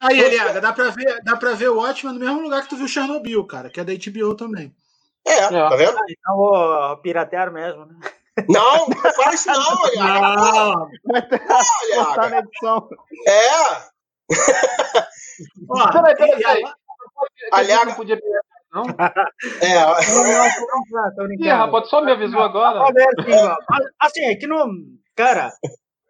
Aí, 0.00 0.20
Eliaga, 0.20 0.60
dá 0.60 0.72
pra 0.72 0.90
ver, 0.90 1.22
dá 1.24 1.36
pra 1.36 1.54
ver 1.54 1.70
o 1.70 1.76
Watchmen 1.76 2.14
no 2.14 2.20
mesmo 2.20 2.40
lugar 2.40 2.62
que 2.62 2.68
tu 2.68 2.76
viu 2.76 2.86
Chernobyl, 2.86 3.44
cara, 3.46 3.70
que 3.70 3.80
é 3.80 3.84
da 3.84 3.92
HBO 3.92 4.34
também. 4.34 4.74
É, 5.26 5.48
tá 5.48 5.74
vendo? 5.76 5.98
Ah, 5.98 6.04
então 6.08 6.36
vou 6.36 6.96
piratear 6.98 7.52
mesmo, 7.52 7.86
né? 7.86 7.96
Não, 8.48 8.86
não 8.86 9.12
faz 9.14 9.40
isso 9.40 9.50
não, 9.50 9.86
Eliaga. 9.90 10.36
Não, 10.36 10.90
Olha, 11.96 12.14
tá 12.14 12.30
na 12.30 12.38
edição. 12.38 12.88
É. 13.26 13.50
Ó, 15.68 15.90
peraí, 15.90 16.16
peraí, 16.16 16.42
peraí. 16.42 16.62
Aliaga. 17.52 17.86
Não 17.86 17.94
podia 17.94 18.18
não? 18.72 18.82
É. 19.62 19.74
Ih, 21.40 21.48
rapaz, 21.48 21.88
só 21.88 22.02
me 22.02 22.12
avisou 22.12 22.40
agora. 22.40 22.84
Assim, 24.00 24.24
é 24.24 24.36
que 24.36 24.46
não. 24.46 24.68
Cara, 25.16 25.50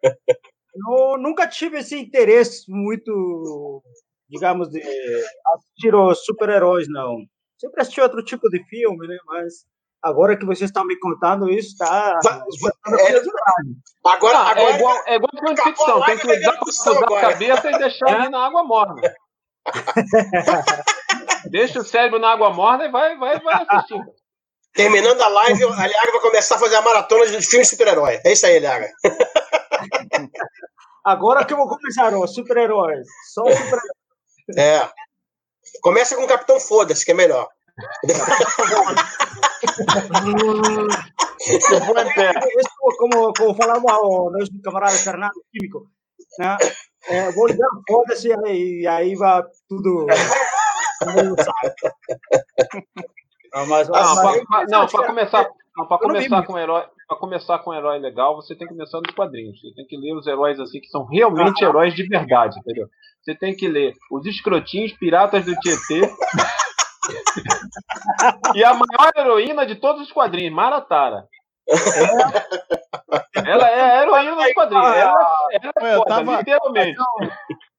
eu 0.03 1.17
nunca 1.17 1.47
tive 1.47 1.79
esse 1.79 1.97
interesse 1.97 2.69
muito, 2.69 3.81
digamos, 4.29 4.69
de 4.69 4.81
assistir 5.55 5.95
os 5.95 6.23
super-heróis, 6.25 6.87
não. 6.89 7.17
Sempre 7.57 7.81
assisti 7.81 8.01
outro 8.01 8.23
tipo 8.23 8.49
de 8.49 8.63
filme, 8.65 9.07
né? 9.07 9.17
Mas 9.25 9.65
agora 10.01 10.37
que 10.37 10.45
vocês 10.45 10.69
estão 10.69 10.85
me 10.85 10.97
contando 10.99 11.49
isso, 11.49 11.77
tá. 11.77 12.19
É, 12.87 13.15
agora, 14.09 14.37
ah, 14.37 14.51
agora 14.51 14.71
é 14.71 14.75
igual, 14.75 15.03
é 15.07 15.15
igual 15.15 15.55
de 15.55 15.61
ficção, 15.63 16.05
tem 16.05 16.17
que 16.17 16.27
usar, 16.27 16.59
usar 16.61 16.99
a 16.99 17.21
cabeça 17.21 17.71
e 17.71 17.77
deixar 17.77 18.25
é? 18.25 18.29
na 18.29 18.45
água 18.45 18.63
morna. 18.63 19.01
Deixa 21.49 21.79
o 21.79 21.83
cérebro 21.83 22.19
na 22.19 22.31
água 22.31 22.51
morna 22.51 22.85
e 22.85 22.91
vai, 22.91 23.17
vai, 23.17 23.39
vai 23.39 23.65
assistindo. 23.67 24.05
Terminando 24.73 25.21
a 25.21 25.27
live, 25.27 25.63
a 25.63 25.87
Liaga 25.87 26.11
vai 26.11 26.21
começar 26.21 26.55
a 26.55 26.59
fazer 26.59 26.75
a 26.75 26.81
maratona 26.81 27.25
de 27.25 27.41
filmes 27.41 27.67
de 27.67 27.75
super-herói. 27.75 28.19
É 28.23 28.31
isso 28.33 28.45
aí, 28.45 28.59
Liaga. 28.59 28.89
Agora 31.03 31.43
que 31.45 31.53
eu 31.53 31.57
vou 31.57 31.67
começar, 31.67 32.13
ó, 32.13 32.27
super-heróis. 32.27 33.07
Só 33.33 33.43
super 33.49 33.79
É. 34.57 34.87
Começa 35.81 36.15
com 36.15 36.23
o 36.23 36.27
Capitão 36.27 36.59
Foda-se, 36.59 37.03
que 37.03 37.11
é 37.11 37.15
melhor. 37.15 37.47
como, 42.97 43.33
como 43.33 43.55
falava 43.55 43.99
o 44.01 44.29
nosso 44.29 44.51
camarada 44.63 44.97
Fernando 44.97 45.41
Químico, 45.51 45.89
né? 46.37 46.57
É, 47.07 47.31
vou 47.31 47.47
ligar 47.47 47.69
foda-se 47.87 48.27
e 48.27 48.85
aí 48.85 49.15
vai 49.15 49.41
tudo. 49.67 50.07
Não, 53.51 53.65
mas, 53.65 53.89
não, 53.89 54.15
mas, 54.47 54.91
para 54.91 55.07
começar, 55.07 55.49
para 55.87 55.97
começar 55.97 56.45
com 56.45 56.53
um 56.53 56.57
herói, 56.57 56.83
para 57.07 57.17
começar 57.17 57.59
com 57.59 57.71
um 57.71 57.73
herói 57.73 57.97
legal, 57.97 58.35
você 58.35 58.55
tem 58.55 58.67
que 58.67 58.73
começar 58.73 58.99
nos 58.99 59.15
quadrinhos. 59.15 59.59
Você 59.59 59.73
tem 59.73 59.87
que 59.87 59.97
ler 59.97 60.13
os 60.13 60.27
heróis 60.27 60.59
assim 60.59 60.79
que 60.79 60.89
são 60.89 61.03
realmente 61.05 61.63
heróis 61.63 61.95
de 61.95 62.07
verdade, 62.07 62.59
entendeu? 62.59 62.87
Você 63.21 63.35
tem 63.35 63.55
que 63.55 63.67
ler 63.67 63.93
os 64.11 64.25
escrotinhos 64.25 64.93
piratas 64.93 65.45
do 65.45 65.53
Tietê. 65.55 66.01
e 68.55 68.63
a 68.63 68.73
maior 68.73 69.11
heroína 69.15 69.65
de 69.65 69.75
todos 69.75 70.03
os 70.03 70.11
quadrinhos, 70.11 70.53
Maratara. 70.53 71.25
Ela 73.35 73.69
é 73.69 73.81
a 73.81 74.01
heroína 74.03 74.35
dos 74.35 74.53
quadrinhos. 74.53 74.85
Ela, 74.85 75.47
ela 75.51 75.73
é 75.81 75.95
foda, 75.95 76.09
tava, 76.09 76.37
literalmente. 76.37 76.97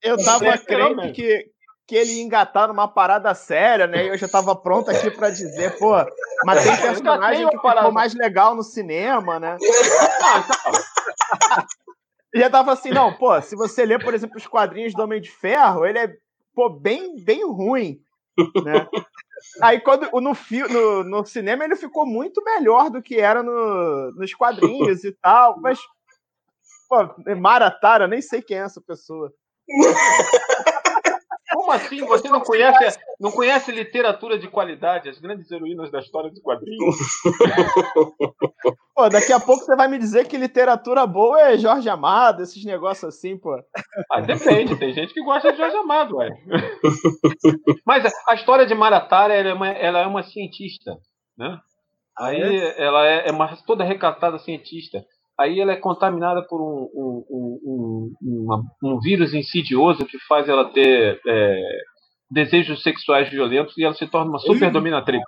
Eu 0.03 0.17
tava 0.17 0.59
crendo 0.59 1.13
que, 1.13 1.47
que 1.91 1.97
ele 1.97 2.13
ia 2.13 2.23
engatar 2.23 2.69
numa 2.69 2.87
parada 2.87 3.35
séria, 3.35 3.89
né? 3.89 4.05
E 4.05 4.09
eu 4.11 4.17
já 4.17 4.29
tava 4.29 4.55
pronto 4.55 4.89
aqui 4.89 5.11
para 5.11 5.29
dizer, 5.29 5.77
pô, 5.77 5.91
mas 6.45 6.63
tem 6.63 6.77
personagem 6.77 7.49
que 7.49 7.57
ficou 7.57 7.91
mais 7.91 8.15
legal 8.15 8.55
no 8.55 8.63
cinema, 8.63 9.41
né? 9.41 9.57
e 12.33 12.39
já 12.39 12.49
tava 12.49 12.75
assim, 12.75 12.91
não, 12.91 13.13
pô, 13.13 13.43
se 13.43 13.57
você 13.57 13.85
ler, 13.85 14.01
por 14.01 14.15
exemplo, 14.15 14.37
os 14.37 14.47
quadrinhos 14.47 14.95
do 14.95 15.03
Homem 15.03 15.21
de 15.21 15.33
Ferro, 15.33 15.85
ele 15.85 15.99
é, 15.99 16.15
pô, 16.55 16.71
bem, 16.71 17.17
bem 17.25 17.45
ruim, 17.45 18.01
né? 18.63 18.87
Aí 19.61 19.81
quando 19.81 20.09
no, 20.13 20.33
no, 20.69 21.03
no 21.03 21.27
cinema 21.27 21.65
ele 21.65 21.75
ficou 21.75 22.07
muito 22.07 22.41
melhor 22.45 22.89
do 22.89 23.03
que 23.03 23.19
era 23.19 23.43
no, 23.43 24.13
nos 24.13 24.33
quadrinhos 24.33 25.03
e 25.03 25.11
tal, 25.11 25.61
mas 25.61 25.81
pô, 26.89 26.99
Maratara, 27.37 28.07
nem 28.07 28.23
sei 28.23 28.41
quem 28.41 28.59
é 28.59 28.61
essa 28.61 28.81
pessoa. 28.81 29.35
Como 31.71 31.73
assim? 31.73 32.05
Você 32.05 32.29
não 32.29 32.41
conhece, 32.41 32.99
não 33.21 33.31
conhece 33.31 33.71
literatura 33.71 34.37
de 34.39 34.49
qualidade, 34.49 35.09
as 35.09 35.19
grandes 35.21 35.51
heroínas 35.51 35.91
da 35.91 36.01
história 36.01 36.29
dos 36.29 36.41
quadrinhos? 36.41 36.97
Pô, 38.95 39.09
daqui 39.09 39.33
a 39.33 39.39
pouco 39.39 39.65
você 39.65 39.77
vai 39.77 39.87
me 39.87 39.97
dizer 39.99 40.27
que 40.27 40.37
literatura 40.37 41.07
boa 41.07 41.41
é 41.41 41.57
Jorge 41.57 41.89
Amado, 41.89 42.43
esses 42.43 42.65
negócios 42.65 43.15
assim, 43.15 43.39
pô. 43.39 43.57
Ah, 44.11 44.21
depende, 44.21 44.77
tem 44.77 44.93
gente 44.93 45.15
que 45.15 45.23
gosta 45.23 45.53
de 45.53 45.59
Jorge 45.59 45.77
Amado, 45.77 46.17
ué. 46.17 46.29
Mas 47.87 48.13
a 48.27 48.35
história 48.35 48.67
de 48.67 48.75
Maratara, 48.75 49.33
ela 49.33 49.49
é 49.51 49.55
uma, 49.55 49.69
ela 49.69 50.01
é 50.01 50.07
uma 50.07 50.25
cientista, 50.25 50.97
né? 51.39 51.57
Aí 52.19 52.43
é? 52.43 52.83
ela 52.83 53.07
é, 53.07 53.29
é 53.29 53.31
uma 53.31 53.57
toda 53.65 53.85
recatada 53.85 54.39
cientista 54.41 55.05
aí 55.41 55.59
ela 55.59 55.73
é 55.73 55.77
contaminada 55.77 56.43
por 56.43 56.61
um, 56.61 56.91
um, 56.95 57.25
um, 57.33 58.45
uma, 58.45 58.63
um 58.85 59.01
vírus 59.01 59.33
insidioso 59.33 60.05
que 60.05 60.19
faz 60.29 60.47
ela 60.49 60.71
ter 60.71 61.19
é, 61.27 61.79
desejos 62.31 62.83
sexuais 62.83 63.31
violentos 63.31 63.77
e 63.79 63.85
ela 63.85 63.95
se 63.95 64.07
torna 64.07 64.31
uma 64.31 64.39
super 64.39 64.71
dominatrix. 64.71 65.25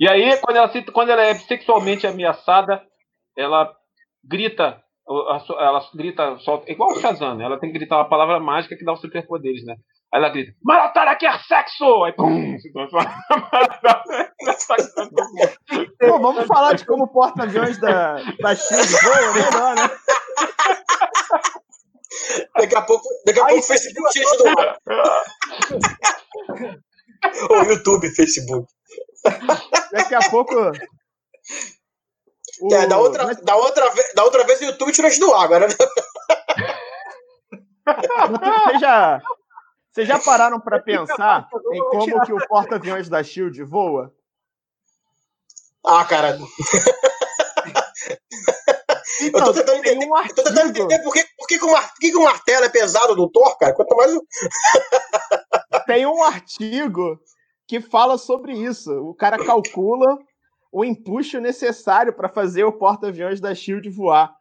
e 0.00 0.08
aí, 0.08 0.36
quando 0.38 0.56
ela, 0.56 0.68
se, 0.70 0.82
quando 0.84 1.10
ela 1.10 1.22
é 1.22 1.34
sexualmente 1.34 2.06
ameaçada, 2.06 2.80
ela 3.36 3.70
grita, 4.24 4.80
ela 5.58 5.84
grita, 5.94 6.38
solta, 6.38 6.70
igual 6.72 6.92
o 6.92 7.00
Shazam, 7.00 7.34
né? 7.36 7.44
ela 7.44 7.58
tem 7.58 7.70
que 7.70 7.78
gritar 7.78 7.96
uma 7.96 8.08
palavra 8.08 8.40
mágica 8.40 8.76
que 8.76 8.84
dá 8.84 8.94
os 8.94 9.00
superpoderes, 9.00 9.64
né? 9.64 9.76
Aí 10.10 10.20
ela 10.20 10.30
grita, 10.30 10.54
Maratona 10.62 11.16
quer 11.16 11.38
sexo! 11.44 12.04
Aí 12.04 12.12
pum, 12.12 12.58
se 12.58 12.72
transforma. 12.72 13.14
Pô, 16.00 16.18
vamos 16.18 16.46
falar 16.46 16.74
de 16.74 16.86
como 16.86 17.04
o 17.04 17.08
porta-aviões 17.08 17.78
da, 17.78 18.14
da 18.14 18.56
China 18.56 18.82
voa, 19.02 19.32
melhor, 19.34 19.74
né? 19.76 19.90
Daqui 22.56 22.74
a 22.74 22.82
pouco, 22.82 23.06
daqui 23.26 23.38
a 23.38 23.44
pouco 23.44 23.60
o 23.60 23.62
Facebook 23.62 24.10
tira 24.12 24.24
isso 24.24 24.38
do 24.38 24.48
ar. 24.48 24.78
o 27.50 27.64
YouTube, 27.64 28.08
Facebook. 28.14 28.66
Daqui 29.92 30.14
a 30.14 30.30
pouco. 30.30 30.54
O... 32.62 32.74
É, 32.74 32.86
da, 32.86 32.96
outra, 32.96 33.34
da, 33.34 33.56
outra, 33.56 33.92
da 34.14 34.24
outra 34.24 34.44
vez 34.44 34.60
o 34.60 34.64
YouTube 34.64 34.92
tirou 34.92 35.10
isso 35.10 35.20
do 35.20 35.34
ar, 35.34 35.44
agora. 35.44 35.68
Vocês 37.88 38.80
já, 38.80 39.20
vocês 39.98 40.06
já 40.06 40.20
pararam 40.20 40.60
para 40.60 40.80
pensar 40.80 41.48
em 41.72 41.80
como 41.90 42.24
que 42.24 42.32
o 42.32 42.46
porta-aviões 42.46 43.08
da 43.08 43.20
Shield 43.20 43.60
voa? 43.64 44.14
Ah, 45.84 46.04
cara. 46.04 46.38
Então, 49.20 49.40
eu 49.40 49.46
tô 49.46 49.52
tentando 49.52 49.78
entender, 49.78 50.06
um 50.06 50.28
tô 50.28 50.44
tentando 50.44 50.68
entender 50.68 51.02
por, 51.02 51.12
que, 51.12 51.24
por, 51.36 51.46
que, 51.48 51.58
que, 51.58 51.64
o, 51.64 51.72
mar, 51.72 51.94
que, 51.98 52.10
que 52.12 52.16
o 52.16 52.22
martelo 52.22 52.64
é 52.64 52.68
pesado 52.68 53.16
do 53.16 53.28
Thor, 53.28 53.58
cara. 53.58 53.74
Quanto 53.74 53.96
mais. 53.96 54.12
tem 55.86 56.06
um 56.06 56.22
artigo 56.22 57.18
que 57.66 57.80
fala 57.80 58.16
sobre 58.16 58.52
isso. 58.52 58.92
O 58.92 59.12
cara 59.12 59.44
calcula 59.44 60.18
o 60.70 60.84
empuxo 60.84 61.40
necessário 61.40 62.12
para 62.12 62.28
fazer 62.28 62.62
o 62.62 62.78
porta-aviões 62.78 63.40
da 63.40 63.52
Shield 63.52 63.90
voar. 63.90 64.32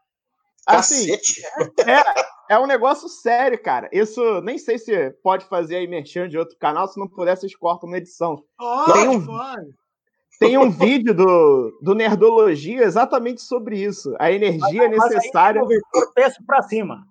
Assim, 0.68 1.12
é, 1.12 2.04
é 2.50 2.60
um 2.60 2.66
negócio 2.66 3.10
sério, 3.10 3.62
cara. 3.62 3.90
Isso 3.92 4.42
nem 4.42 4.58
sei 4.58 4.78
se 4.78 5.12
pode 5.24 5.46
fazer 5.46 5.78
aí 5.78 5.88
merchan 5.88 6.30
de 6.30 6.38
outro 6.38 6.58
canal, 6.58 6.88
se 6.88 7.00
não 7.00 7.08
puder, 7.08 7.36
vocês 7.36 7.56
cortam 7.56 7.90
na 7.90 7.98
edição. 7.98 8.44
Oh, 8.60 8.92
tem, 8.92 9.10
um, 9.10 9.26
tem 10.40 10.58
um 10.58 10.70
vídeo 10.70 11.14
do, 11.14 11.78
do 11.82 11.96
Nerdologia 11.96 12.84
exatamente 12.84 13.42
sobre 13.42 13.80
isso. 13.80 14.16
A 14.20 14.32
energia 14.32 14.90
mas, 14.90 15.12
necessária. 15.12 15.62
Mas 15.64 16.14
peço 16.14 16.44
para 16.46 16.62
cima. 16.62 17.04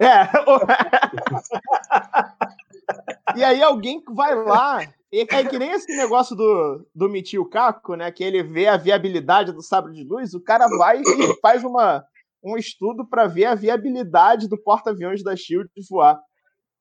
É. 0.00 0.28
e 3.36 3.44
aí 3.44 3.62
alguém 3.62 4.02
vai 4.14 4.34
lá. 4.34 4.80
É 5.10 5.24
que 5.24 5.58
nem 5.58 5.70
esse 5.70 5.96
negócio 5.96 6.36
do, 6.36 6.86
do 6.94 7.08
Michio 7.08 7.46
Kaku, 7.46 7.94
né? 7.94 8.12
Que 8.12 8.22
ele 8.22 8.42
vê 8.42 8.68
a 8.68 8.76
viabilidade 8.76 9.52
do 9.52 9.62
sabre 9.62 9.94
de 9.94 10.04
luz, 10.04 10.34
o 10.34 10.40
cara 10.40 10.68
vai 10.76 11.00
e 11.00 11.40
faz 11.40 11.64
uma, 11.64 12.04
um 12.52 12.56
estudo 12.56 13.06
para 13.06 13.26
ver 13.26 13.46
a 13.46 13.54
viabilidade 13.54 14.48
do 14.48 14.56
porta-aviões 14.56 15.22
da 15.22 15.36
Shield 15.36 15.70
voar, 15.88 16.20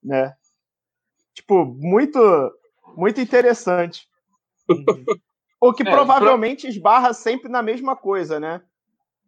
né? 0.04 0.34
Tipo, 1.34 1.66
muito 1.66 2.20
muito 2.96 3.22
interessante. 3.22 4.08
o 5.62 5.74
que 5.74 5.84
é, 5.88 5.92
provavelmente 5.92 6.62
pro... 6.62 6.70
esbarra 6.70 7.14
sempre 7.14 7.50
na 7.50 7.62
mesma 7.62 7.96
coisa, 7.96 8.40
né? 8.40 8.62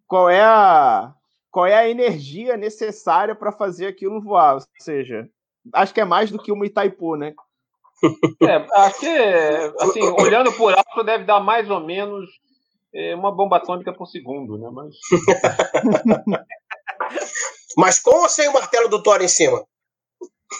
Qual 0.07 0.29
é 0.29 0.41
a 0.41 1.13
qual 1.51 1.65
é 1.65 1.75
a 1.75 1.89
energia 1.89 2.55
necessária 2.55 3.35
para 3.35 3.51
fazer 3.51 3.87
aquilo 3.87 4.21
voar? 4.21 4.55
Ou 4.55 4.61
seja, 4.79 5.27
acho 5.73 5.93
que 5.93 6.01
é 6.01 6.05
mais 6.05 6.31
do 6.31 6.41
que 6.41 6.51
uma 6.51 6.65
Itaipu, 6.65 7.15
né? 7.15 7.33
É, 8.41 8.65
acho 8.75 8.99
que, 8.99 9.07
assim, 9.79 10.01
olhando 10.19 10.53
por 10.53 10.73
alto, 10.73 11.03
deve 11.03 11.25
dar 11.25 11.39
mais 11.41 11.69
ou 11.69 11.81
menos 11.81 12.29
é 12.93 13.15
uma 13.15 13.31
bomba 13.31 13.57
atômica 13.57 13.93
por 13.93 14.07
segundo, 14.07 14.57
né? 14.57 14.69
Mas. 14.71 14.95
Mas 17.77 17.99
com 17.99 18.15
ou 18.15 18.29
sem 18.29 18.47
o 18.49 18.53
martelo 18.53 18.89
do 18.89 19.01
Thor 19.01 19.21
em 19.21 19.27
cima? 19.27 19.63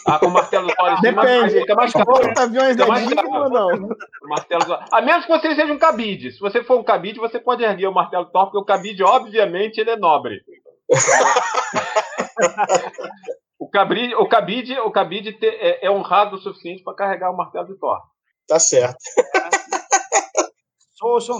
Ah, 0.06 0.18
com 0.18 0.26
o 0.26 0.30
martelo 0.30 0.68
do 0.68 0.74
Thor 0.74 0.92
em 0.92 0.96
cima 0.98 1.22
Depende. 1.22 1.60
fica 1.60 1.74
mais 1.74 1.92
caro. 1.92 2.38
aviões 2.38 2.76
fica 2.76 2.86
mais 2.86 3.12
caro. 3.12 3.28
ou 3.28 3.50
não? 3.50 3.88
O 4.22 4.28
martelo 4.28 4.64
do... 4.64 4.72
A 4.72 5.02
menos 5.02 5.26
que 5.26 5.32
você 5.32 5.54
seja 5.54 5.72
um 5.72 5.78
cabide. 5.78 6.32
Se 6.32 6.40
você 6.40 6.62
for 6.62 6.78
um 6.78 6.84
cabide, 6.84 7.18
você 7.18 7.40
pode 7.40 7.64
erguer 7.64 7.88
o 7.88 7.94
martelo 7.94 8.26
do 8.26 8.30
Thor, 8.30 8.44
porque 8.44 8.58
o 8.58 8.64
cabide, 8.64 9.02
obviamente, 9.02 9.78
ele 9.78 9.90
é 9.90 9.96
nobre. 9.96 10.40
o, 13.58 13.68
cabide, 13.68 14.14
o 14.14 14.28
cabide, 14.28 14.78
o 14.78 14.90
cabide 14.90 15.36
é, 15.42 15.86
é 15.86 15.90
honrado 15.90 16.36
o 16.36 16.40
suficiente 16.40 16.82
para 16.82 16.94
carregar 16.94 17.30
o 17.30 17.36
martelo 17.36 17.66
do 17.66 17.76
Thor. 17.76 17.98
Tá 18.46 18.58
certo. 18.58 18.98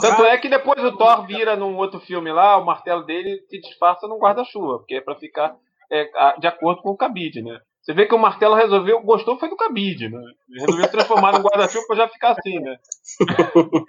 Tanto 0.01 0.25
é 0.25 0.39
que 0.39 0.49
depois 0.49 0.83
o 0.83 0.97
Thor 0.97 1.27
vira 1.27 1.57
num 1.57 1.77
outro 1.77 2.01
filme 2.01 2.33
lá, 2.33 2.57
o 2.57 2.65
martelo 2.65 3.05
dele 3.05 3.43
se 3.49 3.61
disfarça 3.61 4.09
num 4.09 4.19
guarda-chuva, 4.19 4.79
porque 4.79 4.95
é 4.95 5.01
pra 5.01 5.15
ficar 5.15 5.55
é, 5.91 6.09
de 6.39 6.47
acordo 6.47 6.83
com 6.83 6.91
o 6.91 6.97
cabide, 6.97 7.43
né? 7.43 7.61
Você 7.83 7.95
vê 7.95 8.07
que 8.07 8.15
o 8.15 8.19
martelo 8.19 8.55
resolveu, 8.55 9.01
gostou 9.03 9.39
foi 9.39 9.49
do 9.49 9.57
cabide, 9.57 10.09
né? 10.09 10.21
resolveu 10.61 10.91
transformar 10.91 11.33
num 11.33 11.43
guarda-chuva 11.43 11.87
pra 11.87 11.97
já 11.97 12.09
ficar 12.09 12.33
assim, 12.33 12.59
né? 12.61 12.77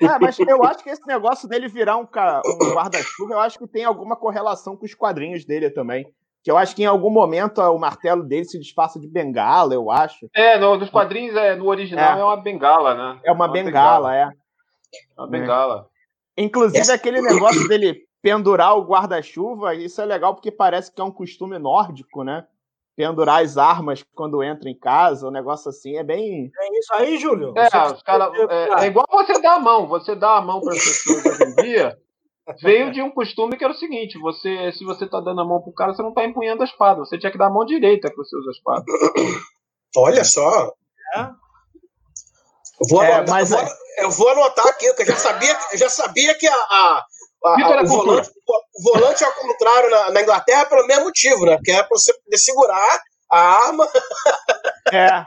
É, 0.01 0.17
mas 0.19 0.39
eu 0.39 0.63
acho 0.63 0.81
que 0.83 0.89
esse 0.89 1.05
negócio 1.05 1.47
dele 1.47 1.67
virar 1.67 1.97
um, 1.97 2.03
um 2.03 2.73
guarda-chuva, 2.73 3.33
eu 3.33 3.39
acho 3.39 3.59
que 3.59 3.67
tem 3.67 3.83
alguma 3.83 4.15
correlação 4.15 4.77
com 4.77 4.85
os 4.85 4.93
quadrinhos 4.93 5.45
dele 5.45 5.69
também. 5.69 6.05
Que 6.43 6.49
eu 6.49 6.57
acho 6.57 6.75
que 6.75 6.81
em 6.81 6.87
algum 6.87 7.11
momento 7.11 7.61
o 7.61 7.77
martelo 7.77 8.23
dele 8.23 8.45
se 8.45 8.59
disfarça 8.59 8.99
de 8.99 9.07
bengala, 9.07 9.75
eu 9.75 9.91
acho. 9.91 10.27
É, 10.33 10.57
no, 10.57 10.75
nos 10.77 10.89
quadrinhos, 10.89 11.35
é, 11.35 11.55
no 11.55 11.67
original, 11.67 12.17
é, 12.17 12.21
é 12.21 12.23
uma 12.23 12.37
bengala, 12.37 12.95
né? 12.95 13.19
É 13.23 13.31
uma, 13.31 13.45
é 13.45 13.47
uma 13.47 13.47
bengala, 13.47 14.09
bengala, 14.09 14.15
é. 14.15 14.40
A 15.17 15.27
bengala. 15.27 15.87
É. 16.37 16.43
Inclusive, 16.43 16.79
Essa... 16.79 16.93
aquele 16.93 17.21
negócio 17.21 17.65
dele 17.69 18.05
pendurar 18.21 18.77
o 18.77 18.83
guarda-chuva, 18.83 19.73
isso 19.73 20.01
é 20.01 20.05
legal 20.05 20.35
porque 20.35 20.51
parece 20.51 20.93
que 20.93 21.01
é 21.01 21.03
um 21.03 21.11
costume 21.11 21.57
nórdico, 21.57 22.23
né? 22.23 22.45
Pendurar 22.95 23.41
as 23.43 23.57
armas 23.57 24.03
quando 24.13 24.43
entra 24.43 24.69
em 24.69 24.77
casa, 24.77 25.27
um 25.27 25.31
negócio 25.31 25.69
assim, 25.69 25.97
é 25.97 26.03
bem. 26.03 26.51
É 26.55 26.79
isso 26.79 26.93
aí, 26.93 27.17
Júlio. 27.17 27.53
É, 27.57 27.65
os 27.91 28.03
cara, 28.03 28.31
é, 28.35 28.83
é, 28.83 28.87
igual 28.87 29.05
você 29.09 29.41
dar 29.41 29.55
a 29.55 29.59
mão, 29.59 29.87
você 29.87 30.15
dá 30.15 30.37
a 30.37 30.41
mão 30.41 30.61
para 30.61 30.73
as 30.73 30.83
pessoas 30.83 31.25
hoje 31.25 31.43
em 31.43 31.55
dia. 31.63 31.97
Veio 32.61 32.91
de 32.91 33.01
um 33.01 33.09
costume 33.09 33.57
que 33.57 33.63
era 33.63 33.73
o 33.73 33.77
seguinte: 33.77 34.19
você, 34.19 34.71
se 34.73 34.83
você 34.83 35.07
tá 35.07 35.19
dando 35.19 35.41
a 35.41 35.45
mão 35.45 35.61
pro 35.61 35.73
cara, 35.73 35.93
você 35.93 36.01
não 36.01 36.13
tá 36.13 36.25
empunhando 36.25 36.61
a 36.61 36.65
espada, 36.65 36.99
você 36.99 37.17
tinha 37.17 37.31
que 37.31 37.37
dar 37.37 37.47
a 37.47 37.51
mão 37.51 37.65
direita 37.65 38.09
que 38.09 38.15
você 38.15 38.35
usa 38.35 38.49
a 38.49 38.51
espada. 38.51 38.85
Olha 39.95 40.23
só. 40.23 40.73
É. 41.15 41.29
Vou, 42.89 43.03
é, 43.03 43.13
anotar, 43.13 43.35
mas... 43.35 43.49
vou, 43.49 43.59
eu 43.97 44.11
vou 44.11 44.29
anotar 44.29 44.67
aqui, 44.67 44.87
porque 44.87 45.03
eu 45.03 45.07
já 45.07 45.15
sabia, 45.15 45.57
eu 45.71 45.77
já 45.77 45.89
sabia 45.89 46.35
que 46.35 46.47
a, 46.47 46.53
a, 46.53 47.05
a, 47.45 47.49
a 47.49 47.83
o, 47.83 47.87
volante, 47.87 48.29
o, 48.29 48.83
volante, 48.83 49.23
ao 49.23 49.33
contrário, 49.33 49.89
na, 49.89 50.11
na, 50.11 50.21
Inglaterra, 50.21 50.65
pelo 50.65 50.87
mesmo 50.87 51.05
motivo, 51.05 51.45
né? 51.45 51.59
Que 51.63 51.71
é 51.71 51.83
para 51.83 51.97
você 51.97 52.13
poder 52.13 52.37
segurar 52.37 53.01
a 53.31 53.39
arma. 53.39 53.87
É. 54.93 55.25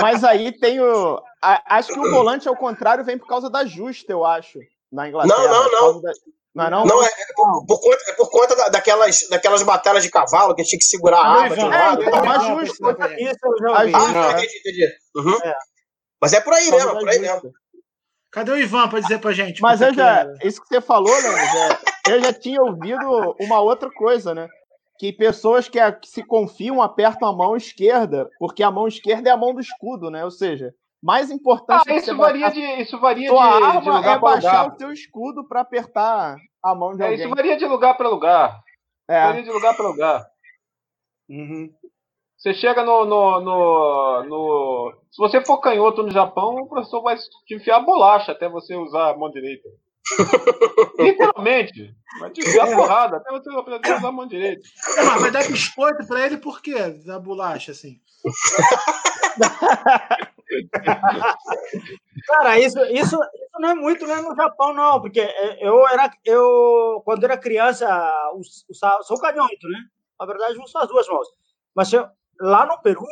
Mas 0.00 0.24
aí 0.24 0.50
tem 0.58 0.80
o. 0.80 1.22
acho 1.40 1.92
que 1.92 1.98
o 2.00 2.10
volante 2.10 2.48
ao 2.48 2.56
contrário 2.56 3.04
vem 3.04 3.16
por 3.16 3.28
causa 3.28 3.48
da 3.48 3.64
justa, 3.64 4.10
eu 4.10 4.24
acho. 4.24 4.58
Na 4.90 5.08
Inglaterra. 5.08 5.38
Não, 5.38 5.70
não, 5.70 5.92
não. 5.92 6.00
Da... 6.00 6.10
Não, 6.52 6.64
é 6.64 6.70
não? 6.70 6.84
não, 6.84 7.02
é, 7.04 7.06
é 7.06 7.34
por, 7.36 7.66
por, 7.66 7.80
conta, 7.80 8.10
é 8.10 8.12
por 8.14 8.30
conta 8.30 8.56
da, 8.56 8.68
daquelas, 8.70 9.20
daquelas 9.30 9.62
batalhas 9.62 10.02
de 10.02 10.10
cavalo 10.10 10.54
que 10.56 10.64
tinha 10.64 10.78
que 10.78 10.84
segurar 10.84 11.18
a 11.18 11.42
arma 11.42 11.56
de 11.56 11.62
um 11.62 11.68
lado. 11.68 12.02
É, 12.02 12.22
mais 12.22 12.42
justo. 12.42 12.90
Isso 13.18 13.38
eu 13.44 13.58
já 13.60 13.80
ouvi. 13.80 13.92
Ah, 13.94 14.32
entendi, 14.32 14.58
entendi. 14.58 14.92
Uhum. 15.14 15.38
É. 15.44 15.54
Mas 16.20 16.32
é 16.32 16.40
por 16.40 16.52
aí 16.52 16.70
mesmo, 16.70 16.98
por 16.98 17.08
aí 17.08 17.18
mesmo. 17.18 17.52
Cadê 18.30 18.52
o 18.52 18.58
Ivan 18.58 18.88
para 18.88 19.00
dizer 19.00 19.18
pra 19.18 19.32
gente? 19.32 19.60
Mas 19.60 19.80
eu 19.80 19.92
já, 19.92 20.24
isso 20.44 20.62
que 20.62 20.68
você 20.68 20.80
falou, 20.80 21.10
né, 21.22 21.30
eu 22.08 22.20
já 22.22 22.32
tinha 22.32 22.62
ouvido 22.62 23.34
uma 23.40 23.60
outra 23.60 23.90
coisa, 23.90 24.34
né? 24.34 24.48
Que 24.98 25.12
pessoas 25.12 25.68
que, 25.68 25.78
que, 25.92 26.08
se 26.08 26.22
confiam 26.22 26.80
apertam 26.80 27.28
a 27.28 27.34
mão 27.34 27.56
esquerda, 27.56 28.28
porque 28.38 28.62
a 28.62 28.70
mão 28.70 28.86
esquerda 28.86 29.30
é 29.30 29.32
a 29.32 29.36
mão 29.36 29.54
do 29.54 29.60
escudo, 29.60 30.10
né? 30.10 30.22
Ou 30.22 30.30
seja, 30.30 30.72
mais 31.02 31.30
importante 31.30 31.90
ah, 31.90 31.96
isso 31.96 32.14
varia 32.16 32.50
de 32.50 32.60
isso 32.60 33.00
varia 33.00 33.30
de, 33.30 33.36
arma 33.36 33.80
de 33.80 33.88
lugar 33.88 34.16
é 34.16 34.20
baixar 34.20 34.62
lugar. 34.64 34.74
o 34.74 34.78
seu 34.78 34.92
escudo 34.92 35.48
para 35.48 35.62
apertar 35.62 36.36
a 36.62 36.74
mão 36.74 36.94
de 36.94 37.02
é, 37.02 37.06
alguém. 37.06 37.20
Isso 37.20 37.34
varia 37.34 37.56
de 37.56 37.66
lugar 37.66 37.96
para 37.96 38.08
lugar. 38.08 38.60
É. 39.08 39.24
Varia 39.24 39.42
de 39.42 39.50
lugar 39.50 39.74
para 39.74 39.88
lugar. 39.88 40.26
Uhum. 41.28 41.72
Você 42.40 42.54
chega 42.54 42.82
no, 42.82 43.04
no, 43.04 43.40
no, 43.40 44.24
no, 44.24 44.94
Se 45.12 45.18
você 45.18 45.44
for 45.44 45.58
canhoto 45.58 46.02
no 46.02 46.10
Japão, 46.10 46.54
o 46.54 46.66
professor 46.66 47.02
vai 47.02 47.14
te 47.46 47.54
enfiar 47.54 47.80
bolacha 47.80 48.32
até 48.32 48.48
você 48.48 48.74
usar 48.74 49.10
a 49.10 49.16
mão 49.16 49.30
direita. 49.30 49.68
Literalmente. 50.98 51.94
Vai 52.18 52.30
te 52.30 52.40
enfiar 52.40 52.74
porrada 52.74 53.18
até 53.18 53.30
você 53.30 53.50
aprender 53.50 53.92
a 53.92 53.98
usar 53.98 54.08
a 54.08 54.12
mão 54.12 54.26
direita. 54.26 54.62
É, 54.96 55.04
mas 55.04 55.20
vai 55.20 55.30
dar 55.30 55.46
biscoito 55.46 56.06
pra 56.06 56.24
ele 56.24 56.38
por 56.38 56.62
quê? 56.62 56.78
Da 57.04 57.20
bolacha, 57.20 57.72
assim. 57.72 58.00
Cara, 62.26 62.58
isso, 62.58 62.82
isso, 62.86 63.16
isso 63.16 63.58
não 63.58 63.68
é 63.68 63.74
muito 63.74 64.06
né, 64.06 64.16
no 64.16 64.34
Japão, 64.34 64.72
não, 64.72 64.98
porque 64.98 65.20
eu 65.60 65.86
era. 65.88 66.10
Eu, 66.24 67.02
quando 67.04 67.24
era 67.24 67.36
criança, 67.36 67.86
sou 69.02 69.20
canhoto, 69.20 69.68
né? 69.68 69.78
Na 70.18 70.24
verdade, 70.24 70.58
uso 70.58 70.78
as 70.78 70.88
duas 70.88 71.06
mãos. 71.06 71.28
Mas 71.74 71.92
eu, 71.92 72.08
lá 72.40 72.66
no 72.66 72.80
Peru, 72.82 73.06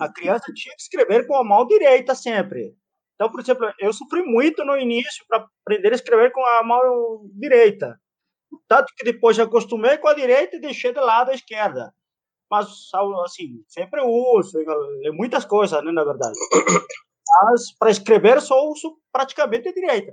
a 0.00 0.12
criança 0.12 0.52
tinha 0.54 0.74
que 0.74 0.82
escrever 0.82 1.26
com 1.26 1.36
a 1.36 1.44
mão 1.44 1.66
direita 1.66 2.14
sempre. 2.14 2.74
Então, 3.14 3.30
por 3.30 3.40
exemplo, 3.40 3.72
eu 3.78 3.92
sofri 3.92 4.22
muito 4.24 4.64
no 4.64 4.76
início 4.76 5.24
para 5.28 5.46
aprender 5.62 5.92
a 5.92 5.94
escrever 5.94 6.32
com 6.32 6.44
a 6.44 6.62
mão 6.64 7.30
direita. 7.34 7.98
Tanto 8.68 8.92
que 8.96 9.04
depois 9.04 9.38
acostumei 9.38 9.98
com 9.98 10.08
a 10.08 10.14
direita 10.14 10.56
e 10.56 10.60
deixei 10.60 10.92
de 10.92 11.00
lado 11.00 11.30
a 11.30 11.34
esquerda. 11.34 11.94
mas 12.50 12.68
assim, 13.24 13.64
sempre 13.68 14.00
uso, 14.02 14.58
muitas 15.12 15.44
coisas, 15.44 15.82
né, 15.84 15.92
na 15.92 16.04
verdade. 16.04 16.38
Mas 17.42 17.76
para 17.78 17.90
escrever 17.90 18.40
só 18.40 18.54
uso 18.68 18.98
praticamente 19.12 19.72
direita. 19.72 20.12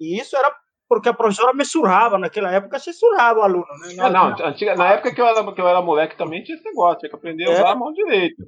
E 0.00 0.20
isso 0.20 0.36
era 0.36 0.54
porque 0.88 1.08
a 1.08 1.14
professora 1.14 1.52
me 1.52 1.64
surrava, 1.64 2.18
naquela 2.18 2.52
época 2.52 2.78
você 2.78 2.92
surrava 2.92 3.40
o 3.40 3.42
aluno. 3.42 3.66
Né? 3.80 3.94
Não, 3.94 4.10
não, 4.10 4.46
antiga, 4.46 4.74
na 4.74 4.92
época 4.92 5.14
que 5.14 5.20
eu, 5.20 5.26
era, 5.26 5.52
que 5.52 5.60
eu 5.60 5.68
era 5.68 5.82
moleque 5.82 6.16
também 6.16 6.42
tinha 6.42 6.56
esse 6.56 6.64
negócio, 6.64 7.00
tinha 7.00 7.10
que 7.10 7.16
aprender 7.16 7.48
a 7.48 7.52
usar 7.52 7.68
é. 7.68 7.72
a 7.72 7.76
mão 7.76 7.92
direita. 7.92 8.42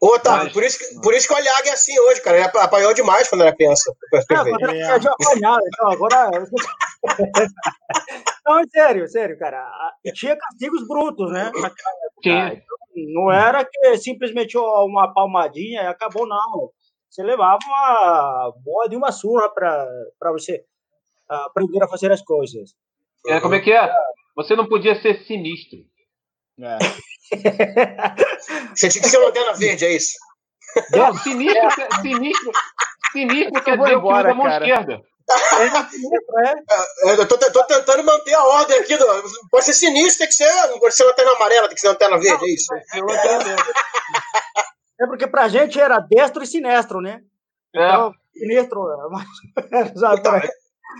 Ô, 0.00 0.14
Otávio, 0.14 0.44
Mas... 0.44 0.52
por, 0.52 0.62
isso, 0.62 1.00
por 1.02 1.12
isso 1.12 1.26
que 1.26 1.34
o 1.34 1.36
Aliag 1.36 1.68
é 1.68 1.72
assim 1.72 1.98
hoje, 1.98 2.22
cara. 2.22 2.36
Ele 2.36 2.46
apanhou 2.46 2.94
demais 2.94 3.28
quando 3.28 3.42
era 3.42 3.54
criança. 3.54 3.92
É, 4.14 4.22
quando 4.36 4.48
era 4.48 4.68
criança, 4.68 5.10
apanhava, 5.10 5.60
então 5.66 5.90
agora. 5.90 6.30
não, 8.46 8.60
é 8.60 8.64
sério, 8.68 9.08
sério, 9.08 9.38
cara. 9.38 9.68
Tinha 10.14 10.36
castigos 10.36 10.86
brutos, 10.86 11.32
né? 11.32 11.50
Tinha. 12.22 12.52
Então, 12.52 12.62
não 13.12 13.32
era 13.32 13.64
que 13.64 13.96
simplesmente 13.98 14.56
uma 14.56 15.12
palmadinha 15.12 15.82
e 15.82 15.86
acabou, 15.86 16.28
não. 16.28 16.70
Você 17.10 17.22
levava 17.22 17.58
uma 17.66 18.52
boa 18.64 18.88
de 18.88 18.96
uma 18.96 19.10
surra 19.10 19.48
para 19.52 20.32
você 20.32 20.64
aprender 21.28 21.82
a 21.82 21.88
fazer 21.88 22.10
as 22.12 22.22
coisas. 22.22 22.74
É, 23.26 23.40
como 23.40 23.54
é 23.54 23.60
que 23.60 23.72
é? 23.72 23.90
Você 24.36 24.54
não 24.54 24.68
podia 24.68 25.00
ser 25.00 25.24
sinistro. 25.26 25.78
É. 26.60 26.78
Você 28.74 28.88
tinha 28.88 29.02
que 29.02 29.08
ser 29.08 29.18
lanterna 29.18 29.52
verde, 29.52 29.84
é 29.84 29.96
isso? 29.96 30.16
Não, 30.92 31.14
sinistro, 31.14 31.68
sinistro, 32.02 32.52
sinistro 33.12 33.64
quer 33.64 33.78
dizer 33.78 33.94
embora, 33.94 33.98
o 33.98 34.00
que 34.00 34.08
usa 34.08 34.30
a 34.30 34.34
mão 34.34 34.48
esquerda. 34.48 35.02
É, 35.30 37.10
é. 37.10 37.20
Eu 37.20 37.28
tô, 37.28 37.36
tô, 37.36 37.64
tentando 37.64 38.02
manter 38.02 38.34
a 38.34 38.44
ordem 38.44 38.78
aqui. 38.78 38.96
Do, 38.96 39.06
pode 39.50 39.66
ser 39.66 39.74
sinistro, 39.74 40.20
tem 40.20 40.28
que 40.28 40.34
ser. 40.34 40.66
Não 40.68 40.78
pode 40.78 40.94
ser 40.94 41.04
lanterna 41.04 41.32
amarela, 41.32 41.68
tem 41.68 41.74
que 41.74 41.80
ser 41.80 41.88
lanterna 41.88 42.18
verde, 42.18 42.44
é 42.44 42.54
isso? 42.54 42.74
É 45.00 45.06
porque 45.06 45.26
pra 45.26 45.48
gente 45.48 45.78
era 45.78 46.00
destro 46.00 46.42
e 46.42 46.46
sinestro, 46.46 47.00
né? 47.00 47.20
É. 47.74 47.86
Então, 47.86 48.14
sinistro. 48.32 48.86
Exatamente. 49.94 50.48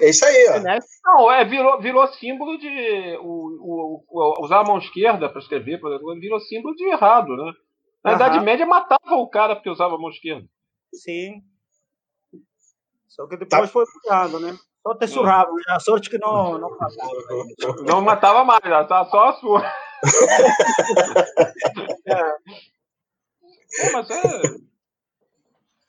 É 0.01 0.11
isso 0.11 0.25
aí, 0.25 0.49
ó. 0.51 0.61
Não, 1.05 1.33
é, 1.33 1.45
virou, 1.45 1.81
virou 1.81 2.07
símbolo 2.09 2.59
de. 2.59 3.17
O, 3.21 3.59
o, 3.61 4.05
o 4.09 4.45
usar 4.45 4.61
a 4.61 4.65
mão 4.65 4.79
esquerda 4.79 5.29
para 5.29 5.41
escrever, 5.41 5.81
por 5.81 5.93
exemplo, 5.93 6.21
virou 6.21 6.41
símbolo 6.41 6.75
de 6.75 6.85
errado, 6.85 7.37
né? 7.37 7.53
Na 8.05 8.13
Idade 8.13 8.41
Média 8.41 8.67
matava 8.67 9.15
o 9.15 9.29
cara 9.29 9.57
porque 9.57 9.71
usava 9.71 9.95
a 9.95 9.99
mão 9.99 10.11
esquerda. 10.11 10.47
Sim. 10.95 11.43
Só 13.09 13.27
que 13.27 13.37
depois 13.37 13.63
tá. 13.63 13.69
foi 13.69 13.85
mudado, 13.95 14.41
né? 14.41 14.57
Só 14.83 14.95
te 14.95 15.09
surrava, 15.09 15.53
né? 15.53 15.63
A 15.71 15.81
sorte 15.81 16.09
que 16.09 16.19
não, 16.19 16.57
não 16.59 16.71
matava. 16.71 17.13
Não 17.85 18.01
matava 18.01 18.45
mais, 18.45 18.63
tá 18.89 19.05
só 19.07 19.29
a 19.29 19.33
sua. 19.35 19.61
é. 22.07 22.21
é. 23.83 23.93
mas 23.93 24.09
é. 24.11 24.41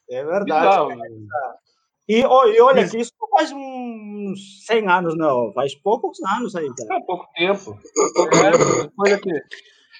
É 0.10 0.26
verdade. 0.26 0.45
Bizarro, 0.45 0.95
né? 0.95 1.07
E, 2.10 2.22
e 2.22 2.26
olha 2.62 2.89
que 2.89 2.97
isso 2.97 3.14
faz 3.30 3.51
uns 3.51 4.66
100 4.66 4.89
anos, 4.89 5.16
não. 5.16 5.53
Faz 5.53 5.76
poucos 5.76 6.18
anos 6.38 6.55
aí, 6.55 6.68
cara. 6.76 6.99
É 6.99 7.05
pouco 7.05 7.28
tempo. 7.36 7.78
Tempo. 8.32 8.93
Olha 8.97 9.20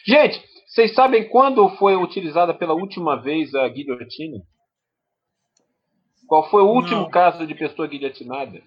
Gente, 0.08 0.44
vocês 0.66 0.96
sabem 0.96 1.30
quando 1.30 1.70
foi 1.78 1.96
utilizada 1.96 2.52
pela 2.52 2.74
última 2.74 3.16
vez 3.16 3.54
a 3.54 3.68
guilhotina? 3.70 4.42
Qual 6.28 6.50
foi 6.50 6.64
o 6.64 6.68
último 6.70 7.02
não. 7.02 7.10
caso 7.12 7.46
de 7.46 7.54
pessoa 7.54 7.88
guilhotinada? 7.88 8.60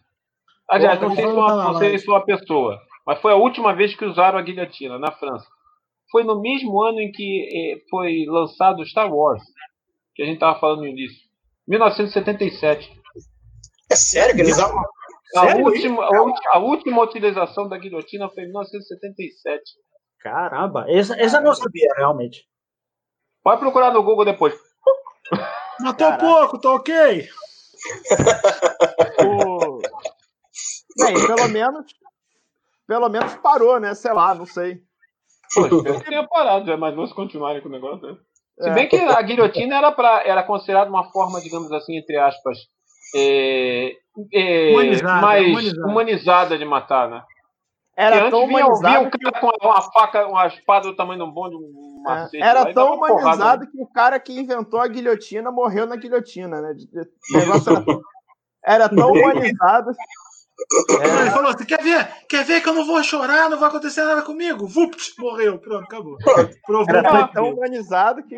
Aliás, 0.70 1.00
não 1.00 1.12
sei, 1.14 1.26
se 1.26 1.32
uma, 1.32 1.64
não 1.64 1.78
sei 1.78 1.98
se 1.98 2.08
uma 2.08 2.24
pessoa, 2.24 2.80
mas 3.04 3.20
foi 3.20 3.32
a 3.32 3.36
última 3.36 3.74
vez 3.74 3.94
que 3.96 4.04
usaram 4.04 4.38
a 4.38 4.42
guilhotina 4.42 4.98
na 4.98 5.10
França. 5.10 5.46
Foi 6.12 6.22
no 6.22 6.40
mesmo 6.40 6.80
ano 6.80 7.00
em 7.00 7.10
que 7.10 7.48
eh, 7.52 7.82
foi 7.90 8.24
lançado 8.26 8.86
Star 8.86 9.12
Wars, 9.12 9.42
que 10.14 10.22
a 10.22 10.26
gente 10.26 10.34
estava 10.34 10.58
falando 10.60 10.80
no 10.80 10.86
início. 10.86 11.18
1977. 11.66 13.01
É 13.92 13.96
sério 13.96 14.34
que 14.34 14.40
eles 14.40 14.58
A, 14.58 14.68
última, 15.58 16.02
a, 16.50 16.58
última 16.58 17.02
utilização 17.02 17.68
da 17.68 17.76
guilhotina 17.76 18.30
foi 18.30 18.44
em 18.44 18.46
1977. 18.46 19.62
Caramba, 20.18 20.86
essa, 20.88 21.14
essa 21.20 21.36
eu 21.36 21.42
não 21.42 21.54
sabia 21.54 21.92
realmente. 21.94 22.46
Pode 23.42 23.60
procurar 23.60 23.92
no 23.92 24.02
Google 24.02 24.24
depois. 24.24 24.54
Matou 25.80 26.08
Caraca. 26.08 26.24
pouco, 26.24 26.58
tá 26.58 26.70
ok? 26.70 26.94
Bem, 30.98 31.14
pelo 31.26 31.48
menos. 31.48 31.92
Pelo 32.86 33.10
menos 33.10 33.34
parou, 33.36 33.78
né? 33.78 33.94
Sei 33.94 34.12
lá, 34.12 34.34
não 34.34 34.46
sei. 34.46 34.80
Pô, 35.54 35.82
que 35.82 36.04
tenha 36.04 36.26
parado, 36.26 36.64
já, 36.66 36.78
mas 36.78 36.94
vamos 36.94 37.12
continuarem 37.12 37.60
com 37.60 37.68
o 37.68 37.72
negócio. 37.72 38.06
Né? 38.06 38.16
Se 38.58 38.70
bem 38.70 38.88
que 38.88 38.96
a 38.96 39.20
guilhotina 39.20 39.76
era, 39.76 39.92
pra, 39.92 40.22
era 40.24 40.42
considerada 40.42 40.88
uma 40.88 41.10
forma, 41.10 41.42
digamos 41.42 41.70
assim, 41.72 41.98
entre 41.98 42.16
aspas, 42.16 42.58
é, 43.14 43.96
é, 44.32 44.72
humanizada, 44.72 45.20
mais 45.20 45.46
humanizada. 45.46 45.88
humanizada. 45.88 46.58
de 46.58 46.64
matar, 46.64 47.08
né? 47.08 47.22
Era 47.94 48.30
tão 48.30 48.46
vinha, 48.46 48.64
humanizado 48.64 48.88
vinha 48.88 49.00
um 49.00 49.10
cara 49.10 49.40
com 49.40 49.66
uma 49.68 49.82
faca, 49.82 50.26
uma 50.26 50.46
espada 50.46 50.88
do 50.88 50.96
tamanho 50.96 51.18
de 51.18 51.24
um 51.24 51.30
bonde, 51.30 51.56
um 51.56 52.02
é, 52.06 52.08
macete, 52.08 52.42
é, 52.42 52.46
Era 52.46 52.72
tão 52.72 52.94
humanizado 52.94 53.70
que 53.70 53.80
o 53.80 53.86
cara 53.86 54.18
que 54.18 54.32
inventou 54.32 54.80
a 54.80 54.88
guilhotina 54.88 55.50
morreu 55.50 55.86
na 55.86 55.96
guilhotina, 55.96 56.60
né? 56.60 56.74
Era 58.64 58.88
tão 58.88 59.12
humanizado. 59.12 59.90
É. 61.00 61.20
Ele 61.20 61.30
falou 61.30 61.50
assim: 61.50 61.64
quer 61.64 61.82
ver? 61.82 62.08
Quer 62.28 62.44
ver 62.44 62.62
que 62.62 62.68
eu 62.68 62.74
não 62.74 62.86
vou 62.86 63.02
chorar, 63.02 63.50
não 63.50 63.58
vai 63.58 63.68
acontecer 63.68 64.04
nada 64.04 64.22
comigo? 64.22 64.66
Vupt, 64.66 65.14
morreu, 65.18 65.58
pronto, 65.58 65.84
acabou. 65.84 66.16
Provou 66.64 66.94
Era 66.94 67.28
tão 67.28 67.50
humanizado 67.52 68.22
que. 68.22 68.36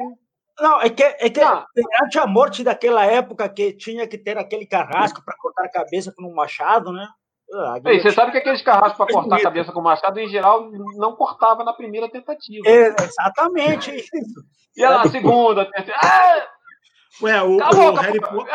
Não, 0.60 0.80
é 0.80 0.88
que, 0.88 1.02
é 1.02 1.30
que 1.30 1.40
perante 1.40 2.18
a 2.18 2.26
morte 2.26 2.62
daquela 2.62 3.04
época 3.04 3.48
que 3.48 3.72
tinha 3.72 4.06
que 4.06 4.16
ter 4.16 4.38
aquele 4.38 4.66
carrasco 4.66 5.24
para 5.24 5.36
cortar 5.36 5.64
a 5.64 5.70
cabeça 5.70 6.12
com 6.16 6.24
um 6.24 6.34
machado, 6.34 6.92
né? 6.92 7.06
Ah, 7.52 7.78
Ei, 7.84 8.00
você 8.00 8.10
sabe 8.10 8.32
que 8.32 8.38
aqueles 8.38 8.62
carrascos 8.62 8.96
para 8.96 9.12
cortar 9.12 9.36
a 9.36 9.42
cabeça 9.42 9.72
com 9.72 9.80
machado, 9.80 10.18
em 10.18 10.28
geral, 10.28 10.70
não 10.96 11.14
cortava 11.14 11.62
na 11.62 11.72
primeira 11.72 12.08
tentativa. 12.08 12.66
É, 12.66 12.88
exatamente 12.88 14.04
E 14.76 14.82
na 14.82 15.04
segunda, 15.08 15.70
terceira. 15.70 15.98
Ah! 16.02 16.48
Ué, 17.22 17.42
o, 17.42 17.56
o 17.56 17.94
Harry, 17.94 18.20
Potter, 18.20 18.54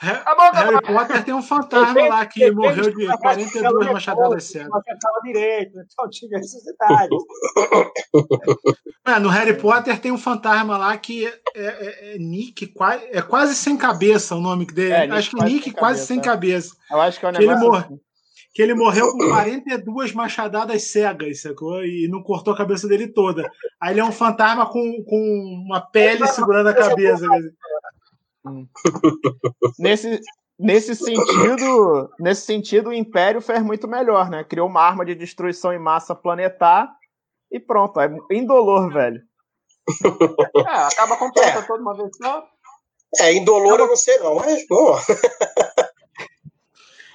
Harry 0.00 0.82
Potter 0.82 1.24
tem 1.24 1.34
um 1.34 1.42
fantasma 1.42 2.08
lá 2.08 2.24
que 2.24 2.50
morreu 2.50 2.90
de 2.94 3.06
42 3.06 3.92
machadadas 3.92 4.44
cegas. 4.44 4.70
direito, 5.24 5.78
então 5.78 6.08
tinha 6.10 6.38
esses 6.38 6.64
detalhes. 6.64 7.22
É, 9.06 9.18
no 9.18 9.28
Harry 9.28 9.54
Potter 9.54 9.98
tem 9.98 10.12
um 10.12 10.18
fantasma 10.18 10.76
lá 10.76 10.96
que 10.96 11.26
é, 11.26 11.32
é, 11.54 12.14
é 12.14 12.18
Nick, 12.18 12.72
é 13.10 13.22
quase 13.22 13.54
sem 13.54 13.76
cabeça 13.76 14.34
o 14.34 14.40
nome 14.40 14.66
dele. 14.66 14.92
É, 14.92 15.10
acho 15.10 15.30
que 15.30 15.44
Nick 15.44 15.70
quase 15.72 16.06
sem 16.06 16.20
cabeça. 16.20 16.74
Eu 16.90 17.00
acho 17.00 17.18
que 17.18 17.26
é 17.26 17.28
um 17.28 17.32
negócio 17.32 17.66
ele, 17.66 17.76
assim. 17.76 18.00
que 18.54 18.62
ele 18.62 18.74
morreu 18.74 19.10
com 19.12 19.18
42 19.18 20.12
machadadas 20.12 20.82
cegas, 20.84 21.42
sacou? 21.42 21.84
E 21.84 22.08
não 22.08 22.22
cortou 22.22 22.54
a 22.54 22.56
cabeça 22.56 22.86
dele 22.88 23.08
toda. 23.08 23.50
Aí 23.80 23.92
ele 23.92 24.00
é 24.00 24.04
um 24.04 24.12
fantasma 24.12 24.66
com, 24.66 25.02
com 25.04 25.62
uma 25.66 25.80
pele 25.80 26.26
segurando 26.26 26.68
a 26.68 26.74
cabeça. 26.74 27.26
Nesse, 29.78 30.20
nesse 30.58 30.94
sentido, 30.94 32.10
nesse 32.18 32.42
sentido, 32.42 32.90
o 32.90 32.92
Império 32.92 33.40
fez 33.40 33.62
muito 33.62 33.86
melhor, 33.86 34.30
né? 34.30 34.44
Criou 34.44 34.68
uma 34.68 34.82
arma 34.82 35.04
de 35.04 35.14
destruição 35.14 35.72
em 35.72 35.78
massa 35.78 36.14
planetar 36.14 36.88
e 37.50 37.58
pronto, 37.58 38.00
é 38.00 38.10
indolor, 38.30 38.92
velho. 38.92 39.22
É, 40.56 40.82
acaba 40.82 41.16
completa 41.16 41.60
é. 41.60 41.62
toda 41.62 41.82
uma 41.82 41.96
vez 41.96 42.10
só. 42.16 42.46
É, 43.20 43.32
indolor 43.32 43.80
eu 43.80 43.86
não 43.86 43.96
sei 43.96 44.18
não, 44.18 44.34
mas 44.34 44.66
bom. 44.68 44.98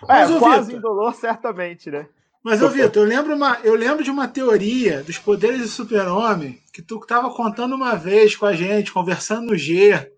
É, 0.09 0.25
mas, 0.25 0.37
quase 0.37 0.73
Victor, 0.73 0.79
indolor, 0.79 1.15
certamente, 1.15 1.89
né? 1.89 2.07
Mas, 2.43 2.61
ô 2.61 2.67
Vitor, 2.67 3.03
eu 3.03 3.07
lembro, 3.07 3.35
uma, 3.35 3.57
eu 3.63 3.73
lembro 3.73 4.03
de 4.03 4.11
uma 4.11 4.27
teoria 4.27 5.01
dos 5.01 5.17
poderes 5.17 5.61
do 5.61 5.67
super-homem 5.67 6.59
que 6.73 6.81
tu 6.81 6.97
estava 6.97 7.29
contando 7.33 7.73
uma 7.73 7.95
vez 7.95 8.35
com 8.35 8.45
a 8.45 8.53
gente, 8.53 8.91
conversando 8.91 9.51
no 9.51 9.55
G, 9.55 10.11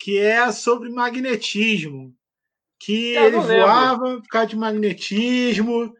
que 0.00 0.18
é 0.18 0.50
sobre 0.50 0.88
magnetismo. 0.88 2.12
Que 2.80 3.14
eu 3.14 3.24
ele 3.24 3.38
voava 3.38 4.16
por 4.16 4.28
causa 4.28 4.48
de 4.48 4.56
magnetismo. 4.56 5.92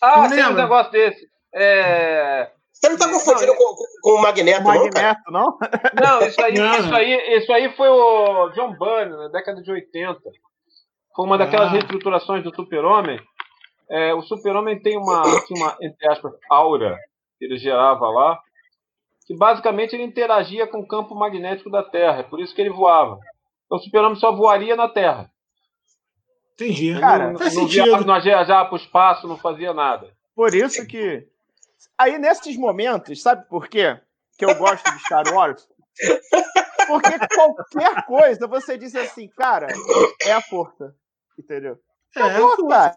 Ah, 0.00 0.28
tem 0.28 0.46
um 0.46 0.54
negócio 0.54 0.90
desse. 0.90 1.28
É... 1.54 2.50
Você 2.72 2.88
não 2.88 2.96
está 2.96 3.10
confundindo 3.10 3.46
não, 3.46 3.56
com, 3.56 3.76
com, 4.02 4.10
o 4.10 4.22
Magneto, 4.22 4.60
o 4.60 4.64
Magneto, 4.64 5.30
não? 5.30 5.58
Não, 6.02 6.26
isso 6.26 6.42
aí, 6.42 6.54
não. 6.54 6.80
Isso, 6.80 6.94
aí, 6.94 7.38
isso 7.38 7.52
aí 7.52 7.74
foi 7.76 7.88
o 7.88 8.50
John 8.50 8.76
Byrne, 8.76 9.16
na 9.16 9.28
década 9.28 9.62
de 9.62 9.70
80. 9.70 10.20
Foi 11.14 11.24
uma 11.24 11.38
daquelas 11.38 11.68
ah. 11.68 11.72
reestruturações 11.72 12.42
do 12.42 12.54
Super-Homem. 12.54 13.18
É, 13.88 14.12
o 14.12 14.22
Super-Homem 14.22 14.82
tem 14.82 14.98
uma, 14.98 15.22
uma, 15.50 15.76
entre 15.80 16.08
aspas, 16.08 16.32
aura 16.50 16.98
que 17.38 17.44
ele 17.44 17.56
gerava 17.56 18.10
lá, 18.10 18.38
que 19.26 19.36
basicamente 19.36 19.94
ele 19.94 20.02
interagia 20.02 20.66
com 20.66 20.80
o 20.80 20.86
campo 20.86 21.14
magnético 21.14 21.70
da 21.70 21.82
Terra, 21.82 22.18
é 22.18 22.22
por 22.22 22.40
isso 22.40 22.54
que 22.54 22.60
ele 22.60 22.70
voava. 22.70 23.18
Então 23.74 23.76
o 23.76 23.78
super-homem 23.78 24.18
só 24.18 24.32
voaria 24.32 24.76
na 24.76 24.88
Terra. 24.88 25.30
Entendi. 26.54 26.98
Cara, 27.00 27.32
não, 27.32 27.38
faz 27.38 27.54
não 27.54 27.62
sentido. 27.62 27.84
Via, 27.84 28.00
não 28.00 28.20
viajava 28.20 28.64
para 28.66 28.74
o 28.74 28.78
espaço, 28.78 29.26
não 29.26 29.36
fazia 29.36 29.74
nada. 29.74 30.08
Por 30.34 30.54
isso 30.54 30.86
que. 30.86 31.26
Aí, 31.98 32.18
nesses 32.18 32.56
momentos, 32.56 33.20
sabe 33.22 33.48
por 33.48 33.68
quê? 33.68 33.98
que 34.36 34.44
eu 34.44 34.54
gosto 34.56 34.84
de 34.90 34.98
Star 35.00 35.26
Wars? 35.32 35.68
Porque 36.86 37.18
qualquer 37.34 38.06
coisa 38.06 38.46
você 38.46 38.76
diz 38.76 38.94
assim, 38.94 39.28
cara, 39.28 39.68
é 40.22 40.32
a 40.32 40.40
força. 40.40 40.94
Entendeu? 41.38 41.78
É, 42.16 42.20
é 42.20 42.24
a 42.24 42.36
força. 42.36 42.96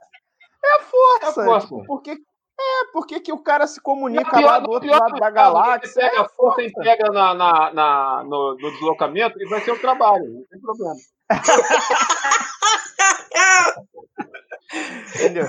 É 0.63 0.75
a 0.75 0.81
força. 0.81 1.25
É 1.25 1.27
a 1.27 1.45
força. 1.45 1.67
Tipo, 1.67 1.85
porque, 1.85 2.17
é, 2.59 2.85
porque 2.91 3.19
que 3.19 3.31
o 3.31 3.37
cara 3.37 3.67
se 3.67 3.79
comunica 3.79 4.31
pior, 4.31 4.45
lá 4.45 4.59
do 4.59 4.71
outro 4.71 4.89
lado 4.89 5.19
da 5.19 5.29
galáxia. 5.29 5.87
Você 5.87 5.99
pega 5.99 6.17
é 6.17 6.19
a 6.19 6.29
força 6.29 6.63
e 6.63 6.71
pega 6.71 7.11
na, 7.11 7.35
na, 7.35 7.73
na 7.73 8.23
no, 8.23 8.57
no, 8.59 8.71
deslocamento 8.71 9.39
e 9.39 9.47
vai 9.47 9.61
ser 9.61 9.71
o 9.71 9.79
trabalho, 9.79 10.25
não 10.25 10.43
tem 10.49 10.59
problema. 10.59 10.95
Entendeu? 15.15 15.47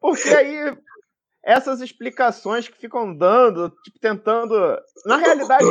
Porque 0.00 0.28
aí 0.30 0.74
essas 1.44 1.80
explicações 1.80 2.68
que 2.68 2.78
ficam 2.78 3.14
dando, 3.14 3.70
tipo, 3.84 3.98
tentando. 4.00 4.54
Na 5.04 5.16
realidade, 5.16 5.66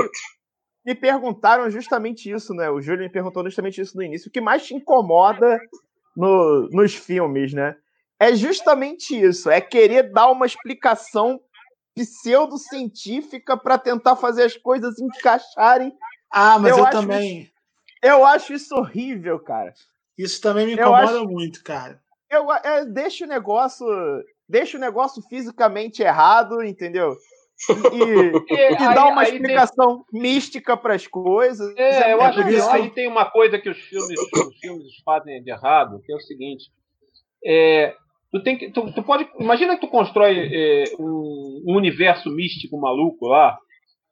me 0.86 0.94
perguntaram 0.94 1.70
justamente 1.70 2.30
isso, 2.30 2.54
né? 2.54 2.70
O 2.70 2.80
Júlio 2.80 3.02
me 3.02 3.10
perguntou 3.10 3.44
justamente 3.44 3.82
isso 3.82 3.98
no 3.98 4.04
início. 4.04 4.30
O 4.30 4.32
que 4.32 4.40
mais 4.40 4.66
te 4.66 4.76
incomoda 4.76 5.60
no, 6.16 6.70
nos 6.72 6.94
filmes, 6.94 7.54
né? 7.54 7.76
É 8.24 8.34
justamente 8.34 9.20
isso, 9.20 9.50
é 9.50 9.60
querer 9.60 10.14
dar 10.14 10.32
uma 10.32 10.46
explicação 10.46 11.42
pseudocientífica 11.94 13.58
para 13.58 13.78
tentar 13.78 14.16
fazer 14.16 14.44
as 14.44 14.56
coisas 14.56 14.98
encaixarem. 14.98 15.94
Ah, 16.32 16.58
mas 16.58 16.78
eu, 16.78 16.86
eu 16.86 16.90
também. 16.90 17.42
Isso, 17.42 17.52
eu 18.02 18.26
acho 18.26 18.54
isso 18.54 18.74
horrível, 18.76 19.40
cara. 19.40 19.74
Isso 20.18 20.40
também 20.40 20.68
me 20.68 20.74
incomoda 20.74 21.20
acho, 21.20 21.28
muito, 21.28 21.62
cara. 21.66 22.02
Eu, 22.30 22.50
é, 22.50 22.86
deixa 22.86 23.26
o 23.26 23.28
negócio 23.28 23.86
deixa 24.48 24.78
o 24.78 24.82
negócio 24.82 25.22
fisicamente 25.24 26.02
errado, 26.02 26.64
entendeu? 26.64 27.18
E, 27.92 28.54
e, 28.54 28.56
e 28.72 28.94
dá 28.96 29.08
uma 29.08 29.24
explicação 29.24 30.06
tem... 30.10 30.22
mística 30.22 30.78
para 30.78 30.96
as 30.96 31.08
coisas. 31.08 31.76
É, 31.76 32.12
é 32.12 32.14
eu 32.14 32.22
acho 32.22 32.42
que 32.42 32.56
aí 32.56 32.90
tem 32.90 33.06
uma 33.06 33.30
coisa 33.30 33.60
que 33.60 33.70
os 33.70 33.78
filmes, 33.80 34.18
os 34.18 34.58
filmes 34.60 34.88
fazem 35.04 35.44
de 35.44 35.52
errado, 35.52 36.02
que 36.06 36.14
é 36.14 36.16
o 36.16 36.22
seguinte: 36.22 36.72
é, 37.46 37.96
tu 38.34 38.42
tem 38.42 38.58
que, 38.58 38.72
tu, 38.72 38.92
tu 38.92 39.04
pode, 39.04 39.28
imagina 39.40 39.76
que 39.76 39.82
tu 39.82 39.88
constrói 39.88 40.50
é, 40.52 40.84
um, 41.00 41.62
um, 41.68 41.78
universo 41.78 42.32
místico 42.32 42.82
maluco 42.82 43.28
lá, 43.28 43.56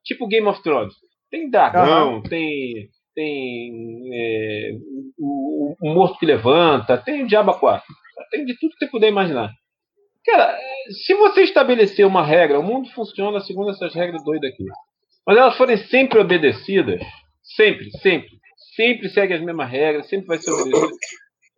tipo 0.04 0.28
Game 0.28 0.46
of 0.46 0.62
Thrones. 0.62 0.94
Tem 1.28 1.50
dragão, 1.50 2.14
uhum. 2.14 2.22
tem 2.22 2.88
tem 3.14 4.08
é, 4.14 4.70
o, 5.18 5.74
o, 5.82 5.94
morto 5.94 6.18
que 6.18 6.24
levanta, 6.24 6.96
tem 6.96 7.24
o 7.24 7.26
diabo 7.26 7.52
4. 7.58 7.84
Tem 8.30 8.44
de 8.44 8.56
tudo 8.58 8.72
que 8.72 8.78
você 8.78 8.90
puder 8.90 9.08
imaginar. 9.08 9.50
Cara, 10.24 10.56
se 11.04 11.14
você 11.14 11.42
estabelecer 11.42 12.06
uma 12.06 12.24
regra, 12.24 12.58
o 12.58 12.62
mundo 12.62 12.88
funciona 12.90 13.40
segundo 13.40 13.70
essas 13.70 13.92
regras 13.92 14.24
doidas 14.24 14.50
aqui. 14.50 14.64
Mas 15.26 15.36
elas 15.36 15.56
forem 15.56 15.76
sempre 15.76 16.20
obedecidas, 16.20 17.02
sempre, 17.42 17.90
sempre, 17.98 18.30
sempre 18.76 19.08
segue 19.10 19.34
as 19.34 19.42
mesmas 19.42 19.68
regras, 19.68 20.08
sempre 20.08 20.26
vai 20.26 20.38
ser 20.38 20.52
obedecido. 20.52 20.88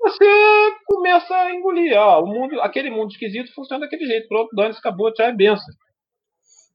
Você 0.05 0.25
começa 0.85 1.35
a 1.35 1.55
engolir. 1.55 1.97
Ó, 1.97 2.23
o 2.23 2.27
mundo, 2.27 2.61
aquele 2.61 2.91
mundo 2.91 3.11
esquisito 3.11 3.55
funciona 3.55 3.81
daquele 3.81 4.05
jeito. 4.07 4.29
Pronto, 4.29 4.55
dane 4.55 4.75
acabou, 4.77 5.13
tchau, 5.13 5.27
é 5.27 5.33
benção. 5.33 5.75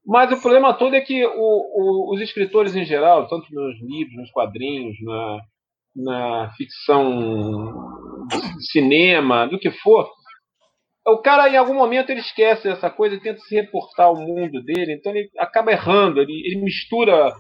Mas 0.06 0.32
o 0.32 0.42
problema 0.42 0.74
todo 0.74 0.96
é 0.96 1.02
que 1.02 1.24
o, 1.24 1.32
o, 1.32 2.14
os 2.14 2.22
escritores 2.22 2.76
em 2.76 2.86
geral, 2.86 3.28
tanto 3.28 3.46
nos 3.54 3.80
livros, 3.82 4.16
nos 4.16 4.32
quadrinhos, 4.32 4.96
na, 5.04 5.40
na 5.96 6.52
ficção, 6.58 7.72
cinema, 8.72 9.46
do 9.46 9.60
que 9.60 9.70
for, 9.70 10.10
o 11.08 11.22
cara, 11.22 11.50
em 11.50 11.58
algum 11.58 11.76
momento, 11.76 12.10
ele 12.10 12.20
esquece 12.22 12.68
essa 12.68 12.90
coisa 12.90 13.16
e 13.16 13.20
tenta 13.20 13.40
se 13.42 13.56
reportar 13.56 14.08
ao 14.08 14.16
mundo 14.16 14.64
dele, 14.64 14.94
então 14.94 15.16
ele 15.16 15.30
acaba 15.38 15.72
errando, 15.72 16.22
ele, 16.22 16.34
ele 16.46 16.62
mistura 16.62 17.32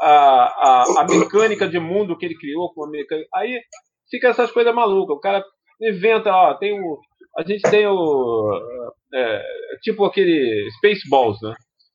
a, 0.00 0.10
a, 0.10 0.84
a, 0.98 1.06
mecânica 1.08 1.68
de 1.68 1.78
mundo 1.80 2.16
que 2.16 2.26
ele 2.26 2.36
criou 2.36 2.72
com 2.72 2.84
a 2.84 2.90
mecânica. 2.90 3.28
Aí 3.34 3.60
fica 4.10 4.28
essas 4.28 4.50
coisas 4.50 4.74
malucas. 4.74 5.16
O 5.16 5.20
cara 5.20 5.44
inventa, 5.80 6.30
ó, 6.30 6.54
tem 6.54 6.78
o. 6.80 6.98
A 7.36 7.42
gente 7.42 7.62
tem 7.62 7.86
o. 7.86 8.92
É, 9.14 9.42
tipo 9.82 10.04
aquele 10.04 10.68
Spaceballs, 10.78 11.38
né? 11.42 11.54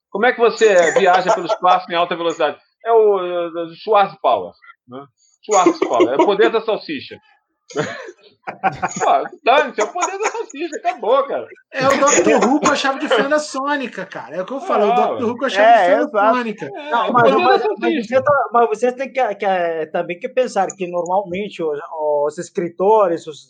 Como 0.10 0.26
é 0.26 0.34
que 0.34 0.40
você 0.40 0.94
viaja 0.94 1.34
pelo 1.34 1.48
espaço 1.48 1.92
em 1.92 1.96
alta 1.96 2.16
velocidade? 2.16 2.58
É 2.86 2.92
o, 2.92 3.16
o 3.16 3.76
Schwarz 3.76 4.16
Power. 4.22 4.52
Né? 4.88 5.04
Schwarz 5.44 5.80
Power, 5.80 6.10
é 6.10 6.16
o 6.22 6.26
poder 6.26 6.50
da 6.52 6.62
salsicha. 6.62 7.18
Pô, 7.74 9.40
dane 9.44 9.74
é 9.78 9.84
o 9.84 9.88
poder 9.88 10.20
da 10.20 10.30
salsicha, 10.30 10.76
acabou, 10.76 11.24
cara. 11.26 11.48
É 11.72 11.88
o 11.88 11.92
Dr. 11.92 12.46
Who 12.46 12.60
com 12.60 12.72
a 12.72 12.76
chave 12.76 13.00
de 13.00 13.08
fenda 13.08 13.40
sônica, 13.40 14.06
cara. 14.06 14.36
É 14.36 14.42
o 14.42 14.46
que 14.46 14.54
eu 14.54 14.60
falo, 14.60 14.92
ah, 14.92 15.12
o 15.12 15.18
Dr. 15.18 15.24
Who 15.24 15.38
com 15.38 15.46
a 15.46 15.50
chave 15.50 15.68
é, 15.68 15.96
de 15.96 15.96
fenda 15.96 16.20
é, 16.20 16.34
sônica. 16.34 16.66
É, 16.66 16.92
não, 16.92 17.12
mas, 17.14 17.32
mas, 17.32 17.64
mas, 17.80 18.06
você, 18.06 18.22
tá, 18.22 18.50
mas, 18.52 18.70
você, 18.70 18.92
tem 18.92 19.12
que, 19.14 19.36
que, 19.36 19.46
é, 19.46 19.86
também 19.86 20.20
que 20.20 20.28
pensar 20.28 20.68
que 20.68 20.88
normalmente 20.88 21.64
os, 21.64 21.80
os 22.26 22.38
escritores, 22.38 23.26
os, 23.28 23.48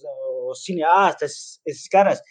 os 0.49 0.63
cineastas, 0.63 1.59
esses 1.65 1.87
caras, 1.87 2.21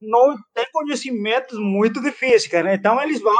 não 0.00 0.36
têm 0.54 0.66
conhecimentos 0.72 1.58
muito 1.58 2.00
difíceis, 2.00 2.46
cara. 2.46 2.64
Né? 2.64 2.74
Então 2.74 3.00
eles 3.02 3.20
vão 3.20 3.34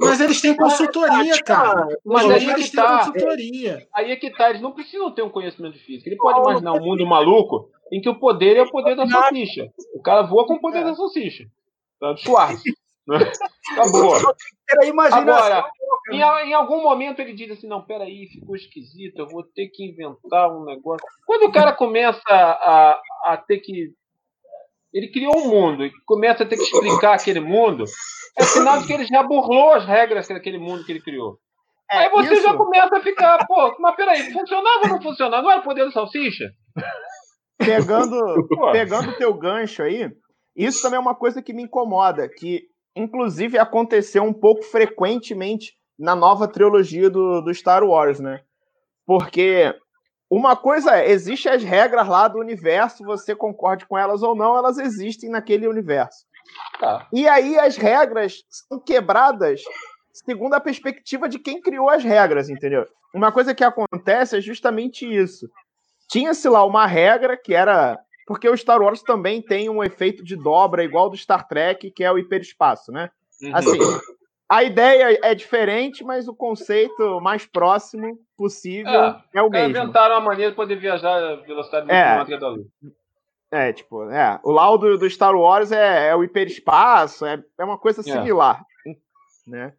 mas 0.00 0.20
eles 0.20 0.40
têm 0.40 0.56
consultoria, 0.56 1.42
cara. 1.42 1.86
Mas 2.04 2.30
aí 2.30 2.50
é 2.50 2.54
que 2.54 2.72
tá. 2.72 2.98
consultoria. 2.98 3.88
Aí 3.94 4.10
é 4.10 4.16
que 4.16 4.30
tá, 4.30 4.50
eles 4.50 4.62
não 4.62 4.72
precisam 4.72 5.12
ter 5.12 5.22
um 5.22 5.30
conhecimento 5.30 5.74
de 5.74 5.80
física. 5.80 6.08
Ele 6.08 6.16
pode 6.16 6.40
imaginar 6.40 6.72
um 6.72 6.84
mundo 6.84 7.06
maluco 7.06 7.70
em 7.92 8.00
que 8.00 8.08
o 8.08 8.18
poder 8.18 8.56
é 8.56 8.62
o 8.62 8.70
poder 8.70 8.96
da 8.96 9.06
salsicha. 9.06 9.70
O 9.94 10.02
cara 10.02 10.22
voa 10.22 10.46
com 10.46 10.54
o 10.54 10.60
poder 10.60 10.82
da 10.82 10.94
salsicha. 10.94 11.46
Tá? 12.00 12.16
Schwarz. 12.16 12.62
Acabou. 13.72 14.16
Agora, 15.12 15.70
em, 16.10 16.20
em, 16.48 16.54
algum 16.54 16.82
momento 16.82 17.20
ele 17.20 17.34
diz 17.34 17.52
assim: 17.52 17.68
não, 17.68 17.82
peraí, 17.82 18.26
ficou 18.26 18.56
esquisito, 18.56 19.18
eu 19.18 19.28
vou 19.28 19.44
ter 19.44 19.68
que 19.68 19.84
inventar 19.84 20.50
um 20.50 20.64
negócio. 20.64 21.06
Quando 21.24 21.44
o 21.44 21.52
cara 21.52 21.72
começa 21.72 22.20
a, 22.28 23.00
a 23.26 23.36
ter 23.36 23.58
que 23.58 23.92
ele 24.96 25.08
criou 25.08 25.36
um 25.36 25.48
mundo 25.48 25.84
e 25.84 25.92
começa 26.06 26.42
a 26.42 26.46
ter 26.46 26.56
que 26.56 26.62
explicar 26.62 27.14
aquele 27.14 27.40
mundo, 27.40 27.84
é 28.38 28.42
sinal 28.44 28.80
de 28.80 28.86
que 28.86 28.94
ele 28.94 29.04
já 29.04 29.22
burlou 29.22 29.74
as 29.74 29.84
regras 29.84 30.26
daquele 30.26 30.58
mundo 30.58 30.84
que 30.84 30.92
ele 30.92 31.02
criou. 31.02 31.38
É, 31.90 31.98
Aí 31.98 32.10
você 32.10 32.32
isso... 32.32 32.42
já 32.42 32.54
começa 32.54 32.96
a 32.96 33.02
ficar, 33.02 33.46
pô, 33.46 33.76
mas 33.78 33.94
peraí, 33.94 34.32
funcionava 34.32 34.80
ou 34.84 34.88
não 34.88 35.02
funcionava? 35.02 35.42
Não 35.42 35.50
era 35.50 35.60
poder 35.60 35.84
do 35.84 35.92
salsicha? 35.92 36.50
Pegando, 37.58 38.48
pegando 38.72 39.16
teu 39.18 39.34
gancho 39.34 39.82
aí, 39.82 40.10
isso 40.56 40.80
também 40.80 40.96
é 40.96 41.00
uma 41.00 41.14
coisa 41.14 41.42
que 41.42 41.52
me 41.52 41.64
incomoda, 41.64 42.26
que 42.26 42.62
inclusive 42.96 43.58
aconteceu 43.58 44.22
um 44.22 44.32
pouco 44.32 44.62
frequentemente 44.62 45.74
na 45.98 46.16
nova 46.16 46.48
trilogia 46.48 47.10
do, 47.10 47.42
do 47.42 47.54
Star 47.54 47.84
Wars, 47.84 48.18
né? 48.18 48.40
Porque 49.06 49.74
uma 50.30 50.56
coisa 50.56 50.96
é, 50.96 51.10
existem 51.10 51.52
as 51.52 51.62
regras 51.62 52.06
lá 52.08 52.26
do 52.28 52.38
universo, 52.38 53.04
você 53.04 53.34
concorde 53.34 53.86
com 53.86 53.96
elas 53.96 54.22
ou 54.22 54.34
não, 54.34 54.56
elas 54.56 54.78
existem 54.78 55.30
naquele 55.30 55.68
universo. 55.68 56.26
Tá. 56.80 57.06
E 57.12 57.28
aí 57.28 57.58
as 57.58 57.76
regras 57.76 58.44
são 58.48 58.78
quebradas 58.78 59.62
segundo 60.24 60.54
a 60.54 60.60
perspectiva 60.60 61.28
de 61.28 61.38
quem 61.38 61.60
criou 61.60 61.88
as 61.88 62.02
regras, 62.02 62.48
entendeu? 62.48 62.86
Uma 63.14 63.30
coisa 63.30 63.54
que 63.54 63.64
acontece 63.64 64.36
é 64.36 64.40
justamente 64.40 65.06
isso. 65.06 65.48
Tinha-se 66.08 66.48
lá 66.48 66.64
uma 66.64 66.86
regra 66.86 67.36
que 67.36 67.54
era. 67.54 67.98
Porque 68.26 68.48
o 68.48 68.56
Star 68.56 68.82
Wars 68.82 69.02
também 69.02 69.40
tem 69.40 69.70
um 69.70 69.84
efeito 69.84 70.24
de 70.24 70.34
dobra 70.34 70.82
igual 70.82 71.08
do 71.08 71.16
Star 71.16 71.46
Trek, 71.46 71.92
que 71.92 72.02
é 72.02 72.10
o 72.10 72.18
hiperespaço, 72.18 72.90
né? 72.90 73.08
Uhum. 73.40 74.00
A 74.48 74.62
ideia 74.62 75.18
é 75.22 75.34
diferente, 75.34 76.04
mas 76.04 76.28
o 76.28 76.34
conceito 76.34 77.20
mais 77.20 77.44
próximo 77.44 78.18
possível 78.36 78.92
é, 78.92 79.22
é 79.34 79.42
o 79.42 79.50
mesmo. 79.50 79.70
inventaram 79.70 80.16
a 80.16 80.20
maneira 80.20 80.52
de 80.52 80.56
poder 80.56 80.76
viajar 80.76 81.16
a 81.16 81.36
velocidade 81.36 81.90
é, 81.90 82.38
da 82.38 82.48
luz. 82.48 82.66
É, 83.50 83.72
tipo, 83.72 84.08
é, 84.10 84.40
o 84.44 84.50
laudo 84.50 84.96
do 84.98 85.10
Star 85.10 85.34
Wars 85.34 85.72
é, 85.72 86.08
é 86.08 86.16
o 86.16 86.22
hiperespaço, 86.22 87.26
é, 87.26 87.42
é 87.58 87.64
uma 87.64 87.78
coisa 87.78 88.00
é. 88.00 88.04
similar, 88.04 88.62
né? 89.46 89.72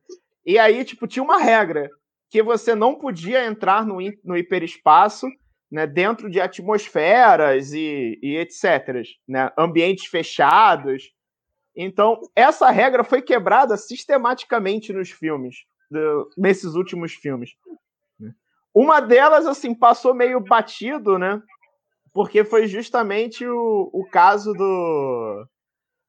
E 0.45 0.57
aí, 0.57 0.83
tipo, 0.83 1.07
tinha 1.07 1.23
uma 1.23 1.37
regra 1.37 1.89
que 2.29 2.41
você 2.41 2.75
não 2.75 2.95
podia 2.95 3.45
entrar 3.45 3.85
no, 3.85 3.97
no 4.23 4.37
hiperespaço 4.37 5.27
né, 5.71 5.85
dentro 5.85 6.29
de 6.29 6.39
atmosferas 6.39 7.73
e, 7.73 8.17
e 8.21 8.37
etc. 8.37 9.03
Né, 9.27 9.51
ambientes 9.57 10.05
fechados. 10.05 11.11
Então, 11.79 12.19
essa 12.35 12.71
regra 12.71 13.03
foi 13.03 13.21
quebrada 13.21 13.77
sistematicamente 13.77 14.91
nos 14.91 15.11
filmes, 15.11 15.57
do, 15.91 16.27
nesses 16.35 16.73
últimos 16.73 17.13
filmes. 17.13 17.51
Uma 18.73 18.99
delas, 18.99 19.45
assim, 19.45 19.75
passou 19.75 20.13
meio 20.15 20.39
batido, 20.39 21.19
né? 21.19 21.39
Porque 22.11 22.43
foi 22.43 22.67
justamente 22.67 23.45
o, 23.45 23.91
o 23.93 24.03
caso 24.09 24.53
do, 24.53 25.45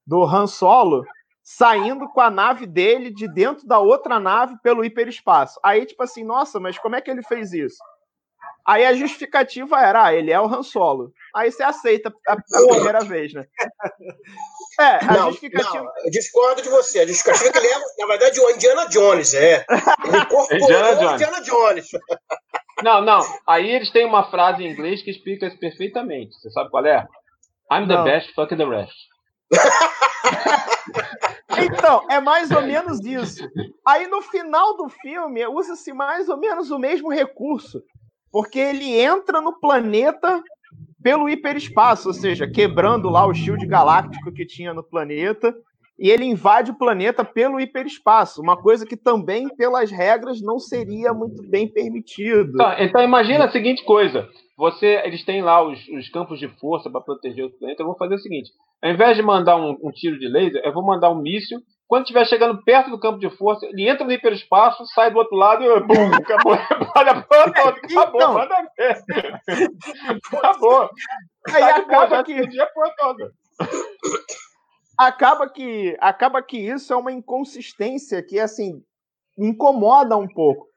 do 0.07 0.25
Han 0.25 0.47
Solo 0.47 1.05
saindo 1.43 2.09
com 2.09 2.21
a 2.21 2.31
nave 2.31 2.67
dele 2.67 3.11
de 3.11 3.27
dentro 3.27 3.67
da 3.67 3.79
outra 3.79 4.19
nave 4.19 4.57
pelo 4.63 4.85
hiperespaço. 4.85 5.61
Aí, 5.63 5.85
tipo 5.85 6.03
assim, 6.03 6.25
nossa, 6.25 6.59
mas 6.59 6.79
como 6.79 6.97
é 6.97 7.01
que 7.01 7.11
ele 7.11 7.23
fez 7.23 7.53
isso? 7.53 7.79
Aí 8.69 8.85
a 8.85 8.93
justificativa 8.93 9.81
era, 9.81 10.05
ah, 10.05 10.15
ele 10.15 10.31
é 10.31 10.39
o 10.39 10.45
Han 10.45 10.63
Solo. 10.63 11.11
Aí 11.35 11.51
você 11.51 11.63
aceita 11.63 12.13
a, 12.29 12.35
a 12.35 12.67
primeira 12.69 13.01
vez, 13.01 13.33
né? 13.33 13.47
É, 14.81 15.05
a 15.05 15.13
não, 15.13 15.33
justificativa. 15.33 15.83
Não, 15.83 16.05
eu 16.05 16.11
discordo 16.13 16.63
de 16.63 16.69
você. 16.69 17.01
A 17.01 17.07
justificativa 17.07 17.49
é 17.49 17.53
que 17.53 17.59
ele 17.59 17.67
é, 17.67 17.81
na 17.99 18.07
verdade, 18.07 18.39
o 18.39 18.51
Indiana 18.51 18.89
Jones, 18.89 19.35
é. 19.35 19.67
Ele 20.07 20.19
incorporou 20.19 20.63
Indiana, 20.63 21.15
Indiana 21.15 21.43
Jones. 21.43 21.89
Não, 22.85 23.01
não. 23.01 23.19
Aí 23.45 23.69
eles 23.69 23.91
têm 23.91 24.07
uma 24.07 24.31
frase 24.31 24.63
em 24.63 24.71
inglês 24.71 25.03
que 25.03 25.11
explica 25.11 25.49
isso 25.49 25.59
perfeitamente. 25.59 26.37
Você 26.37 26.49
sabe 26.51 26.71
qual 26.71 26.87
é? 26.87 27.09
I'm 27.73 27.89
the 27.89 27.95
não. 27.95 28.05
best, 28.05 28.33
fuck 28.35 28.57
the 28.57 28.65
rest. 28.65 28.95
então, 31.59 32.07
é 32.09 32.21
mais 32.21 32.53
ou 32.53 32.63
menos 32.63 33.05
isso. 33.05 33.45
Aí 33.85 34.07
no 34.07 34.23
final 34.23 34.77
do 34.77 34.89
filme 34.89 35.45
usa-se 35.49 35.93
mais 35.93 36.29
ou 36.29 36.37
menos 36.37 36.71
o 36.71 36.79
mesmo 36.79 37.11
recurso. 37.11 37.83
Porque 38.31 38.59
ele 38.59 38.99
entra 38.99 39.41
no 39.41 39.59
planeta 39.59 40.43
pelo 41.03 41.29
hiperespaço, 41.29 42.09
ou 42.09 42.15
seja, 42.15 42.47
quebrando 42.47 43.09
lá 43.09 43.27
o 43.27 43.35
shield 43.35 43.65
galáctico 43.67 44.33
que 44.33 44.45
tinha 44.45 44.75
no 44.75 44.83
planeta, 44.83 45.55
e 45.99 46.11
ele 46.11 46.25
invade 46.25 46.71
o 46.71 46.79
planeta 46.79 47.25
pelo 47.25 47.61
hiperespaço, 47.61 48.41
uma 48.41 48.57
coisa 48.57 48.87
que 48.87 48.97
também, 48.97 49.49
pelas 49.49 49.91
regras, 49.91 50.41
não 50.41 50.59
seria 50.59 51.13
muito 51.13 51.43
bem 51.43 51.67
permitido. 51.67 52.57
Tá, 52.57 52.77
então 52.83 53.03
imagina 53.03 53.47
a 53.47 53.51
seguinte 53.51 53.85
coisa: 53.85 54.29
você, 54.57 55.03
eles 55.05 55.25
têm 55.25 55.43
lá 55.43 55.61
os, 55.67 55.79
os 55.89 56.09
campos 56.11 56.39
de 56.39 56.49
força 56.61 56.89
para 56.89 57.01
proteger 57.01 57.47
o 57.47 57.51
planeta. 57.51 57.83
Eu 57.83 57.87
vou 57.87 57.97
fazer 57.97 58.15
o 58.15 58.19
seguinte: 58.19 58.51
ao 58.81 58.91
invés 58.91 59.17
de 59.17 59.23
mandar 59.23 59.57
um, 59.57 59.77
um 59.83 59.91
tiro 59.91 60.19
de 60.19 60.29
laser, 60.29 60.63
eu 60.65 60.73
vou 60.73 60.85
mandar 60.85 61.11
um 61.11 61.21
míssil 61.21 61.59
quando 61.89 62.03
estiver 62.03 62.27
chegando 62.27 62.63
perto 62.63 62.91
do 62.91 63.01
campo 63.01 63.19
de 63.19 63.31
força, 63.31 63.65
ele 63.65 63.89
entra 63.89 64.05
no 64.05 64.13
hiperespaço, 64.13 64.85
sai 64.89 65.11
do 65.11 65.17
outro 65.19 65.35
lado 65.35 65.65
e 65.65 65.81
bum, 65.81 66.15
acabou. 66.15 66.53
Olha 66.95 67.23
toda, 67.23 67.51
acabou, 67.51 68.21
então, 68.21 68.35
manda 68.35 68.71
ver. 68.77 69.03
acabou. 70.37 70.91
Aí 71.49 71.63
acaba 71.63 72.23
que... 72.23 72.47
Dia. 72.47 72.69
Acaba 74.99 75.49
que, 75.49 75.97
acaba 75.99 76.43
que 76.43 76.59
isso 76.59 76.93
é 76.93 76.97
uma 76.97 77.11
inconsistência 77.11 78.23
que, 78.23 78.39
assim, 78.39 78.83
incomoda 79.39 80.15
um 80.15 80.29
pouco. 80.29 80.69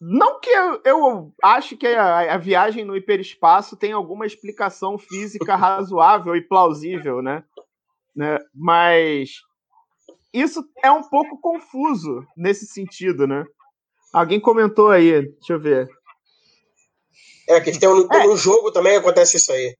Não 0.00 0.38
que 0.38 0.50
eu, 0.50 0.80
eu 0.84 1.32
acho 1.42 1.76
que 1.76 1.88
a, 1.88 2.34
a, 2.34 2.38
viagem 2.38 2.84
no 2.84 2.96
hiperespaço 2.96 3.76
tem 3.76 3.90
alguma 3.90 4.24
explicação 4.24 4.96
física 4.96 5.56
razoável 5.56 6.36
e 6.36 6.46
plausível, 6.46 7.20
né? 7.20 7.42
né? 8.14 8.38
Mas 8.54 9.30
isso 10.32 10.64
é 10.82 10.90
um 10.90 11.02
pouco 11.02 11.40
confuso 11.40 12.24
nesse 12.36 12.66
sentido, 12.66 13.26
né? 13.26 13.44
Alguém 14.12 14.40
comentou 14.40 14.90
aí, 14.90 15.22
deixa 15.22 15.52
eu 15.52 15.60
ver. 15.60 15.88
É, 17.48 17.60
que 17.60 17.78
tem 17.78 17.88
um, 17.88 18.06
é. 18.12 18.26
no 18.26 18.36
jogo 18.36 18.70
também 18.70 18.96
acontece 18.96 19.36
isso 19.36 19.52
aí. 19.52 19.74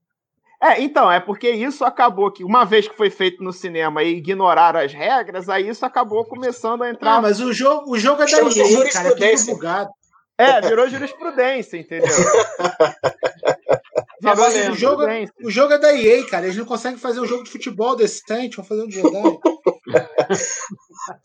É, 0.60 0.80
então, 0.80 1.10
é 1.10 1.20
porque 1.20 1.50
isso 1.50 1.84
acabou 1.84 2.32
que, 2.32 2.42
uma 2.42 2.64
vez 2.64 2.88
que 2.88 2.96
foi 2.96 3.10
feito 3.10 3.44
no 3.44 3.52
cinema 3.52 4.02
e 4.02 4.16
ignoraram 4.16 4.80
as 4.80 4.92
regras, 4.92 5.48
aí 5.48 5.68
isso 5.68 5.86
acabou 5.86 6.24
começando 6.24 6.82
a 6.82 6.90
entrar. 6.90 7.16
Ah, 7.16 7.20
mas 7.20 7.40
o 7.40 7.52
jogo, 7.52 7.92
o 7.92 7.98
jogo 7.98 8.22
é 8.22 8.26
da 8.26 8.38
EA, 8.38 8.90
cara, 8.90 9.08
é 9.08 9.36
tudo 9.36 9.46
bugado. 9.46 9.90
É, 10.36 10.60
virou 10.60 10.88
jurisprudência, 10.88 11.76
entendeu? 11.76 12.08
Tá 14.20 14.32
o, 14.34 14.74
jogo, 14.74 15.04
o 15.44 15.50
jogo 15.50 15.72
é 15.74 15.78
da 15.78 15.94
EA, 15.94 16.26
cara. 16.26 16.46
Eles 16.46 16.56
não 16.56 16.64
conseguem 16.64 16.98
fazer 16.98 17.20
um 17.20 17.26
jogo 17.26 17.44
de 17.44 17.50
futebol 17.50 17.94
decente, 17.94 18.56
vão 18.56 18.64
fazer 18.64 18.82
um 18.82 18.88
de 18.88 18.96
Jedi. 18.96 19.38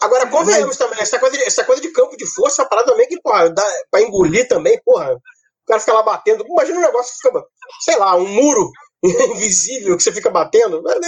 Agora, 0.02 0.30
convenhamos 0.30 0.78
também, 0.78 1.00
essa 1.00 1.20
coisa, 1.20 1.38
de, 1.38 1.44
essa 1.44 1.64
coisa 1.64 1.82
de 1.82 1.92
campo 1.92 2.16
de 2.16 2.26
força 2.34 2.62
é 2.62 2.64
uma 2.64 2.70
parada 2.70 2.92
também 2.92 3.08
que, 3.08 3.22
porra, 3.22 3.50
dá 3.50 3.66
pra 3.92 4.02
engolir 4.02 4.48
também, 4.48 4.80
porra. 4.84 5.14
O 5.14 5.66
cara 5.68 5.80
fica 5.80 5.94
lá 5.94 6.04
batendo. 6.04 6.46
Imagina 6.46 6.80
um 6.80 6.82
negócio 6.82 7.14
que 7.14 7.28
fica, 7.28 7.46
sei 7.82 7.98
lá, 7.98 8.16
um 8.16 8.28
muro 8.28 8.70
invisível 9.04 9.96
que 9.96 10.04
você 10.04 10.12
fica 10.12 10.30
batendo. 10.30 10.84
É 10.90 11.00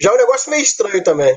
já 0.00 0.10
é 0.10 0.14
um 0.14 0.18
negócio 0.18 0.50
meio 0.50 0.62
estranho 0.62 1.02
também. 1.04 1.36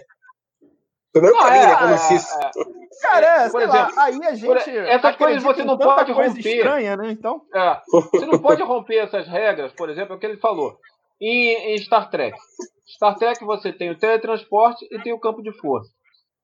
Primeiro 1.13 1.37
caminho, 1.37 1.63
é, 1.63 1.67
né? 1.67 1.75
Como. 1.75 1.93
É, 1.93 2.85
Cara, 3.01 3.25
é, 3.45 3.49
por 3.49 3.61
exemplo, 3.61 3.95
lá, 3.95 4.03
aí 4.03 4.19
a 4.25 4.33
gente. 4.33 4.77
Essas 4.77 5.15
coisas 5.15 5.43
você 5.43 5.63
não 5.63 5.77
pode 5.77 6.11
romper. 6.11 6.55
Estranha, 6.57 6.97
né? 6.97 7.11
Então. 7.11 7.41
É, 7.53 7.81
você 8.11 8.25
não 8.25 8.39
pode 8.39 8.63
romper 8.63 8.97
essas 8.97 9.27
regras, 9.27 9.71
por 9.73 9.89
exemplo, 9.89 10.13
é 10.13 10.15
o 10.17 10.19
que 10.19 10.25
ele 10.25 10.37
falou. 10.37 10.77
Em, 11.21 11.73
em 11.73 11.77
Star 11.79 12.09
Trek. 12.09 12.37
Star 12.87 13.15
Trek 13.15 13.43
você 13.43 13.73
tem 13.73 13.89
o 13.89 13.97
teletransporte 13.97 14.87
e 14.91 14.99
tem 15.01 15.13
o 15.13 15.19
campo 15.19 15.41
de 15.41 15.51
força. 15.59 15.89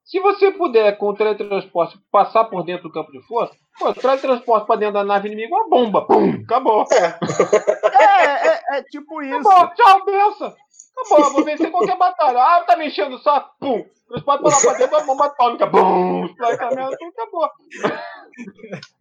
Se 0.04 0.20
você 0.20 0.52
puder, 0.52 0.98
com 0.98 1.10
o 1.10 1.16
teletransporte, 1.16 1.98
passar 2.12 2.46
por 2.46 2.64
dentro 2.64 2.84
do 2.84 2.92
campo 2.92 3.12
de 3.12 3.22
força, 3.28 3.54
pô, 3.80 3.94
teletransporte 3.94 4.68
para 4.68 4.80
dentro 4.80 4.96
da 4.96 5.04
nave 5.04 5.28
inimiga 5.28 5.56
uma 5.56 5.70
bomba. 5.70 6.06
Pum, 6.06 6.42
acabou. 6.44 6.86
É, 6.92 8.24
é, 8.24 8.48
é, 8.48 8.78
é 8.80 8.84
tipo 8.84 9.22
isso. 9.22 9.48
Acabou, 9.48 9.76
tchau, 9.76 10.06
benção. 10.06 10.56
Acabou, 10.98 11.34
vou 11.34 11.44
vencer 11.46 11.72
qualquer 11.72 11.98
batalha. 11.98 12.40
Ah, 12.40 12.64
tá 12.64 12.76
mexendo 12.76 13.18
só, 13.20 13.52
pum. 13.60 13.86
Transporte 14.08 14.44
para 14.44 14.52
lá 14.52 14.62
pra 14.62 14.74
dentro 14.74 14.98
da 14.98 15.06
bomba 15.06 15.26
atômica. 15.28 15.66
Bum, 15.68 16.26
explode 16.26 16.54
acabou. 16.56 17.50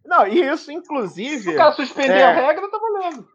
Não, 0.05 0.27
e 0.27 0.47
isso, 0.47 0.71
inclusive. 0.71 1.41
Se 1.41 1.49
o 1.49 1.57
cara 1.57 1.73
suspender 1.73 2.19
é... 2.19 2.23
a 2.23 2.31
regra, 2.31 2.69
tá 2.69 2.77
valendo. 2.77 3.27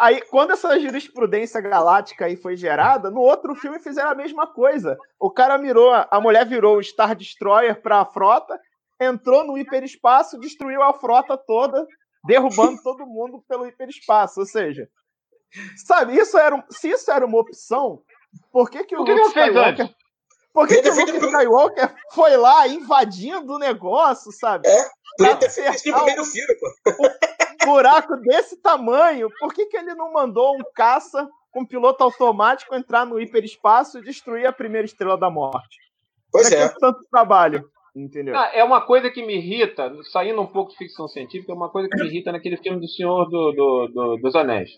Aí, 0.00 0.22
quando 0.22 0.52
essa 0.52 0.80
jurisprudência 0.80 1.60
galáctica 1.60 2.24
aí 2.24 2.34
foi 2.34 2.56
gerada, 2.56 3.10
no 3.10 3.20
outro 3.20 3.54
filme 3.54 3.78
fizeram 3.78 4.08
a 4.08 4.14
mesma 4.14 4.46
coisa. 4.46 4.96
O 5.20 5.30
cara 5.30 5.58
mirou, 5.58 5.92
a 5.92 6.20
mulher 6.22 6.46
virou 6.46 6.78
o 6.78 6.82
Star 6.82 7.14
Destroyer 7.14 7.82
para 7.82 8.00
a 8.00 8.06
frota, 8.06 8.58
entrou 8.98 9.44
no 9.44 9.58
hiperespaço, 9.58 10.40
destruiu 10.40 10.82
a 10.82 10.94
frota 10.94 11.36
toda, 11.36 11.86
derrubando 12.24 12.80
todo 12.82 13.04
mundo 13.04 13.44
pelo 13.46 13.66
hiperespaço. 13.66 14.40
Ou 14.40 14.46
seja, 14.46 14.88
sabe, 15.84 16.16
isso 16.16 16.38
era, 16.38 16.64
se 16.70 16.88
isso 16.88 17.10
era 17.10 17.26
uma 17.26 17.38
opção, 17.38 18.02
por 18.50 18.70
que, 18.70 18.84
que 18.84 18.96
o, 18.96 19.02
o 19.02 19.04
que 19.04 19.12
Luke 19.12 19.26
Skywalker... 19.28 19.94
Por 20.52 20.66
que, 20.66 20.82
que 20.82 20.90
o 20.90 20.94
Luke 20.94 21.26
Skywalker 21.26 21.94
foi 22.12 22.36
lá 22.36 22.66
invadindo 22.66 23.54
o 23.54 23.58
negócio, 23.58 24.32
sabe? 24.32 24.68
É, 24.68 24.88
podia 25.16 25.36
ter 25.36 25.50
feito 25.50 25.74
isso 25.74 25.88
no 25.88 25.96
primeiro 25.96 26.24
filme, 26.24 26.54
pô 26.58 27.10
buraco 27.64 28.16
desse 28.16 28.56
tamanho, 28.60 29.28
por 29.38 29.52
que, 29.54 29.66
que 29.66 29.76
ele 29.76 29.94
não 29.94 30.12
mandou 30.12 30.56
um 30.56 30.62
caça 30.74 31.28
com 31.50 31.66
piloto 31.66 32.02
automático 32.02 32.74
entrar 32.74 33.04
no 33.04 33.20
hiperespaço 33.20 33.98
e 33.98 34.02
destruir 34.02 34.46
a 34.46 34.52
primeira 34.52 34.86
estrela 34.86 35.16
da 35.16 35.30
morte? 35.30 35.78
Pois 36.30 36.50
é. 36.50 36.68
tanto 36.68 37.00
trabalho. 37.10 37.64
Entendeu? 37.94 38.36
Ah, 38.36 38.50
é 38.54 38.62
uma 38.62 38.80
coisa 38.80 39.10
que 39.10 39.24
me 39.24 39.36
irrita, 39.36 39.92
saindo 40.12 40.40
um 40.40 40.46
pouco 40.46 40.70
de 40.70 40.76
ficção 40.76 41.08
científica, 41.08 41.52
é 41.52 41.54
uma 41.54 41.68
coisa 41.68 41.88
que 41.88 41.98
me 41.98 42.06
irrita 42.06 42.30
naquele 42.30 42.56
filme 42.56 42.80
do 42.80 42.88
Senhor 42.88 43.28
do, 43.28 43.52
do, 43.52 43.88
do, 43.88 44.16
dos 44.18 44.34
Anéis. 44.36 44.70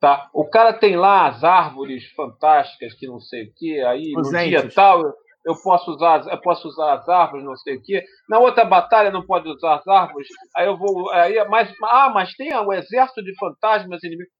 Tá? 0.00 0.30
O 0.32 0.48
cara 0.48 0.72
tem 0.72 0.96
lá 0.96 1.26
as 1.26 1.42
árvores 1.42 2.08
fantásticas 2.12 2.94
que 2.94 3.06
não 3.06 3.18
sei 3.18 3.44
o 3.44 3.54
que, 3.54 3.80
aí 3.80 4.12
Os 4.16 4.30
no 4.30 4.38
entes. 4.38 4.62
dia 4.62 4.70
tal 4.72 5.02
eu 5.48 5.54
posso 5.62 5.92
usar, 5.92 6.26
eu 6.26 6.40
posso 6.40 6.68
usar 6.68 6.94
as 6.94 7.08
árvores, 7.08 7.44
não 7.44 7.56
sei 7.56 7.76
o 7.76 7.82
quê. 7.82 8.04
Na 8.28 8.38
outra 8.38 8.66
batalha 8.66 9.10
não 9.10 9.24
pode 9.24 9.48
usar 9.48 9.76
as 9.76 9.88
árvores. 9.88 10.28
Aí 10.54 10.66
eu 10.66 10.76
vou. 10.76 11.10
Aí, 11.10 11.42
mas, 11.48 11.72
ah, 11.84 12.10
mas 12.10 12.34
tem 12.34 12.54
o 12.54 12.68
um 12.68 12.72
exército 12.72 13.22
de 13.22 13.34
fantasmas 13.38 14.04
inimigos. 14.04 14.32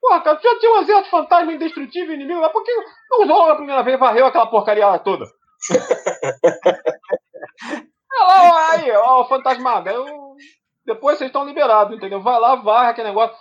Porra, 0.00 0.20
cara, 0.20 0.38
já 0.42 0.58
tinha 0.58 0.72
um 0.72 0.80
exército 0.80 1.04
de 1.04 1.10
fantasma 1.10 1.52
indestrutível 1.52 2.14
inimigo, 2.14 2.40
mas 2.40 2.52
por 2.52 2.62
que 2.62 2.72
não 3.10 3.24
usou 3.24 3.48
na 3.48 3.56
primeira 3.56 3.82
vez 3.82 3.98
varreu 3.98 4.26
aquela 4.26 4.46
porcaria 4.46 4.86
lá 4.86 4.98
toda? 4.98 5.24
é 8.12 8.22
lá, 8.22 8.70
aí, 8.72 8.90
ó, 8.92 9.22
o 9.22 9.28
fantasmada. 9.28 9.90
Eu... 9.90 10.06
Depois 10.84 11.18
vocês 11.18 11.28
estão 11.28 11.44
liberados, 11.44 11.96
entendeu? 11.96 12.20
Vai 12.20 12.38
lá, 12.40 12.56
varre 12.56 12.90
aquele 12.90 13.08
negócio 13.08 13.36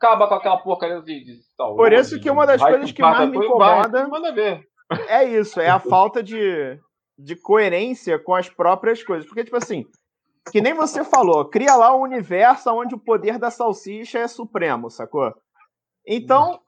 acaba 0.00 0.26
com 0.26 0.34
aquela 0.34 0.56
porcaria 0.56 1.02
de, 1.02 1.24
de 1.24 1.40
Por 1.56 1.92
isso 1.92 2.18
que 2.18 2.30
uma 2.30 2.46
das 2.46 2.60
coisas 2.60 2.90
que 2.90 3.02
mais 3.02 3.28
me 3.28 3.36
incomoda. 3.36 4.08
É 5.06 5.22
isso, 5.24 5.60
é 5.60 5.68
a 5.68 5.78
falta 5.78 6.22
de, 6.22 6.80
de 7.16 7.36
coerência 7.36 8.18
com 8.18 8.34
as 8.34 8.48
próprias 8.48 9.04
coisas. 9.04 9.26
Porque, 9.26 9.44
tipo 9.44 9.56
assim, 9.56 9.84
que 10.50 10.60
nem 10.60 10.74
você 10.74 11.04
falou, 11.04 11.44
cria 11.44 11.76
lá 11.76 11.94
um 11.94 12.00
universo 12.00 12.70
onde 12.72 12.94
o 12.94 12.98
poder 12.98 13.38
da 13.38 13.50
salsicha 13.50 14.18
é 14.18 14.26
supremo, 14.26 14.90
sacou? 14.90 15.32
Então, 16.06 16.58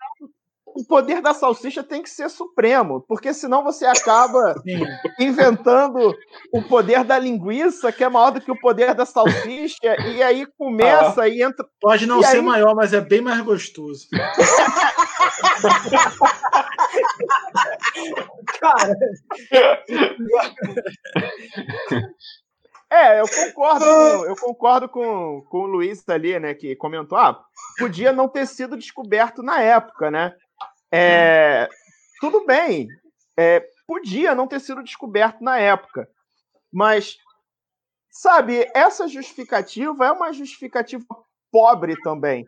o 0.75 0.85
poder 0.85 1.21
da 1.21 1.35
salsicha 1.35 1.83
tem 1.83 2.03
que 2.03 2.11
ser 2.11 2.31
supremo, 2.31 3.05
porque 3.07 3.35
senão 3.35 3.63
você 3.63 3.85
acaba 3.87 4.55
inventando 5.19 6.15
o 6.53 6.63
poder 6.63 7.05
da 7.05 7.19
linguiça, 7.19 7.93
que 7.93 8.03
é 8.05 8.09
maior 8.09 8.31
do 8.31 8.41
que 8.41 8.51
o 8.51 8.59
poder 8.59 8.95
da 8.95 9.05
salsicha, 9.05 9.97
e 10.07 10.23
aí 10.23 10.47
começa 10.59 11.23
ah, 11.23 11.29
e 11.29 11.43
entra. 11.43 11.67
Pode 11.81 12.07
não 12.07 12.23
ser 12.23 12.39
aí... 12.39 12.43
maior, 12.43 12.75
mas 12.75 12.93
é 12.93 13.01
bem 13.01 13.21
mais 13.21 13.41
gostoso. 13.43 14.09
Cara. 18.61 18.97
É, 22.93 23.21
eu 23.21 23.25
concordo, 23.27 23.85
com, 23.87 24.27
eu 24.27 24.37
concordo 24.37 24.89
com, 24.89 25.43
com 25.49 25.59
o 25.63 25.67
Luiz 25.67 26.07
ali, 26.11 26.39
né, 26.39 26.53
que 26.53 26.77
comentou, 26.77 27.17
ah, 27.17 27.43
podia 27.79 28.13
não 28.13 28.29
ter 28.29 28.47
sido 28.47 28.77
descoberto 28.77 29.43
na 29.43 29.63
época, 29.63 30.11
né? 30.11 30.35
É, 30.93 31.69
tudo 32.21 32.45
bem, 32.45 32.89
é, 33.37 33.65
podia 33.87 34.35
não 34.35 34.47
ter 34.47 34.61
sido 34.61 34.83
descoberto 34.83 35.41
na 35.41 35.59
época, 35.59 36.09
mas, 36.73 37.17
sabe, 38.11 38.71
essa 38.75 39.09
justificativa 39.09 40.07
é 40.07 40.13
uma 40.13 40.33
justificativa 40.33 41.05
pobre 41.51 41.97
também, 42.03 42.47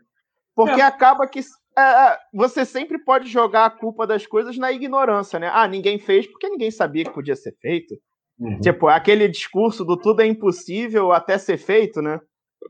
porque 0.55 0.81
é. 0.81 0.85
acaba 0.85 1.27
que 1.27 1.41
é, 1.77 1.83
é, 1.83 2.19
você 2.33 2.65
sempre 2.65 2.99
pode 2.99 3.29
jogar 3.29 3.67
a 3.67 3.71
culpa 3.71 4.07
das 4.07 4.27
coisas 4.27 4.57
na 4.57 4.71
ignorância, 4.71 5.39
né? 5.39 5.51
Ah, 5.53 5.67
ninguém 5.67 5.99
fez 5.99 6.27
porque 6.27 6.49
ninguém 6.49 6.71
sabia 6.71 7.05
que 7.05 7.11
podia 7.11 7.35
ser 7.35 7.53
feito. 7.61 7.95
Uhum. 8.39 8.61
Tipo, 8.61 8.89
aquele 8.89 9.29
discurso 9.29 9.85
do 9.85 9.97
tudo 9.97 10.21
é 10.21 10.27
impossível 10.27 11.13
até 11.13 11.39
ser 11.39 11.57
feito, 11.57 12.01
né? 12.01 12.21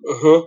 Uhum. 0.05 0.47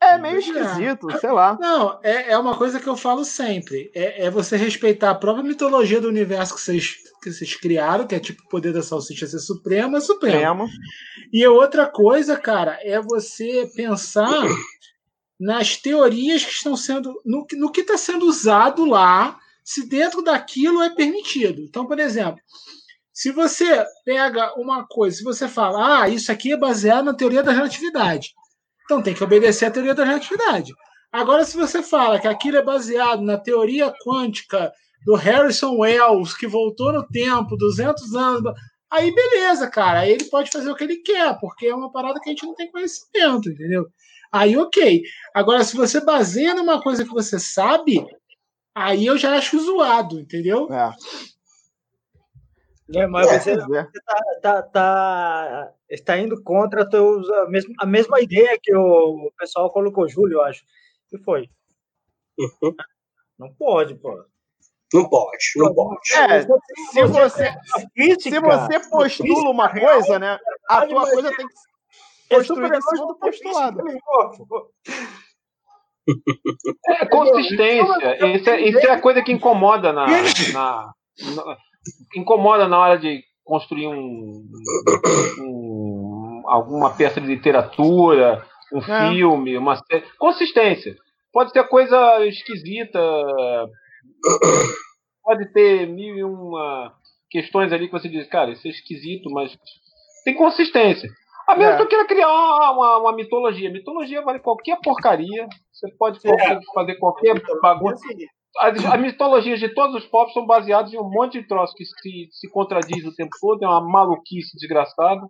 É 0.00 0.16
meio 0.16 0.38
esquisito, 0.38 1.10
é. 1.10 1.18
sei 1.18 1.30
lá. 1.30 1.58
Não, 1.60 1.98
é, 2.02 2.32
é 2.32 2.38
uma 2.38 2.56
coisa 2.56 2.78
que 2.78 2.86
eu 2.86 2.96
falo 2.96 3.24
sempre. 3.24 3.90
É, 3.94 4.26
é 4.26 4.30
você 4.30 4.56
respeitar 4.56 5.10
a 5.10 5.14
própria 5.14 5.44
mitologia 5.44 6.00
do 6.00 6.08
universo 6.08 6.54
que 6.54 6.60
vocês, 6.60 6.96
que 7.22 7.32
vocês 7.32 7.56
criaram, 7.56 8.06
que 8.06 8.14
é 8.14 8.20
tipo 8.20 8.42
o 8.44 8.48
poder 8.48 8.72
da 8.72 8.82
salsicha 8.82 9.26
ser 9.26 9.40
supremo, 9.40 9.96
é 9.96 10.00
supremo. 10.00 10.66
supremo. 10.66 10.68
E 11.32 11.46
outra 11.46 11.86
coisa, 11.86 12.36
cara, 12.36 12.78
é 12.82 13.00
você 13.00 13.68
pensar 13.74 14.46
nas 15.38 15.76
teorias 15.76 16.44
que 16.44 16.52
estão 16.52 16.76
sendo. 16.76 17.20
no, 17.24 17.46
no 17.54 17.72
que 17.72 17.80
está 17.80 17.98
sendo 17.98 18.26
usado 18.26 18.84
lá, 18.84 19.38
se 19.64 19.88
dentro 19.88 20.22
daquilo 20.22 20.82
é 20.82 20.90
permitido. 20.90 21.60
Então, 21.60 21.86
por 21.86 21.98
exemplo, 21.98 22.40
se 23.12 23.32
você 23.32 23.84
pega 24.04 24.54
uma 24.54 24.86
coisa, 24.86 25.16
se 25.16 25.24
você 25.24 25.48
fala, 25.48 26.02
ah, 26.02 26.08
isso 26.08 26.30
aqui 26.30 26.52
é 26.52 26.56
baseado 26.56 27.04
na 27.04 27.14
teoria 27.14 27.42
da 27.42 27.52
relatividade, 27.52 28.32
então 28.88 29.02
tem 29.02 29.12
que 29.12 29.22
obedecer 29.22 29.66
à 29.66 29.70
teoria 29.70 29.94
da 29.94 30.02
relatividade. 30.02 30.72
Agora, 31.12 31.44
se 31.44 31.58
você 31.58 31.82
fala 31.82 32.18
que 32.18 32.26
aquilo 32.26 32.56
é 32.56 32.62
baseado 32.62 33.20
na 33.20 33.36
teoria 33.36 33.92
quântica 34.02 34.72
do 35.04 35.14
Harrison 35.14 35.76
Wells, 35.76 36.34
que 36.34 36.46
voltou 36.46 36.90
no 36.90 37.06
tempo, 37.06 37.54
200 37.54 38.14
anos, 38.14 38.54
aí 38.90 39.14
beleza, 39.14 39.68
cara, 39.68 40.00
aí 40.00 40.12
ele 40.12 40.24
pode 40.24 40.50
fazer 40.50 40.70
o 40.70 40.74
que 40.74 40.84
ele 40.84 40.96
quer, 40.96 41.38
porque 41.38 41.66
é 41.66 41.74
uma 41.74 41.92
parada 41.92 42.18
que 42.18 42.30
a 42.30 42.32
gente 42.32 42.46
não 42.46 42.54
tem 42.54 42.70
conhecimento, 42.70 43.50
entendeu? 43.50 43.86
Aí, 44.32 44.56
ok. 44.56 45.02
Agora, 45.34 45.62
se 45.64 45.76
você 45.76 46.02
baseia 46.02 46.54
numa 46.54 46.82
coisa 46.82 47.04
que 47.04 47.10
você 47.10 47.38
sabe, 47.38 48.06
aí 48.74 49.04
eu 49.04 49.18
já 49.18 49.36
acho 49.36 49.58
zoado, 49.60 50.18
entendeu? 50.18 50.66
É. 50.72 50.92
É, 52.94 53.06
mas 53.06 53.26
você, 53.26 53.50
é. 53.52 53.56
você 53.56 54.00
tá, 54.04 54.22
tá, 54.40 54.62
tá, 54.62 55.72
está 55.90 56.18
indo 56.18 56.42
contra 56.42 56.82
a, 56.82 56.88
teus, 56.88 57.28
a, 57.28 57.46
mesma, 57.46 57.74
a 57.80 57.86
mesma 57.86 58.20
ideia 58.20 58.58
que 58.62 58.74
o 58.74 59.30
pessoal 59.38 59.70
colocou, 59.70 60.08
Júlio, 60.08 60.38
eu 60.38 60.42
acho. 60.42 60.64
que 61.10 61.18
foi? 61.18 61.50
Uhum. 62.38 62.74
Não 63.38 63.52
pode, 63.54 63.94
pô. 63.96 64.24
Não 64.92 65.06
pode, 65.06 65.36
não 65.56 65.74
pode. 65.74 65.98
É, 66.16 66.40
se 66.40 67.04
você, 67.06 67.54
se 68.18 68.40
você 68.40 68.88
postula 68.88 69.50
uma 69.50 69.68
coisa, 69.68 70.18
né? 70.18 70.38
A 70.68 70.86
tua 70.86 71.10
coisa 71.10 71.30
tem 71.36 71.46
que 71.46 71.54
construir 72.34 72.74
em 72.74 72.80
cima 72.80 73.06
do 73.06 73.18
postulado. 73.18 73.82
É 76.86 77.06
consistência. 77.06 78.34
Isso 78.34 78.48
é, 78.48 78.60
isso 78.62 78.78
é 78.78 78.90
a 78.90 79.00
coisa 79.00 79.22
que 79.22 79.30
incomoda 79.30 79.92
na, 79.92 80.06
na, 80.06 80.94
na, 81.36 81.58
incomoda 82.16 82.68
na 82.68 82.78
hora 82.78 82.98
de 82.98 83.22
construir 83.44 83.86
um, 83.88 84.44
um 85.40 86.42
alguma 86.46 86.90
peça 86.90 87.20
de 87.20 87.26
literatura, 87.26 88.44
um 88.72 88.78
é. 88.78 89.10
filme, 89.10 89.56
uma 89.56 89.76
série. 89.76 90.04
Consistência. 90.18 90.96
Pode 91.32 91.52
ser 91.52 91.64
coisa 91.68 92.24
esquisita, 92.26 93.00
pode 95.22 95.52
ter 95.52 95.86
mil 95.86 96.16
e 96.16 96.24
uma 96.24 96.92
questões 97.30 97.72
ali 97.72 97.86
que 97.86 97.92
você 97.92 98.08
diz, 98.08 98.26
cara, 98.26 98.50
isso 98.50 98.66
é 98.66 98.70
esquisito, 98.70 99.30
mas 99.30 99.56
tem 100.24 100.34
consistência. 100.34 101.08
A 101.46 101.56
menos 101.56 101.74
é. 101.74 101.76
que 101.76 101.82
eu 101.82 101.88
queira 101.88 102.06
criar 102.06 102.28
uma, 102.72 102.98
uma, 102.98 103.12
mitologia. 103.14 103.70
Mitologia 103.70 104.20
vale 104.22 104.38
qualquer 104.38 104.78
porcaria. 104.82 105.46
Você 105.72 105.90
pode 105.98 106.18
é. 106.26 106.60
fazer 106.74 106.96
qualquer 106.96 107.40
bagunça. 107.62 108.06
As, 108.58 108.84
as, 108.84 109.00
mitologias 109.00 109.60
de 109.60 109.68
todos 109.68 109.94
os 109.96 110.06
povos 110.08 110.32
são 110.32 110.46
baseadas 110.46 110.92
em 110.92 110.98
um 110.98 111.08
monte 111.08 111.40
de 111.40 111.46
troço 111.46 111.74
que 111.74 111.84
se, 111.84 112.28
se 112.30 112.50
contradiz 112.50 113.04
o 113.04 113.14
tempo 113.14 113.30
todo, 113.40 113.64
é 113.64 113.68
uma 113.68 113.80
maluquice 113.80 114.56
desgraçada. 114.56 115.22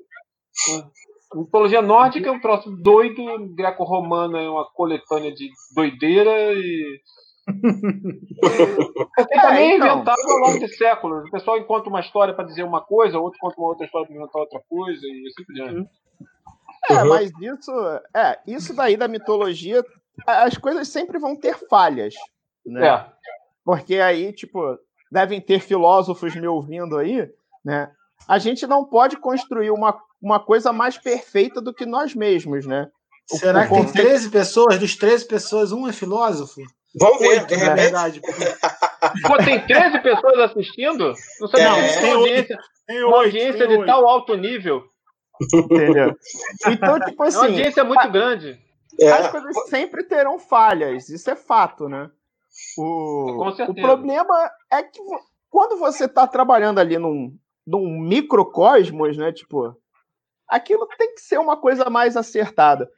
A 1.33 1.37
mitologia 1.39 1.83
nórdica 1.83 2.29
é 2.29 2.33
um 2.33 2.41
troço 2.41 2.71
doido, 2.83 3.55
greco-romana 3.55 4.41
é 4.41 4.49
uma 4.49 4.65
coletânea 4.73 5.33
de 5.33 5.51
doideira 5.75 6.53
e. 6.55 7.01
é, 9.19 9.25
também 9.41 9.73
é 9.73 9.77
então. 9.77 9.89
inventado 9.89 10.21
ao 10.27 10.39
longo 10.39 10.59
de 10.59 10.69
séculos. 10.69 11.29
O 11.29 11.31
pessoal 11.31 11.59
encontra 11.59 11.91
uma 11.91 12.01
história 12.01 12.35
para 12.35 12.47
dizer 12.47 12.63
uma 12.63 12.81
coisa, 12.81 13.19
outro 13.19 13.39
conta 13.41 13.57
uma 13.59 13.69
outra 13.69 13.85
história 13.85 14.07
para 14.07 14.17
inventar 14.17 14.41
outra 14.41 14.61
coisa, 14.69 15.01
e 15.03 15.27
assim 15.27 15.45
por 15.45 15.55
diante. 15.55 15.91
É, 16.91 17.03
uhum. 17.03 17.09
mas 17.09 17.31
isso, 17.41 17.73
é, 18.17 18.41
isso 18.47 18.75
daí 18.75 18.97
da 18.97 19.07
mitologia, 19.07 19.85
as 20.27 20.57
coisas 20.57 20.89
sempre 20.89 21.19
vão 21.19 21.37
ter 21.37 21.59
falhas, 21.69 22.15
né? 22.69 22.87
É. 22.87 23.07
Porque 23.65 23.97
aí, 23.97 24.33
tipo, 24.33 24.79
devem 25.11 25.41
ter 25.41 25.61
filósofos 25.61 26.35
me 26.35 26.47
ouvindo 26.47 26.97
aí, 26.97 27.29
né? 27.65 27.91
A 28.27 28.39
gente 28.39 28.67
não 28.67 28.85
pode 28.85 29.17
construir 29.17 29.71
uma, 29.71 29.99
uma 30.21 30.41
coisa 30.41 30.73
mais 30.73 30.99
perfeita 30.99 31.61
do 31.61 31.73
que 31.73 31.87
nós 31.87 32.15
mesmos, 32.15 32.67
né? 32.67 32.89
Será 33.27 33.65
o, 33.65 33.69
que 33.69 33.93
tem 33.93 34.05
13 34.05 34.31
pessoas? 34.31 34.79
Dos 34.79 34.97
13 34.97 35.27
pessoas, 35.27 35.73
um 35.73 35.87
é 35.87 35.93
filósofo? 35.93 36.61
Vamos 36.99 37.19
ver, 37.19 37.45
de 37.47 37.55
repente. 37.55 37.77
Verdade. 37.77 38.21
Pô, 39.27 39.37
tem 39.37 39.67
13 39.67 40.01
pessoas 40.01 40.39
assistindo? 40.39 41.13
Não 41.41 41.49
sei, 41.49 41.61
é, 41.61 41.69
não. 41.69 42.01
Tem 42.01 42.13
audiência, 42.13 42.59
tem 42.87 43.05
uma 43.05 43.17
audiência 43.19 43.69
de 43.69 43.87
tal 43.87 44.09
alto 44.09 44.35
nível 44.35 44.83
Entendeu? 45.41 46.17
Então, 46.67 46.99
tipo 47.07 47.23
assim. 47.23 47.39
A 47.39 47.43
audiência 47.43 47.81
é 47.81 47.85
muito 47.85 48.01
a, 48.01 48.09
grande. 48.09 48.59
É. 49.01 49.11
As 49.11 49.31
coisas 49.31 49.69
sempre 49.69 50.05
terão 50.05 50.39
falhas, 50.39 51.09
isso 51.09 51.31
é 51.31 51.37
fato, 51.37 51.89
né? 51.89 52.11
O, 52.77 53.49
o 53.49 53.75
problema 53.75 54.51
é 54.71 54.83
que 54.83 55.01
quando 55.51 55.79
você 55.79 56.05
está 56.05 56.27
trabalhando 56.27 56.79
ali 56.79 56.99
num, 56.99 57.37
num 57.67 58.01
microcosmos, 58.01 59.17
né? 59.17 59.33
Tipo, 59.33 59.77
aquilo 60.49 60.87
tem 60.99 61.15
que 61.15 61.21
ser 61.21 61.39
uma 61.39 61.57
coisa 61.57 61.89
mais 61.89 62.17
acertada. 62.17 62.91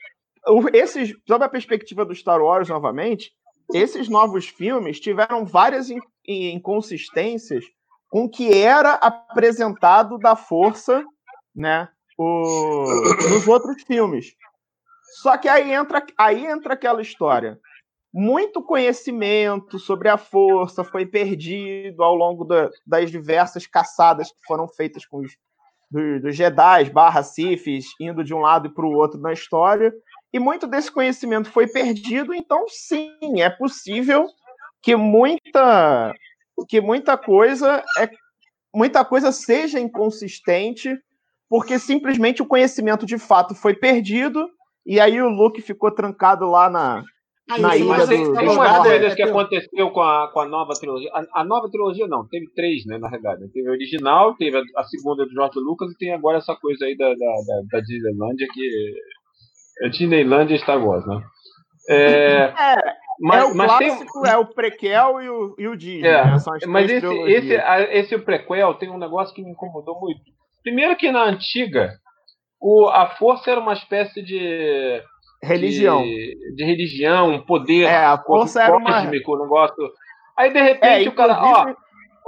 Esses, 0.72 1.14
sob 1.26 1.44
a 1.44 1.48
perspectiva 1.48 2.04
do 2.04 2.14
Star 2.14 2.40
Wars, 2.40 2.68
novamente, 2.68 3.32
esses 3.72 4.08
novos 4.08 4.48
filmes 4.48 4.98
tiveram 4.98 5.44
várias 5.44 5.88
inconsistências 6.26 7.64
com 8.08 8.24
o 8.24 8.30
que 8.30 8.52
era 8.52 8.94
apresentado 8.94 10.18
da 10.18 10.34
força, 10.34 11.04
né? 11.54 11.88
o, 12.20 12.84
nos 13.30 13.48
outros 13.48 13.82
filmes. 13.82 14.34
Só 15.22 15.38
que 15.38 15.48
aí 15.48 15.72
entra, 15.72 16.04
aí 16.18 16.46
entra 16.46 16.74
aquela 16.74 17.00
história. 17.00 17.58
Muito 18.12 18.62
conhecimento 18.62 19.78
sobre 19.78 20.08
a 20.08 20.18
força 20.18 20.82
foi 20.82 21.06
perdido 21.06 22.02
ao 22.02 22.14
longo 22.14 22.44
da, 22.44 22.68
das 22.84 23.10
diversas 23.10 23.66
caçadas 23.66 24.30
que 24.30 24.38
foram 24.46 24.66
feitas 24.66 25.06
com 25.06 25.18
os 25.18 25.36
dos, 25.90 26.36
Jedi 26.36 26.90
barra 26.90 27.22
Siths, 27.22 27.86
indo 28.00 28.22
de 28.22 28.32
um 28.32 28.38
lado 28.38 28.70
para 28.72 28.86
o 28.86 28.92
outro 28.92 29.20
na 29.20 29.32
história. 29.32 29.92
E 30.32 30.38
muito 30.38 30.66
desse 30.66 30.90
conhecimento 30.90 31.50
foi 31.50 31.66
perdido, 31.66 32.32
então 32.32 32.64
sim, 32.68 33.40
é 33.40 33.50
possível 33.50 34.26
que 34.80 34.94
muita 34.94 36.14
que 36.68 36.80
muita 36.80 37.16
coisa 37.16 37.82
é 37.98 38.08
muita 38.74 39.04
coisa 39.04 39.32
seja 39.32 39.80
inconsistente 39.80 40.96
porque 41.48 41.78
simplesmente 41.78 42.42
o 42.42 42.46
conhecimento 42.46 43.04
de 43.04 43.18
fato 43.18 43.54
foi 43.54 43.74
perdido 43.74 44.48
e 44.86 45.00
aí 45.00 45.20
o 45.20 45.28
Luke 45.28 45.60
ficou 45.62 45.90
trancado 45.90 46.48
lá 46.48 46.70
na, 46.70 47.02
na 47.58 47.76
ilha 47.76 48.06
tem, 48.06 48.24
do, 48.24 48.34
tem 48.34 48.46
coisas 48.46 49.14
que 49.14 49.22
aconteceu 49.22 49.90
com 49.90 50.00
a, 50.00 50.30
com 50.32 50.40
a 50.40 50.46
nova 50.46 50.72
trilogia. 50.74 51.10
A, 51.12 51.40
a, 51.40 51.44
nova 51.44 51.68
trilogia 51.70 52.06
não, 52.06 52.26
teve 52.28 52.46
três, 52.54 52.84
né, 52.86 52.98
na 52.98 53.08
realidade. 53.08 53.48
Teve 53.52 53.68
a 53.68 53.72
original, 53.72 54.34
teve 54.36 54.56
a, 54.56 54.62
a, 54.76 54.84
segunda 54.84 55.24
do 55.24 55.32
George 55.32 55.58
Lucas 55.58 55.90
e 55.90 55.98
tem 55.98 56.12
agora 56.12 56.38
essa 56.38 56.54
coisa 56.56 56.84
aí 56.84 56.96
da, 56.96 57.08
da, 57.08 57.14
da, 57.14 57.62
da 57.72 57.80
Disneylandia 57.80 58.46
que 58.52 58.94
é 59.82 59.88
Disneylandia 59.88 60.58
Star 60.58 60.84
Wars, 60.84 61.06
né? 61.06 61.22
É, 61.88 62.52
é, 62.54 62.76
mas, 63.20 63.42
é 63.42 63.44
o 63.44 63.56
mas 63.56 63.66
clássico, 63.66 64.22
tem... 64.22 64.32
é 64.32 64.36
o 64.36 64.46
prequel 64.46 65.22
e 65.22 65.28
o, 65.28 65.54
e 65.58 65.68
o 65.68 65.76
Disney. 65.76 66.08
É, 66.08 66.24
né? 66.24 66.36
mas 66.68 66.90
esse, 66.90 67.06
esse, 67.06 67.54
esse 67.92 68.18
prequel 68.18 68.74
tem 68.74 68.90
um 68.90 68.98
negócio 68.98 69.34
que 69.34 69.42
me 69.42 69.50
incomodou 69.50 69.98
muito. 70.00 70.20
Primeiro 70.62 70.96
que 70.96 71.10
na 71.10 71.24
antiga, 71.24 71.90
o, 72.60 72.88
a 72.88 73.08
força 73.16 73.50
era 73.50 73.60
uma 73.60 73.72
espécie 73.72 74.22
de 74.22 75.02
religião, 75.42 76.02
de, 76.02 76.54
de 76.54 76.64
religião, 76.64 77.44
poder 77.46 77.84
é, 77.84 78.04
a 78.04 78.18
força 78.18 78.62
era 78.62 78.80
cósmico, 78.80 79.32
uma... 79.32 79.42
negócio. 79.42 79.92
Aí 80.38 80.52
de 80.52 80.60
repente 80.60 81.06
é, 81.06 81.08
o 81.08 81.14
cara, 81.14 81.38
ó, 81.42 81.74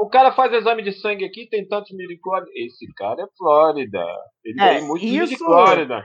o 0.05 0.09
cara 0.09 0.33
faz 0.33 0.53
exame 0.53 0.83
de 0.83 0.93
sangue 0.93 1.25
aqui, 1.25 1.49
tem 1.49 1.67
tantos 1.67 1.97
milicórdios. 1.97 2.51
Esse 2.55 2.87
cara 2.95 3.23
é 3.23 3.27
Flórida. 3.37 4.05
Ele 4.45 4.63
é, 4.63 4.75
tem 4.75 4.87
muito 4.87 5.05
isso... 5.05 5.29
de 5.29 5.37
Flórida. 5.39 6.05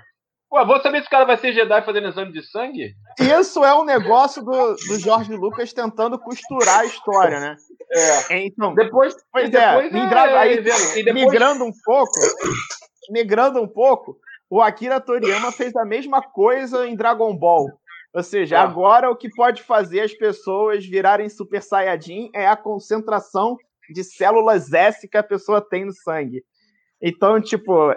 Pô, 0.49 0.65
vou 0.65 0.79
saber 0.79 1.01
se 1.01 1.07
o 1.07 1.09
cara 1.09 1.25
vai 1.25 1.35
ser 1.35 1.51
Jedi 1.51 1.81
fazendo 1.81 2.07
exame 2.07 2.31
de 2.31 2.41
sangue? 2.41 2.93
Isso 3.19 3.65
é 3.65 3.75
um 3.75 3.84
negócio 3.84 4.41
do, 4.41 4.75
do 4.75 4.99
Jorge 4.99 5.35
Lucas 5.35 5.73
tentando 5.73 6.17
costurar 6.17 6.79
a 6.79 6.85
história, 6.85 7.39
né? 7.39 7.55
É. 8.29 8.45
Então, 8.45 8.73
depois, 8.73 9.13
pois 9.31 9.49
depois 9.49 9.91
é, 9.91 9.93
migra, 9.93 10.19
é, 10.21 10.38
aí, 10.38 10.61
depois... 10.61 11.13
migrando 11.13 11.65
um 11.65 11.71
pouco, 11.84 12.13
migrando 13.11 13.61
um 13.61 13.67
pouco, 13.67 14.17
o 14.49 14.61
Akira 14.61 14.99
Toriyama 14.99 15.51
fez 15.51 15.75
a 15.75 15.85
mesma 15.85 16.21
coisa 16.21 16.87
em 16.87 16.95
Dragon 16.95 17.35
Ball. 17.35 17.67
Ou 18.13 18.23
seja, 18.23 18.55
é. 18.55 18.59
agora 18.59 19.09
o 19.11 19.15
que 19.15 19.29
pode 19.29 19.61
fazer 19.61 20.01
as 20.01 20.13
pessoas 20.13 20.85
virarem 20.85 21.29
Super 21.29 21.61
Saiyajin 21.61 22.29
é 22.33 22.47
a 22.47 22.55
concentração 22.55 23.57
de 23.89 24.03
células 24.03 24.73
S 24.73 25.07
que 25.07 25.17
a 25.17 25.23
pessoa 25.23 25.61
tem 25.61 25.85
no 25.85 25.93
sangue. 25.93 26.43
Então, 27.01 27.39
tipo, 27.39 27.93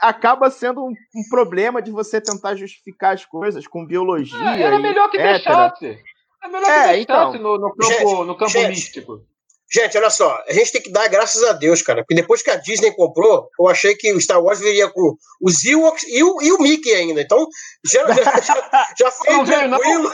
acaba 0.00 0.50
sendo 0.50 0.84
um, 0.84 0.90
um 0.90 1.28
problema 1.28 1.82
de 1.82 1.90
você 1.90 2.20
tentar 2.20 2.54
justificar 2.54 3.14
as 3.14 3.24
coisas 3.24 3.66
com 3.66 3.86
biologia. 3.86 4.38
É, 4.38 4.62
era 4.62 4.78
melhor 4.78 5.10
que 5.10 5.18
deixasse. 5.18 5.98
É 6.42 6.48
melhor 6.48 6.64
que 6.64 6.70
é, 6.70 6.92
deixasse 6.92 7.36
então, 7.36 7.42
no, 7.42 7.58
no, 7.58 7.74
campo, 7.74 7.92
gente, 7.92 8.26
no 8.26 8.36
campo 8.36 8.50
gente, 8.50 8.68
místico. 8.68 9.26
Gente, 9.70 9.98
olha 9.98 10.08
só, 10.08 10.42
a 10.48 10.52
gente 10.52 10.72
tem 10.72 10.80
que 10.80 10.90
dar 10.90 11.08
graças 11.08 11.44
a 11.44 11.52
Deus, 11.52 11.82
cara, 11.82 12.02
porque 12.02 12.14
depois 12.14 12.40
que 12.40 12.50
a 12.50 12.56
Disney 12.56 12.90
comprou, 12.92 13.50
eu 13.60 13.68
achei 13.68 13.94
que 13.94 14.10
o 14.14 14.20
Star 14.20 14.42
Wars 14.42 14.60
viria 14.60 14.88
com 14.90 15.14
os 15.42 15.62
Ewoks 15.62 16.04
e 16.04 16.22
o, 16.24 16.40
e 16.40 16.52
o 16.52 16.58
Mickey 16.58 16.94
ainda. 16.94 17.20
Então, 17.20 17.46
já, 17.84 18.06
já, 18.06 18.22
já, 18.40 18.88
já 18.98 19.10
foi 19.10 19.30
não 19.30 19.44
tranquilo. 19.44 20.10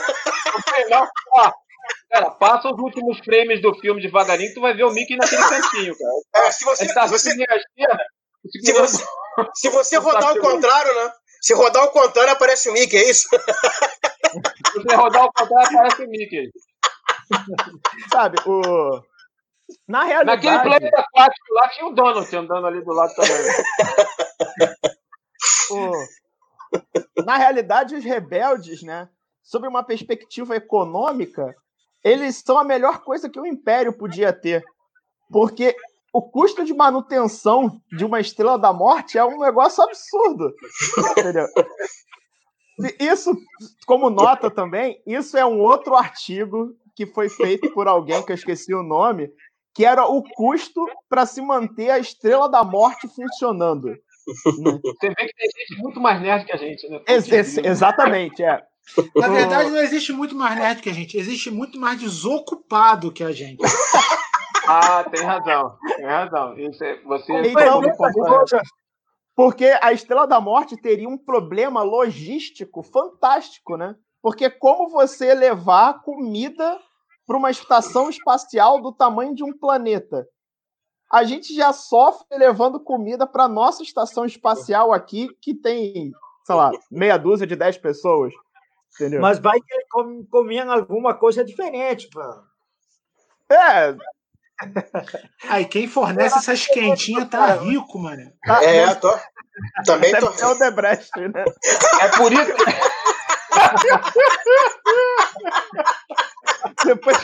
Não, 0.89 0.99
não. 0.99 1.07
Ó, 1.35 1.51
cara, 2.11 2.31
passa 2.31 2.67
os 2.67 2.77
últimos 2.77 3.17
frames 3.19 3.61
do 3.61 3.73
filme 3.79 4.01
devagarinho, 4.01 4.53
tu 4.53 4.59
vai 4.59 4.75
ver 4.75 4.83
o 4.83 4.91
Mickey 4.91 5.15
naquele 5.15 5.41
cantinho, 5.43 5.95
cara. 5.97 6.47
É, 6.47 6.51
se 6.51 6.65
você, 6.65 6.93
tá 6.93 7.05
você, 7.05 7.31
se 7.31 8.73
você, 8.73 9.03
se 9.53 9.69
você 9.69 9.97
rodar 9.97 10.31
ao 10.31 10.39
contrário, 10.39 10.93
né? 10.95 11.11
Se 11.41 11.53
rodar 11.53 11.83
ao 11.83 11.91
contrário, 11.91 12.33
aparece 12.33 12.69
o 12.69 12.73
Mickey, 12.73 12.97
é 12.97 13.09
isso? 13.09 13.29
Se 13.29 14.83
você 14.83 14.95
rodar 14.95 15.21
ao 15.21 15.31
contrário, 15.31 15.77
aparece 15.77 16.03
o 16.03 16.09
Mickey. 16.09 16.49
Sabe, 18.11 18.37
o 18.45 19.01
na 19.87 20.03
realidade. 20.03 20.45
Naquele 20.45 20.63
planeta 20.63 21.01
aquático 21.01 21.53
lá 21.53 21.69
tinha 21.69 21.87
o 21.87 21.93
Donald 21.93 22.35
andando 22.35 22.67
ali 22.67 22.83
do 22.83 22.93
lado 22.93 23.13
também. 23.15 23.35
o... 25.71 27.23
Na 27.23 27.37
realidade, 27.37 27.95
os 27.95 28.03
rebeldes, 28.03 28.83
né, 28.83 29.09
sob 29.41 29.67
uma 29.67 29.83
perspectiva 29.83 30.55
econômica, 30.55 31.55
eles 32.03 32.41
são 32.45 32.57
a 32.57 32.63
melhor 32.63 33.03
coisa 33.03 33.29
que 33.29 33.39
o 33.39 33.45
Império 33.45 33.93
podia 33.97 34.33
ter. 34.33 34.63
Porque 35.31 35.75
o 36.13 36.21
custo 36.21 36.63
de 36.63 36.73
manutenção 36.73 37.81
de 37.91 38.05
uma 38.05 38.19
Estrela 38.19 38.57
da 38.57 38.71
Morte 38.71 39.17
é 39.17 39.25
um 39.25 39.39
negócio 39.39 39.83
absurdo. 39.83 40.53
Entendeu? 41.17 41.45
Isso, 42.99 43.31
como 43.87 44.09
nota 44.09 44.51
também, 44.51 45.01
isso 45.05 45.37
é 45.37 45.45
um 45.45 45.59
outro 45.59 45.95
artigo 45.95 46.75
que 46.95 47.05
foi 47.05 47.29
feito 47.29 47.71
por 47.73 47.87
alguém 47.87 48.23
que 48.23 48.31
eu 48.31 48.35
esqueci 48.35 48.73
o 48.73 48.83
nome, 48.83 49.29
que 49.75 49.85
era 49.85 50.05
o 50.05 50.23
custo 50.23 50.87
para 51.09 51.25
se 51.25 51.41
manter 51.41 51.89
a 51.91 51.99
Estrela 51.99 52.49
da 52.49 52.63
Morte 52.63 53.09
funcionando. 53.09 53.93
Você 54.25 55.09
vê 55.09 55.15
que 55.15 55.33
tem 55.35 55.49
gente 55.59 55.83
muito 55.83 55.99
mais 55.99 56.21
nerd 56.21 56.45
que 56.45 56.53
a 56.53 56.57
gente, 56.57 56.87
né? 56.87 57.01
Ex 57.05 57.57
exatamente, 57.57 58.41
é. 58.41 58.63
Na 59.15 59.27
verdade, 59.27 59.69
não 59.69 59.79
existe 59.79 60.13
muito 60.13 60.33
mais 60.33 60.55
nerd 60.55 60.81
que 60.81 60.89
a 60.89 60.93
gente, 60.93 61.17
existe 61.17 61.51
muito 61.51 61.77
mais 61.77 61.99
desocupado 61.99 63.11
que 63.11 63.23
a 63.23 63.33
gente. 63.33 63.59
ah, 64.67 65.03
tem 65.11 65.23
razão, 65.23 65.77
tem 65.97 66.05
razão. 66.05 66.57
Isso 66.57 66.83
é, 66.83 67.01
você 67.03 67.33
então, 67.41 67.81
porque 69.35 69.77
a 69.81 69.91
Estrela 69.91 70.25
da 70.25 70.39
Morte 70.39 70.77
teria 70.77 71.09
um 71.09 71.17
problema 71.17 71.83
logístico 71.83 72.81
fantástico, 72.81 73.75
né? 73.75 73.95
Porque 74.21 74.49
como 74.49 74.89
você 74.89 75.33
levar 75.33 76.01
comida 76.01 76.79
para 77.25 77.37
uma 77.37 77.51
estação 77.51 78.09
espacial 78.09 78.81
do 78.81 78.91
tamanho 78.91 79.35
de 79.35 79.43
um 79.43 79.57
planeta. 79.57 80.27
A 81.11 81.23
gente 81.23 81.53
já 81.53 81.71
sofre 81.71 82.25
levando 82.37 82.79
comida 82.79 83.27
para 83.27 83.47
nossa 83.47 83.83
estação 83.83 84.25
espacial 84.25 84.91
aqui, 84.91 85.29
que 85.41 85.53
tem, 85.53 86.11
sei 86.43 86.55
lá, 86.55 86.71
meia 86.91 87.17
dúzia 87.17 87.47
de 87.47 87.55
dez 87.55 87.77
pessoas. 87.77 88.33
Entendeu? 88.95 89.21
Mas 89.21 89.39
vai 89.39 89.59
que 89.59 90.25
comiam 90.29 90.71
alguma 90.71 91.13
coisa 91.13 91.43
diferente, 91.43 92.09
pô. 92.09 92.21
É. 93.53 93.95
Aí 95.49 95.65
quem 95.65 95.87
fornece 95.87 96.37
essas 96.37 96.65
quentinhas 96.67 97.29
tá 97.29 97.55
rico, 97.55 97.99
mano. 97.99 98.31
É, 98.63 98.95
tô. 98.95 99.13
Também 99.85 100.17
tô. 100.17 100.27
É 100.27 100.47
o 100.47 100.55
Debrecht, 100.55 101.11
né? 101.19 101.45
É 102.01 102.07
por 102.17 102.31
isso. 102.31 102.51
Depois 106.85 107.17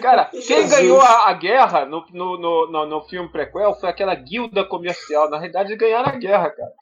Cara, 0.00 0.30
quem 0.46 0.68
ganhou 0.68 1.00
a, 1.00 1.28
a 1.28 1.32
guerra 1.34 1.84
no, 1.84 2.04
no, 2.12 2.70
no, 2.70 2.86
no, 2.86 3.02
filme 3.02 3.28
prequel 3.28 3.74
foi 3.74 3.90
aquela 3.90 4.14
guilda 4.14 4.64
comercial. 4.64 5.28
Na 5.28 5.36
realidade, 5.36 5.76
ganharam 5.76 6.08
a 6.08 6.16
guerra, 6.16 6.48
cara. 6.50 6.72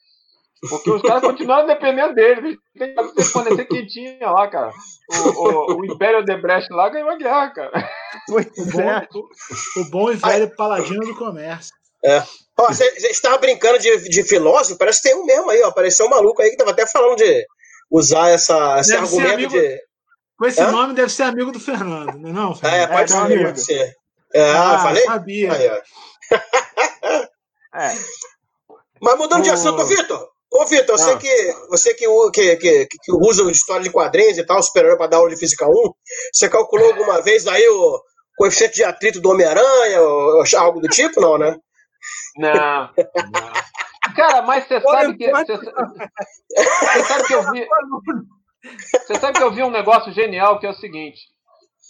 Porque 0.68 0.90
os 0.90 1.02
caras 1.02 1.22
continuaram 1.22 1.66
dependendo 1.66 2.14
deles. 2.14 2.56
Tem 2.76 2.94
que 2.94 3.24
fornecer 3.24 3.64
quentinha 3.66 4.30
lá, 4.30 4.46
cara. 4.48 4.70
O, 5.10 5.42
o, 5.42 5.78
o 5.78 5.86
Império 5.86 6.24
de 6.24 6.36
Brecht 6.36 6.72
lá 6.72 6.88
ganhou 6.88 7.10
a 7.10 7.16
guerra, 7.16 7.50
cara. 7.50 7.90
O 8.28 8.34
bom, 8.72 8.88
o 9.76 9.84
bom 9.90 10.10
e 10.10 10.16
velho 10.16 10.56
paladino 10.56 11.00
do 11.00 11.16
comércio. 11.16 11.72
É. 12.04 12.22
você 12.56 12.84
estava 13.08 13.38
brincando 13.38 13.78
de, 13.78 14.08
de 14.08 14.22
filósofo? 14.22 14.78
Parece 14.78 15.02
que 15.02 15.08
tem 15.08 15.18
um 15.18 15.24
mesmo 15.24 15.50
aí, 15.50 15.62
ó. 15.62 15.68
Apareceu 15.68 16.06
um 16.06 16.10
maluco 16.10 16.40
aí 16.42 16.50
que 16.50 16.56
tava 16.56 16.70
até 16.70 16.86
falando 16.86 17.16
de 17.16 17.44
usar 17.90 18.28
essa, 18.30 18.78
esse 18.80 18.94
argumento 18.94 19.34
amigo, 19.34 19.52
de. 19.52 19.80
Com 20.38 20.46
esse 20.46 20.60
Hã? 20.60 20.70
nome 20.70 20.94
deve 20.94 21.10
ser 21.10 21.24
amigo 21.24 21.50
do 21.50 21.58
Fernando, 21.58 22.16
não 22.18 22.28
é? 22.28 22.32
Não, 22.32 22.54
Fernando? 22.54 22.80
É, 22.80 22.86
pode 22.86 23.12
é, 23.12 23.16
ser, 23.16 23.44
pode 23.44 23.60
ser. 23.60 23.94
É, 24.34 24.50
ah, 24.52 24.78
falei? 24.78 25.04
Sabia. 25.04 25.52
Aí, 25.52 25.66
é. 25.66 25.82
Mas 29.00 29.18
mudando 29.18 29.40
o... 29.40 29.42
de 29.42 29.50
assunto, 29.50 29.84
Vitor. 29.84 30.28
Ô, 30.50 30.64
Vitor, 30.64 30.94
ah. 30.94 30.98
você, 30.98 31.16
que, 31.16 31.54
você 31.68 31.94
que, 31.94 32.06
que, 32.32 32.56
que, 32.56 32.86
que 32.86 33.12
usa 33.12 33.50
história 33.50 33.82
de 33.82 33.90
quadrinhos 33.90 34.38
e 34.38 34.44
tal, 34.44 34.62
superando 34.62 34.96
para 34.96 35.08
dar 35.08 35.16
aula 35.18 35.30
de 35.30 35.36
Física 35.36 35.66
1, 35.68 35.72
você 36.32 36.48
calculou 36.48 36.88
alguma 36.88 37.20
vez 37.20 37.46
aí 37.46 37.66
o 37.68 38.00
coeficiente 38.36 38.76
de 38.76 38.84
atrito 38.84 39.20
do 39.20 39.30
Homem-Aranha, 39.30 40.00
ou 40.00 40.44
algo 40.56 40.80
do 40.80 40.88
tipo, 40.88 41.20
não, 41.20 41.36
né? 41.36 41.56
Não, 42.36 42.52
não. 42.52 43.68
Cara, 44.14 44.42
mas 44.42 44.66
você 44.66 44.80
sabe 44.80 45.16
que. 45.16 45.30
Você 45.30 45.56
sabe 47.04 47.26
que 47.26 47.34
eu 47.34 47.52
vi. 47.52 47.68
Você 49.06 49.14
sabe 49.14 49.38
que 49.38 49.44
eu 49.44 49.50
vi 49.52 49.62
um 49.62 49.70
negócio 49.70 50.12
genial 50.12 50.58
que 50.58 50.66
é 50.66 50.70
o 50.70 50.74
seguinte. 50.74 51.20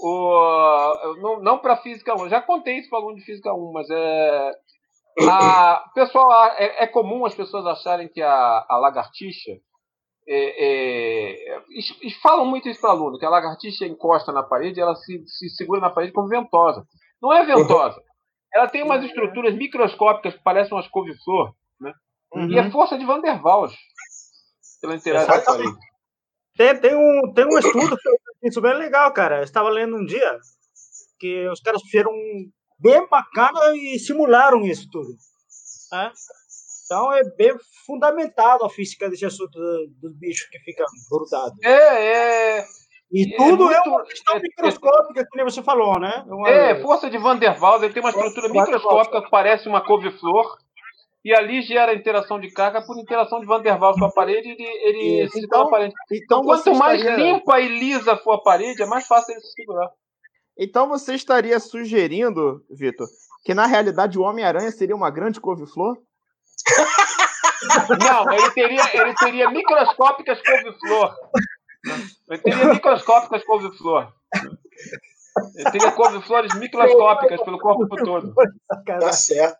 O, 0.01 1.17
não 1.21 1.41
não 1.41 1.59
para 1.59 1.77
Física 1.79 2.15
1, 2.15 2.25
eu 2.25 2.29
já 2.29 2.41
contei 2.41 2.79
isso 2.79 2.89
para 2.89 2.99
aluno 2.99 3.17
de 3.17 3.25
Física 3.25 3.53
1, 3.53 3.73
mas 3.73 3.89
é. 3.91 4.53
A, 5.29 5.91
pessoal, 5.95 6.33
é, 6.57 6.85
é, 6.85 6.87
comum 6.87 7.27
as 7.27 7.35
pessoas 7.35 7.67
acharem 7.67 8.09
que 8.09 8.23
a, 8.23 8.67
a 8.69 8.79
lagartixa. 8.79 9.53
É, 10.31 10.67
é, 10.67 11.63
e, 12.03 12.11
falam 12.23 12.45
muito 12.47 12.69
isso 12.69 12.81
para 12.81 12.91
aluno, 12.91 13.19
que 13.19 13.25
a 13.25 13.31
lagartixa 13.31 13.87
encosta 13.87 14.31
na 14.31 14.43
parede 14.43 14.79
ela 14.79 14.95
se, 14.95 15.25
se 15.27 15.49
segura 15.49 15.81
na 15.81 15.91
parede 15.91 16.13
como 16.13 16.29
ventosa. 16.29 16.85
Não 17.21 17.33
é 17.33 17.45
ventosa. 17.45 18.01
Ela 18.55 18.69
tem 18.69 18.83
umas 18.83 19.05
estruturas 19.05 19.55
microscópicas 19.55 20.35
que 20.35 20.43
parecem 20.43 20.75
umas 20.77 20.89
couve-flor, 20.89 21.55
né? 21.81 21.93
Uhum. 22.33 22.51
E 22.51 22.59
a 22.59 22.71
força 22.71 22.99
de 22.99 23.05
Van 23.05 23.21
der 23.21 23.41
Waals. 23.41 23.75
Pela 24.81 24.95
interação. 24.95 25.57
Tem, 26.57 26.81
tem, 26.81 26.95
um, 26.95 27.33
tem 27.33 27.45
um 27.45 27.59
estudo 27.59 27.97
que 28.41 28.49
isso 28.49 28.61
bem 28.61 28.75
legal, 28.75 29.13
cara. 29.13 29.39
Eu 29.39 29.45
estava 29.45 29.69
lendo 29.69 29.97
um 29.97 30.05
dia 30.05 30.39
que 31.19 31.49
os 31.49 31.61
caras 31.61 31.83
fizeram 31.83 32.13
bem 32.79 33.07
bacana 33.09 33.77
e 33.77 33.99
simularam 33.99 34.65
isso 34.65 34.89
tudo. 34.91 35.09
Né? 35.93 36.13
Então 36.85 37.13
é 37.13 37.23
bem 37.37 37.55
fundamentado 37.85 38.65
a 38.65 38.71
física 38.71 39.11
desse 39.11 39.27
assunto 39.27 39.59
dos 40.01 40.17
bichos 40.19 40.49
que 40.49 40.59
ficam 40.61 40.87
grudados. 41.11 41.59
É, 41.63 42.59
é. 42.61 42.67
E 43.11 43.35
é 43.35 43.37
tudo 43.37 43.65
é, 43.65 43.75
muito, 43.75 43.89
é 43.89 43.91
uma 43.91 44.05
questão 44.05 44.37
é, 44.37 44.41
microscópica, 44.41 45.27
que 45.31 45.45
você 45.45 45.63
falou, 45.63 45.99
né? 45.99 46.25
Uma... 46.27 46.49
É, 46.49 46.81
força 46.83 47.09
de 47.09 47.17
Van 47.17 47.37
der 47.37 47.59
Waals, 47.59 47.83
ele 47.83 47.95
tem 47.95 48.03
uma 48.03 48.11
estrutura 48.11 48.49
microscópica 48.49 49.23
que 49.23 49.31
parece 49.31 49.69
uma 49.69 49.81
couve-flor, 49.81 50.59
e 51.25 51.35
ali 51.35 51.63
gera 51.63 51.95
interação 51.95 52.39
de 52.39 52.51
carga 52.51 52.83
por 52.83 52.99
interação 52.99 53.41
de 53.41 53.47
Van 53.47 53.61
der 53.61 53.79
Waals 53.79 53.99
com 53.99 54.05
a 54.05 54.13
parede, 54.13 54.49
ele, 54.51 54.63
ele 54.63 55.29
se 55.31 55.45
então, 55.45 55.63
a 55.63 55.71
parede. 55.71 55.95
Então, 56.13 56.43
quanto 56.43 56.75
mais 56.75 57.01
estaria... 57.01 57.33
limpa 57.33 57.61
e 57.61 57.69
lisa 57.79 58.17
for 58.17 58.33
a 58.33 58.43
parede, 58.43 58.83
é 58.83 58.87
mais 58.87 59.07
fácil 59.07 59.33
ele 59.33 59.41
se 59.41 59.53
segurar. 59.53 59.91
Então 60.59 60.89
você 60.89 61.15
estaria 61.15 61.59
sugerindo, 61.61 62.65
Vitor, 62.69 63.07
que 63.45 63.55
na 63.55 63.65
realidade 63.65 64.19
o 64.19 64.23
Homem-Aranha 64.23 64.73
seria 64.73 64.97
uma 64.97 65.11
grande 65.11 65.41
couve-flor? 65.41 65.97
Não, 68.01 68.33
ele 68.33 68.51
teria, 68.51 68.83
ele 68.93 69.15
teria 69.15 69.51
microscópicas 69.51 70.41
couve-flor. 70.43 71.15
Ele 72.31 72.39
teria 72.39 72.67
microscópicas 72.67 73.45
couve-flor. 73.45 74.13
Ele 75.57 75.71
teria 75.71 75.93
couve-flores 75.93 76.55
microscópicas 76.55 77.43
pelo 77.43 77.59
corpo 77.59 77.97
todo. 77.97 78.35
Tá 78.85 79.13
certo. 79.13 79.59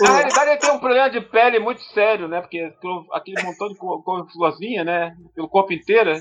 Na 0.00 0.16
realidade, 0.16 0.50
ele 0.50 0.60
tem 0.60 0.70
um 0.70 0.78
problema 0.78 1.10
de 1.10 1.20
pele 1.20 1.58
muito 1.58 1.82
sério, 1.92 2.28
né? 2.28 2.40
Porque 2.40 2.72
aquele 3.12 3.42
montão 3.42 3.68
de 3.68 3.76
couve-florzinha, 3.76 4.84
né? 4.84 5.16
Pelo 5.34 5.48
corpo 5.48 5.72
inteiro. 5.72 6.12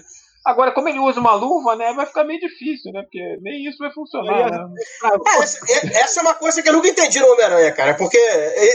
Agora, 0.48 0.72
como 0.72 0.88
ele 0.88 0.98
usa 0.98 1.20
uma 1.20 1.36
luva, 1.36 1.76
né, 1.76 1.92
vai 1.92 2.06
ficar 2.06 2.24
meio 2.24 2.40
difícil, 2.40 2.94
né? 2.94 3.02
Porque 3.02 3.38
nem 3.42 3.68
isso 3.68 3.78
vai 3.80 3.92
funcionar. 3.92 4.50
Né? 4.50 4.76
É, 5.04 5.44
essa, 5.44 5.60
essa, 6.00 6.20
é 6.22 6.24
uma 6.24 6.36
coisa 6.36 6.64
que 6.64 6.70
eu 6.70 6.74
nunca 6.74 6.88
entendi 6.88 7.20
no 7.20 7.30
Homem-Aranha, 7.34 7.74
cara. 7.74 7.94
Porque 7.96 8.18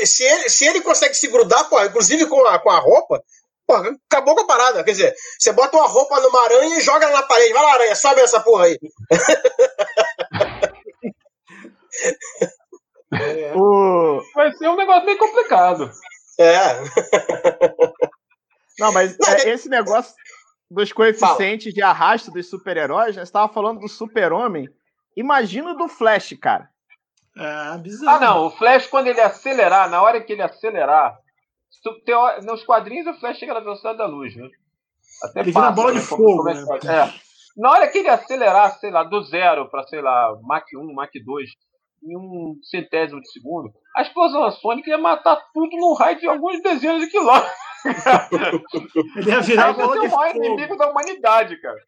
se 0.05 0.22
ele, 0.22 0.51
se 0.51 0.66
ele 0.66 0.82
consegue 0.82 1.14
se 1.14 1.28
grudar, 1.28 1.66
pô, 1.70 1.82
inclusive 1.82 2.26
com 2.26 2.47
a, 2.47 2.59
com 2.59 2.68
a 2.68 2.78
roupa, 2.78 3.24
pô, 3.66 3.74
acabou 4.10 4.34
com 4.34 4.43
a 4.43 4.47
parada. 4.47 4.84
Quer 4.84 4.93
dizer, 4.93 5.14
você 5.39 5.52
bota 5.52 5.76
uma 5.76 5.86
roupa 5.86 6.20
numa 6.20 6.44
aranha 6.44 6.78
e 6.78 6.80
joga 6.80 7.06
ela 7.06 7.20
na 7.20 7.26
parede. 7.26 7.52
Vai 7.52 7.62
lá, 7.62 7.72
aranha, 7.72 7.94
sobe 7.94 8.20
essa 8.20 8.40
porra 8.40 8.66
aí. 8.66 8.78
É. 13.12 13.52
O... 13.55 14.22
Vai 14.34 14.51
ser 14.52 14.68
um 14.68 14.76
negócio 14.76 15.05
bem 15.05 15.18
complicado. 15.18 15.90
É. 16.40 16.80
Não, 18.78 18.90
mas 18.90 19.16
é, 19.20 19.51
esse 19.51 19.68
negócio 19.68 20.14
dos 20.70 20.93
coeficientes 20.93 21.66
Fala. 21.66 21.74
de 21.74 21.82
arrasto 21.82 22.30
dos 22.30 22.48
super-heróis, 22.48 23.14
né? 23.14 23.22
Você 23.22 23.28
estava 23.28 23.52
falando 23.52 23.80
do 23.80 23.89
super-homem. 23.89 24.68
Imagina 25.14 25.74
do 25.74 25.89
Flash, 25.89 26.34
cara. 26.40 26.70
É 27.36 27.78
bizarro. 27.78 28.16
Ah, 28.16 28.20
não. 28.20 28.47
O 28.47 28.51
Flash, 28.51 28.86
quando 28.86 29.09
ele 29.09 29.20
acelerar, 29.20 29.90
na 29.90 30.02
hora 30.02 30.20
que 30.22 30.32
ele 30.32 30.43
acelerar. 30.43 31.18
Nos 32.44 32.65
quadrinhos, 32.65 33.07
o 33.07 33.19
Flash 33.19 33.39
chega 33.39 33.55
na 33.55 33.61
velocidade 33.61 33.99
da 33.99 34.07
luz, 34.07 34.36
né? 34.36 34.49
Até 35.23 35.40
ele 35.40 35.53
vira 35.53 35.70
bola 35.70 35.93
de 35.93 35.99
né? 35.99 36.05
fogo. 36.05 36.49
É, 36.49 36.55
né? 36.55 36.65
é. 36.85 37.15
Na 37.57 37.70
hora 37.70 37.89
que 37.89 37.99
ele 37.99 38.09
acelerar, 38.09 38.78
sei 38.78 38.90
lá, 38.90 39.05
do 39.05 39.23
zero 39.23 39.69
para, 39.69 39.82
sei 39.85 40.01
lá, 40.01 40.39
Mach 40.43 40.65
1, 40.74 40.93
Mach 40.94 41.11
2, 41.12 41.51
em 42.05 42.16
um 42.16 42.59
centésimo 42.62 43.20
de 43.20 43.31
segundo, 43.31 43.73
a 43.97 44.02
explosão 44.02 44.51
sônica 44.52 44.90
ia 44.90 44.98
matar 44.98 45.36
tudo 45.52 45.77
num 45.77 45.94
raio 45.94 46.19
de 46.19 46.27
alguns 46.27 46.62
dezenas 46.62 47.01
de 47.01 47.09
quilômetros. 47.09 47.52
Ele 49.16 49.31
ia 49.31 49.40
virar 49.40 49.69
Aí 49.69 49.74
você 49.74 49.98
é 49.98 50.01
o 50.01 50.10
maior 50.10 50.36
inimigo 50.36 50.77
da 50.77 50.90
humanidade, 50.90 51.60
cara. 51.60 51.78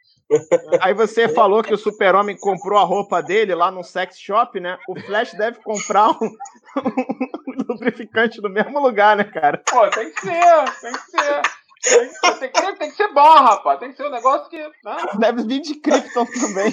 Aí 0.81 0.95
você 0.95 1.29
falou 1.29 1.63
que 1.63 1.73
o 1.73 1.79
super-homem 1.79 2.37
comprou 2.39 2.79
a 2.79 2.85
roupa 2.85 3.23
dele 3.23 3.55
lá 3.55 3.71
no 3.71 3.85
sex 3.85 4.19
shop, 4.19 4.59
né? 4.59 4.79
O 4.89 4.99
Flash 4.99 5.35
deve 5.35 5.63
comprar 5.63 6.11
um, 6.11 6.27
um 6.77 7.65
lubrificante 7.69 8.41
no 8.41 8.49
mesmo 8.49 8.81
lugar, 8.81 9.17
né, 9.17 9.25
cara? 9.25 9.63
Pô, 9.69 9.89
tem 9.91 10.11
que 10.11 10.21
ser, 10.21 10.65
tem 10.81 10.93
que 10.93 11.11
ser. 11.11 11.43
Tem 11.85 12.09
que, 12.09 12.39
tem, 12.41 12.51
que, 12.51 12.79
tem 12.79 12.91
que 12.91 12.97
ser 12.97 13.13
bom, 13.13 13.35
rapaz. 13.35 13.79
Tem 13.79 13.91
que 13.91 13.97
ser 13.97 14.07
um 14.07 14.11
negócio 14.11 14.49
que. 14.49 14.59
Né? 14.59 14.97
Deve 15.19 15.45
vir 15.45 15.61
de 15.61 15.75
Krypton 15.75 16.25
também. 16.27 16.71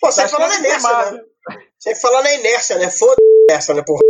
Pô, 0.00 0.06
você 0.10 0.28
falar 0.28 0.48
na 0.48 0.56
inércia, 0.56 1.10
né? 1.10 1.20
Você 1.80 1.94
falar 1.94 2.22
na 2.22 2.34
inércia, 2.34 2.76
né? 2.76 2.90
Foda 2.90 3.16
essa, 3.50 3.72
né, 3.72 3.82
porra? 3.84 4.00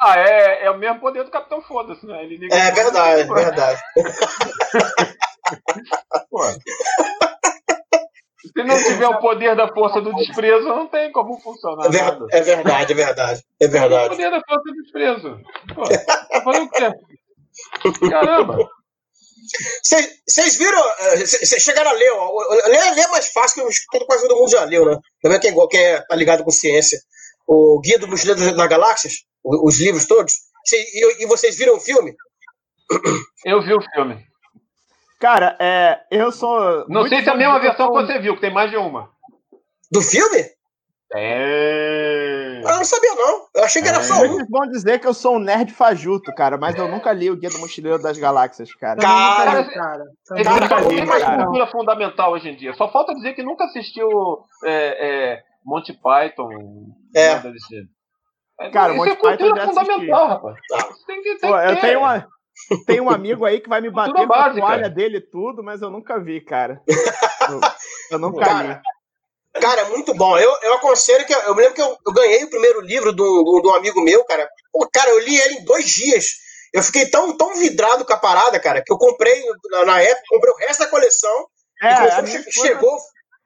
Ah, 0.00 0.18
é, 0.18 0.64
é 0.64 0.70
o 0.70 0.76
mesmo 0.76 0.98
poder 0.98 1.24
do 1.24 1.30
Capitão 1.30 1.62
Foda-se, 1.62 2.04
né? 2.04 2.24
Ele 2.24 2.36
liga 2.36 2.54
é 2.54 2.70
verdade, 2.72 3.20
é 3.22 3.24
verdade. 3.24 3.80
Se 8.40 8.64
não 8.64 8.76
tiver 8.76 9.08
o 9.08 9.20
poder 9.20 9.54
da 9.54 9.68
força 9.72 10.00
do 10.00 10.12
desprezo, 10.14 10.68
não 10.68 10.88
tem 10.88 11.12
como 11.12 11.40
funcionar. 11.40 11.86
É, 11.86 11.90
ver, 11.90 12.26
é 12.30 12.40
verdade, 12.40 12.92
é 12.92 12.96
verdade. 12.96 13.44
É 13.60 13.68
verdade. 13.68 14.06
O 14.06 14.10
poder 14.10 14.30
da 14.30 14.40
força 14.40 14.64
do 14.64 14.82
desprezo. 14.82 15.40
Pô, 15.74 15.82
tá 15.82 16.42
falando 16.42 16.64
o 16.64 16.70
quê? 16.70 18.10
Caramba! 18.10 18.68
Vocês 19.82 20.56
viram? 20.56 20.82
Vocês 21.16 21.52
eh, 21.52 21.58
chegaram 21.58 21.90
a 21.90 21.94
ler, 21.94 22.12
ler, 22.66 22.94
ler 22.94 23.04
é 23.04 23.08
mais 23.08 23.28
fácil 23.32 23.66
que 23.66 23.74
todo, 23.90 24.06
quase 24.06 24.26
todo 24.26 24.38
mundo 24.38 24.50
já 24.50 24.64
leu, 24.64 24.84
né? 24.84 24.98
Também 25.22 25.40
quem, 25.40 25.54
quem 25.68 25.80
é, 25.80 26.00
tá 26.00 26.14
ligado 26.14 26.44
com 26.44 26.50
ciência. 26.50 26.98
O 27.46 27.80
Guia 27.80 27.98
do 27.98 28.08
Mochileiro 28.08 28.40
das 28.40 28.68
Galáxias, 28.68 29.14
os, 29.42 29.80
livros 29.80 30.06
todos. 30.06 30.34
E, 30.72 31.24
e, 31.24 31.26
vocês 31.26 31.56
viram 31.56 31.76
o 31.76 31.80
filme? 31.80 32.14
Eu 33.44 33.62
vi 33.62 33.72
o 33.72 33.80
filme. 33.94 34.22
Cara, 35.18 35.56
é, 35.58 36.00
eu 36.10 36.30
sou. 36.30 36.86
Não 36.88 37.08
sei 37.08 37.22
se 37.22 37.28
é 37.28 37.32
a 37.32 37.36
mesma 37.36 37.58
versão 37.58 37.88
que 37.88 37.94
você 37.94 38.18
viu, 38.18 38.34
que 38.34 38.40
tem 38.40 38.52
mais 38.52 38.70
de 38.70 38.76
uma. 38.76 39.10
Do 39.90 40.02
filme? 40.02 40.44
É. 41.14 42.37
Eu 42.62 42.76
não 42.76 42.84
sabia, 42.84 43.14
não. 43.14 43.46
Eu 43.54 43.64
achei 43.64 43.82
que 43.82 43.88
era 43.88 43.98
é. 43.98 44.02
só 44.02 44.14
um. 44.20 44.24
Eles 44.24 44.48
vão 44.48 44.68
dizer 44.68 44.98
que 44.98 45.06
eu 45.06 45.14
sou 45.14 45.36
um 45.36 45.38
nerd 45.38 45.72
fajuto, 45.72 46.32
cara, 46.34 46.56
mas 46.56 46.76
eu 46.76 46.88
nunca 46.88 47.12
li 47.12 47.30
o 47.30 47.36
Guia 47.36 47.50
do 47.50 47.58
Mochileiro 47.58 48.00
das 48.00 48.18
Galáxias, 48.18 48.74
cara. 48.74 49.00
Cara, 49.00 49.64
cara. 49.64 50.04
Ele 50.32 50.48
nunca 50.48 50.80
li, 50.80 51.06
mais 51.06 51.24
cultura 51.24 51.66
fundamental 51.66 52.32
hoje 52.32 52.48
em 52.48 52.56
dia. 52.56 52.74
Só 52.74 52.90
falta 52.90 53.14
dizer 53.14 53.34
que 53.34 53.42
nunca 53.42 53.64
assistiu 53.64 54.08
é, 54.64 55.34
é, 55.34 55.42
Monty 55.64 55.92
Python. 55.92 56.50
É. 57.14 57.40
é 58.60 58.70
cara, 58.70 58.92
Isso 58.92 58.98
Monty 58.98 59.10
é 59.10 59.16
Python 59.16 59.56
já 59.56 59.66
fundamental, 59.66 60.28
rapaz. 60.28 60.56
Tá. 60.68 60.88
Tem 61.06 61.22
que, 61.22 61.36
tem 61.36 61.50
Pô, 61.50 61.58
eu 61.58 61.80
tenho 61.80 61.98
uma. 62.00 62.28
Tem 62.86 63.00
um 63.00 63.08
amigo 63.08 63.44
aí 63.44 63.60
que 63.60 63.68
vai 63.68 63.80
me 63.80 63.88
bater 63.88 64.26
com 64.26 64.32
a 64.32 64.50
toalha 64.52 64.90
dele 64.90 65.18
e 65.18 65.20
tudo, 65.20 65.62
mas 65.62 65.80
eu 65.80 65.90
nunca 65.90 66.18
vi, 66.18 66.40
cara. 66.40 66.82
Eu, 67.48 67.60
eu 68.10 68.18
nunca 68.18 68.44
cara, 68.44 68.68
li. 68.68 68.80
Cara, 69.60 69.82
é 69.82 69.88
muito 69.88 70.14
bom. 70.14 70.38
Eu, 70.38 70.54
eu 70.62 70.74
aconselho 70.74 71.26
que. 71.26 71.32
Eu 71.32 71.54
me 71.54 71.62
lembro 71.62 71.74
que 71.74 71.82
eu, 71.82 71.96
eu 72.06 72.12
ganhei 72.12 72.44
o 72.44 72.50
primeiro 72.50 72.80
livro 72.80 73.12
de 73.12 73.22
um 73.22 73.74
amigo 73.74 74.02
meu, 74.02 74.24
cara. 74.24 74.48
Pô, 74.72 74.88
cara, 74.92 75.10
eu 75.10 75.18
li 75.20 75.36
ele 75.36 75.54
em 75.54 75.64
dois 75.64 75.86
dias. 75.86 76.26
Eu 76.72 76.82
fiquei 76.82 77.06
tão, 77.06 77.36
tão 77.36 77.54
vidrado 77.54 78.04
com 78.04 78.12
a 78.12 78.18
parada, 78.18 78.60
cara, 78.60 78.82
que 78.84 78.92
eu 78.92 78.98
comprei 78.98 79.42
na, 79.70 79.84
na 79.86 80.02
época, 80.02 80.22
comprei 80.28 80.52
o 80.52 80.56
resto 80.56 80.80
da 80.80 80.90
coleção. 80.90 81.46
É, 81.80 81.92
e 81.92 82.26
che, 82.26 82.36
esposa, 82.38 82.66
chegou, 82.66 82.98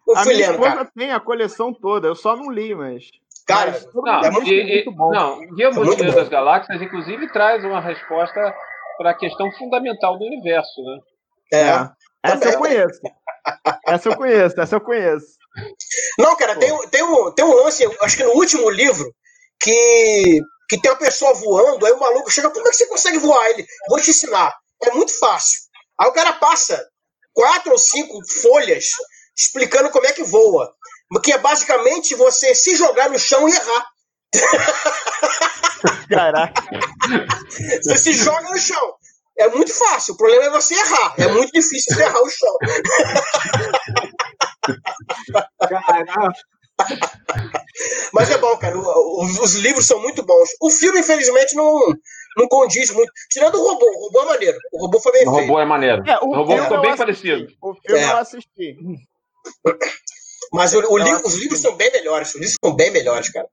eu 0.09 0.17
fui 0.17 0.35
lendo, 0.35 0.61
cara. 0.61 0.91
tem 0.97 1.13
a 1.13 1.21
coleção 1.21 1.73
toda, 1.73 2.09
eu 2.09 2.15
só 2.15 2.35
não 2.35 2.51
li, 2.51 2.75
mas. 2.75 3.05
Cara, 3.47 3.79
não, 3.95 4.25
é 4.25 4.31
muito, 4.31 4.49
e, 4.49 4.65
muito 4.65 4.93
bom. 4.93 5.11
Não, 5.11 5.41
Guia 5.55 5.69
é 5.69 6.13
das 6.13 6.29
Galáxias, 6.29 6.81
inclusive, 6.81 7.31
traz 7.33 7.65
uma 7.65 7.81
resposta 7.81 8.55
para 8.97 9.11
a 9.11 9.15
questão 9.15 9.51
fundamental 9.53 10.19
do 10.19 10.25
universo, 10.25 10.83
né? 10.83 10.99
É. 11.53 11.69
é. 11.69 11.91
Essa 12.23 12.51
eu 12.51 12.59
conheço. 12.59 13.01
Essa 13.87 14.09
eu 14.09 14.17
conheço, 14.17 14.61
essa 14.61 14.77
eu 14.77 14.81
conheço. 14.81 15.27
Não, 16.19 16.37
cara, 16.37 16.57
tem, 16.57 16.89
tem, 16.89 17.03
um, 17.03 17.33
tem 17.33 17.45
um 17.45 17.55
lance, 17.55 17.85
acho 18.01 18.17
que 18.17 18.25
no 18.25 18.33
último 18.33 18.69
livro, 18.71 19.13
que, 19.61 20.41
que 20.69 20.81
tem 20.81 20.91
uma 20.91 20.99
pessoa 20.99 21.35
voando, 21.35 21.87
aí 21.87 21.93
o 21.93 22.01
maluco 22.01 22.31
chega, 22.31 22.51
como 22.51 22.67
é 22.67 22.71
que 22.71 22.77
você 22.77 22.87
consegue 22.87 23.19
voar? 23.19 23.51
Ele, 23.51 23.67
vou 23.89 24.01
te 24.01 24.11
ensinar. 24.11 24.53
É 24.83 24.91
muito 24.91 25.17
fácil. 25.19 25.59
Aí 26.01 26.09
o 26.09 26.13
cara 26.13 26.33
passa 26.35 26.85
quatro 27.33 27.73
ou 27.73 27.79
cinco 27.79 28.19
folhas 28.43 28.87
explicando 29.37 29.91
como 29.91 30.07
é 30.07 30.13
que 30.13 30.25
voa. 30.25 30.73
Que 31.23 31.33
é 31.33 31.39
basicamente 31.39 32.15
você 32.15 32.55
se 32.55 32.75
jogar 32.75 33.11
no 33.11 33.19
chão 33.19 33.47
e 33.49 33.53
errar. 33.53 33.87
Caraca. 36.09 36.63
Você 37.85 37.97
se 37.99 38.13
joga 38.15 38.49
no 38.49 38.59
chão. 38.59 38.95
É 39.39 39.49
muito 39.49 39.73
fácil. 39.75 40.15
O 40.15 40.17
problema 40.17 40.45
é 40.45 40.51
você 40.51 40.75
errar. 40.75 41.15
É 41.19 41.27
muito 41.29 41.53
difícil 41.53 41.95
você 41.95 42.03
errar 42.03 42.23
o 42.23 42.31
chão. 42.31 42.57
Mas 48.13 48.31
é 48.31 48.39
bom, 48.39 48.57
cara. 48.59 48.77
Os, 48.79 49.39
os, 49.39 49.55
livros 49.55 49.87
são 49.87 50.01
muito 50.01 50.25
bons. 50.25 50.51
O 50.61 50.71
filme, 50.71 51.01
infelizmente, 51.01 51.55
não, 51.55 51.95
não 52.37 52.49
condiz 52.49 52.91
muito. 52.91 53.13
Tirando 53.31 53.57
o 53.57 53.63
robô. 53.63 53.87
O 53.87 54.07
robô 54.07 54.23
é 54.23 54.27
maneiro. 54.27 54.59
O 54.73 54.79
robô 54.81 55.01
foi 55.01 55.13
bem 55.13 55.29
o 55.29 55.31
feito. 55.31 55.39
O 55.39 55.47
robô 55.47 55.61
é 55.61 55.65
maneiro. 55.65 56.03
É, 56.07 56.19
o, 56.19 56.27
o, 56.27 56.35
robô 56.35 56.59
ficou 56.59 56.81
bem 56.81 56.97
parecido. 56.97 57.47
O 57.63 57.75
filme 57.75 58.01
é. 58.01 58.13
eu 58.13 58.17
assisti. 58.17 58.77
Mas 60.53 60.75
o, 60.75 60.79
o 60.93 60.99
li, 60.99 61.13
os 61.25 61.35
livros 61.35 61.61
são 61.61 61.77
bem 61.77 61.91
melhores. 61.93 62.29
Os 62.35 62.41
livros 62.41 62.57
são 62.63 62.75
bem 62.75 62.91
melhores, 62.91 63.31
cara. 63.31 63.49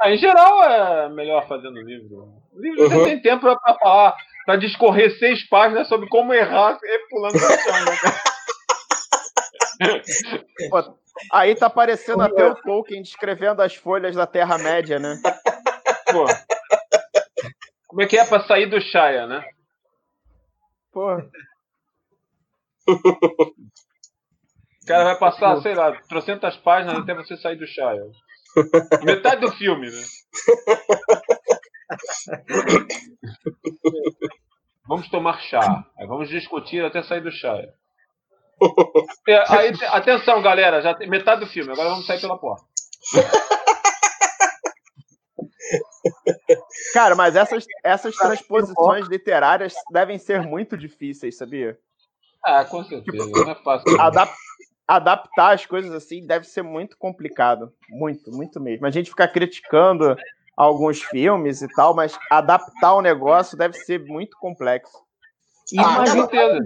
Ah, 0.00 0.10
em 0.10 0.18
geral 0.18 0.64
é 0.64 1.08
melhor 1.10 1.46
fazendo 1.46 1.80
livro. 1.80 2.32
O 2.52 2.60
livro 2.60 2.84
uhum. 2.84 3.04
tem 3.04 3.20
tempo 3.20 3.42
para 3.42 3.78
falar, 3.78 4.14
para 4.44 4.56
discorrer 4.56 5.18
seis 5.18 5.46
páginas 5.48 5.88
sobre 5.88 6.08
como 6.08 6.32
errar 6.32 6.78
pulando 7.10 7.34
no 7.34 7.40
chão, 7.40 7.84
né, 7.84 7.96
cara? 8.00 8.33
Pô, 10.70 10.96
aí 11.32 11.54
tá 11.54 11.66
aparecendo 11.66 12.22
até 12.22 12.46
o 12.46 12.54
Tolkien 12.54 13.02
descrevendo 13.02 13.62
as 13.62 13.74
folhas 13.74 14.14
da 14.14 14.26
Terra-média, 14.26 14.98
né? 14.98 15.20
Pô. 16.10 16.24
Como 17.86 18.02
é 18.02 18.06
que 18.06 18.18
é 18.18 18.26
pra 18.26 18.44
sair 18.44 18.66
do 18.66 18.80
Shire, 18.80 19.26
né? 19.28 19.44
Pô. 20.92 21.16
O 24.84 24.86
cara 24.86 25.04
vai 25.04 25.18
passar, 25.18 25.60
sei 25.62 25.74
lá, 25.74 25.92
trocentas 26.08 26.56
páginas 26.58 26.98
até 26.98 27.14
você 27.14 27.36
sair 27.36 27.56
do 27.56 27.66
Shire. 27.66 28.10
Metade 29.04 29.40
do 29.40 29.50
filme, 29.52 29.90
né? 29.90 30.02
Vamos 34.86 35.08
tomar 35.08 35.40
chá. 35.40 35.86
Vamos 36.06 36.28
discutir 36.28 36.84
até 36.84 37.02
sair 37.02 37.22
do 37.22 37.32
Shire. 37.32 37.72
É, 39.26 39.44
aí, 39.48 39.72
atenção, 39.88 40.40
galera, 40.42 40.80
já 40.80 40.94
tem 40.94 41.08
metade 41.08 41.40
do 41.40 41.46
filme, 41.46 41.72
agora 41.72 41.90
vamos 41.90 42.06
sair 42.06 42.20
pela 42.20 42.38
porta. 42.38 42.64
Cara, 46.92 47.14
mas 47.14 47.34
essas, 47.36 47.64
essas 47.82 48.14
transposições 48.14 49.06
literárias 49.08 49.74
devem 49.90 50.18
ser 50.18 50.42
muito 50.42 50.76
difíceis, 50.76 51.36
sabia? 51.36 51.78
Ah, 52.44 52.64
com 52.64 52.84
certeza, 52.84 53.24
tipo, 53.24 53.44
não 53.44 53.50
é 53.50 53.54
fácil. 53.56 54.00
Adap 54.00 54.32
adaptar 54.86 55.54
as 55.54 55.64
coisas 55.64 55.90
assim 55.92 56.26
deve 56.26 56.46
ser 56.46 56.62
muito 56.62 56.96
complicado. 56.98 57.72
Muito, 57.88 58.30
muito 58.30 58.60
mesmo. 58.60 58.86
A 58.86 58.90
gente 58.90 59.08
ficar 59.10 59.28
criticando 59.28 60.14
alguns 60.56 61.02
filmes 61.02 61.62
e 61.62 61.68
tal, 61.68 61.94
mas 61.94 62.18
adaptar 62.30 62.94
o 62.94 63.00
negócio 63.00 63.56
deve 63.56 63.74
ser 63.78 64.04
muito 64.04 64.36
complexo. 64.38 65.03
Ah, 65.78 65.96
Com 65.98 66.06
certeza. 66.06 66.60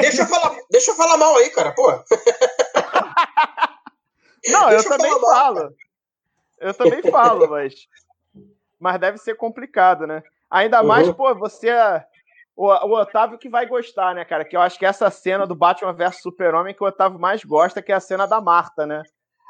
deixa, 0.00 0.22
eu 0.22 0.26
falar, 0.28 0.56
deixa 0.70 0.90
eu 0.92 0.94
falar 0.96 1.16
mal 1.16 1.36
aí, 1.36 1.50
cara, 1.50 1.72
pô. 1.72 1.90
Não, 4.48 4.62
eu 4.70 4.80
Deixa 4.82 4.88
eu 4.88 4.96
também 4.96 5.10
falar 5.10 5.20
mal, 5.20 5.54
falo. 5.54 5.74
Eu 6.58 6.74
também 6.74 7.02
falo, 7.02 7.48
mas. 7.48 7.74
Mas 8.78 9.00
deve 9.00 9.18
ser 9.18 9.36
complicado, 9.36 10.06
né? 10.06 10.22
Ainda 10.50 10.82
mais, 10.82 11.06
Uhum. 11.08 11.14
pô, 11.14 11.34
você. 11.34 11.68
é 11.68 12.04
O, 12.56 12.66
o 12.66 13.00
Otávio 13.00 13.38
que 13.38 13.48
vai 13.48 13.66
gostar, 13.66 14.14
né, 14.14 14.24
cara? 14.24 14.44
Que 14.44 14.56
eu 14.56 14.60
acho 14.60 14.78
que 14.78 14.84
essa 14.86 15.10
cena 15.10 15.46
do 15.46 15.54
Batman 15.54 15.92
vs 15.92 16.20
Super-Homem 16.22 16.74
que 16.74 16.82
o 16.82 16.86
Otávio 16.86 17.18
mais 17.18 17.42
gosta, 17.44 17.80
que 17.82 17.92
é 17.92 17.94
a 17.94 18.00
cena 18.00 18.26
da 18.26 18.40
Marta, 18.40 18.86
né? 18.86 19.02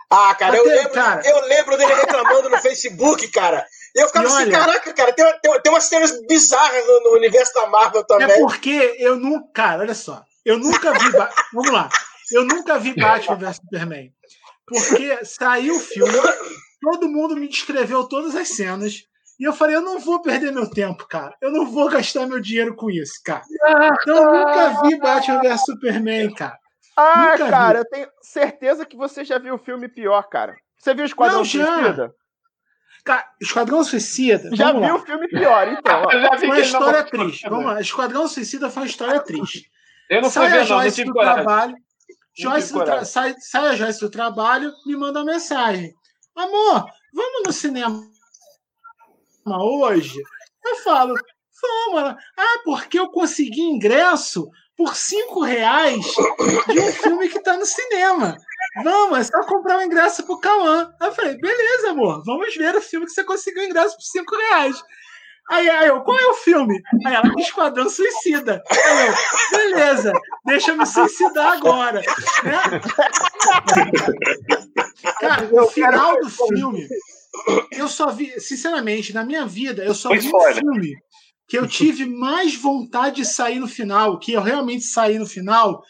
Ah, 0.09 0.35
cara, 0.35 0.57
eu 0.57 0.63
Até, 0.65 0.75
lembro, 0.75 0.93
cara. 0.93 1.23
eu 1.25 1.41
lembro 1.47 1.77
dele 1.77 1.95
reclamando 1.95 2.49
no 2.51 2.59
Facebook, 2.59 3.29
cara. 3.31 3.65
E 3.97 4.01
eu 4.03 4.07
ficava 4.07 4.25
E 4.25 4.29
assim, 4.29 4.43
olha- 4.43 4.59
caraca, 4.59 4.93
cara, 4.95 5.13
tem, 5.13 5.25
tem, 5.41 5.61
tem 5.63 5.73
umas 5.73 5.85
cenas 5.85 6.13
bizarras 6.27 6.87
no, 6.87 7.01
no 7.05 7.17
universo 7.17 7.53
da 7.55 7.67
Marvel 7.67 8.01
É 8.03 8.05
também. 8.05 8.41
porque 8.41 8.97
eu 8.99 9.17
nunca. 9.17 9.49
Cara, 9.53 9.83
olha 9.83 9.95
só. 9.95 10.23
Eu 10.45 10.59
nunca 10.59 10.93
vi. 10.93 11.11
Vamos 11.53 11.71
lá. 11.73 11.89
Eu 12.33 12.45
nunca 12.45 12.79
vi 12.79 12.95
Batman 12.95 13.37
vs 13.37 13.57
Superman. 13.57 14.13
Porque 14.67 15.25
saiu 15.25 15.75
o 15.77 15.81
filme, 15.81 16.13
todo 16.81 17.09
mundo 17.09 17.35
me 17.37 17.49
descreveu 17.49 18.05
todas 18.05 18.37
as 18.37 18.49
cenas. 18.49 19.03
E 19.39 19.45
eu 19.45 19.53
falei, 19.53 19.75
eu 19.75 19.81
não 19.81 19.99
vou 19.99 20.21
perder 20.23 20.53
meu 20.53 20.69
tempo, 20.71 21.09
cara. 21.09 21.35
Eu 21.41 21.51
não 21.51 21.67
vou 21.67 21.89
gastar 21.89 22.27
meu 22.27 22.39
dinheiro 22.41 22.77
com 22.77 22.91
isso, 22.91 23.15
cara. 23.25 23.43
Então 24.03 24.17
eu 24.17 24.33
nunca 24.33 24.83
vi 24.83 24.99
Batman 24.99 25.41
vs 25.41 25.65
Superman, 25.65 26.33
cara. 26.35 26.59
Ah, 26.97 27.31
Nunca 27.33 27.45
vi. 27.47 27.51
cara, 27.51 27.79
eu 27.79 27.85
tenho 27.87 28.07
certeza 28.21 28.85
que 28.85 28.97
você 28.97 29.25
já 29.25 29.39
viu 29.39 29.55
o 29.55 29.59
filme 29.59 29.89
pior, 29.89 30.23
cara. 30.29 30.55
Você 30.79 30.93
viu 30.95 31.05
Esquadrão 31.07 31.39
Não, 31.39 31.45
já. 31.45 31.65
Suicida? 31.67 32.15
Cara, 33.05 33.25
Esquadrão 33.41 33.83
Suicida. 33.85 34.51
Já 34.55 34.73
vamos 34.73 34.87
viu 34.87 34.95
lá. 34.97 35.03
o 35.03 35.07
filme 35.07 35.29
pior, 35.29 35.69
então. 35.69 36.03
ó. 36.07 36.13
Eu 36.13 36.21
já 36.23 36.31
vi 36.33 36.39
Foi 36.39 36.49
uma 36.49 36.61
história 36.61 37.03
triste. 37.05 37.49
Vamos 37.49 37.65
lá. 37.67 37.81
Esquadrão 37.81 38.29
Suicida 38.29 38.71
foi 38.71 38.83
uma 38.83 38.89
história 38.89 39.21
triste. 39.25 39.71
Eu 40.09 40.23
não 40.23 40.31
fui 40.31 40.43
sai 40.43 40.47
a 40.47 40.51
ver, 40.51 40.69
não, 40.69 40.77
não 40.77 40.83
Joyce 40.83 40.97
tive 40.97 41.07
do 41.09 41.13
coragem. 41.15 41.35
trabalho. 41.45 41.75
Joyce 42.37 42.73
tra- 42.73 43.05
sai, 43.05 43.35
sai 43.39 43.69
a 43.69 43.77
Joyce 43.77 44.01
do 44.01 44.11
trabalho, 44.11 44.73
me 44.87 44.97
manda 44.97 45.21
uma 45.21 45.33
mensagem. 45.33 45.93
Amor, 46.37 46.87
vamos 47.13 47.43
no 47.47 47.53
cinema 47.53 48.03
hoje? 49.47 50.15
Eu 50.65 50.77
falo, 50.77 51.15
vamos. 51.63 52.01
Ela, 52.01 52.17
ah, 52.37 52.61
porque 52.65 52.99
eu 52.99 53.09
consegui 53.09 53.63
ingresso 53.63 54.49
por 54.77 54.95
cinco 54.97 55.43
reais 55.43 56.05
de 56.69 56.81
um 56.81 56.93
filme 56.93 57.29
que 57.29 57.41
tá 57.43 57.57
no 57.57 57.67
cinema. 57.67 58.37
Vamos, 58.85 59.19
é 59.19 59.25
só 59.25 59.43
comprar 59.47 59.79
o 59.79 59.83
ingresso 59.83 60.25
pro 60.25 60.39
Cauã. 60.39 60.93
Aí 61.01 61.09
eu 61.09 61.15
falei, 61.15 61.37
beleza, 61.39 61.91
amor, 61.91 62.23
vamos 62.25 62.55
ver 62.55 62.77
o 62.77 62.81
filme 62.81 63.07
que 63.07 63.13
você 63.13 63.25
conseguiu 63.25 63.65
ingresso 63.65 63.97
por 63.97 64.03
cinco 64.03 64.37
reais. 64.37 64.81
Aí, 65.51 65.69
aí 65.69 65.89
eu, 65.89 66.01
qual 66.03 66.17
é 66.17 66.27
o 66.27 66.35
filme? 66.35 66.81
Aí 67.05 67.13
ela, 67.13 67.25
Esquadrão 67.37 67.91
Suicida. 67.91 68.63
Aí 68.71 69.09
eu, 69.09 69.15
beleza, 69.59 70.13
deixa 70.47 70.71
eu 70.71 70.77
me 70.77 70.87
suicidar 70.87 71.55
agora. 71.55 72.01
Né? 72.45 72.81
Cara, 75.19 75.49
o 75.51 75.67
final 75.69 76.21
do 76.21 76.31
filme, 76.31 76.87
eu 77.73 77.89
só 77.89 78.11
vi, 78.11 78.41
sinceramente, 78.41 79.13
na 79.13 79.25
minha 79.25 79.45
vida, 79.45 79.83
eu 79.83 79.95
só 79.95 80.11
vi 80.11 80.29
um 80.33 80.53
filme 80.55 80.95
que 81.49 81.59
eu 81.59 81.67
tive 81.67 82.07
mais 82.07 82.55
vontade 82.55 83.17
de 83.17 83.25
sair 83.25 83.59
no 83.59 83.67
final, 83.67 84.21
que 84.21 84.33
eu 84.33 84.41
realmente 84.41 84.85
saí 84.85 85.19
no 85.19 85.27
final, 85.27 85.83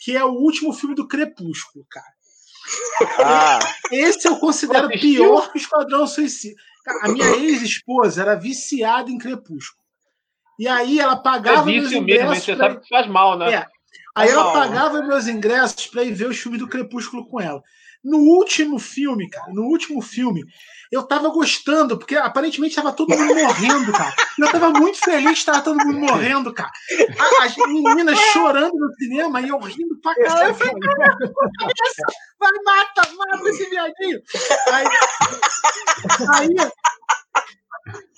que 0.00 0.16
é 0.16 0.24
o 0.24 0.30
último 0.30 0.72
filme 0.72 0.94
do 0.94 1.08
Crepúsculo, 1.08 1.84
cara. 1.90 2.17
Ah, 3.24 3.58
Esse 3.92 4.28
eu 4.28 4.36
considero 4.36 4.88
pior 4.88 5.50
que 5.52 5.58
o 5.58 5.60
Esquadrão 5.60 6.06
Suicida. 6.06 6.56
A 7.02 7.08
minha 7.08 7.26
ex-esposa 7.36 8.22
era 8.22 8.34
viciada 8.34 9.10
em 9.10 9.18
Crepúsculo. 9.18 9.82
E 10.58 10.66
aí 10.66 10.98
ela 10.98 11.14
É 11.14 11.22
pagava 11.22 11.64
meus 11.66 11.84
vício 11.90 12.02
mesmo, 12.02 12.08
hein? 12.08 12.24
ingressos. 12.26 12.44
você 12.44 12.56
pra- 12.56 12.68
sabe 12.70 12.80
que 12.80 12.88
faz 12.88 13.06
mal, 13.06 13.38
né? 13.38 13.52
É. 13.54 13.66
Aí 14.16 14.28
ela 14.30 14.52
pagava 14.52 15.00
meus 15.02 15.28
ingressos 15.28 15.86
para 15.86 16.02
ir 16.02 16.12
ver 16.12 16.28
os 16.28 16.38
filmes 16.38 16.60
do 16.60 16.66
Crepúsculo 16.68 17.26
com 17.28 17.40
ela. 17.40 17.62
No 18.02 18.18
último 18.18 18.78
filme, 18.78 19.28
cara, 19.30 19.52
no 19.52 19.62
último 19.64 20.00
filme, 20.02 20.44
eu 20.90 21.02
tava 21.02 21.28
gostando, 21.28 21.98
porque 21.98 22.16
aparentemente 22.16 22.74
tava 22.74 22.92
todo 22.92 23.16
mundo 23.16 23.34
morrendo, 23.34 23.92
cara. 23.92 24.14
Eu 24.38 24.50
tava 24.50 24.70
muito 24.70 24.98
feliz 24.98 25.44
tava 25.44 25.60
todo 25.62 25.76
mundo 25.76 25.98
morrendo, 25.98 26.52
cara. 26.52 26.70
As 27.42 27.56
meninas 27.56 28.18
chorando 28.32 28.72
no 28.74 28.94
cinema 28.94 29.40
e 29.40 29.48
eu 29.48 29.58
rindo 29.58 30.00
pra 30.00 30.14
caralho. 30.14 30.48
Eu 30.50 30.54
falei, 30.54 30.74
"Caraca, 30.80 31.32
vai, 32.38 32.52
mata, 32.64 33.12
mata 33.16 33.48
esse 33.48 33.68
viadinho. 33.68 34.20
Aí, 34.72 34.86
aí, 36.34 36.70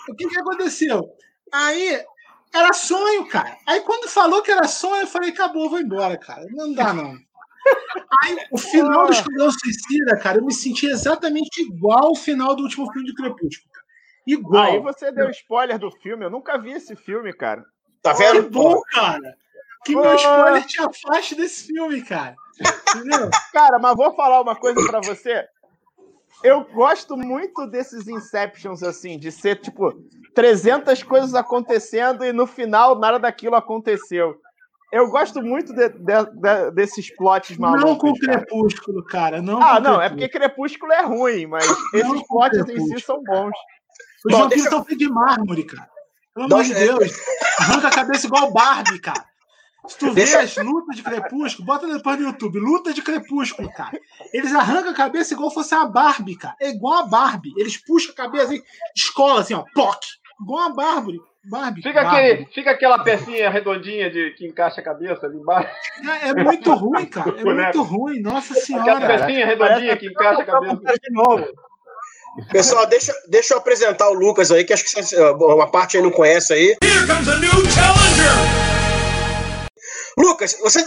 o 0.09 0.14
que 0.14 0.28
que 0.28 0.38
aconteceu? 0.38 1.09
Aí, 1.52 2.05
era 2.52 2.72
sonho, 2.72 3.26
cara. 3.28 3.56
Aí 3.66 3.80
quando 3.80 4.09
falou 4.09 4.42
que 4.42 4.51
era 4.51 4.66
sonho, 4.66 5.02
eu 5.02 5.06
falei, 5.06 5.30
acabou, 5.30 5.70
vou 5.70 5.80
embora, 5.80 6.18
cara. 6.18 6.44
Não 6.51 6.72
dá, 6.72 6.92
não. 6.92 7.16
Aí, 8.23 8.37
o 8.51 8.59
final 8.59 9.07
do 9.07 9.12
Esquadrão 9.12 9.51
Suicida, 9.51 10.16
cara, 10.19 10.39
eu 10.39 10.45
me 10.45 10.53
senti 10.53 10.87
exatamente 10.87 11.62
igual 11.62 12.09
ao 12.09 12.15
final 12.15 12.55
do 12.55 12.62
último 12.62 12.91
filme 12.93 13.07
de 13.07 13.15
Crepúsculo. 13.15 13.70
cara. 13.73 13.87
Igual. 14.27 14.65
aí 14.65 14.78
você 14.81 15.11
deu 15.11 15.31
spoiler 15.31 15.78
do 15.78 15.91
filme. 15.91 16.24
Eu 16.24 16.31
nunca 16.31 16.59
vi 16.59 16.73
esse 16.73 16.95
filme, 16.95 17.32
cara. 17.32 17.65
Tá 18.03 18.15
Que 18.15 18.19
vendo? 18.23 18.51
bom, 18.51 18.81
cara. 18.93 19.37
Que 19.85 19.95
Pô. 19.95 20.03
meu 20.03 20.15
spoiler 20.15 20.66
te 20.66 20.81
afaste 20.82 21.35
desse 21.35 21.66
filme, 21.69 22.03
cara. 22.03 22.35
Entendeu? 22.95 23.31
Cara, 23.55 23.78
mas 23.78 23.97
vou 23.97 24.15
falar 24.15 24.43
uma 24.43 24.55
coisa 24.55 24.78
pra 24.87 25.01
você. 25.01 25.47
Eu 26.45 26.65
gosto 26.65 27.16
muito 27.16 27.66
desses 27.66 28.07
Inceptions, 28.07 28.82
assim, 28.82 29.19
de 29.19 29.32
ser, 29.32 29.57
tipo, 29.57 29.95
300 30.35 31.03
coisas 31.03 31.35
acontecendo 31.35 32.23
e 32.24 32.32
no 32.32 32.47
final 32.47 32.99
nada 32.99 33.19
daquilo 33.19 33.57
aconteceu. 33.57 34.39
Eu 34.93 35.09
gosto 35.09 35.41
muito 35.43 35.73
de- 35.73 35.89
de- 35.89 36.25
de- 36.35 36.71
desses 36.73 37.15
plots 37.17 37.57
malucos. 37.57 37.85
não 37.85 37.97
com 37.97 38.12
cara. 38.15 38.39
Crepúsculo, 38.39 39.05
cara. 39.05 39.41
Não 39.41 39.62
Ah, 39.62 39.79
não, 39.79 40.01
é 40.01 40.09
Crepúsculo. 40.09 40.11
porque 40.11 40.29
Crepúsculo 40.29 40.93
é 40.93 41.03
ruim, 41.05 41.47
mas 41.47 41.65
esses 41.95 42.27
plots 42.27 42.59
em 42.69 42.81
si 42.89 43.01
são 43.01 43.23
bons. 43.23 43.53
Os 44.27 44.33
Bom, 44.33 44.39
vampiros 44.41 44.49
deixa- 44.49 44.65
estão 44.65 44.85
feitos 44.85 45.07
de 45.07 45.12
mármore, 45.12 45.65
cara. 45.65 45.89
Pelo 46.35 46.49
Não, 46.49 46.57
amor 46.59 46.67
de 46.67 46.73
é- 46.75 46.79
Deus. 46.87 47.12
Arranca 47.59 47.89
a 47.89 47.91
cabeça 47.91 48.27
igual 48.27 48.53
Barbie, 48.53 48.99
cara. 48.99 49.25
Se 49.89 49.97
tu 49.99 50.12
vê 50.12 50.23
as 50.37 50.57
lutas 50.57 50.97
de 50.97 51.03
Crepúsculo, 51.03 51.67
bota 51.67 51.87
depois 51.87 52.19
no 52.19 52.27
YouTube. 52.27 52.59
Luta 52.61 52.93
de 52.93 53.01
Crepúsculo, 53.01 53.73
cara. 53.73 53.99
Eles 54.33 54.55
arrancam 54.55 54.91
a 54.91 54.95
cabeça 54.95 55.33
igual 55.35 55.51
fosse 55.51 55.75
a 55.75 55.87
Barbie, 55.87 56.37
cara. 56.37 56.55
É 56.61 56.69
igual 56.71 56.99
a 56.99 57.07
Barbie. 57.07 57.53
Eles 57.57 57.77
puxam 57.79 58.12
a 58.12 58.15
cabeça 58.15 58.45
assim, 58.45 58.62
escola 58.95 59.41
assim, 59.41 59.55
ó. 59.55 59.65
Poc. 59.75 59.99
Igual 60.43 60.65
a 60.69 60.75
Barbie. 60.75 61.19
Barbie. 61.45 61.83
Fica, 61.83 62.03
Barbie. 62.03 62.19
aquele, 62.31 62.47
fica 62.53 62.71
aquela 62.73 62.99
pecinha 63.03 63.49
redondinha 63.51 64.11
de, 64.11 64.31
que 64.33 64.47
encaixa 64.47 64.81
a 64.81 64.85
cabeça 64.85 65.27
ali 65.27 65.37
embaixo. 65.37 65.71
É, 66.23 66.29
é 66.29 66.35
muito 66.35 66.73
ruim, 66.75 67.07
cara. 67.07 67.31
É 67.41 67.45
muito 67.45 67.83
ruim. 67.83 68.21
Nossa 68.21 68.53
Aquela 68.53 69.01
senhora. 69.01 69.07
pecinha 69.07 69.47
redondinha 69.47 69.97
que 69.97 70.07
encaixa 70.07 70.43
a 70.43 70.45
cabeça. 70.45 70.77
de 70.77 71.12
novo. 71.12 71.47
Pessoal, 72.53 72.87
deixa, 72.87 73.12
deixa 73.29 73.55
eu 73.55 73.59
apresentar 73.59 74.09
o 74.09 74.15
Lucas 74.15 74.53
aí, 74.53 74.65
que 74.65 74.73
acho 74.73 74.85
que 74.85 74.91
vocês, 74.91 75.12
eh, 75.12 75.31
uma 75.33 75.69
parte 75.71 75.97
aí 75.97 76.03
não 76.03 76.11
conhece 76.12 76.53
aí. 76.53 76.77
Lucas, 80.17 80.57
você, 80.61 80.85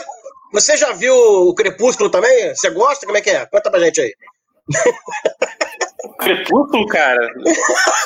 você 0.51 0.77
já 0.77 0.93
viu 0.93 1.13
o 1.15 1.53
Crepúsculo 1.55 2.09
também? 2.09 2.55
Você 2.55 2.69
gosta? 2.69 3.05
Como 3.05 3.17
é 3.17 3.21
que 3.21 3.29
é? 3.29 3.45
Conta 3.45 3.69
pra 3.71 3.79
gente 3.79 4.01
aí. 4.01 4.13
Crepúsculo, 6.19 6.87
cara. 6.87 7.27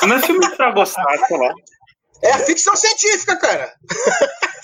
Não 0.06 0.16
é 0.16 0.20
filme 0.22 0.56
pra 0.56 0.72
gostar, 0.72 1.16
sei 1.26 1.36
lá. 1.38 1.52
É 2.22 2.32
a 2.32 2.38
ficção 2.38 2.74
científica, 2.76 3.36
cara. 3.38 3.72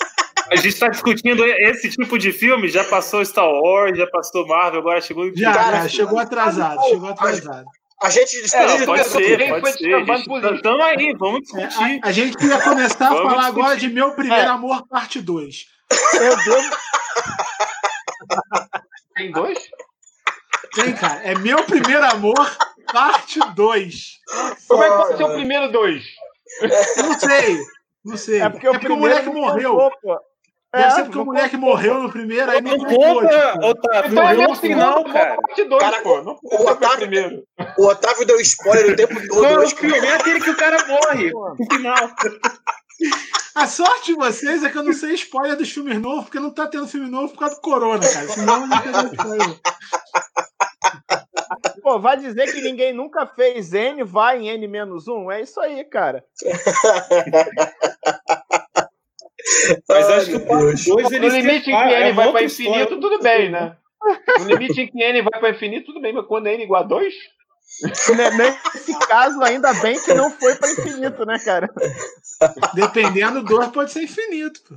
A 0.51 0.55
gente 0.57 0.77
tá 0.77 0.89
discutindo 0.89 1.43
esse 1.43 1.89
tipo 1.89 2.19
de 2.19 2.31
filme, 2.31 2.67
já 2.67 2.83
passou 2.83 3.25
Star 3.25 3.49
Wars, 3.49 3.97
já 3.97 4.05
passou 4.05 4.45
Marvel, 4.47 4.79
agora 4.81 5.01
chegou 5.01 5.31
Já, 5.35 5.51
Cara, 5.51 5.81
já, 5.83 5.89
chegou 5.89 6.19
atrasado. 6.19 6.83
Chegou 6.87 7.09
atrasado. 7.09 7.65
A 8.03 8.09
gente 8.11 8.37
É, 8.37 8.41
discute. 8.41 8.85
pode 8.85 9.01
Alguém 9.01 9.37
ser, 9.39 9.59
pode 9.61 9.77
ser. 9.79 10.53
Então 10.53 10.83
aí, 10.83 11.15
vamos 11.17 11.51
É, 11.55 11.65
discutir. 11.65 11.99
a, 12.03 12.07
a 12.07 12.11
gente 12.11 12.45
ia 12.45 12.61
começar 12.61 13.07
a 13.07 13.09
falar 13.09 13.23
discutir. 13.29 13.47
agora 13.59 13.75
de 13.77 13.89
Meu 13.89 14.11
Primeiro 14.11 14.43
É. 14.43 14.45
Amor, 14.45 14.87
parte 14.87 15.19
2. 15.19 15.65
Eu 16.13 16.37
devo, 16.37 16.75
Tem 19.15 19.31
dois? 19.31 19.57
Tem, 20.75 20.93
cara. 20.93 21.21
É 21.23 21.35
Meu 21.35 21.63
Primeiro 21.63 22.05
Amor, 22.05 22.57
parte 22.93 23.39
2. 23.55 24.19
Como 24.67 24.83
é 24.83 24.89
que 24.91 24.95
pode 24.95 25.17
ser 25.17 25.23
o 25.23 25.33
primeiro 25.33 25.71
dois? 25.71 26.03
Não 26.97 27.19
sei. 27.19 27.59
Não 28.03 28.17
sei. 28.17 28.41
é 28.41 28.49
porque 28.49 28.67
o 28.67 28.71
primeiro 28.79 28.97
moleque 28.99 29.25
não 29.27 29.33
morreu. 29.41 29.71
contou, 29.71 29.91
pô. 30.01 30.19
Deve 30.73 30.87
É, 30.87 30.91
ser 30.91 31.01
porque 31.03 31.15
o 31.15 31.19
não 31.19 31.25
moleque 31.25 31.57
morreu 31.57 31.93
no 32.03 32.11
primeiro, 32.11 32.51
aí 32.51 32.61
não 32.61 32.75
Não 32.77 32.85
conta. 32.85 33.59
Otávio, 33.65 34.11
Então 34.11 34.27
é 34.29 34.33
no 34.47 34.55
final, 34.55 34.97
segundo 34.97 35.13
cara. 35.13 35.37
dois, 35.69 35.81
Cara, 35.81 36.01
pô. 36.01 36.21
Não 36.21 36.33
o 36.43 36.55
o 36.63 36.69
Otávio- 36.69 36.97
primeiro. 36.97 37.43
O 37.77 37.85
Otávio 37.87 38.25
deu 38.25 38.39
spoiler 38.41 38.91
o 38.91 38.95
tempo 38.95 39.27
todo. 39.27 39.45
É 39.45 39.57
o 39.57 39.69
filme? 39.69 39.97
É 40.05 40.15
aquele 40.15 40.41
que 40.41 40.49
o 40.49 40.57
cara 40.57 40.77
morre 40.85 41.31
no 41.31 41.55
final. 41.71 42.09
A 43.55 43.67
sorte 43.67 44.07
de 44.07 44.15
vocês 44.15 44.63
é 44.63 44.69
que 44.69 44.77
eu 44.77 44.83
não 44.83 44.91
sei 44.93 45.13
spoiler 45.13 45.55
dos 45.55 45.71
filmes 45.71 45.99
novos, 46.01 46.25
porque 46.25 46.39
não 46.41 46.51
tá 46.53 46.67
tendo 46.67 46.87
filme 46.87 47.09
novo 47.09 47.31
por 47.33 47.39
causa 47.39 47.55
do 47.55 47.61
corona, 47.61 47.99
cara. 48.07 48.27
Senão 48.27 48.61
eu 48.61 48.67
não 48.67 48.81
teria 48.81 49.05
spoiler. 49.13 49.59
Pô, 51.85 51.99
vai 51.99 52.17
dizer 52.17 52.51
que 52.51 52.61
ninguém 52.61 52.91
nunca 52.91 53.27
fez 53.27 53.71
N, 53.71 54.03
vai 54.03 54.39
em 54.39 54.49
N-1? 54.49 55.31
É 55.31 55.41
isso 55.41 55.61
aí, 55.61 55.83
cara. 55.83 56.25
Mas 59.87 60.09
acho 60.09 60.31
que 60.31 60.37
o 60.37 60.47
parte 60.47 60.83
2 60.83 61.11
ele 61.11 61.29
No 61.29 61.35
limite 61.35 61.69
em 61.69 61.75
que 61.75 61.93
N 61.93 62.11
vai 62.13 62.31
para 62.31 62.43
infinito, 62.43 62.99
tudo 62.99 63.21
bem, 63.21 63.51
né? 63.51 63.77
No 64.39 64.45
limite 64.45 64.81
em 64.81 64.87
que 64.87 65.03
N 65.03 65.21
vai 65.21 65.39
para 65.39 65.51
infinito, 65.51 65.85
tudo 65.85 66.01
bem, 66.01 66.11
mas 66.11 66.25
quando 66.25 66.47
N 66.47 66.63
igual 66.63 66.81
a 66.81 66.87
2. 66.87 67.13
Né, 68.17 68.31
Nesse 68.73 68.97
caso, 69.07 69.43
ainda 69.43 69.71
bem 69.75 70.01
que 70.01 70.11
não 70.15 70.31
foi 70.31 70.55
para 70.55 70.71
infinito, 70.71 71.23
né, 71.23 71.37
cara? 71.37 71.69
Dependendo, 72.73 73.43
2 73.43 73.67
pode 73.67 73.91
ser 73.91 74.01
infinito. 74.01 74.59
Pô. 74.67 74.75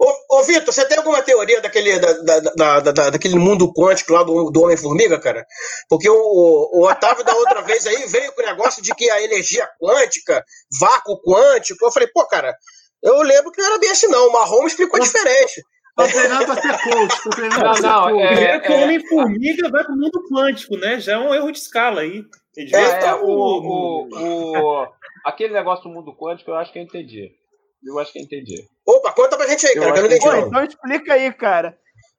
Ô, 0.00 0.38
ô 0.38 0.42
Vitor, 0.44 0.72
você 0.72 0.86
tem 0.86 0.98
alguma 0.98 1.22
teoria 1.22 1.60
daquele, 1.60 1.98
da, 1.98 2.12
da, 2.12 2.40
da, 2.40 2.80
da, 2.92 3.10
daquele 3.10 3.36
mundo 3.36 3.72
quântico 3.72 4.12
lá 4.12 4.22
do, 4.22 4.50
do 4.50 4.62
Homem-Formiga, 4.62 5.18
cara? 5.18 5.46
Porque 5.88 6.08
o, 6.08 6.14
o 6.14 6.88
Otávio 6.88 7.24
da 7.24 7.34
outra 7.34 7.60
vez 7.62 7.86
aí 7.86 8.06
veio 8.06 8.32
com 8.32 8.42
o 8.42 8.46
negócio 8.46 8.82
de 8.82 8.94
que 8.94 9.10
a 9.10 9.22
energia 9.22 9.68
quântica, 9.80 10.44
vácuo 10.80 11.20
quântico. 11.22 11.84
Eu 11.84 11.92
falei, 11.92 12.08
pô, 12.08 12.26
cara, 12.26 12.54
eu 13.02 13.20
lembro 13.22 13.52
que 13.52 13.60
não 13.60 13.68
era 13.68 13.78
bem 13.78 13.90
assim, 13.90 14.08
não. 14.08 14.28
O 14.28 14.32
Marrom 14.32 14.66
explicou 14.66 14.98
diferente. 15.00 15.62
Tô 15.96 16.04
treinando 16.06 16.44
pra 16.44 16.54
ser 16.56 16.82
coach. 16.82 17.22
Tô 17.22 17.30
treinando 17.30 17.60
Não, 17.62 17.72
pra 17.72 17.74
ser 17.74 17.82
não, 17.82 18.02
coach. 18.10 18.22
é- 18.22 18.58
Primeiro 18.58 18.62
que 18.62 18.72
o 18.72 18.76
Homem-Formiga 18.76 19.70
vai 19.70 19.84
pro 19.84 19.96
mundo 19.96 20.22
quântico, 20.30 20.76
né? 20.76 21.00
Já 21.00 21.14
é 21.14 21.18
um 21.18 21.34
erro 21.34 21.50
de 21.50 21.58
escala 21.58 22.02
aí. 22.02 22.22
É, 22.58 22.62
estar 22.62 23.16
o, 23.22 23.26
o, 23.26 24.08
o, 24.10 24.86
aquele 25.24 25.52
negócio 25.52 25.84
do 25.84 25.90
mundo 25.90 26.14
quântico, 26.14 26.50
eu 26.50 26.54
acho 26.56 26.72
que 26.72 26.78
eu 26.78 26.82
entendi. 26.82 27.30
Eu 27.86 27.98
acho 27.98 28.12
que 28.12 28.18
eu 28.18 28.22
entendi. 28.22 28.64
Opa, 28.86 29.12
conta 29.12 29.36
pra 29.36 29.46
gente 29.46 29.66
aí, 29.66 29.74
Eu 29.74 29.82
cara, 29.82 29.92
que 29.92 29.98
eu 29.98 30.02
não 30.02 30.16
entendi, 30.16 30.24
Pô, 30.30 30.36
então 30.48 30.64
explica 30.64 31.14
aí, 31.14 31.32
cara. 31.32 31.78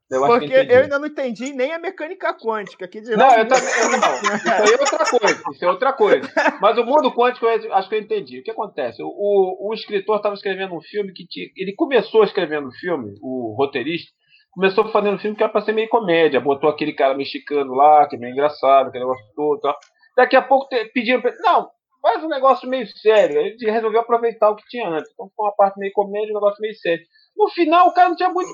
Eu 0.10 0.24
acho 0.24 0.34
Porque 0.40 0.48
que 0.48 0.54
eu 0.54 0.78
eu 0.78 0.84
ainda 0.84 1.00
não 1.00 1.08
entendi 1.08 1.52
nem 1.52 1.74
a 1.74 1.80
mecânica 1.80 2.34
quântica. 2.34 2.88
Que 2.88 3.02
Não, 3.02 3.30
eu 3.36 3.48
também. 3.48 3.70
não. 4.00 4.36
Isso 4.36 4.50
aí 4.50 4.74
é 4.74 4.80
outra 4.80 5.06
coisa. 5.06 5.44
Isso 5.52 5.66
é 5.66 5.70
outra 5.70 5.94
coisa. 5.94 6.32
Mas 6.62 6.78
o 6.78 6.86
mundo 6.86 7.14
quântico, 7.14 7.46
eu 7.46 7.74
acho 7.74 7.90
que 7.90 7.96
eu 7.96 8.00
entendi. 8.00 8.40
O 8.40 8.44
que 8.44 8.52
acontece? 8.52 9.04
O, 9.04 9.08
o, 9.08 9.70
o 9.70 9.74
escritor 9.74 10.16
estava 10.18 10.36
escrevendo 10.36 10.74
um 10.74 10.82
filme 10.82 11.12
que 11.12 11.28
tinha. 11.28 11.48
Ele 11.58 11.74
começou 11.76 12.24
escrevendo 12.24 12.70
um 12.70 12.72
filme, 12.72 13.16
o 13.22 13.54
roteirista, 13.58 14.10
começou 14.52 14.90
fazendo 14.92 15.16
um 15.16 15.20
filme 15.20 15.36
que 15.36 15.44
era 15.44 15.52
pra 15.52 15.62
ser 15.62 15.74
meio 15.74 15.90
comédia. 15.90 16.40
Botou 16.40 16.70
aquele 16.70 16.94
cara 16.94 17.14
mexicano 17.14 17.74
lá, 17.74 18.08
que 18.08 18.16
é 18.16 18.20
meio 18.20 18.32
engraçado, 18.32 18.88
aquele 18.88 19.04
negócio 19.04 19.26
todo. 19.36 19.58
e 19.58 19.62
Tal. 19.62 19.78
Daqui 20.16 20.36
a 20.38 20.42
pouco 20.42 20.70
pediram 20.94 21.20
pra 21.20 21.32
ele. 21.32 21.40
Não, 21.42 21.70
faz 22.02 22.24
um 22.24 22.28
negócio 22.28 22.70
meio 22.70 22.88
sério. 22.88 23.40
Ele 23.42 23.72
resolveu 23.72 24.02
aproveitar 24.02 24.50
o 24.50 24.56
que 24.56 24.68
tinha 24.68 24.88
antes. 24.88 25.12
Então 25.12 25.30
foi 25.36 25.46
uma 25.46 25.56
parte 25.56 25.80
meio 25.80 25.92
comédia, 25.94 26.32
um 26.32 26.36
negócio 26.36 26.62
meio 26.62 26.76
sério. 26.76 27.06
No 27.36 27.50
final, 27.50 27.88
o 27.88 27.94
cara 27.94 28.10
não 28.10 28.16
tinha 28.16 28.30
muito 28.30 28.54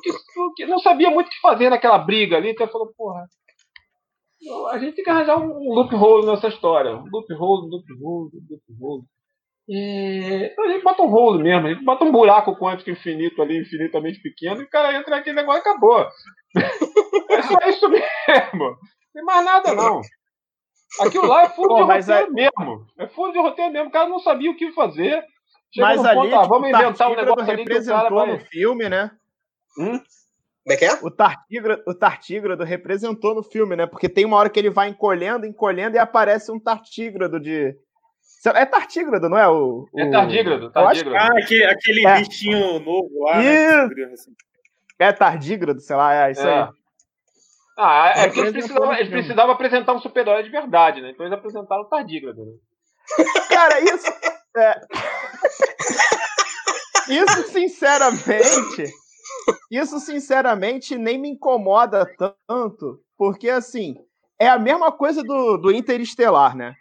que, 0.55 0.65
não 0.65 0.79
sabia 0.79 1.09
muito 1.09 1.27
o 1.27 1.29
que 1.29 1.39
fazer 1.39 1.69
naquela 1.69 1.97
briga 1.97 2.37
ali, 2.37 2.51
então 2.51 2.67
falou, 2.67 2.93
porra, 2.97 3.25
a 4.71 4.77
gente 4.77 4.95
tem 4.95 5.05
que 5.05 5.09
arranjar 5.09 5.37
um 5.37 5.73
loophole 5.73 6.25
nessa 6.25 6.49
história. 6.49 6.91
Um 6.91 7.05
loophole, 7.11 7.67
um 7.67 7.69
loophole, 7.69 8.31
um 8.33 8.75
loophole. 8.79 9.03
É, 9.69 10.47
então 10.47 10.65
a 10.65 10.67
gente 10.67 10.83
bota 10.83 11.03
um 11.03 11.07
rolo 11.07 11.39
mesmo, 11.39 11.67
a 11.67 11.73
gente 11.73 11.85
bota 11.85 12.03
um 12.03 12.11
buraco 12.11 12.57
quântico 12.57 12.89
infinito 12.89 13.41
ali, 13.41 13.61
infinitamente 13.61 14.21
pequeno, 14.21 14.61
e 14.61 14.65
o 14.65 14.69
cara 14.69 14.93
entra 14.93 15.15
naquele 15.15 15.37
negócio 15.37 15.59
e 15.59 15.61
acabou. 15.61 16.05
É 17.33 17.41
só 17.41 17.57
isso 17.67 17.89
mesmo. 17.89 18.03
Não 18.59 18.77
tem 19.11 19.23
mais 19.23 19.43
nada, 19.43 19.73
não. 19.73 20.01
Aquilo 21.01 21.27
lá 21.27 21.43
é 21.43 21.49
fundo 21.49 21.69
Pô, 21.69 21.75
de 21.75 21.81
roteiro 21.91 22.33
mesmo. 22.33 22.87
É 22.97 23.07
fundo 23.07 23.31
de 23.33 23.39
roteiro 23.39 23.71
mesmo. 23.73 23.87
O 23.89 23.91
cara 23.91 24.09
não 24.09 24.19
sabia 24.19 24.51
o 24.51 24.55
que 24.55 24.71
fazer. 24.71 25.23
Chegou 25.73 25.89
Mas 25.89 26.01
no 26.01 26.07
ali, 26.07 26.15
ponto, 26.19 26.35
ah, 26.35 26.41
tipo, 26.41 26.49
vamos 26.53 26.65
o 26.65 26.69
inventar 26.69 26.89
um 26.91 26.93
Tartígrado 26.93 27.25
negócio 27.29 27.51
ali 27.51 27.65
que 27.65 27.71
o 27.71 27.75
cara 27.75 27.79
representou 27.79 28.17
vai... 28.19 28.31
no 28.31 28.39
filme, 28.45 28.89
né? 28.89 29.11
Hum? 29.79 29.99
Como 30.63 30.73
é 30.73 30.77
que 30.77 30.85
é? 30.85 30.93
O 31.01 31.09
Tartígrado, 31.11 31.83
o 31.87 31.93
Tartígrado 31.95 32.63
representou 32.63 33.35
no 33.35 33.43
filme, 33.43 33.75
né? 33.75 33.85
Porque 33.87 34.07
tem 34.07 34.23
uma 34.23 34.37
hora 34.37 34.49
que 34.49 34.59
ele 34.59 34.69
vai 34.69 34.87
encolhendo, 34.89 35.45
encolhendo 35.47 35.95
e 35.95 35.99
aparece 35.99 36.51
um 36.51 36.59
Tartígrado 36.59 37.39
de. 37.39 37.75
É 38.53 38.65
Tartígrado, 38.65 39.27
não 39.29 39.37
é? 39.37 39.47
O, 39.47 39.87
É 39.97 40.05
o- 40.05 40.11
tardígrado, 40.11 40.65
Eu 40.75 40.87
acho- 40.87 41.03
tardígrado. 41.03 41.15
Ah, 41.33 41.39
aquele, 41.41 41.65
aquele 41.65 42.07
É. 42.07 42.17
bichinho 42.19 42.79
novo 42.79 43.09
lá, 43.23 43.41
Isso. 43.41 43.95
né? 43.95 44.03
Assim. 44.13 44.31
É 44.99 45.11
Tardígrado, 45.11 45.79
sei 45.81 45.95
lá, 45.95 46.27
é 46.27 46.31
isso 46.31 46.47
É. 46.47 46.61
aí. 46.63 46.69
Ah, 47.77 48.13
é 48.15 48.25
porque 48.27 48.39
eles 48.41 48.53
precisavam, 48.53 48.93
eles 48.93 49.09
precisavam 49.09 49.53
apresentar 49.53 49.93
um 49.93 49.99
super-herói 49.99 50.43
de 50.43 50.49
verdade, 50.49 51.01
né? 51.01 51.09
Então 51.11 51.25
eles 51.25 51.37
apresentaram 51.37 51.81
o 51.83 51.89
tardígrado, 51.89 52.45
né? 52.45 52.51
Cara, 53.49 53.79
isso. 53.81 54.07
é, 54.57 54.81
Isso, 57.09 57.43
sinceramente. 57.51 58.93
Isso, 59.69 59.99
sinceramente, 59.99 60.97
nem 60.97 61.17
me 61.17 61.29
incomoda 61.29 62.05
tanto, 62.47 62.99
porque, 63.17 63.49
assim, 63.49 63.95
é 64.39 64.47
a 64.47 64.59
mesma 64.59 64.91
coisa 64.91 65.23
do, 65.23 65.57
do 65.57 65.71
Interestelar, 65.71 66.55
né? 66.55 66.73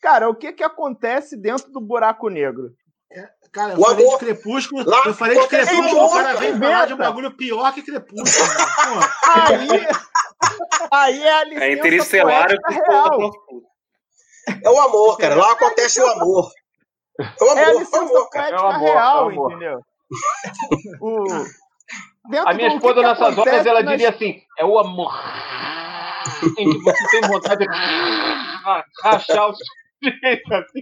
Cara, 0.00 0.28
o 0.28 0.34
que 0.34 0.52
que 0.52 0.62
acontece 0.62 1.36
dentro 1.36 1.72
do 1.72 1.80
buraco 1.80 2.28
negro? 2.28 2.70
Cara, 3.52 3.72
eu 3.74 3.78
O 3.78 3.82
falei 3.84 4.04
amor. 4.04 4.18
de 4.18 4.24
Crepúsculo. 4.24 4.84
Lá 4.88 5.02
eu 5.06 5.14
falei 5.14 5.40
de 5.40 5.48
Crepúsculo, 5.48 6.04
o 6.06 6.10
cara 6.10 6.34
vem 6.34 6.58
falar 6.58 6.86
de 6.86 6.94
um 6.94 6.98
bagulho 6.98 7.36
pior 7.36 7.72
que 7.72 7.82
Crepúsculo. 7.82 8.46
mano. 8.46 9.00
Pô, 9.24 9.30
Aí, 9.30 9.86
aí 10.92 11.22
é 11.22 11.32
a 11.32 11.44
licença 11.44 11.64
É 11.64 11.72
interestelar 11.72 12.48
eu 12.50 12.58
real. 12.70 13.30
É 14.62 14.70
o 14.70 14.80
amor, 14.80 15.18
cara. 15.18 15.34
Lá 15.34 15.52
acontece 15.52 16.00
o 16.00 16.06
amor. 16.08 16.50
É 17.18 17.44
o 17.44 17.46
É 17.46 17.50
a 17.50 17.52
amor, 17.52 17.58
é 17.58 17.74
o 17.74 17.78
licença 17.78 17.98
amor, 18.02 18.30
poética 18.30 18.56
É 18.56 18.60
o 18.60 18.66
amor, 18.66 18.86
real, 18.88 19.18
é 19.18 19.22
o 19.22 19.28
amor. 19.30 19.50
entendeu? 19.52 19.80
O... 21.00 21.24
Dentro 22.30 22.48
A 22.48 22.54
minha 22.54 22.68
o 22.68 22.70
que 22.72 22.76
esposa, 22.76 22.94
que 22.94 23.02
nessas 23.02 23.38
horas, 23.38 23.66
ela 23.66 23.82
nas- 23.82 23.90
diria 23.92 24.08
assim: 24.10 24.40
é 24.58 24.64
o 24.64 24.78
amor. 24.78 25.12
Em 26.58 26.70
que 26.70 26.78
você 26.82 27.08
tem 27.10 27.20
vontade 27.28 27.66
de 27.66 27.74
rachar 29.02 29.50
o 29.50 29.54
sujeito 29.54 30.54
assim. 30.54 30.80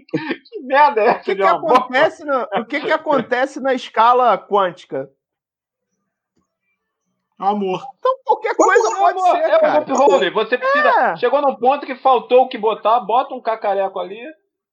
Que 0.49 0.61
merda 0.63 1.01
é 1.01 1.05
O 1.05 1.11
essa 1.11 1.25
que, 1.25 1.35
de 1.35 1.41
que 1.43 1.47
amor? 1.49 1.77
acontece 1.79 2.25
no- 2.25 2.43
o 2.61 2.65
que, 2.65 2.81
que 2.81 2.93
acontece 2.93 3.61
na 3.61 3.75
escala 3.75 4.39
quântica? 4.39 5.09
Amor. 7.51 7.81
Então 7.99 8.13
qualquer 8.25 8.55
coisa 8.57 8.89
É 8.89 8.93
o 8.93 8.99
pode 8.99 9.19
amor, 9.19 9.31
ser, 9.37 9.43
é 9.51 9.57
o 9.57 9.61
cara. 9.61 9.85
loophole. 9.89 10.31
Você 10.31 10.59
precisa. 10.59 10.89
É. 10.89 11.17
Chegou 11.17 11.41
num 11.43 11.57
ponto 11.57 11.87
que 11.87 11.95
faltou 11.97 12.43
o 12.43 12.49
que 12.49 12.59
botar, 12.59 13.01
bota 13.01 13.35
um 13.35 13.41
cacareco 13.43 13.99
ali. 13.99 14.21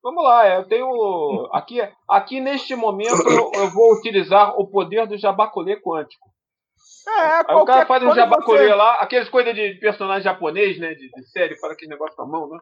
Vamos 0.02 0.24
lá, 0.24 0.48
eu 0.48 0.68
tenho. 0.68 1.50
Aqui, 1.52 1.82
aqui 2.10 2.40
neste 2.40 2.76
momento 2.76 3.22
eu, 3.30 3.52
eu 3.54 3.70
vou 3.70 3.94
utilizar 3.94 4.54
o 4.58 4.66
poder 4.70 5.06
do 5.08 5.18
jabacolê 5.18 5.76
quântico. 5.82 6.30
É, 7.08 7.52
Aí 7.52 7.56
o 7.56 7.66
cara 7.66 7.86
faz 7.86 8.04
um 8.04 8.14
jabacolê 8.14 8.68
você- 8.68 8.74
lá, 8.76 8.94
aqueles 8.96 9.28
coisas 9.30 9.54
de 9.56 9.74
personagem 9.82 10.24
japonês, 10.24 10.80
né? 10.80 10.90
De, 10.94 11.10
de 11.10 11.30
série, 11.32 11.58
faz 11.60 11.74
aquele 11.74 11.92
negócio 11.92 12.16
com 12.16 12.22
a 12.24 12.28
mão, 12.28 12.48
né? 12.48 12.58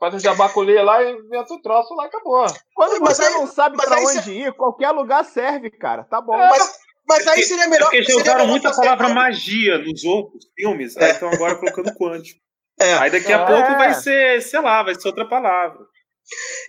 Faz 0.00 0.14
um 0.14 0.18
jabacolê 0.18 0.80
lá 0.82 1.02
e 1.02 1.12
inventa 1.12 1.54
o 1.54 1.60
troço 1.62 1.94
lá, 1.94 2.04
acabou. 2.04 2.44
Quando 2.74 3.00
Mas 3.00 3.16
você 3.16 3.24
aí- 3.24 3.34
não 3.34 3.46
sabe 3.46 3.76
pra 3.76 3.96
aí 3.96 4.04
onde 4.04 4.30
ir, 4.32 4.52
qualquer 4.52 4.90
lugar 4.90 5.24
serve, 5.24 5.70
cara. 5.70 6.04
Tá 6.04 6.20
bom. 6.20 6.36
Mas, 6.36 6.78
mas 7.08 7.26
aí 7.26 7.42
seria 7.42 7.64
É 7.64 7.68
melhor. 7.68 7.86
porque 7.86 8.02
já 8.02 8.06
seria 8.06 8.22
usaram 8.22 8.46
muito 8.46 8.68
a 8.68 8.72
palavra 8.74 9.08
magia 9.08 9.78
nos 9.78 10.04
outros 10.04 10.44
filmes, 10.56 10.96
aí 10.96 11.10
estão 11.12 11.28
agora 11.30 11.56
colocando 11.56 11.92
quântico. 11.94 12.38
É. 12.80 12.94
Aí 12.94 13.10
daqui 13.10 13.32
a 13.32 13.40
É. 13.40 13.44
pouco 13.44 13.72
vai 13.76 13.92
ser, 13.92 14.40
sei 14.40 14.60
lá, 14.60 14.84
vai 14.84 14.94
ser 14.94 15.08
outra 15.08 15.28
palavra. 15.28 15.78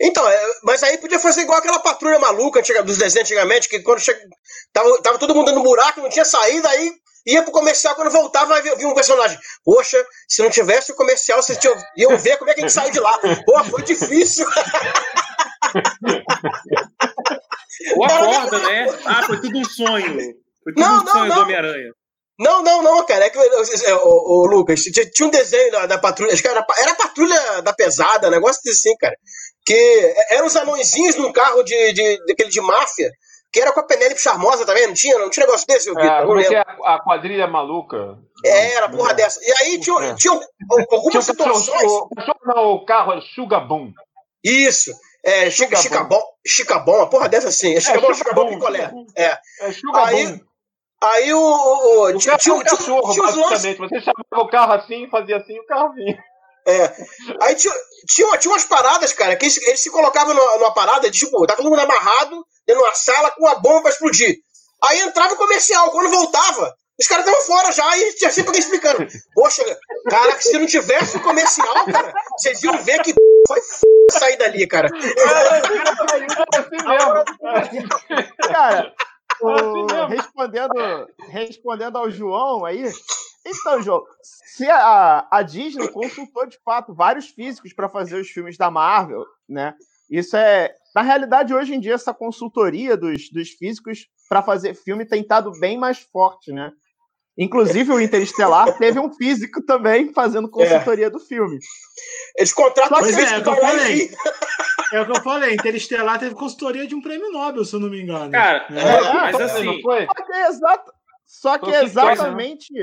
Então, 0.02 0.28
é, 0.28 0.42
mas 0.64 0.82
aí 0.82 0.98
podia 0.98 1.20
fazer 1.20 1.42
igual 1.42 1.60
aquela 1.60 1.78
patrulha 1.78 2.18
maluca 2.18 2.60
antiga, 2.60 2.82
dos 2.82 2.98
desenhos 2.98 3.30
antigamente, 3.30 3.70
que 3.70 3.80
quando 3.82 4.00
chega, 4.00 4.20
tava, 4.74 5.00
tava 5.04 5.20
todo 5.20 5.36
mundo 5.36 5.46
dando 5.52 5.62
buraco, 5.62 6.02
não 6.02 6.10
tinha 6.10 6.26
saída, 6.26 6.68
aí 6.68 6.92
ia 7.28 7.44
pro 7.44 7.52
comercial, 7.52 7.94
quando 7.94 8.10
voltava, 8.10 8.60
vinha 8.60 8.88
um 8.88 8.96
personagem. 8.96 9.38
Poxa, 9.64 10.04
se 10.28 10.42
não 10.42 10.50
tivesse 10.50 10.92
o 10.92 10.96
comercial, 10.96 11.44
vocês 11.44 11.60
tinham, 11.60 11.76
iam 11.96 12.18
ver 12.18 12.38
como 12.38 12.50
é 12.50 12.56
que 12.56 12.62
a 12.62 12.64
gente 12.64 12.74
saiu 12.74 12.90
de 12.92 13.00
lá. 13.00 13.20
Pô, 13.46 13.64
foi 13.66 13.84
difícil. 13.84 14.48
Ou 17.96 18.06
acorda, 18.06 18.60
né? 18.60 18.88
Ah, 19.06 19.24
foi 19.24 19.40
tudo 19.42 19.58
um 19.58 19.66
sonho. 19.66 20.16
Foi 20.64 20.74
tudo 20.74 20.80
Não, 20.86 21.02
um 21.02 21.04
não, 21.04 21.12
sonho 21.14 21.26
não. 21.30 21.36
do 21.36 21.42
Homem-Aranha. 21.44 21.92
Não, 22.40 22.64
não, 22.64 22.82
não, 22.82 23.06
cara. 23.06 23.26
É 23.26 23.30
que, 23.30 23.38
é, 23.38 23.96
o, 23.96 24.46
Lucas, 24.46 24.82
tinha, 24.82 25.06
tinha 25.10 25.28
um 25.28 25.32
desenho 25.32 25.72
da, 25.72 25.86
da 25.86 25.98
patrulha, 25.98 26.32
acho 26.34 26.42
que 26.42 26.48
era, 26.48 26.66
era 26.82 26.92
a 26.92 26.96
patrulha 26.96 27.62
da 27.62 27.74
pesada, 27.74 28.30
negócio 28.30 28.62
assim, 28.72 28.96
cara. 28.98 29.16
Que 29.66 30.14
eram 30.32 30.46
os 30.48 30.56
anõezinhos 30.56 31.16
num 31.18 31.34
carro 31.34 31.64
de, 31.64 31.92
de, 31.94 32.18
daquele 32.28 32.50
de 32.50 32.62
máfia, 32.62 33.12
que 33.52 33.60
era 33.60 33.74
com 33.74 33.82
a 33.82 33.84
Penélope 33.84 34.22
Charmosa 34.22 34.66
também, 34.66 34.88
não 34.88 34.94
tinha? 34.94 35.20
Não 35.20 35.30
tinha 35.30 35.46
negócio 35.46 35.68
desse, 35.68 35.90
Vitor? 35.90 36.04
É, 36.06 36.20
Não 36.22 36.28
como 36.28 36.40
é 36.40 36.44
lembro. 36.44 36.58
é 36.58 36.60
a, 36.86 36.96
a 36.96 37.04
quadrilha 37.04 37.46
maluca? 37.48 38.18
É, 38.46 38.72
era 38.74 38.88
porra 38.90 39.14
dessa. 39.14 39.38
E 39.44 39.52
aí 39.62 39.80
tinha, 39.80 40.00
É. 40.02 40.16
tinha 40.16 40.34
algumas 40.34 41.12
Tinha 41.12 41.20
o 41.20 41.24
situações. 41.24 41.84
o 41.92 42.10
não, 42.46 42.64
o 42.76 42.86
carro 42.86 43.12
era 43.12 43.22
Sugabum. 43.22 43.92
Isso. 44.44 44.92
É, 45.24 45.50
Chica, 45.52 45.76
Chicabom. 45.76 46.16
Chicabom, 46.16 46.24
Chicabom, 46.46 46.96
uma 46.98 47.10
porra 47.10 47.30
dessa 47.30 47.50
assim. 47.50 47.76
É 47.76 47.80
Chicabom, 47.82 48.14
Chicabom, 48.14 48.50
Chicabom. 48.50 48.50
picolé. 48.50 48.92
É. 49.16 49.38
É 49.62 49.72
Sugabum. 49.72 50.06
Aí, 50.06 50.42
aí 51.02 51.34
o. 51.34 51.40
o, 51.40 52.04
o 52.08 52.18
tinha, 52.18 52.36
é 52.36 52.38
tinha, 52.38 52.64
cachorro, 52.64 53.14
tinha. 53.14 53.26
Você 53.28 53.76
chamava 54.00 54.44
o 54.44 54.50
carro 54.50 54.74
assim, 54.74 55.10
fazia 55.10 55.38
assim, 55.38 55.60
o 55.60 55.66
carro 55.66 55.94
vinha. 55.94 56.18
É. 56.68 56.94
Aí 57.42 57.56
tinha, 57.56 57.74
tinha, 58.08 58.38
tinha 58.38 58.54
umas 58.54 58.66
paradas, 58.66 59.12
cara, 59.14 59.36
que 59.36 59.46
eles, 59.46 59.58
eles 59.68 59.80
se 59.80 59.90
colocavam 59.90 60.34
numa, 60.34 60.58
numa 60.58 60.74
parada 60.74 61.10
de 61.10 61.18
tipo, 61.18 61.46
tá 61.48 61.56
todo 61.56 61.70
mundo 61.70 61.80
amarrado 61.82 62.46
dentro 62.66 62.82
de 62.82 62.88
uma 62.88 62.96
sala 62.96 63.32
com 63.32 63.44
uma 63.44 63.56
bomba 63.56 63.84
pra 63.84 63.92
explodir. 63.92 64.38
Aí 64.84 65.00
entrava 65.02 65.34
o 65.34 65.38
comercial, 65.38 65.92
quando 65.92 66.12
voltava, 66.12 66.74
Os 67.00 67.08
caras 67.08 67.26
estavam 67.26 67.46
fora 67.46 67.72
já 67.72 67.98
e 67.98 68.14
tinha 68.16 68.30
sempre 68.30 68.50
alguém 68.50 68.62
explicando. 68.62 69.08
Poxa, 69.34 69.64
cara, 70.10 70.40
se 70.42 70.58
não 70.58 70.66
tivesse 70.66 71.18
o 71.18 71.22
comercial, 71.24 71.86
cara, 71.86 72.14
vocês 72.38 72.62
iam 72.64 72.78
ver 72.84 73.02
que 73.02 73.14
foi 73.48 73.60
sair 74.12 74.38
dali, 74.38 74.68
cara. 74.68 74.90
Cara, 78.52 78.94
o, 79.42 79.86
respondendo, 80.08 81.08
respondendo 81.30 81.98
ao 81.98 82.12
João 82.12 82.66
aí. 82.66 82.92
Então, 83.46 83.82
João, 83.82 84.04
se 84.22 84.70
a, 84.70 85.26
a 85.32 85.42
Disney 85.42 85.88
consultou 85.88 86.46
de 86.46 86.60
fato 86.64 86.94
vários 86.94 87.30
físicos 87.30 87.74
para 87.74 87.88
fazer 87.88 88.20
os 88.20 88.30
filmes 88.30 88.58
da 88.58 88.70
Marvel, 88.70 89.26
né? 89.48 89.74
Isso 90.10 90.36
é. 90.36 90.76
Na 90.94 91.02
realidade, 91.02 91.54
hoje 91.54 91.74
em 91.74 91.80
dia, 91.80 91.94
essa 91.94 92.14
consultoria 92.14 92.98
dos, 92.98 93.30
dos 93.32 93.52
físicos 93.52 94.08
para 94.28 94.42
fazer 94.42 94.74
filme 94.74 95.06
tem 95.06 95.22
estado 95.22 95.52
bem 95.60 95.78
mais 95.78 96.00
forte, 96.00 96.52
né? 96.52 96.72
Inclusive, 97.40 97.94
o 97.94 98.02
Interestelar 98.02 98.78
teve 98.78 99.00
um 99.00 99.14
físico 99.14 99.62
também 99.64 100.12
fazendo 100.12 100.50
consultoria 100.50 101.06
é. 101.06 101.10
do 101.10 101.22
filme. 101.22 101.58
Eles 102.36 102.52
contratam 102.52 103.00
pois 103.00 103.18
é, 103.18 103.36
é, 103.36 103.38
o 103.38 103.44
que 103.44 103.50
eu 103.50 103.56
falei. 103.56 104.12
É 104.92 105.02
o 105.02 105.06
que 105.06 105.12
eu 105.12 105.24
falei. 105.24 105.54
Interestelar 105.54 106.20
teve 106.20 106.36
consultoria 106.36 106.86
de 106.86 106.94
um 106.96 107.02
prêmio 107.02 107.32
Nobel, 107.32 107.64
se 107.64 107.74
eu 107.74 107.80
não 107.80 107.90
me 107.90 108.02
engano. 108.02 108.30
Cara, 108.32 108.68
é, 108.70 108.80
é, 108.80 109.14
mas 109.32 109.40
assim. 109.40 109.64
Não 109.64 109.82
foi? 109.82 110.06
Só 110.06 110.14
que 110.14 110.34
é, 110.34 110.48
exato, 110.48 110.94
só 111.26 111.58
que 111.58 111.74
é 111.74 111.84
exatamente, 111.86 112.74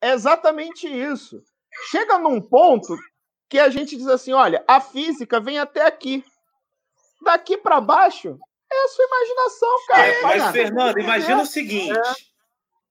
é 0.00 0.12
exatamente 0.12 0.86
isso. 0.86 1.42
Chega 1.90 2.16
num 2.16 2.40
ponto 2.40 2.96
que 3.50 3.58
a 3.58 3.68
gente 3.68 3.96
diz 3.96 4.06
assim: 4.06 4.32
olha, 4.32 4.62
a 4.68 4.80
física 4.80 5.40
vem 5.40 5.58
até 5.58 5.86
aqui. 5.86 6.24
Daqui 7.24 7.56
para 7.56 7.80
baixo 7.80 8.38
é 8.72 8.84
a 8.84 8.88
sua 8.88 9.04
imaginação, 9.06 9.78
cara. 9.88 10.06
É, 10.06 10.22
mas, 10.22 10.52
Fernando, 10.52 11.00
imagina 11.00 11.42
o 11.42 11.46
seguinte. 11.46 11.98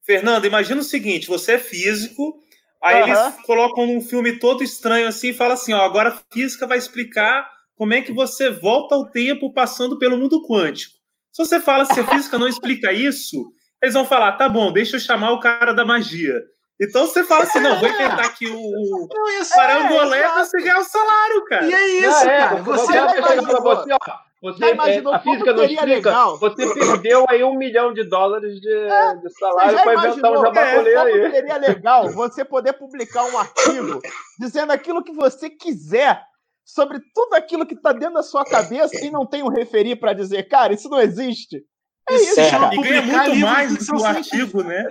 Fernando, 0.05 0.45
imagina 0.45 0.81
o 0.81 0.83
seguinte: 0.83 1.27
você 1.27 1.53
é 1.53 1.59
físico, 1.59 2.39
aí 2.81 3.01
uhum. 3.01 3.07
eles 3.07 3.35
colocam 3.45 3.83
um 3.85 4.01
filme 4.01 4.37
todo 4.39 4.63
estranho 4.63 5.07
assim 5.07 5.29
e 5.29 5.33
fala 5.33 5.53
assim: 5.53 5.73
ó, 5.73 5.81
agora 5.81 6.09
a 6.09 6.33
física 6.33 6.67
vai 6.67 6.77
explicar 6.77 7.49
como 7.75 7.93
é 7.93 8.01
que 8.01 8.11
você 8.11 8.49
volta 8.49 8.95
ao 8.95 9.09
tempo 9.09 9.53
passando 9.53 9.97
pelo 9.97 10.17
mundo 10.17 10.45
quântico. 10.45 10.95
Se 11.31 11.43
você 11.43 11.59
fala 11.59 11.85
se 11.85 11.99
a 11.99 12.07
física 12.07 12.37
não 12.37 12.47
explica 12.47 12.91
isso, 12.91 13.51
eles 13.81 13.93
vão 13.93 14.05
falar: 14.05 14.33
tá 14.33 14.47
bom, 14.47 14.71
deixa 14.71 14.97
eu 14.97 14.99
chamar 14.99 15.31
o 15.31 15.39
cara 15.39 15.73
da 15.73 15.85
magia. 15.85 16.39
Então 16.79 17.07
você 17.07 17.23
fala 17.23 17.43
assim: 17.43 17.59
não, 17.59 17.79
vou 17.79 17.87
inventar 17.87 18.25
aqui 18.25 18.47
o, 18.47 18.57
o 18.57 19.07
parangolé 19.55 20.19
é, 20.19 20.29
pra 20.29 20.43
você 20.43 20.57
ganhar 20.61 20.79
o 20.79 20.83
salário, 20.83 21.45
cara. 21.45 21.65
E 21.65 21.73
é 21.73 21.87
isso, 21.99 22.29
é, 22.29 22.37
cara. 22.39 22.55
Você, 22.57 22.85
você, 22.85 23.21
você, 23.21 23.95
você, 24.43 24.65
a 24.65 25.19
física 25.19 25.53
não 25.53 25.63
explica. 25.63 25.85
Legal. 25.85 26.37
Você 26.37 26.73
perdeu 26.73 27.25
aí 27.29 27.41
um 27.45 27.55
milhão 27.55 27.93
de 27.93 28.03
dólares 28.03 28.59
de, 28.59 28.69
é, 28.69 29.15
de 29.15 29.29
salário 29.39 29.81
para 29.81 30.09
inventar 30.09 30.31
um 30.33 30.41
jabacolê 30.41 30.91
é, 30.91 30.97
aí. 30.97 31.31
Seria 31.31 31.57
legal 31.57 32.09
você 32.09 32.43
poder 32.43 32.73
publicar 32.73 33.23
um 33.23 33.37
artigo 33.37 34.01
dizendo 34.37 34.73
aquilo 34.73 35.01
que 35.01 35.13
você 35.13 35.49
quiser 35.49 36.21
sobre 36.65 36.99
tudo 37.15 37.35
aquilo 37.35 37.65
que 37.65 37.73
está 37.73 37.93
dentro 37.93 38.15
da 38.15 38.23
sua 38.23 38.43
cabeça 38.43 39.05
e 39.05 39.09
não 39.09 39.25
tem 39.25 39.43
um 39.43 39.47
referir 39.47 39.95
para 39.95 40.11
dizer, 40.11 40.43
cara, 40.49 40.73
isso 40.73 40.89
não 40.89 40.99
existe. 40.99 41.63
É 42.09 42.13
isso, 42.15 42.41
é. 42.41 42.51
cara. 42.51 42.75
E 42.75 42.81
ganha 42.81 43.01
muito 43.01 43.39
mais 43.39 43.77
do 43.77 43.85
que 43.85 43.95
o 43.95 44.05
artigo, 44.05 44.61
né? 44.61 44.87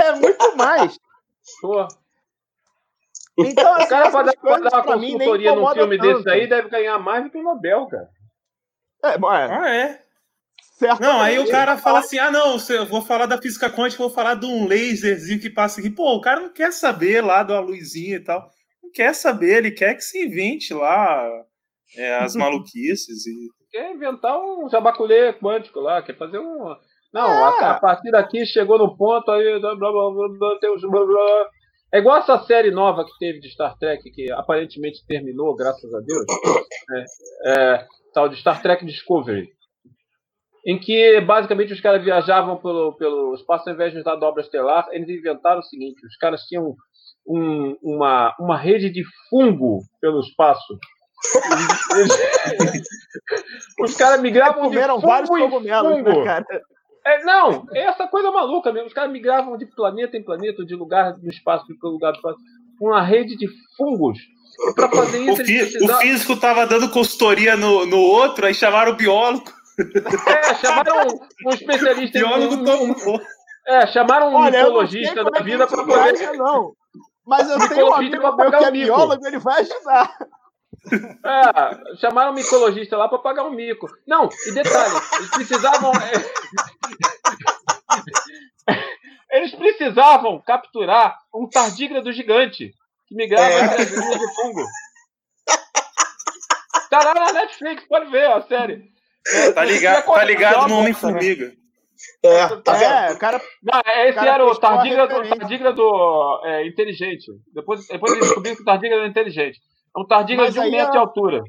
É 0.00 0.12
muito 0.12 0.56
mais. 0.56 0.98
Pô. 1.62 1.88
Então, 3.38 3.74
assim, 3.74 3.84
o 3.84 3.88
cara 3.88 4.10
pode 4.10 4.32
dar 4.44 4.58
uma 4.58 4.82
consultoria 4.82 5.54
num 5.56 5.66
filme 5.72 5.96
tanto. 5.96 6.16
desse 6.18 6.30
aí 6.30 6.46
deve 6.46 6.68
ganhar 6.68 6.98
mais 6.98 7.24
do 7.24 7.30
que 7.30 7.38
o 7.38 7.42
Nobel, 7.42 7.86
cara. 7.86 8.10
É, 9.04 9.08
é. 9.08 9.18
Ah, 9.22 9.74
é? 9.74 10.02
Certo. 10.82 11.00
Não, 11.00 11.20
aí 11.20 11.38
o 11.38 11.48
cara 11.48 11.76
fala 11.76 12.00
assim: 12.00 12.18
ah, 12.18 12.30
não, 12.30 12.56
eu 12.70 12.86
vou 12.86 13.02
falar 13.02 13.26
da 13.26 13.40
física 13.40 13.70
quântica, 13.70 14.02
vou 14.02 14.10
falar 14.10 14.34
de 14.34 14.46
um 14.46 14.66
laserzinho 14.66 15.40
que 15.40 15.48
passa 15.48 15.80
aqui. 15.80 15.90
Pô, 15.90 16.16
o 16.16 16.20
cara 16.20 16.40
não 16.40 16.52
quer 16.52 16.72
saber 16.72 17.22
lá 17.22 17.42
da 17.42 17.60
luzinha 17.60 18.16
e 18.16 18.20
tal. 18.20 18.50
Não 18.82 18.90
quer 18.90 19.14
saber, 19.14 19.58
ele 19.58 19.70
quer 19.70 19.94
que 19.94 20.02
se 20.02 20.24
invente 20.24 20.74
lá 20.74 21.24
é, 21.96 22.16
as 22.16 22.34
maluquices. 22.36 23.26
E... 23.26 23.48
Quer 23.70 23.94
inventar 23.94 24.36
um 24.38 24.68
jabaculê 24.68 25.32
quântico 25.34 25.78
lá, 25.78 26.02
quer 26.02 26.16
fazer 26.16 26.38
um. 26.38 26.74
Não, 27.12 27.28
é. 27.28 27.64
a, 27.64 27.70
a, 27.72 27.80
partir 27.80 28.10
daqui 28.10 28.44
chegou 28.46 28.78
no 28.78 28.96
ponto, 28.96 29.30
aí 29.30 29.60
blá, 29.60 29.76
blá, 29.76 29.92
blá, 29.92 30.28
blá, 30.38 30.58
tem 30.58 30.74
os 30.74 30.82
blá, 30.82 31.04
blá. 31.04 31.48
É 31.94 31.98
igual 31.98 32.18
essa 32.18 32.38
série 32.44 32.70
nova 32.70 33.04
que 33.04 33.12
teve 33.18 33.38
de 33.38 33.50
Star 33.50 33.76
Trek, 33.78 34.02
que 34.10 34.32
aparentemente 34.32 35.06
terminou, 35.06 35.54
graças 35.54 35.92
a 35.94 36.00
Deus. 36.00 36.24
É, 36.90 37.74
é, 37.74 37.86
tal 38.12 38.28
de 38.28 38.36
Star 38.36 38.60
Trek 38.62 38.84
Discovery, 38.84 39.48
em 40.66 40.78
que 40.78 41.20
basicamente 41.20 41.72
os 41.72 41.80
caras 41.80 42.02
viajavam 42.02 42.56
pelo, 42.56 42.92
pelo 42.96 43.34
espaço 43.34 43.68
ao 43.68 43.74
invés 43.74 43.92
de 43.92 43.98
usar 43.98 44.16
dobra 44.16 44.42
estelar, 44.42 44.86
eles 44.92 45.08
inventaram 45.08 45.60
o 45.60 45.64
seguinte: 45.64 46.06
os 46.06 46.16
caras 46.16 46.42
tinham 46.42 46.74
um, 47.26 47.76
uma, 47.82 48.34
uma 48.38 48.56
rede 48.56 48.90
de 48.90 49.02
fungo 49.28 49.80
pelo 50.00 50.20
espaço. 50.20 50.78
Eles, 51.94 52.82
os 53.80 53.96
caras 53.96 54.20
migravam 54.20 54.68
de 54.68 54.76
fungo 54.76 55.00
vários 55.00 55.30
cogumelos, 55.30 55.90
né, 55.90 55.96
fungo. 55.96 56.18
Né, 56.18 56.24
cara? 56.24 56.44
É, 57.04 57.24
não, 57.24 57.64
é 57.72 57.82
essa 57.82 58.08
coisa 58.08 58.30
maluca 58.30 58.72
mesmo. 58.72 58.88
Os 58.88 58.92
caras 58.92 59.12
migravam 59.12 59.56
de 59.56 59.66
planeta 59.66 60.16
em 60.16 60.24
planeta, 60.24 60.64
de 60.64 60.74
lugar 60.74 61.16
no 61.18 61.28
espaço 61.28 61.64
para 61.78 61.90
lugar 61.90 62.12
do 62.12 62.16
espaço, 62.16 62.38
uma 62.80 63.02
rede 63.02 63.36
de 63.36 63.46
fungos 63.76 64.18
para 64.74 64.88
fazer 64.88 65.22
isso. 65.22 65.42
O, 65.42 65.44
fi, 65.44 65.84
o 65.84 65.98
físico 65.98 66.32
estava 66.34 66.66
dando 66.66 66.90
consultoria 66.90 67.56
no, 67.56 67.86
no 67.86 67.98
outro, 67.98 68.46
aí 68.46 68.54
chamaram 68.54 68.92
o 68.92 68.96
biólogo. 68.96 69.44
É, 70.26 70.54
chamaram 70.56 71.06
um, 71.08 71.48
um 71.48 71.54
especialista 71.54 72.18
em. 72.18 72.20
biólogo 72.22 72.54
um, 72.54 72.64
tomou. 72.64 73.20
É, 73.66 73.86
chamaram 73.86 74.30
um 74.30 74.34
Olha, 74.34 74.64
micologista 74.64 75.24
da 75.24 75.38
é 75.38 75.42
vida 75.42 75.66
para 75.66 75.84
poder. 75.84 76.32
Não, 76.36 76.74
mas 77.26 77.48
eu 77.48 77.58
tenho 77.68 77.88
um 77.88 77.94
amigo 77.94 78.36
meu 78.36 78.50
que 78.50 78.64
é 78.64 78.70
biólogo, 78.70 79.26
ele 79.26 79.38
vai 79.38 79.60
ajudar. 79.60 80.16
É, 81.24 81.96
chamaram 81.98 82.32
um 82.32 82.34
micologista 82.34 82.96
lá 82.96 83.08
para 83.08 83.18
pagar 83.18 83.44
um 83.44 83.52
mico. 83.52 83.88
Não, 84.06 84.28
e 84.46 84.52
detalhe, 84.52 84.94
eles 85.16 85.30
precisavam. 85.30 85.92
É, 85.92 86.12
eles 89.38 89.54
precisavam 89.54 90.42
capturar 90.44 91.16
um 91.32 91.48
tardígrado 91.48 92.12
gigante 92.12 92.74
que 93.12 93.16
migrava 93.16 93.52
é. 93.52 93.64
entre 93.64 93.82
as 93.82 93.90
linhas 93.90 94.18
de 94.18 94.34
fungo. 94.34 94.64
Tá 96.90 97.04
lá 97.04 97.14
na 97.14 97.32
Netflix, 97.32 97.86
pode 97.86 98.10
ver 98.10 98.26
a 98.26 98.42
série. 98.42 98.90
É, 99.26 99.52
tá 99.52 99.64
ligado, 99.64 100.04
tá 100.04 100.24
ligado 100.24 100.68
no 100.68 100.78
Homem-Formiga. 100.78 101.52
É, 102.22 102.56
tá 102.56 102.82
é, 102.82 103.12
o 103.12 103.18
cara. 103.18 103.40
Não, 103.62 103.80
esse 104.04 104.14
cara 104.14 104.30
era 104.34 104.46
o 104.46 104.54
tardígrado, 104.58 105.28
tardígrado 105.28 105.82
é, 106.44 106.66
inteligente. 106.66 107.30
Depois, 107.54 107.86
depois 107.86 108.12
eles 108.12 108.26
descobriram 108.26 108.56
que 108.56 108.62
o 108.62 108.64
tardígrado 108.64 109.04
é 109.04 109.08
inteligente. 109.08 109.60
É 109.96 110.00
um 110.00 110.06
tardígrado 110.06 110.52
de 110.52 110.58
um 110.58 110.70
metro 110.70 110.88
é... 110.88 110.90
de 110.90 110.98
altura. 110.98 111.42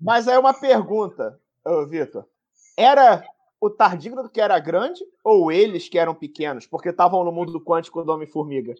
Mas 0.00 0.28
aí 0.28 0.38
uma 0.38 0.54
pergunta, 0.54 1.38
Vitor. 1.88 2.24
Era 2.76 3.22
o 3.60 3.68
tardígrado 3.68 4.30
que 4.30 4.40
era 4.40 4.58
grande 4.58 5.00
ou 5.24 5.50
eles 5.50 5.88
que 5.88 5.98
eram 5.98 6.14
pequenos? 6.14 6.66
Porque 6.66 6.90
estavam 6.90 7.24
no 7.24 7.32
mundo 7.32 7.60
quântico 7.60 8.04
do 8.04 8.12
Homem-Formiga. 8.12 8.74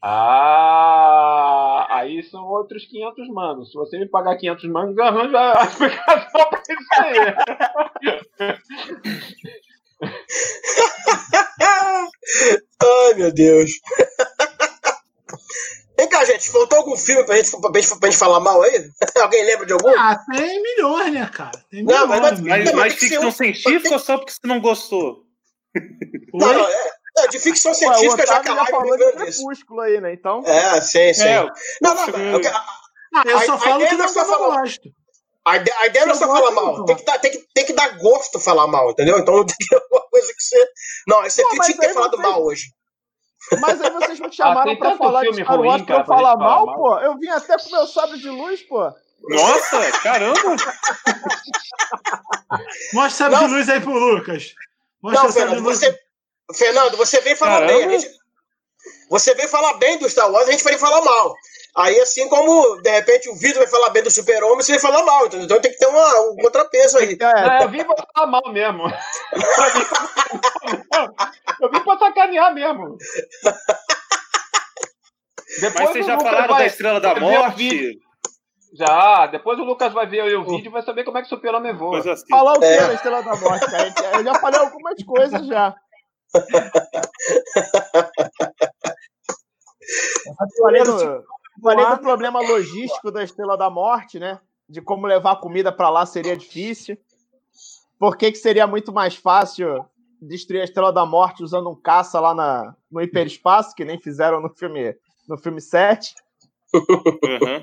Ah, 0.00 1.88
aí 1.90 2.22
são 2.22 2.44
outros 2.44 2.86
500 2.86 3.28
manos. 3.30 3.70
Se 3.70 3.76
você 3.76 3.98
me 3.98 4.06
pagar 4.08 4.36
500 4.36 4.70
manos, 4.70 4.96
eu 4.96 5.02
arranjo 5.04 5.36
a 5.36 5.64
explicação 5.64 6.46
pra 6.50 6.62
isso 6.68 7.02
aí. 7.02 7.34
Ai, 12.80 13.14
meu 13.14 13.32
Deus. 13.32 13.72
Vem 15.98 16.08
cá, 16.08 16.24
gente, 16.24 16.48
faltou 16.48 16.78
algum 16.78 16.96
filme 16.96 17.24
pra 17.24 17.34
gente, 17.36 17.50
pra 17.60 17.80
gente, 17.80 17.98
pra 17.98 18.08
gente 18.08 18.20
falar 18.20 18.38
mal 18.38 18.62
aí? 18.62 18.88
Alguém 19.20 19.44
lembra 19.44 19.66
de 19.66 19.72
algum? 19.72 19.90
Ah, 19.98 20.16
tem 20.32 20.62
milhões, 20.62 21.12
né, 21.12 21.28
cara? 21.34 21.58
Tem 21.68 21.84
milhões. 21.84 22.00
Não, 22.00 22.06
mas, 22.06 22.20
mas, 22.20 22.40
mas, 22.40 22.72
mas 22.72 22.94
ficção 22.94 23.32
científica 23.32 23.94
ou 23.94 23.98
só 23.98 24.16
porque 24.16 24.30
você 24.30 24.46
não 24.46 24.60
gostou? 24.60 25.24
Não, 26.32 26.52
não, 26.52 26.68
é, 26.68 26.90
é, 27.18 27.28
de 27.28 27.38
ficção 27.38 27.74
científica 27.74 28.26
já 28.26 28.36
acabou. 28.36 28.64
já 28.64 28.70
falou 28.70 28.96
de 28.96 29.12
Crepúsculo 29.12 29.80
aí, 29.80 30.00
né? 30.00 30.12
Então. 30.12 30.42
É, 30.44 30.80
sim, 30.80 31.12
sim. 31.12 31.26
É, 31.26 31.46
não, 31.82 31.94
não, 31.94 32.08
eu, 32.08 32.40
ah, 33.14 33.22
eu 33.26 33.40
só 33.40 33.54
a, 33.54 33.58
falo 33.58 33.84
a 33.84 33.88
que 33.88 33.94
não, 33.94 34.12
não 34.12 34.38
gosto. 34.38 34.90
A 35.44 35.56
ideia, 35.56 35.78
a 35.78 35.86
ideia 35.86 36.06
não 36.06 36.14
é 36.14 36.16
só 36.16 36.26
falar 36.26 36.50
mal, 36.50 36.84
tem 36.84 36.96
que, 36.96 37.04
dar, 37.04 37.18
tem, 37.18 37.30
que, 37.30 37.38
tem 37.54 37.64
que 37.64 37.72
dar 37.72 37.96
gosto 37.98 38.38
falar 38.38 38.66
mal, 38.66 38.90
entendeu? 38.90 39.18
Então 39.18 39.46
tem 39.46 39.56
que 39.58 39.74
uma 39.90 40.02
coisa 40.08 40.34
que 40.34 40.42
você. 40.42 40.68
Não, 41.06 41.22
você 41.22 41.42
não, 41.42 41.50
tinha 41.50 41.64
que 41.64 41.78
ter 41.78 41.94
falado 41.94 42.16
vocês... 42.16 42.28
mal 42.28 42.44
hoje. 42.44 42.64
Mas 43.60 43.80
aí 43.80 43.90
vocês 43.90 44.20
me 44.20 44.30
chamaram 44.30 44.72
ah, 44.72 44.76
pra 44.76 44.96
falar 44.96 45.22
de 45.22 45.42
Star 45.42 45.60
Wars 45.60 45.82
pra 45.82 46.00
eu 46.00 46.04
falar 46.04 46.36
mal, 46.36 46.66
mal, 46.66 46.76
pô. 46.76 46.98
Eu 46.98 47.16
vim 47.16 47.28
até 47.28 47.56
com 47.56 47.70
meu 47.70 47.86
sabre 47.86 48.18
de 48.18 48.28
luz, 48.28 48.62
pô. 48.64 48.92
Nossa, 49.22 49.90
caramba! 50.02 50.38
Mostra 52.92 53.28
o 53.28 53.30
sabre 53.30 53.38
de 53.38 53.46
luz 53.54 53.68
aí 53.70 53.80
pro 53.80 53.92
Lucas. 53.92 54.52
Mostra 55.02 55.22
não, 55.22 55.32
Fernando, 55.32 55.62
você, 55.62 55.98
Fernando, 56.54 56.96
você 56.96 57.20
veio 57.20 57.36
falar 57.36 57.60
Caramba. 57.60 57.86
bem. 57.86 57.98
Gente, 57.98 58.18
você 59.10 59.34
veio 59.34 59.48
falar 59.48 59.74
bem 59.74 59.98
do 59.98 60.08
Star 60.08 60.30
Wars, 60.30 60.48
a 60.48 60.52
gente 60.52 60.64
veio 60.64 60.78
falar 60.78 61.02
mal. 61.02 61.34
Aí, 61.76 62.00
assim 62.00 62.28
como, 62.28 62.80
de 62.82 62.90
repente, 62.90 63.28
o 63.28 63.36
Vitor 63.36 63.58
vai 63.58 63.68
falar 63.68 63.90
bem 63.90 64.02
do 64.02 64.10
super-homem, 64.10 64.56
você 64.56 64.72
vai 64.72 64.80
falar 64.80 65.04
mal? 65.04 65.26
Então 65.26 65.60
tem 65.60 65.70
que 65.70 65.78
ter 65.78 65.86
uma, 65.86 66.30
um 66.30 66.36
contrapeso 66.36 66.98
aí. 66.98 67.16
É, 67.20 67.64
eu 67.64 67.68
vim 67.68 67.84
pra 67.84 67.94
falar 68.14 68.26
mal 68.26 68.52
mesmo. 68.52 68.82
eu 71.60 71.70
vim 71.70 71.80
pra 71.80 71.98
sacanear 71.98 72.52
mesmo. 72.52 72.96
Depois 75.60 75.84
Mas 75.84 75.90
vocês 75.90 76.06
já 76.06 76.18
falaram 76.18 76.48
vai, 76.48 76.58
da 76.58 76.66
Estrela 76.66 77.00
da 77.00 77.14
Morte? 77.14 78.00
Já, 78.74 79.26
depois 79.28 79.58
o 79.58 79.64
Lucas 79.64 79.92
vai 79.92 80.06
ver 80.06 80.36
o 80.36 80.44
vídeo 80.44 80.68
e 80.68 80.72
vai 80.72 80.82
saber 80.82 81.04
como 81.04 81.18
é 81.18 81.22
que 81.22 81.26
o 81.26 81.30
super-homem 81.30 81.76
voa. 81.76 81.98
Assim. 81.98 82.26
Falar 82.28 82.54
o 82.54 82.60
que 82.60 82.66
é. 82.66 82.86
da 82.86 82.94
Estrela 82.94 83.22
da 83.22 83.36
Morte, 83.36 83.70
cara? 83.70 83.94
Eu 84.14 84.24
já 84.24 84.34
falei 84.34 84.60
algumas 84.60 85.02
coisas 85.04 85.46
já. 85.46 85.74
Falei 90.60 90.82
do, 90.84 91.24
falei 91.62 91.86
do 91.86 91.98
problema 91.98 92.40
logístico 92.40 93.10
da 93.10 93.22
Estrela 93.22 93.56
da 93.56 93.70
Morte, 93.70 94.18
né? 94.18 94.40
De 94.68 94.82
como 94.82 95.06
levar 95.06 95.40
comida 95.40 95.72
para 95.72 95.88
lá 95.88 96.04
seria 96.04 96.36
difícil. 96.36 96.98
Por 97.98 98.16
que, 98.16 98.30
que 98.32 98.38
seria 98.38 98.66
muito 98.66 98.92
mais 98.92 99.16
fácil 99.16 99.84
destruir 100.20 100.60
a 100.60 100.64
Estrela 100.64 100.92
da 100.92 101.06
Morte 101.06 101.42
usando 101.42 101.70
um 101.70 101.80
caça 101.80 102.20
lá 102.20 102.34
na, 102.34 102.74
no 102.90 103.00
hiperespaço, 103.00 103.74
que 103.74 103.84
nem 103.84 104.00
fizeram 104.00 104.40
no 104.40 104.50
filme, 104.50 104.94
no 105.28 105.38
filme 105.38 105.60
7? 105.60 106.14
Uhum. 106.74 107.62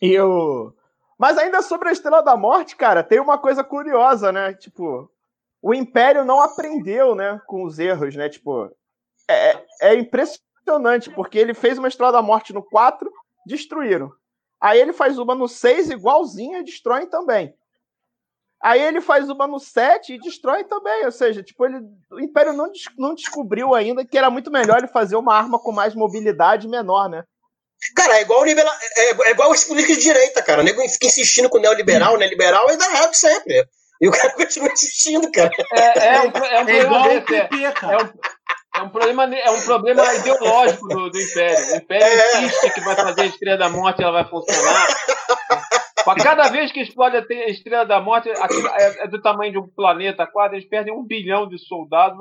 E 0.00 0.12
eu. 0.12 0.74
Mas 1.18 1.38
ainda 1.38 1.62
sobre 1.62 1.88
a 1.88 1.92
Estrela 1.92 2.22
da 2.22 2.36
Morte, 2.36 2.76
cara, 2.76 3.02
tem 3.02 3.18
uma 3.20 3.38
coisa 3.38 3.64
curiosa, 3.64 4.30
né? 4.30 4.52
Tipo, 4.54 5.10
o 5.62 5.74
Império 5.74 6.24
não 6.24 6.40
aprendeu, 6.40 7.14
né, 7.14 7.40
com 7.46 7.64
os 7.64 7.78
erros, 7.78 8.14
né? 8.14 8.28
Tipo, 8.28 8.70
é, 9.28 9.64
é 9.82 9.94
impressionante, 9.94 11.10
porque 11.10 11.38
ele 11.38 11.54
fez 11.54 11.78
uma 11.78 11.88
Estrela 11.88 12.12
da 12.12 12.22
Morte 12.22 12.52
no 12.52 12.62
4, 12.62 13.10
destruíram. 13.46 14.10
Aí 14.60 14.80
ele 14.80 14.92
faz 14.92 15.18
uma 15.18 15.34
no 15.34 15.48
6 15.48 15.90
igualzinha 15.90 16.60
e 16.60 16.64
destroem 16.64 17.06
também. 17.06 17.54
Aí 18.62 18.82
ele 18.82 19.00
faz 19.00 19.28
uma 19.28 19.46
no 19.46 19.60
7 19.60 20.14
e 20.14 20.18
destrói 20.18 20.64
também. 20.64 21.04
Ou 21.04 21.12
seja, 21.12 21.42
tipo, 21.42 21.64
ele, 21.64 21.80
o 22.10 22.20
Império 22.20 22.52
não, 22.52 22.70
não 22.98 23.14
descobriu 23.14 23.74
ainda 23.74 24.04
que 24.04 24.16
era 24.16 24.30
muito 24.30 24.50
melhor 24.50 24.78
ele 24.78 24.88
fazer 24.88 25.16
uma 25.16 25.34
arma 25.34 25.58
com 25.58 25.72
mais 25.72 25.94
mobilidade 25.94 26.66
menor, 26.66 27.08
né? 27.08 27.22
Cara, 27.94 28.16
é 28.16 28.22
igual, 28.22 28.44
liberal, 28.44 28.72
é, 28.96 29.28
é 29.28 29.30
igual 29.30 29.50
os 29.50 29.64
políticos 29.64 29.98
de 29.98 30.04
direita, 30.04 30.42
cara. 30.42 30.62
O 30.62 30.64
nego 30.64 30.80
fica 30.88 31.06
insistindo 31.06 31.50
com 31.50 31.58
o 31.58 31.60
neoliberal, 31.60 32.14
o 32.14 32.16
neoliberal 32.16 32.70
e 32.70 32.76
dá 32.76 32.86
errado 32.86 33.14
sempre. 33.14 33.68
E 34.00 34.08
o 34.08 34.12
cara 34.12 34.34
continua 34.34 34.72
insistindo, 34.72 35.30
cara. 35.32 35.50
É, 35.72 36.16
é, 36.16 36.20
um, 36.20 36.44
é 36.44 36.64
um 36.64 36.68
é 36.68 36.80
igual 36.80 37.02
o 37.02 37.22
PP, 37.22 37.64
é, 37.64 37.72
cara. 37.72 37.94
É 37.94 38.04
um, 38.04 38.10
é 38.76 38.82
um, 38.82 38.88
problema, 38.90 39.34
é 39.34 39.50
um 39.50 39.62
problema 39.62 40.14
ideológico 40.14 40.88
do, 40.88 41.10
do 41.10 41.18
Império. 41.18 41.72
O 41.72 41.76
Império 41.76 42.06
é. 42.06 42.42
insiste 42.42 42.74
que 42.74 42.80
vai 42.80 42.94
fazer 42.94 43.22
a 43.22 43.26
Estrela 43.26 43.58
da 43.58 43.68
Morte 43.70 44.02
ela 44.02 44.12
vai 44.12 44.24
funcionar. 44.28 44.86
A 46.06 46.14
cada 46.14 46.48
vez 46.50 46.70
que 46.70 46.80
explode 46.80 47.16
a 47.16 47.24
Estrela 47.48 47.84
da 47.84 48.00
Morte, 48.00 48.30
aquilo 48.30 48.68
é, 48.68 49.04
é 49.04 49.08
do 49.08 49.20
tamanho 49.20 49.52
de 49.52 49.58
um 49.58 49.66
planeta 49.66 50.26
quase, 50.26 50.56
eles 50.56 50.68
perdem 50.68 50.94
um 50.94 51.02
bilhão 51.02 51.48
de 51.48 51.58
soldados. 51.58 52.18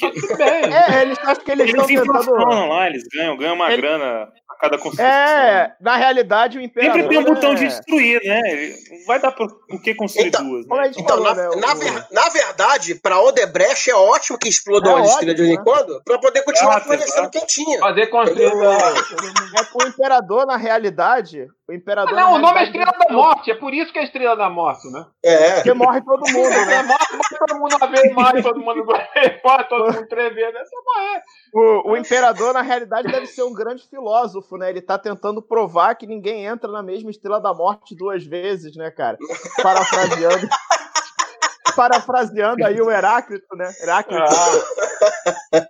Tudo 0.00 0.36
bem. 0.36 0.74
É, 0.74 1.02
eles 1.02 1.18
acham 1.18 1.44
que 1.44 1.50
eles, 1.50 1.68
eles 1.68 1.88
estão 1.88 2.20
tentando... 2.20 2.68
lá, 2.68 2.86
eles 2.86 3.02
ganham, 3.12 3.36
ganham 3.36 3.54
uma 3.54 3.72
Ele... 3.72 3.82
grana 3.82 4.32
cada 4.60 4.78
construção. 4.78 5.06
É, 5.06 5.76
na 5.80 5.96
realidade 5.96 6.58
o 6.58 6.60
Imperador... 6.60 6.94
Sempre 6.94 7.08
tem 7.08 7.18
um 7.18 7.34
botão 7.34 7.54
de 7.54 7.66
destruir, 7.66 8.20
né? 8.24 8.42
Não 8.90 9.06
vai 9.06 9.20
dar 9.20 9.32
por, 9.32 9.48
por 9.66 9.82
que 9.82 9.94
construir 9.94 10.28
então, 10.28 10.44
duas, 10.44 10.66
né? 10.66 10.92
Então, 10.96 11.20
na, 11.20 11.34
né, 11.34 11.48
na, 11.56 11.74
ver, 11.74 12.06
na, 12.10 12.28
verdade, 12.28 12.94
pra 12.94 13.20
Odebrecht 13.20 13.90
é 13.90 13.94
ótimo 13.94 14.38
que 14.38 14.48
explodam 14.48 14.98
é 14.98 15.02
a 15.02 15.04
estrela 15.04 15.34
de 15.34 15.42
vez 15.42 15.54
em 15.54 15.58
né? 15.58 15.62
quando, 15.64 16.02
pra 16.04 16.18
poder 16.18 16.42
continuar 16.42 16.80
fornecendo 16.80 17.30
quentinha. 17.30 17.78
Fazer 17.78 18.06
construir... 18.08 18.44
É, 18.44 19.66
o 19.74 19.86
Imperador, 19.86 20.46
na 20.46 20.56
realidade, 20.56 21.46
o 21.68 21.72
Imperador... 21.72 22.16
Ah, 22.16 22.20
não, 22.22 22.34
o 22.34 22.38
nome 22.38 22.60
é 22.60 22.64
Estrela 22.64 22.92
da 22.92 23.12
Morte, 23.12 23.50
é 23.50 23.54
por 23.54 23.74
isso 23.74 23.92
que 23.92 23.98
é 23.98 24.04
Estrela 24.04 24.36
da 24.36 24.48
Morte, 24.48 24.88
né? 24.90 25.04
É. 25.24 25.54
Porque 25.56 25.74
morre 25.74 26.00
todo 26.02 26.22
mundo, 26.32 26.48
né? 26.48 26.82
morre 26.82 27.38
todo 27.38 27.58
mundo 27.58 27.76
uma 27.76 27.86
vez 27.88 28.12
mais, 28.14 28.42
todo 28.42 28.60
mundo 28.60 28.84
morre, 28.86 29.64
todo 29.64 29.92
mundo 29.92 30.08
três 30.08 30.34
vezes, 30.34 30.54
é 30.54 30.64
só 30.64 30.76
morrer. 30.84 31.22
O, 31.52 31.92
o 31.92 31.96
Imperador, 31.96 32.54
na 32.54 32.62
realidade, 32.62 33.10
deve 33.10 33.26
ser 33.26 33.42
um 33.42 33.52
grande 33.52 33.86
filósofo, 33.88 34.45
né? 34.56 34.70
Ele 34.70 34.82
tá 34.82 34.98
tentando 34.98 35.40
provar 35.40 35.94
que 35.94 36.06
ninguém 36.06 36.44
entra 36.44 36.70
na 36.70 36.82
mesma 36.82 37.10
Estrela 37.10 37.40
da 37.40 37.54
Morte 37.54 37.96
duas 37.96 38.24
vezes, 38.24 38.76
né, 38.76 38.90
cara? 38.90 39.16
Parafraseando. 39.62 40.46
parafraseando 41.74 42.64
aí 42.64 42.80
o 42.80 42.90
Heráclito, 42.90 43.56
né? 43.56 43.72
Heráclito. 43.80 44.22
Ah. 44.22 45.66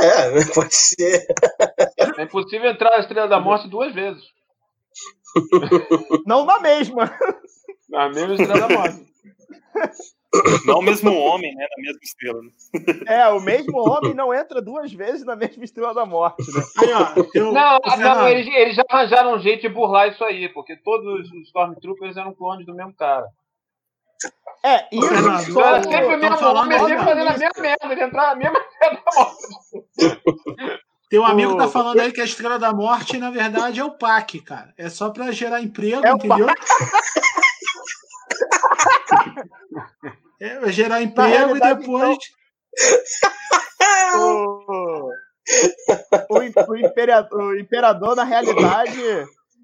É, 0.00 0.44
pode 0.54 0.74
ser. 0.74 1.26
É 2.18 2.22
impossível 2.22 2.70
entrar 2.70 2.90
na 2.90 3.00
Estrela 3.00 3.28
da 3.28 3.40
Morte 3.40 3.68
duas 3.68 3.92
vezes. 3.92 4.22
Não 6.26 6.44
na 6.44 6.60
mesma. 6.60 7.14
Na 7.88 8.08
mesma 8.08 8.34
Estrela 8.34 8.68
da 8.68 8.68
Morte. 8.68 9.06
Não 10.64 10.78
o 10.78 10.82
mesmo 10.82 11.12
homem, 11.12 11.54
né? 11.54 11.66
Na 11.76 11.82
mesma 11.82 12.00
estrela. 12.02 12.40
Né? 12.40 12.50
É, 13.06 13.28
o 13.28 13.40
mesmo 13.40 13.78
homem 13.78 14.14
não 14.14 14.32
entra 14.32 14.62
duas 14.62 14.92
vezes 14.92 15.24
na 15.24 15.34
mesma 15.34 15.64
estrela 15.64 15.92
da 15.92 16.06
morte, 16.06 16.44
né? 16.52 16.62
Aí, 16.78 16.92
ó, 16.92 17.24
eu, 17.34 17.52
não, 17.52 17.78
não 17.98 18.28
eles, 18.28 18.46
eles, 18.46 18.76
já 18.76 18.84
arranjaram 18.88 19.34
um 19.34 19.40
jeito 19.40 19.62
de 19.62 19.68
burlar 19.68 20.08
isso 20.08 20.22
aí, 20.22 20.48
porque 20.48 20.76
todos 20.76 21.28
os 21.30 21.48
Stormtroopers 21.48 22.16
eram 22.16 22.32
clones 22.32 22.64
do 22.64 22.74
mesmo 22.74 22.94
cara. 22.94 23.26
É, 24.62 24.86
e 24.92 25.00
Fernando, 25.00 25.52
só... 25.52 25.60
era 25.62 25.82
sempre 25.82 26.14
o 26.14 26.18
mesmo 26.18 26.46
homem, 26.46 26.78
sempre 26.78 27.04
fazendo 27.04 27.28
a 27.28 27.38
mesma 27.38 27.62
merda, 27.62 27.92
ele 27.92 28.02
entrar 28.02 28.26
na 28.28 28.34
mesma 28.36 28.58
estrela 28.70 29.02
da 29.04 29.12
morte. 29.16 30.80
Tem 31.10 31.18
um 31.18 31.24
amigo 31.24 31.52
que 31.52 31.58
tá 31.58 31.68
falando 31.68 31.98
aí 31.98 32.12
que 32.12 32.20
a 32.20 32.24
Estrela 32.24 32.56
da 32.56 32.72
Morte, 32.72 33.18
na 33.18 33.32
verdade, 33.32 33.80
é 33.80 33.84
o 33.84 33.90
PAC, 33.90 34.40
cara. 34.42 34.72
É 34.78 34.88
só 34.88 35.10
pra 35.10 35.32
gerar 35.32 35.60
emprego, 35.60 36.06
é 36.06 36.12
entendeu? 36.12 36.46
É, 40.40 40.58
vai 40.58 40.72
gerar 40.72 41.02
emprego 41.02 41.56
e 41.56 41.60
depois. 41.60 42.18
Então, 44.08 45.10
o, 46.30 46.42
o, 46.68 46.76
imperador, 46.76 47.42
o, 47.42 47.58
imperador, 47.58 48.16
na 48.16 48.24
realidade, 48.24 48.98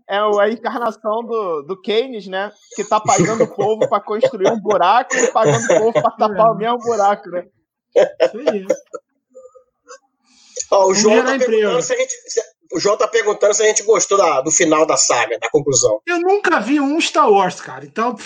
é 0.08 0.18
a 0.18 0.50
encarnação 0.50 1.24
do, 1.24 1.62
do 1.62 1.80
Keynes, 1.80 2.26
né? 2.26 2.52
Que 2.74 2.84
tá 2.84 3.00
pagando 3.00 3.44
o 3.44 3.54
povo 3.54 3.88
para 3.88 4.00
construir 4.00 4.48
um 4.48 4.60
buraco 4.60 5.16
e 5.16 5.32
pagando 5.32 5.64
o 5.64 5.78
povo 5.78 5.92
para 5.92 6.10
tapar 6.10 6.52
o 6.52 6.56
mesmo 6.56 6.78
buraco, 6.78 7.28
né? 7.30 7.46
Isso 7.94 8.50
aí. 8.50 8.66
Ó, 10.70 10.88
o, 10.88 10.94
João 10.94 11.24
tá 11.24 11.38
perguntando 11.38 11.82
se 11.82 11.92
a 11.92 11.96
gente, 11.96 12.12
se, 12.26 12.40
o 12.72 12.80
João 12.80 12.96
tá 12.96 13.08
perguntando 13.08 13.54
se 13.54 13.62
a 13.62 13.66
gente 13.66 13.82
gostou 13.84 14.18
da, 14.18 14.40
do 14.40 14.50
final 14.50 14.84
da 14.84 14.96
saga, 14.96 15.38
da 15.38 15.48
conclusão. 15.50 16.00
Eu 16.06 16.18
nunca 16.20 16.60
vi 16.60 16.80
um 16.80 17.00
Star 17.00 17.30
Wars, 17.30 17.60
cara. 17.60 17.84
Então. 17.84 18.16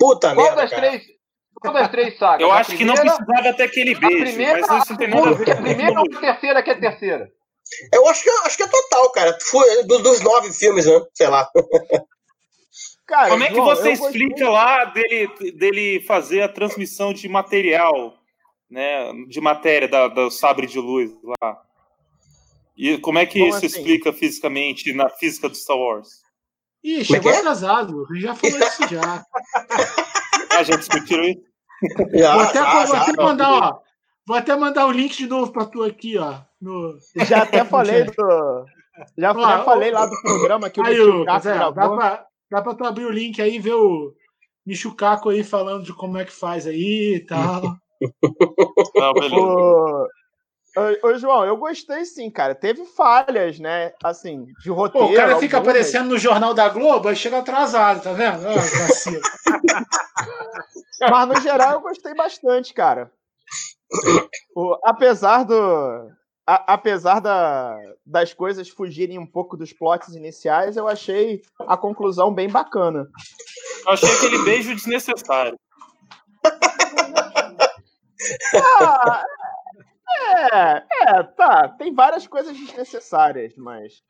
Puta 0.00 0.34
Qual 0.34 0.46
merda. 0.46 0.62
Das 0.62 0.70
cara. 0.70 0.88
três, 0.88 1.02
qual 1.60 1.74
das 1.74 1.90
três 1.90 2.18
sagas? 2.18 2.40
Eu 2.40 2.50
acho 2.50 2.74
primeira, 2.74 2.94
que 2.94 3.04
não 3.04 3.14
precisava 3.16 3.48
até 3.50 3.64
aquele 3.64 3.94
beijo. 3.94 4.24
Primeira, 4.24 4.66
mas 4.66 4.82
isso 4.82 4.92
não 4.92 4.98
tem 4.98 5.08
nada 5.08 5.28
a 5.28 5.32
ver. 5.34 5.50
A 5.50 5.56
primeira 5.56 6.00
ou 6.00 6.06
a 6.16 6.20
terceira 6.20 6.62
que 6.62 6.70
é 6.70 6.72
a 6.72 6.80
terceira? 6.80 7.30
Eu 7.92 8.08
acho 8.08 8.22
que, 8.24 8.30
acho 8.30 8.56
que 8.56 8.62
é 8.62 8.68
total, 8.68 9.12
cara. 9.12 9.38
Foi 9.42 9.84
dos, 9.84 10.02
dos 10.02 10.20
nove 10.22 10.52
filmes, 10.52 10.86
né? 10.86 11.00
Sei 11.14 11.28
lá. 11.28 11.48
Cara, 13.06 13.30
Como 13.30 13.42
é 13.42 13.48
que 13.48 13.56
João, 13.56 13.66
você 13.66 13.90
explica 13.90 14.48
lá 14.48 14.84
dele, 14.84 15.28
dele 15.56 16.00
fazer 16.06 16.42
a 16.42 16.48
transmissão 16.48 17.12
de 17.12 17.28
material, 17.28 18.14
né? 18.70 19.12
De 19.28 19.40
matéria 19.40 19.88
da, 19.88 20.06
do 20.06 20.30
sabre 20.30 20.68
de 20.68 20.78
luz 20.78 21.10
lá? 21.40 21.60
E 22.76 22.98
como 22.98 23.18
é 23.18 23.26
que 23.26 23.40
como 23.40 23.48
isso 23.48 23.66
assim? 23.66 23.66
explica 23.66 24.12
fisicamente 24.12 24.92
na 24.92 25.10
física 25.10 25.48
do 25.48 25.56
Star 25.56 25.76
Wars? 25.76 26.22
Ih, 26.82 27.00
é 27.00 27.04
chegou 27.04 27.30
é 27.30 27.38
atrasado. 27.38 28.06
Já 28.16 28.34
falou 28.34 28.58
isso 28.58 28.88
já. 28.88 29.24
ah, 30.52 30.62
já 30.62 30.76
discutiram 30.76 31.24
isso? 31.24 31.42
Já, 32.12 32.34
vou 32.34 32.42
até, 32.42 32.58
já, 32.58 32.84
vou 32.84 32.96
já, 32.96 33.02
até 33.02 33.22
mandar, 33.22 33.50
ó. 33.50 33.78
Vou 34.26 34.36
até 34.36 34.56
mandar 34.56 34.86
o 34.86 34.92
link 34.92 35.16
de 35.16 35.26
novo 35.26 35.52
para 35.52 35.66
tu 35.66 35.82
aqui, 35.82 36.18
ó. 36.18 36.40
No... 36.60 36.98
Já 37.26 37.42
até 37.42 37.64
falei 37.64 38.04
do. 38.04 38.12
Já, 39.16 39.32
ó, 39.32 39.40
já 39.40 39.64
falei 39.64 39.90
lá 39.90 40.06
do 40.06 40.20
programa 40.22 40.68
que 40.68 40.80
o 40.80 40.84
aí, 40.84 40.96
é, 40.96 41.24
Dá 41.24 41.70
pra, 41.70 42.26
dá 42.50 42.62
pra 42.62 42.74
tu 42.74 42.84
abrir 42.84 43.06
o 43.06 43.10
link 43.10 43.40
aí 43.40 43.56
e 43.56 43.58
ver 43.58 43.74
o 43.74 44.14
Michucaco 44.66 45.30
aí 45.30 45.42
falando 45.42 45.84
de 45.84 45.94
como 45.94 46.18
é 46.18 46.24
que 46.24 46.32
faz 46.32 46.66
aí 46.66 47.14
e 47.16 47.20
tal. 47.20 47.62
Não, 48.94 49.14
beleza. 49.14 50.08
Ô, 51.02 51.18
João, 51.18 51.44
eu 51.44 51.56
gostei 51.56 52.04
sim, 52.04 52.30
cara. 52.30 52.54
Teve 52.54 52.84
falhas, 52.84 53.58
né? 53.58 53.92
Assim, 54.02 54.46
de 54.62 54.70
roteiro. 54.70 55.08
Pô, 55.08 55.12
o 55.12 55.16
cara 55.16 55.36
fica 55.38 55.56
algumas. 55.56 55.76
aparecendo 55.76 56.10
no 56.10 56.18
Jornal 56.18 56.54
da 56.54 56.68
Globo 56.68 57.10
e 57.10 57.16
chega 57.16 57.38
atrasado, 57.38 58.02
tá 58.02 58.12
vendo? 58.12 58.44
Mas 61.10 61.28
no 61.28 61.40
geral 61.40 61.72
eu 61.72 61.80
gostei 61.80 62.14
bastante, 62.14 62.72
cara. 62.72 63.10
O, 64.54 64.76
apesar 64.84 65.44
do. 65.44 65.56
A, 66.46 66.74
apesar 66.74 67.20
da, 67.20 67.76
das 68.06 68.32
coisas 68.32 68.68
fugirem 68.68 69.18
um 69.18 69.26
pouco 69.26 69.56
dos 69.56 69.72
plots 69.72 70.14
iniciais, 70.14 70.76
eu 70.76 70.86
achei 70.86 71.42
a 71.66 71.76
conclusão 71.76 72.32
bem 72.32 72.48
bacana. 72.48 73.08
Eu 73.86 73.92
achei 73.92 74.08
aquele 74.08 74.44
beijo 74.44 74.74
desnecessário. 74.74 75.58
Ah, 78.54 79.24
é, 80.52 80.82
É, 81.08 81.22
tá. 81.22 81.68
Tem 81.78 81.94
várias 81.94 82.26
coisas 82.26 82.56
desnecessárias, 82.56 83.54
mas. 83.56 84.02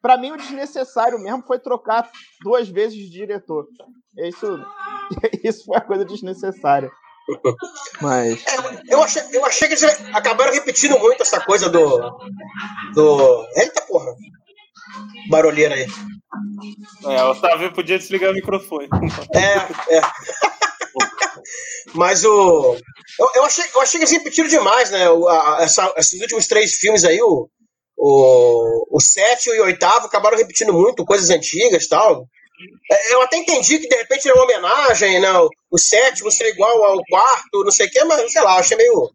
Pra 0.00 0.16
mim, 0.16 0.30
o 0.30 0.36
desnecessário 0.36 1.18
mesmo 1.18 1.42
foi 1.42 1.58
trocar 1.58 2.08
duas 2.42 2.68
vezes 2.68 2.96
de 2.96 3.10
diretor. 3.10 3.66
Isso, 4.16 4.64
isso 5.44 5.64
foi 5.64 5.76
a 5.76 5.80
coisa 5.80 6.04
desnecessária. 6.04 6.90
Mas. 8.00 8.42
É, 8.46 8.94
eu, 8.94 9.02
achei, 9.02 9.22
eu 9.32 9.44
achei 9.44 9.68
que 9.68 9.74
eles 9.74 10.14
acabaram 10.14 10.52
repetindo 10.52 10.98
muito 10.98 11.22
essa 11.22 11.40
coisa 11.40 11.68
do. 11.68 11.98
Do. 12.94 13.46
Eita 13.56 13.82
porra! 13.82 14.14
Barulheira 15.28 15.74
aí. 15.74 15.86
É, 17.04 17.22
o 17.24 17.30
Otávio 17.30 17.72
podia 17.72 17.98
desligar 17.98 18.30
o 18.30 18.34
microfone. 18.34 18.88
É, 19.34 19.96
é. 19.96 20.00
Mas 21.94 22.24
o. 22.24 22.76
Eu, 23.18 23.30
eu, 23.36 23.44
achei, 23.44 23.64
eu 23.74 23.80
achei 23.80 23.98
que 23.98 24.04
eles 24.04 24.12
repetiram 24.12 24.48
demais, 24.48 24.90
né? 24.90 25.08
O, 25.10 25.26
a, 25.28 25.58
essa, 25.60 25.92
esses 25.96 26.20
últimos 26.20 26.46
três 26.46 26.74
filmes 26.74 27.04
aí, 27.04 27.20
o, 27.20 27.48
o, 27.96 28.96
o 28.96 29.00
sétimo 29.00 29.54
e 29.54 29.60
o 29.60 29.64
oitavo, 29.64 30.06
acabaram 30.06 30.36
repetindo 30.36 30.72
muito 30.72 31.04
coisas 31.04 31.30
antigas 31.30 31.84
e 31.84 31.88
tal. 31.88 32.26
É, 32.90 33.14
eu 33.14 33.22
até 33.22 33.36
entendi 33.36 33.78
que 33.78 33.88
de 33.88 33.96
repente 33.96 34.28
era 34.28 34.36
uma 34.36 34.44
homenagem, 34.44 35.20
né? 35.20 35.28
O 35.70 35.78
sétimo 35.78 36.30
ser 36.30 36.48
igual 36.48 36.84
ao 36.84 37.02
quarto, 37.08 37.64
não 37.64 37.70
sei 37.70 37.86
o 37.86 37.90
quê, 37.90 38.04
mas 38.04 38.32
sei 38.32 38.42
lá, 38.42 38.58
achei 38.58 38.76
meio. 38.76 39.10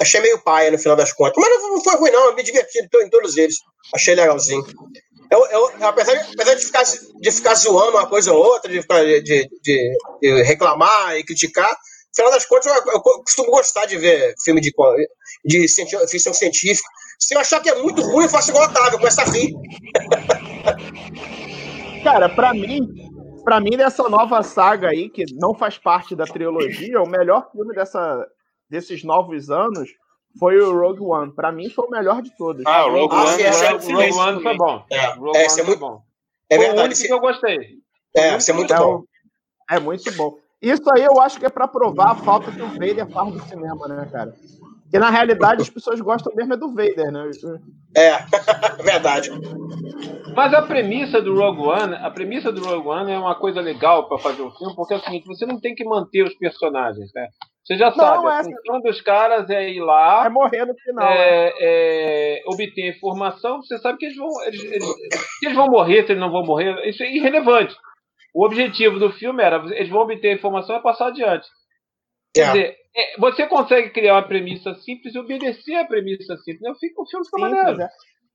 Achei 0.00 0.20
meio 0.20 0.42
paia 0.42 0.72
no 0.72 0.78
final 0.78 0.96
das 0.96 1.12
contas. 1.12 1.34
Mas 1.36 1.62
não 1.62 1.80
foi 1.80 1.94
ruim, 1.96 2.10
não. 2.10 2.26
Eu 2.26 2.34
me 2.34 2.42
diverti 2.42 2.80
em 2.80 3.08
todos 3.08 3.36
eles. 3.36 3.54
Achei 3.94 4.16
legalzinho. 4.16 4.64
Eu, 5.34 5.44
eu, 5.46 5.68
apesar, 5.88 6.14
de, 6.14 6.32
apesar 6.32 6.54
de, 6.54 6.64
ficar, 6.64 6.84
de 6.84 7.32
ficar 7.32 7.56
zoando 7.56 7.96
uma 7.96 8.06
coisa 8.06 8.32
ou 8.32 8.38
outra, 8.38 8.70
de, 8.70 8.80
ficar, 8.80 9.04
de, 9.04 9.20
de, 9.20 9.50
de 10.22 10.42
reclamar 10.44 11.16
e 11.16 11.24
criticar, 11.24 11.68
no 11.68 11.76
final 12.14 12.30
das 12.30 12.46
contas, 12.46 12.66
eu, 12.66 12.74
eu, 12.92 13.00
costumo 13.00 13.50
gostar 13.50 13.86
de 13.86 13.98
ver 13.98 14.32
filme 14.44 14.60
de, 14.60 14.72
de 15.44 15.66
ficção 16.08 16.32
científica. 16.32 16.88
Se 17.18 17.34
eu 17.34 17.40
achar 17.40 17.60
que 17.60 17.68
é 17.68 17.82
muito 17.82 18.00
ruim, 18.02 18.22
eu 18.24 18.30
faço 18.30 18.50
igual 18.50 18.68
Otávio, 18.68 18.98
começa 18.98 19.22
a 19.22 19.24
rir. 19.24 19.52
Cara, 22.04 22.28
pra 22.28 22.54
mim, 22.54 22.86
pra 23.42 23.60
mim, 23.60 23.76
dessa 23.76 24.08
nova 24.08 24.40
saga 24.44 24.90
aí, 24.90 25.10
que 25.10 25.24
não 25.34 25.52
faz 25.52 25.78
parte 25.78 26.14
da 26.14 26.26
trilogia, 26.26 27.02
o 27.02 27.08
melhor 27.08 27.50
filme 27.50 27.74
dessa, 27.74 28.24
desses 28.70 29.02
novos 29.02 29.50
anos 29.50 29.90
foi 30.38 30.58
o 30.60 30.72
Rogue 30.78 31.02
One. 31.02 31.32
Pra 31.32 31.52
mim, 31.52 31.68
foi 31.70 31.86
o 31.86 31.90
melhor 31.90 32.22
de 32.22 32.34
todos. 32.36 32.62
Ah, 32.66 32.86
o 32.86 32.90
Rogue, 32.90 33.14
ah, 33.14 33.24
One, 33.24 33.42
é, 33.42 33.50
Rogue, 33.50 33.92
Rogue 33.92 34.12
One 34.12 34.42
foi 34.42 34.56
bom. 34.56 34.84
É, 34.90 35.06
Rogue 35.14 35.36
é, 35.36 35.50
One 35.50 35.60
é 35.60 35.62
muito 35.64 35.80
bom. 35.80 36.02
É 36.50 36.58
verdade. 36.58 36.74
Foi 36.74 36.82
o 36.82 36.86
único 36.86 37.02
que 37.02 37.12
eu 37.12 37.20
gostei. 37.20 37.84
É, 38.16 38.36
isso 38.36 38.50
é 38.50 38.54
muito 38.54 38.74
bom. 38.74 39.04
É 39.70 39.80
muito 39.80 40.12
bom. 40.12 40.36
Isso 40.60 40.82
aí 40.94 41.04
eu 41.04 41.20
acho 41.20 41.38
que 41.38 41.46
é 41.46 41.50
pra 41.50 41.68
provar 41.68 42.12
a 42.12 42.14
falta 42.14 42.50
que 42.50 42.62
o 42.62 42.68
Vader 42.68 43.06
faz 43.10 43.32
do 43.32 43.40
cinema, 43.40 43.86
né, 43.86 44.08
cara? 44.10 44.34
Porque 44.82 44.98
na 44.98 45.10
realidade 45.10 45.60
as 45.60 45.68
pessoas 45.68 46.00
gostam 46.00 46.32
mesmo 46.34 46.54
é 46.54 46.56
do 46.56 46.68
Vader, 46.68 47.10
né? 47.10 47.30
É, 47.96 48.18
verdade. 48.82 49.30
Mas 50.34 50.52
a 50.52 50.62
premissa 50.62 51.20
do 51.22 51.34
Rogue 51.34 51.62
One, 51.62 51.94
a 51.94 52.10
premissa 52.10 52.50
do 52.50 52.64
Rogue 52.64 52.88
One 52.88 53.12
é 53.12 53.18
uma 53.18 53.34
coisa 53.36 53.60
legal 53.60 54.08
para 54.08 54.18
fazer 54.18 54.42
um 54.42 54.50
filme, 54.50 54.74
porque 54.74 54.94
é 54.94 54.96
o 54.96 55.00
seguinte, 55.00 55.26
você 55.26 55.46
não 55.46 55.60
tem 55.60 55.74
que 55.74 55.84
manter 55.84 56.24
os 56.24 56.34
personagens, 56.34 57.10
né? 57.14 57.28
Você 57.64 57.78
já 57.78 57.90
sabe, 57.92 58.24
não, 58.24 58.28
a 58.28 58.40
é 58.40 58.44
função 58.44 58.80
dos 58.82 59.00
caras 59.00 59.48
é 59.48 59.70
ir 59.70 59.80
lá. 59.80 60.26
É 60.26 60.28
morrer 60.28 60.66
no 60.66 60.74
final. 60.74 61.08
É, 61.08 61.46
né? 61.46 61.52
é, 61.60 62.42
obter 62.46 62.90
informação, 62.90 63.62
você 63.62 63.78
sabe 63.78 63.98
que 63.98 64.06
eles 64.06 64.16
vão. 64.18 64.28
Eles, 64.44 64.62
eles, 64.64 64.84
se 65.38 65.46
eles 65.46 65.56
vão 65.56 65.68
morrer, 65.68 66.04
se 66.04 66.12
eles 66.12 66.20
não 66.20 66.30
vão 66.30 66.44
morrer, 66.44 66.86
isso 66.86 67.02
é 67.02 67.10
irrelevante. 67.10 67.74
O 68.34 68.44
objetivo 68.44 68.98
do 68.98 69.12
filme 69.12 69.42
era, 69.42 69.64
eles 69.76 69.88
vão 69.88 70.02
obter 70.02 70.28
a 70.28 70.34
informação 70.34 70.76
e 70.76 70.82
passar 70.82 71.06
adiante. 71.06 71.48
Quer 72.34 72.42
é. 72.42 72.46
dizer, 72.52 72.76
é, 72.94 73.18
você 73.18 73.46
consegue 73.46 73.90
criar 73.90 74.14
uma 74.14 74.28
premissa 74.28 74.74
simples 74.74 75.14
e 75.14 75.18
obedecer 75.18 75.76
a 75.76 75.86
premissa 75.86 76.36
simples. 76.38 76.62
Eu 76.62 76.74
fico, 76.74 77.02
o 77.02 77.06
filme 77.08 77.24
fica 77.24 77.38
maneiro. 77.38 77.80
É. 77.80 77.88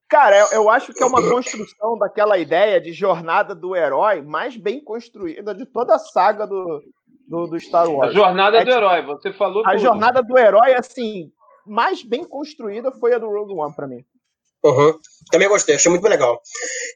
Cara, 0.10 0.40
eu, 0.40 0.48
eu, 0.54 0.70
acho 0.72 0.92
que 0.92 1.04
é 1.04 1.06
uma 1.06 1.22
construção 1.22 1.96
daquela 2.00 2.40
ideia 2.40 2.82
de 2.82 2.92
jornada 2.94 3.54
do 3.54 3.76
herói 3.76 4.24
mais 4.24 4.58
bem 4.58 4.84
construída 4.84 5.54
de 5.54 5.68
toda 5.68 5.94
a 5.94 6.00
saga 6.00 6.48
do, 6.48 6.82
do, 7.30 7.46
do 7.46 7.60
Star 7.60 7.90
Wars. 7.90 8.10
A 8.10 8.14
jornada 8.14 8.58
é, 8.58 8.66
do 8.66 8.72
herói, 8.72 9.06
você 9.06 9.32
falou. 9.32 9.64
A 9.66 9.72
tudo. 9.72 9.82
jornada 9.82 10.22
do 10.24 10.38
herói, 10.38 10.74
assim, 10.74 11.32
mais 11.66 12.04
bem 12.04 12.24
construída 12.26 12.92
foi 12.92 13.14
a 13.14 13.20
do 13.20 13.30
Rogue 13.30 13.54
One 13.54 13.74
para 13.76 13.88
mim. 13.88 14.04
Uhum. 14.66 15.00
Também 15.32 15.48
gostei, 15.48 15.76
achei 15.76 15.90
muito 15.90 16.08
legal. 16.08 16.42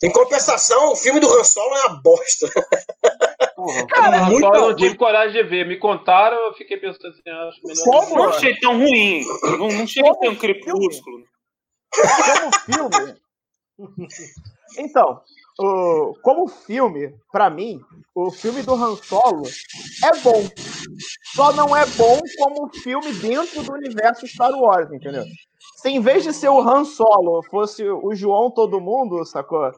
Em 0.04 0.12
compensação, 0.12 0.92
o 0.92 0.96
filme 0.96 1.20
do 1.20 1.28
Han 1.28 1.44
Solo 1.44 1.76
é 1.76 1.86
uma 1.86 2.02
bosta. 2.02 2.50
Cara, 3.90 4.18
é 4.18 4.22
muito 4.24 4.44
eu 4.44 4.62
não 4.62 4.76
tive 4.76 4.96
coragem 4.96 5.42
de 5.42 5.48
ver. 5.48 5.66
Me 5.66 5.78
contaram, 5.78 6.36
eu 6.48 6.54
fiquei 6.56 6.76
pensando 6.76 7.08
assim, 7.08 7.22
acho 7.30 7.62
melhor. 7.64 7.84
Como? 7.86 8.16
Não 8.18 8.30
achei 8.30 8.60
tão 8.60 8.78
ruim. 8.78 9.24
Não, 9.44 9.70
não 9.70 9.88
chega 9.88 10.12
a 10.12 10.16
ter 10.16 10.30
um 10.30 10.36
crepúsculo. 10.36 11.24
Como 12.66 12.90
filme. 12.90 13.16
Então, 14.76 15.22
o, 15.60 16.14
como 16.22 16.48
filme, 16.48 17.14
para 17.32 17.50
mim, 17.50 17.80
o 18.16 18.32
filme 18.32 18.64
do 18.64 18.74
Han 18.74 18.96
Solo 18.96 19.44
é 20.04 20.18
bom. 20.22 20.44
Só 21.36 21.54
não 21.54 21.76
é 21.76 21.86
bom 21.86 22.20
como 22.38 22.74
filme 22.74 23.14
dentro 23.14 23.64
do 23.64 23.74
universo 23.74 24.28
Star 24.28 24.52
Wars, 24.52 24.92
entendeu? 24.92 25.24
Se 25.78 25.90
em 25.90 26.00
vez 26.00 26.24
de 26.24 26.34
ser 26.34 26.50
o 26.50 26.62
Han 26.62 26.86
Solo 26.86 27.44
fosse 27.44 27.84
o 27.84 28.16
João 28.16 28.50
Todo 28.50 28.80
Mundo, 28.80 29.26
sacou? 29.26 29.72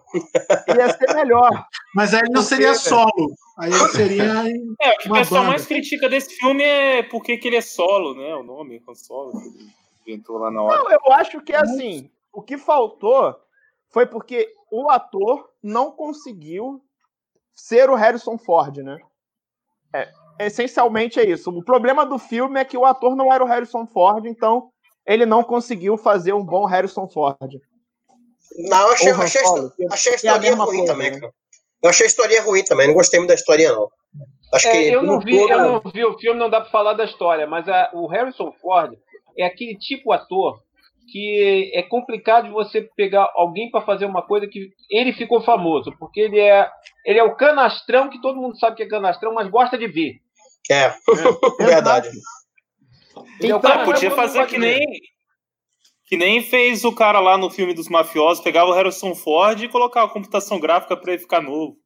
Ia 0.68 0.90
ser 0.94 1.14
melhor. 1.14 1.66
Mas 1.96 2.14
aí 2.14 2.24
não 2.30 2.42
seria 2.42 2.76
solo. 2.76 3.34
Aí 3.58 3.72
ele 3.72 3.88
seria. 3.90 4.26
É, 4.82 4.92
o 4.92 4.98
que 4.98 5.10
o 5.10 5.14
pessoal 5.14 5.46
mais 5.46 5.66
critica 5.66 6.08
desse 6.08 6.36
filme 6.36 6.64
é 6.64 7.04
porque 7.04 7.38
que 7.38 7.48
ele 7.48 7.56
é 7.56 7.62
solo, 7.62 8.14
né? 8.14 8.36
O 8.36 8.44
nome, 8.44 8.84
Han 8.88 8.94
Solo, 8.94 9.32
que 9.32 9.48
ele 9.48 9.70
inventou 10.06 10.38
lá 10.38 10.52
na 10.52 10.62
hora. 10.62 10.78
Não, 10.78 10.92
eu 10.92 11.14
acho 11.14 11.42
que 11.42 11.54
assim, 11.54 12.10
o 12.32 12.42
que 12.42 12.58
faltou 12.58 13.36
foi 13.90 14.06
porque 14.06 14.54
o 14.70 14.90
ator 14.90 15.50
não 15.66 15.90
conseguiu 15.92 16.80
ser 17.56 17.90
o 17.90 17.96
Harrison 17.96 18.38
Ford, 18.38 18.78
né? 18.78 19.00
É, 19.96 20.12
essencialmente 20.46 21.20
é 21.20 21.28
isso. 21.28 21.50
O 21.50 21.64
problema 21.64 22.06
do 22.06 22.20
filme 22.20 22.60
é 22.60 22.66
que 22.66 22.78
o 22.78 22.86
ator 22.86 23.16
não 23.16 23.34
era 23.34 23.44
o 23.44 23.48
Harrison 23.48 23.88
Ford, 23.88 24.26
então 24.28 24.70
ele 25.08 25.26
não 25.26 25.44
conseguiu 25.44 25.98
fazer 25.98 26.34
um 26.34 26.46
bom 26.46 26.66
Harrison 26.66 27.08
Ford. 27.08 27.40
Não, 28.70 28.92
achei, 28.92 29.12
achei, 29.12 29.42
achei 29.90 30.12
a 30.12 30.16
história 30.16 30.50
é 30.50 30.54
ruim 30.54 30.78
coisa, 30.78 30.94
também, 30.94 31.12
né? 31.20 31.30
Eu 31.82 31.90
achei 31.90 32.06
a 32.06 32.08
história 32.08 32.42
ruim 32.44 32.64
também, 32.64 32.88
não 32.88 32.94
gostei 32.94 33.20
muito 33.20 33.30
da 33.30 33.36
história, 33.36 33.74
não. 33.74 33.90
Acho 34.54 34.68
é, 34.68 34.72
que 34.72 34.88
eu, 34.90 35.02
não 35.02 35.20
vi, 35.20 35.40
todo... 35.40 35.52
eu 35.52 35.58
não 35.58 35.92
vi 35.92 36.06
o 36.06 36.18
filme, 36.20 36.40
não 36.40 36.50
dá 36.50 36.62
pra 36.62 36.70
falar 36.70 36.94
da 36.94 37.06
história, 37.06 37.48
mas 37.48 37.68
a, 37.68 37.90
o 37.94 38.06
Harrison 38.06 38.52
Ford 38.62 38.96
é 39.36 39.46
aquele 39.46 39.76
tipo 39.80 40.12
de 40.12 40.16
ator 40.16 40.62
que 41.08 41.72
é 41.74 41.84
complicado 41.84 42.46
de 42.46 42.52
você 42.52 42.82
pegar 42.96 43.30
alguém 43.36 43.70
para 43.70 43.86
fazer 43.86 44.06
uma 44.06 44.22
coisa 44.22 44.48
que 44.48 44.70
ele 44.90 45.14
ficou 45.14 45.42
famoso, 45.42 45.94
porque 46.00 46.20
ele 46.20 46.40
é 46.40 46.70
ele 47.06 47.20
é 47.20 47.24
o 47.24 47.36
canastrão 47.36 48.10
que 48.10 48.22
todo 48.22 48.40
mundo 48.40 48.58
sabe 48.58 48.78
que 48.78 48.84
é 48.84 48.88
canastrão, 48.88 49.34
mas 49.34 49.50
gosta 49.50 49.78
de 49.78 49.88
ver. 49.88 50.16
É, 50.70 50.86
é. 50.86 50.96
verdade. 51.64 52.10
Então, 53.42 53.60
cara, 53.62 53.86
podia 53.86 54.12
fazer 54.12 54.46
que 54.48 54.58
nem 54.58 54.80
que 56.08 56.18
nem 56.18 56.42
fez 56.42 56.84
o 56.84 56.94
cara 56.94 57.20
lá 57.20 57.38
no 57.38 57.50
filme 57.50 57.74
dos 57.74 57.90
mafiosos, 57.90 58.44
pegava 58.44 58.70
o 58.70 58.74
Harrison 58.74 59.16
Ford 59.16 59.62
e 59.62 59.70
colocava 59.70 60.08
a 60.08 60.14
computação 60.14 60.60
gráfica 60.60 60.96
para 60.96 61.14
ele 61.14 61.22
ficar 61.22 61.42
novo. 61.42 61.78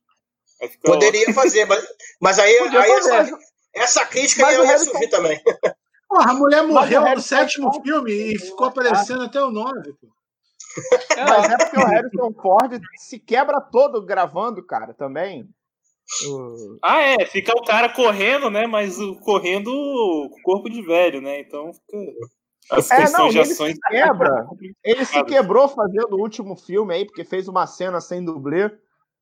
Poderia 0.84 1.22
ótimo. 1.22 1.36
fazer, 1.36 1.66
mas, 1.66 1.86
mas 2.22 2.38
aí, 2.38 2.58
aí 2.58 2.92
essa, 2.92 3.40
essa, 3.74 4.06
crítica 4.06 4.42
mas 4.42 4.58
ia 4.58 4.66
Harrison... 4.66 4.92
surgir 4.92 5.08
também. 5.08 5.40
Porra, 6.10 6.32
a 6.32 6.34
mulher 6.34 6.64
morreu 6.64 7.04
no 7.04 7.22
sétimo 7.22 7.72
filme 7.84 8.12
e 8.12 8.40
ficou 8.40 8.68
aparecendo 8.68 9.24
até 9.24 9.40
o 9.42 9.52
nove. 9.52 9.94
Pô. 9.94 10.08
Mas 11.16 11.50
é 11.50 11.58
porque 11.58 11.78
o 11.78 11.86
Harrison 11.86 12.34
Ford 12.34 12.82
se 12.98 13.20
quebra 13.20 13.62
todo 13.62 14.04
gravando, 14.04 14.66
cara, 14.66 14.94
também. 14.94 15.48
Ah, 16.82 17.02
é, 17.02 17.26
fica 17.26 17.54
o 17.56 17.64
cara 17.64 17.90
correndo, 17.90 18.50
né? 18.50 18.66
Mas 18.66 18.98
correndo 19.22 19.72
com 19.72 20.42
corpo 20.42 20.70
de 20.70 20.82
velho, 20.82 21.22
né? 21.22 21.40
Então 21.40 21.72
fica. 21.74 21.98
As 22.72 22.90
é, 22.92 23.10
não, 23.12 23.30
de 23.30 23.40
ações. 23.40 23.74
Ele 23.74 23.74
se, 23.74 23.90
quebra. 23.90 24.48
ele 24.84 25.06
se 25.06 25.24
quebrou 25.24 25.68
fazendo 25.68 26.16
o 26.16 26.22
último 26.22 26.56
filme 26.56 26.94
aí, 26.94 27.06
porque 27.06 27.24
fez 27.24 27.48
uma 27.48 27.66
cena 27.68 28.02
sem 28.02 28.24
dublê. 28.24 28.72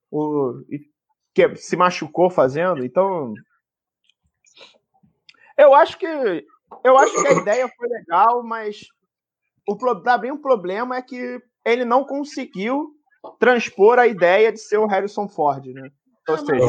O, 0.09 0.61
e 0.69 0.79
que, 1.33 1.55
se 1.55 1.75
machucou 1.75 2.29
fazendo. 2.29 2.83
Então. 2.83 3.33
Eu 5.57 5.73
acho 5.73 5.97
que. 5.97 6.07
Eu 6.83 6.97
acho 6.97 7.13
que 7.21 7.27
a 7.27 7.33
ideia 7.33 7.69
foi 7.77 7.87
legal, 7.87 8.43
mas 8.43 8.81
o, 9.67 9.75
pra 9.75 10.17
mim 10.17 10.31
o 10.31 10.41
problema 10.41 10.97
é 10.97 11.01
que 11.01 11.39
ele 11.65 11.85
não 11.85 12.05
conseguiu 12.05 12.91
transpor 13.39 13.99
a 13.99 14.07
ideia 14.07 14.51
de 14.51 14.59
ser 14.59 14.77
o 14.77 14.87
Harrison 14.87 15.27
Ford, 15.27 15.65
né? 15.65 15.89
Ou 16.29 16.37
seja, 16.37 16.65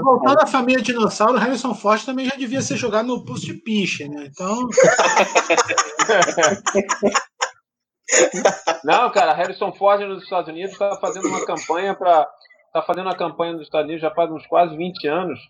voltando 0.00 0.40
à 0.40 0.46
família 0.46 0.80
dinossauro, 0.80 1.36
Harrison 1.36 1.74
Ford 1.74 2.04
também 2.04 2.26
já 2.26 2.36
devia 2.36 2.62
ser 2.62 2.76
jogado 2.76 3.08
no 3.08 3.24
posto 3.24 3.46
de 3.46 3.54
piche, 3.54 4.08
né? 4.08 4.30
Então. 4.30 4.68
Não, 8.84 9.10
cara, 9.10 9.32
Harrison 9.32 9.72
Ford 9.72 10.02
nos 10.02 10.22
Estados 10.22 10.48
Unidos 10.48 10.72
está 10.72 10.96
fazendo 11.00 11.26
uma 11.26 11.44
campanha 11.44 11.94
para. 11.94 12.28
Está 12.66 12.82
fazendo 12.82 13.06
uma 13.06 13.16
campanha 13.16 13.54
nos 13.54 13.62
Estados 13.62 13.86
Unidos 13.86 14.02
já 14.02 14.14
faz 14.14 14.30
uns 14.30 14.46
quase 14.46 14.76
20 14.76 15.08
anos 15.08 15.40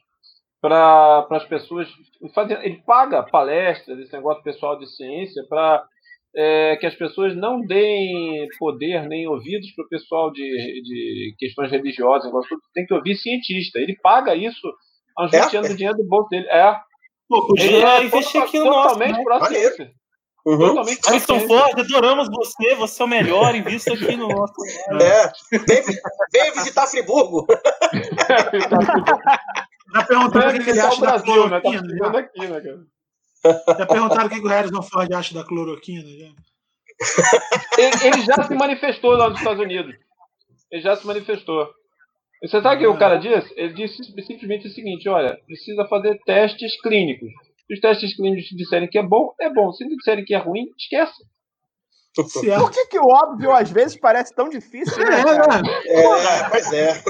para 0.63 1.27
as 1.29 1.45
pessoas. 1.45 1.89
Fazer, 2.33 2.65
ele 2.65 2.81
paga 2.87 3.25
palestras, 3.25 3.99
esse 3.99 4.13
negócio 4.13 4.45
pessoal 4.45 4.79
de 4.79 4.87
ciência, 4.87 5.45
para 5.49 5.85
é, 6.37 6.77
que 6.77 6.87
as 6.87 6.95
pessoas 6.95 7.35
não 7.37 7.61
deem 7.61 8.47
poder 8.59 9.09
nem 9.09 9.27
ouvidos 9.27 9.75
para 9.75 9.85
o 9.85 9.89
pessoal 9.89 10.31
de, 10.31 10.41
de 10.41 11.35
questões 11.37 11.69
religiosas, 11.71 12.31
tem 12.73 12.87
que 12.87 12.95
ouvir 12.95 13.17
cientista. 13.17 13.81
Ele 13.81 13.99
paga 14.01 14.37
isso 14.37 14.73
há 15.19 15.25
uns 15.25 15.33
20 15.33 15.43
é? 15.43 15.59
anos 15.59 15.71
do 15.71 15.77
dinheiro 15.77 15.99
do 15.99 16.07
bolso 16.07 16.29
dele. 16.29 16.47
É. 16.49 16.77
Pô, 17.29 17.45
podia 17.47 18.05
investir 18.05 18.41
aqui 18.41 18.59
no 18.59 18.67
totalmente 18.67 19.11
nosso, 19.11 19.19
né? 19.19 19.25
para 19.25 19.37
a 19.39 19.47
ciência. 19.47 19.91
Uhum. 20.45 20.59
Totalmente 20.59 21.01
Harrison 21.07 21.39
Ford, 21.41 21.79
adoramos 21.79 22.29
você, 22.29 22.75
você 22.75 23.03
é 23.03 23.05
o 23.05 23.09
melhor, 23.09 23.55
invista 23.55 23.95
aqui 23.95 24.17
no 24.17 24.29
nosso. 24.29 24.55
É. 25.01 25.31
Vem, 25.59 25.83
vem 26.33 26.53
visitar 26.53 26.87
Friburgo. 26.87 27.47
Já 29.95 30.05
perguntaram 30.05 30.49
o 30.49 30.65
que 30.65 30.71
ele 30.71 30.81
acha 30.81 31.01
da 31.01 31.21
cloroquina. 31.21 31.83
Né? 31.83 31.99
Tá 31.99 32.19
aqui, 32.19 32.47
né, 32.47 32.61
cara? 32.61 33.79
Já 33.79 33.87
perguntaram 33.87 34.27
o 34.27 34.31
que 34.31 34.41
o 34.41 34.49
Harrison 34.49 34.83
Ford 34.83 35.13
acha 35.13 35.35
da 35.35 35.45
cloroquina? 35.45 36.09
Já? 36.09 36.33
Ele, 37.79 38.07
ele, 38.07 38.23
já 38.23 38.43
se 38.45 38.55
manifestou 38.55 39.13
lá 39.13 39.29
nos 39.29 39.39
Estados 39.39 39.63
Unidos. 39.63 39.95
Ele 40.71 40.83
já 40.83 40.95
se 40.97 41.07
manifestou. 41.07 41.69
Você 42.43 42.61
sabe 42.61 42.77
o 42.77 42.79
que 42.79 42.87
o 42.87 42.99
cara 42.99 43.17
disse? 43.17 43.53
Ele 43.57 43.75
disse 43.75 43.97
simplesmente 44.05 44.69
o 44.69 44.71
seguinte: 44.71 45.09
olha, 45.09 45.39
precisa 45.47 45.87
fazer 45.87 46.19
testes 46.25 46.81
clínicos. 46.81 47.31
Se 47.67 47.75
os 47.75 47.81
testes 47.81 48.17
clínicos 48.17 48.45
disserem 48.57 48.89
que 48.89 48.99
é 48.99 49.03
bom, 49.03 49.33
é 49.41 49.49
bom. 49.53 49.73
Se 49.73 49.87
disserem 49.89 50.25
que 50.25 50.35
é 50.35 50.39
ruim, 50.39 50.67
esquece. 50.79 51.23
Por 52.15 52.71
que, 52.71 52.87
que 52.89 52.99
o 52.99 53.07
óbvio 53.07 53.53
às 53.53 53.71
vezes 53.71 53.97
parece 53.97 54.35
tão 54.35 54.49
difícil, 54.49 54.99
né? 54.99 55.23
É, 55.87 56.01
é, 56.01 56.51
pois 56.51 56.73
é. 56.73 57.03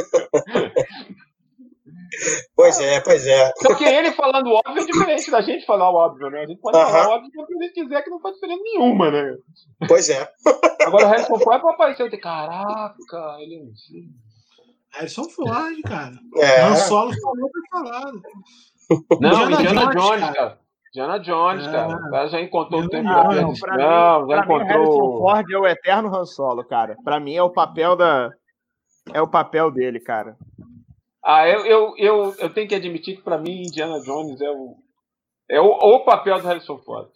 Pois 2.55 2.79
é, 2.81 3.01
pois 3.01 3.27
é. 3.27 3.53
Porque 3.63 3.85
ele 3.85 4.13
falando 4.13 4.51
óbvio 4.51 4.83
é 4.83 4.87
diferente 4.87 5.31
da 5.31 5.41
gente 5.41 5.65
falar 5.65 5.91
o 5.91 5.95
óbvio, 5.95 6.31
né? 6.31 6.43
A 6.43 6.47
gente 6.47 6.61
pode 6.61 6.77
uh 6.77 6.81
-huh. 6.81 6.91
falar 6.91 7.15
óbvio 7.15 7.31
se 7.31 7.41
a 7.41 7.65
gente 7.65 7.73
quiser, 7.73 8.03
que 8.03 8.11
não 8.11 8.21
faz 8.21 8.35
diferença 8.35 8.63
nenhuma, 8.63 9.11
né? 9.11 9.37
Pois 9.89 10.09
é. 10.11 10.29
Agora 10.87 11.07
o 11.07 11.09
Harrison 11.09 11.39
Ford 11.39 11.63
vai 11.63 11.73
aparecer 11.73 12.07
e 12.07 12.11
ter, 12.11 12.19
caraca, 12.19 13.37
ele 13.41 13.57
é 13.57 13.63
um 13.63 13.73
Harrison 14.93 15.25
Ford, 15.25 15.83
cara. 15.87 16.13
É. 16.37 16.63
Han 16.63 16.77
Solo 16.77 17.13
falou 17.21 17.51
pra 17.51 17.83
falar. 17.83 18.13
Não, 19.21 19.45
Indiana, 19.45 19.71
Indiana 19.71 19.93
Jones, 19.93 20.21
cara. 20.21 20.35
cara. 20.35 20.59
Indiana 20.89 21.19
Jones, 21.19 21.67
é. 21.67 21.73
cara. 21.73 21.97
O 21.97 22.11
cara 22.11 22.29
já 22.29 22.41
encontrou 22.41 22.83
o 22.83 22.89
tempo 22.89 23.05
não, 23.05 23.25
não, 23.25 23.55
pra 23.55 23.77
não, 23.79 24.23
mim, 24.23 24.31
já 24.31 24.39
encontrou. 24.41 24.59
Mim, 24.61 24.67
Harrison 24.67 25.19
Ford 25.19 25.51
é 25.51 25.59
o 25.59 25.67
eterno 25.67 26.15
Han 26.15 26.27
Solo, 26.27 26.65
cara. 26.65 26.97
Pra 27.03 27.19
mim 27.19 27.35
é 27.35 27.43
o 27.43 27.51
papel 27.51 27.97
da. 27.97 28.31
É 29.13 29.21
o 29.21 29.27
papel 29.27 29.71
dele, 29.71 29.99
cara. 29.99 30.37
Ah, 31.25 31.49
eu, 31.49 31.65
eu, 31.65 31.95
eu, 31.97 32.35
eu 32.39 32.53
tenho 32.53 32.69
que 32.69 32.75
admitir 32.75 33.17
que 33.17 33.23
para 33.23 33.39
mim 33.39 33.63
Indiana 33.63 34.01
Jones 34.01 34.41
é 34.41 34.51
o, 34.51 34.77
é 35.49 35.61
o, 35.61 35.67
o 35.67 36.05
papel 36.05 36.41
do 36.41 36.49
Harrison 36.49 36.79
Ford. 36.79 37.09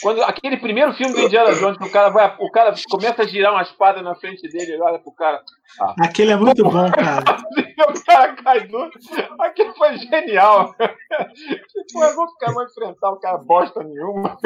Quando 0.00 0.22
aquele 0.22 0.56
primeiro 0.56 0.92
filme 0.94 1.12
do 1.14 1.20
Indiana 1.20 1.54
Jones, 1.54 1.78
que 1.78 1.84
o 1.84 1.92
cara 1.92 2.08
vai, 2.08 2.34
o 2.40 2.50
cara 2.50 2.74
começa 2.90 3.22
a 3.22 3.26
girar 3.26 3.52
uma 3.52 3.62
espada 3.62 4.02
na 4.02 4.16
frente 4.16 4.48
dele, 4.48 4.72
ele 4.72 4.82
olha 4.82 4.98
pro 4.98 5.12
cara. 5.12 5.40
Ah. 5.80 5.94
Aquele 6.00 6.32
é 6.32 6.36
muito 6.36 6.64
bom, 6.64 6.90
cara. 6.90 7.22
o 7.88 8.04
cara 8.04 8.34
cai 8.34 8.66
duro. 8.66 8.90
Aquilo 9.38 9.74
foi 9.74 9.96
genial. 9.98 10.74
Tipo, 10.74 12.04
eu 12.04 12.16
vou 12.16 12.28
ficar 12.30 12.52
mais 12.52 12.70
enfrentar 12.70 13.10
o 13.10 13.20
cara 13.20 13.38
bosta 13.38 13.82
nenhuma. 13.84 14.36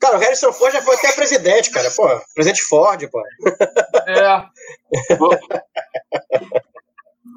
Cara, 0.00 0.16
o 0.16 0.20
Harrison 0.20 0.52
Ford 0.52 0.72
já 0.72 0.80
foi 0.80 0.96
até 0.96 1.12
presidente, 1.12 1.70
cara. 1.70 1.90
Pô, 1.90 2.08
presidente 2.34 2.62
Ford, 2.62 3.06
pô. 3.10 3.22
É. 4.06 4.46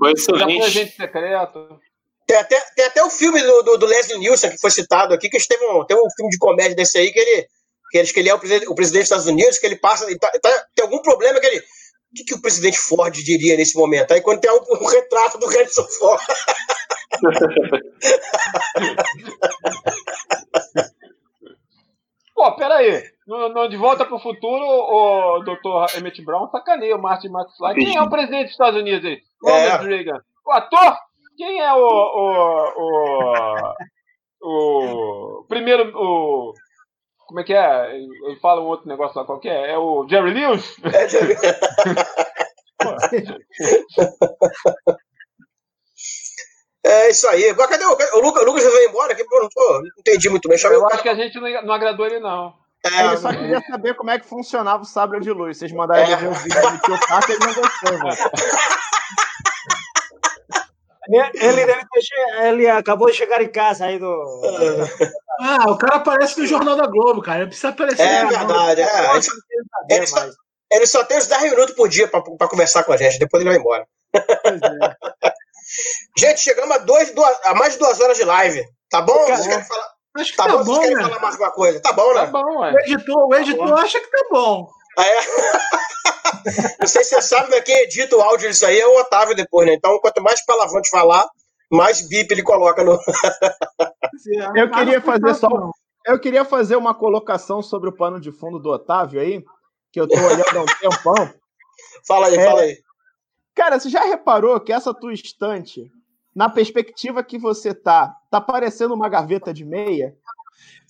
Foi 0.03 0.11
excelente. 0.11 0.39
Já 0.39 0.45
foi 0.45 0.67
agente 0.67 0.95
secreto. 0.97 1.79
Tem 2.27 2.37
até, 2.37 2.59
tem 2.75 2.85
até 2.85 3.03
o 3.03 3.09
filme 3.09 3.41
do, 3.41 3.63
do, 3.63 3.77
do, 3.77 3.85
Leslie 3.85 4.19
Nielsen 4.19 4.51
que 4.51 4.59
foi 4.59 4.69
citado 4.69 5.13
aqui, 5.13 5.29
que 5.29 5.47
teve 5.47 5.65
um, 5.65 5.85
tem 5.85 5.95
um 5.95 6.09
filme 6.15 6.29
de 6.29 6.37
comédia 6.37 6.75
desse 6.75 6.97
aí 6.97 7.11
que 7.11 7.19
ele, 7.19 7.47
que 7.91 7.97
ele, 7.97 8.11
que 8.11 8.19
ele 8.19 8.29
é 8.29 8.33
o 8.33 8.39
presidente, 8.39 8.69
o 8.69 8.75
presidente 8.75 9.01
dos 9.01 9.05
Estados 9.05 9.27
Unidos, 9.27 9.57
que 9.57 9.65
ele 9.65 9.77
passa. 9.77 10.05
Ele 10.05 10.19
tá, 10.19 10.29
tá, 10.41 10.65
tem 10.75 10.83
algum 10.83 11.01
problema 11.01 11.39
que 11.39 11.45
ele. 11.45 11.59
O 11.59 12.15
que, 12.15 12.25
que, 12.25 12.33
o 12.35 12.41
presidente 12.41 12.77
Ford 12.77 13.13
diria 13.13 13.57
nesse 13.57 13.77
momento? 13.77 14.11
Aí 14.11 14.21
quando 14.21 14.41
tem 14.41 14.51
um, 14.51 14.59
um 14.81 14.87
retrato 14.87 15.39
do 15.39 15.47
Harrison 15.47 15.83
Ford. 15.83 16.21
Pô, 22.33 22.55
peraí. 22.55 23.03
No, 23.27 23.49
no, 23.49 23.67
de 23.67 23.75
volta 23.77 24.05
para 24.05 24.15
o 24.15 24.19
futuro, 24.19 24.65
o 24.65 25.43
Dr. 25.43 25.97
Emmett 25.97 26.23
Brown 26.23 26.49
sacaneia 26.49 26.95
o 26.95 27.01
Martin 27.01 27.27
McFly. 27.27 27.75
Quem 27.75 27.95
é 27.95 28.01
o 28.01 28.09
presidente 28.09 28.43
dos 28.43 28.51
Estados 28.51 28.79
Unidos 28.79 29.05
aí? 29.05 29.21
Ronald 29.41 29.85
é. 29.85 29.87
Reagan. 29.95 30.21
O 30.45 30.51
ator? 30.51 30.97
Quem 31.37 31.61
é 31.61 31.73
o. 31.73 31.79
O, 31.79 32.73
o, 34.41 35.39
o 35.39 35.45
primeiro. 35.47 35.91
O, 35.95 36.53
como 37.27 37.39
é 37.39 37.43
que 37.43 37.53
é? 37.53 37.95
Ele 37.95 38.39
fala 38.41 38.61
um 38.61 38.65
outro 38.65 38.87
negócio 38.87 39.17
lá 39.17 39.25
qualquer. 39.25 39.69
É 39.69 39.77
o 39.77 40.07
Jerry 40.07 40.33
Lewis? 40.33 40.75
É, 40.83 41.07
Jerry. 41.07 41.35
É 46.85 47.09
isso 47.09 47.27
aí. 47.29 47.55
Cadê 47.55 47.85
o, 47.85 47.97
o 48.17 48.21
Lucas? 48.21 48.43
O 48.43 48.45
Lucas 48.45 48.63
já 48.63 48.69
veio 48.69 48.89
embora 48.89 49.13
aqui? 49.13 49.23
Não, 49.29 49.39
não 49.39 49.81
entendi 49.99 50.29
muito 50.29 50.49
bem. 50.49 50.57
Eu 50.61 50.87
acho 50.87 51.01
que 51.01 51.09
a 51.09 51.15
gente 51.15 51.39
não, 51.39 51.63
não 51.63 51.73
agradou 51.73 52.05
ele, 52.05 52.19
não. 52.19 52.53
É, 52.85 53.07
ele 53.07 53.17
só 53.17 53.29
queria 53.29 53.61
saber 53.61 53.93
como 53.95 54.09
é 54.11 54.19
que 54.19 54.27
funcionava 54.27 54.83
o 54.83 54.85
sabre 54.85 55.21
de 55.21 55.31
luz. 55.31 55.57
Vocês 55.57 55.71
mandaram 55.71 56.03
é. 56.03 56.05
ele 56.05 56.15
ver 56.17 56.27
o 56.27 56.33
vídeo 56.33 56.61
do 56.61 56.77
tio 56.79 56.99
Paco 57.07 57.31
e 57.31 57.35
ele 57.35 57.45
não 57.45 57.53
gostou, 57.53 57.97
mano. 57.99 58.17
Ele, 61.05 61.65
ter, 61.65 61.83
ele 62.45 62.69
acabou 62.69 63.09
de 63.09 63.17
chegar 63.17 63.41
em 63.41 63.49
casa 63.49 63.85
aí 63.85 63.99
do. 63.99 64.41
Ah, 65.39 65.69
o 65.69 65.77
cara 65.77 65.97
aparece 65.97 66.39
no 66.39 66.45
Jornal 66.45 66.77
da 66.77 66.87
Globo, 66.87 67.21
cara. 67.21 67.39
Ele 67.39 67.47
precisa 67.47 67.69
aparecer. 67.69 68.03
É 68.03 68.25
verdade, 68.25 68.81
é. 68.81 69.09
Ele, 69.09 69.25
ele, 69.89 70.07
só, 70.07 70.29
ele, 70.71 70.85
só, 70.85 71.03
tem 71.03 71.17
uns 71.17 71.27
10 71.27 71.51
minutos 71.51 71.75
por 71.75 71.89
dia 71.89 72.07
para 72.07 72.47
conversar 72.47 72.83
com 72.83 72.93
a 72.93 72.97
gente, 72.97 73.19
depois 73.19 73.41
ele 73.41 73.49
vai 73.49 73.59
embora. 73.59 73.85
É. 74.15 75.33
gente, 76.17 76.41
chegamos 76.41 76.75
a, 76.75 76.79
dois, 76.79 77.13
duas, 77.13 77.45
a 77.45 77.53
mais 77.55 77.73
de 77.73 77.79
duas 77.79 77.99
horas 77.99 78.17
de 78.17 78.23
live. 78.23 78.63
Tá 78.89 79.01
bom? 79.01 79.17
Cara, 79.25 79.35
Vocês 79.35 79.47
querem 79.47 79.65
falar? 79.65 79.93
Acho 80.15 80.31
que 80.31 80.37
tá, 80.37 80.43
tá 80.45 80.57
bom, 80.57 80.63
Vocês 80.63 80.79
querem 80.79 80.95
né? 80.95 81.03
falar 81.03 81.19
mais 81.19 81.33
alguma 81.33 81.51
coisa? 81.51 81.81
Tá 81.81 81.93
bom, 81.93 82.13
né? 82.13 82.21
Tá 82.21 82.27
bom, 82.27 82.59
O 82.59 82.79
editor, 82.79 83.27
o 83.27 83.35
editor 83.35 83.67
tá 83.69 83.81
acha 83.81 83.99
que 83.99 84.07
tá 84.07 84.25
bom. 84.31 84.67
Ah, 84.97 85.07
é? 85.07 85.19
Não 86.79 86.87
sei 86.87 87.03
se 87.03 87.15
você 87.15 87.21
sabe, 87.21 87.49
mas 87.49 87.63
quem 87.63 87.75
edita 87.81 88.15
o 88.15 88.21
áudio 88.21 88.49
disso 88.49 88.65
aí 88.65 88.79
é 88.79 88.87
o 88.87 88.99
Otávio 88.99 89.35
depois, 89.35 89.67
né? 89.67 89.73
Então, 89.73 89.97
quanto 89.99 90.21
mais 90.21 90.45
palavrão 90.45 90.81
te 90.81 90.89
falar, 90.89 91.27
mais 91.71 92.07
bip 92.07 92.31
ele 92.31 92.43
coloca 92.43 92.83
no. 92.83 92.99
eu 94.55 94.69
queria 94.69 95.01
fazer 95.01 95.33
só. 95.33 95.47
Eu 96.05 96.19
queria 96.19 96.45
fazer 96.45 96.75
uma 96.75 96.93
colocação 96.93 97.61
sobre 97.61 97.89
o 97.89 97.95
pano 97.95 98.19
de 98.19 98.31
fundo 98.31 98.59
do 98.59 98.69
Otávio 98.69 99.21
aí, 99.21 99.41
que 99.91 99.99
eu 99.99 100.07
tô 100.07 100.15
olhando 100.15 100.57
há 100.57 100.61
um 100.61 100.65
tempão. 100.65 101.33
Fala 102.05 102.27
aí, 102.27 102.35
é... 102.35 102.45
fala 102.45 102.61
aí. 102.61 102.77
Cara, 103.55 103.79
você 103.79 103.89
já 103.89 104.01
reparou 104.01 104.59
que 104.59 104.73
essa 104.73 104.93
tua 104.93 105.13
estante, 105.13 105.91
na 106.35 106.49
perspectiva 106.49 107.23
que 107.23 107.37
você 107.37 107.73
tá, 107.73 108.15
tá 108.29 108.41
parecendo 108.41 108.93
uma 108.93 109.09
gaveta 109.09 109.53
de 109.53 109.63
meia? 109.63 110.15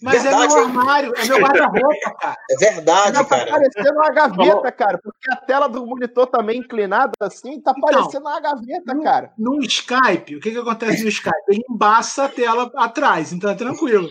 Mas 0.02 0.22
verdade, 0.22 0.44
é 0.44 0.48
meu 0.48 0.66
armário, 0.66 1.14
é 1.16 1.26
meu 1.26 1.40
guarda-roupa, 1.40 2.16
cara. 2.20 2.38
É 2.50 2.56
verdade, 2.58 3.14
tá 3.14 3.26
cara. 3.26 3.46
Tá 3.46 3.52
parecendo 3.52 3.96
uma 3.96 4.10
gaveta, 4.12 4.72
cara, 4.72 5.00
porque 5.02 5.32
a 5.32 5.36
tela 5.38 5.68
do 5.70 5.86
monitor 5.86 6.28
também 6.28 6.60
tá 6.60 6.66
inclinada 6.66 7.12
assim, 7.22 7.62
tá 7.62 7.74
então, 7.76 7.82
parecendo 7.82 8.28
uma 8.28 8.40
gaveta, 8.40 8.94
no, 8.94 9.04
cara. 9.04 9.34
No 9.38 9.60
Skype, 9.64 10.36
o 10.36 10.40
que 10.42 10.52
que 10.52 10.58
acontece 10.58 11.04
no 11.04 11.10
Skype? 11.10 11.34
Ele 11.48 11.64
embaça 11.70 12.26
a 12.26 12.30
tela 12.30 12.70
atrás, 12.76 13.32
então 13.32 13.50
é 13.50 13.56
tranquilo. 13.56 14.10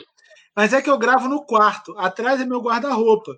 Mas 0.57 0.73
é 0.73 0.81
que 0.81 0.89
eu 0.89 0.99
gravo 0.99 1.29
no 1.29 1.45
quarto, 1.45 1.95
atrás 1.99 2.41
é 2.41 2.45
meu 2.45 2.61
guarda-roupa. 2.61 3.37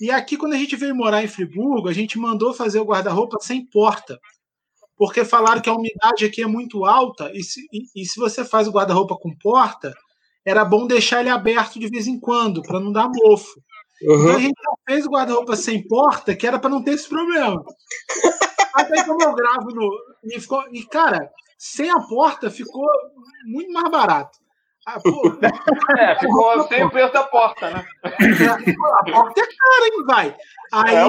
E 0.00 0.10
aqui, 0.10 0.36
quando 0.36 0.54
a 0.54 0.58
gente 0.58 0.76
veio 0.76 0.94
morar 0.94 1.22
em 1.22 1.28
Friburgo, 1.28 1.88
a 1.88 1.92
gente 1.92 2.18
mandou 2.18 2.52
fazer 2.52 2.80
o 2.80 2.84
guarda-roupa 2.84 3.38
sem 3.40 3.64
porta. 3.64 4.18
Porque 4.96 5.24
falaram 5.24 5.60
que 5.60 5.68
a 5.68 5.74
umidade 5.74 6.24
aqui 6.24 6.42
é 6.42 6.46
muito 6.46 6.84
alta, 6.84 7.30
e 7.34 7.42
se, 7.42 7.60
e, 7.72 8.02
e 8.02 8.06
se 8.06 8.18
você 8.18 8.44
faz 8.44 8.66
o 8.66 8.72
guarda-roupa 8.72 9.16
com 9.16 9.36
porta, 9.36 9.92
era 10.44 10.64
bom 10.64 10.86
deixar 10.86 11.20
ele 11.20 11.28
aberto 11.28 11.78
de 11.78 11.88
vez 11.88 12.06
em 12.06 12.18
quando, 12.18 12.62
para 12.62 12.80
não 12.80 12.92
dar 12.92 13.08
mofo. 13.08 13.60
Uhum. 14.02 14.20
Então 14.20 14.36
a 14.36 14.38
gente 14.38 14.60
fez 14.86 15.06
o 15.06 15.10
guarda-roupa 15.10 15.56
sem 15.56 15.86
porta, 15.86 16.34
que 16.34 16.46
era 16.46 16.58
para 16.58 16.70
não 16.70 16.82
ter 16.82 16.92
esse 16.92 17.08
problema. 17.08 17.62
Até 18.74 19.04
como 19.04 19.22
eu 19.22 19.34
gravo 19.34 19.68
no. 19.74 19.90
E, 20.24 20.40
ficou, 20.40 20.62
e, 20.72 20.84
cara, 20.84 21.30
sem 21.58 21.90
a 21.90 22.00
porta 22.00 22.50
ficou 22.50 22.86
muito 23.46 23.72
mais 23.72 23.90
barato. 23.90 24.38
Ah, 24.86 25.00
é, 25.98 26.18
ficou 26.20 26.68
sem 26.68 26.84
o 26.84 26.90
preço 26.90 27.12
da 27.12 27.24
porta, 27.24 27.70
né? 27.70 27.84
A 28.04 29.10
porta 29.10 29.40
é 29.40 29.44
cara, 29.44 29.86
hein, 29.86 30.04
vai? 30.06 30.36
Aí, 30.72 30.94
é, 30.94 31.04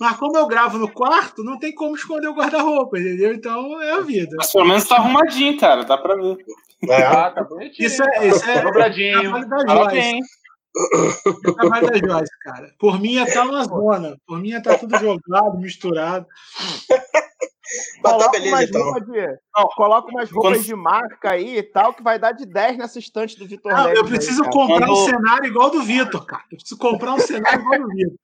mas 0.00 0.16
como 0.16 0.36
eu 0.36 0.46
gravo 0.46 0.78
no 0.78 0.90
quarto, 0.90 1.42
não 1.42 1.58
tem 1.58 1.74
como 1.74 1.94
esconder 1.94 2.28
o 2.28 2.34
guarda-roupa, 2.34 2.98
entendeu? 2.98 3.32
Então 3.34 3.80
é 3.82 3.92
a 3.92 4.00
vida. 4.00 4.36
Mas 4.38 4.52
pelo 4.52 4.66
menos 4.66 4.86
tá 4.86 4.96
arrumadinho, 4.96 5.58
cara, 5.58 5.84
dá 5.84 5.98
pra 5.98 6.14
ver. 6.14 6.36
É. 6.88 7.02
Ah, 7.02 7.30
tá 7.30 7.42
bonitinho. 7.42 7.86
Isso 7.86 8.02
é, 8.02 8.28
isso 8.28 8.48
é 8.48 8.62
dobradinho. 8.62 9.20
trabalho 9.20 9.48
da 9.48 9.74
Joyce. 9.74 10.18
É 11.48 11.52
trabalho 11.52 11.86
da 11.86 12.08
Joyce, 12.08 12.38
cara. 12.40 12.74
Por 12.78 13.00
mim 13.00 13.12
ia 13.14 13.24
estar 13.24 13.42
tá 13.42 13.48
uma 13.48 13.64
zona. 13.64 14.16
Por 14.26 14.40
mim 14.40 14.50
ia 14.50 14.62
tá 14.62 14.78
tudo 14.78 14.96
jogado, 14.96 15.58
misturado. 15.58 16.26
coloca 18.02 18.38
umas 18.38 18.68
então. 18.68 18.82
roupas 18.82 19.06
de, 19.06 19.26
não, 19.56 19.68
coloca 19.76 20.08
umas 20.10 20.30
roupas 20.30 20.58
Quando... 20.58 20.64
de 20.64 20.74
marca 20.74 21.32
aí 21.32 21.58
e 21.58 21.62
tal, 21.62 21.92
que 21.92 22.02
vai 22.02 22.18
dar 22.18 22.32
de 22.32 22.46
10 22.46 22.78
nessa 22.78 22.98
estante 22.98 23.38
do 23.38 23.46
Vitor 23.46 23.72
Não, 23.72 23.90
eu 23.90 24.04
preciso 24.04 24.44
aí, 24.44 24.50
comprar 24.50 24.86
Quando... 24.86 24.92
um 24.92 25.04
cenário 25.04 25.46
igual 25.46 25.70
do 25.70 25.82
Vitor, 25.82 26.24
cara. 26.24 26.42
Eu 26.50 26.56
preciso 26.56 26.78
comprar 26.78 27.14
um 27.14 27.18
cenário 27.18 27.60
igual 27.60 27.80
do 27.80 27.88
Vitor. 27.88 28.18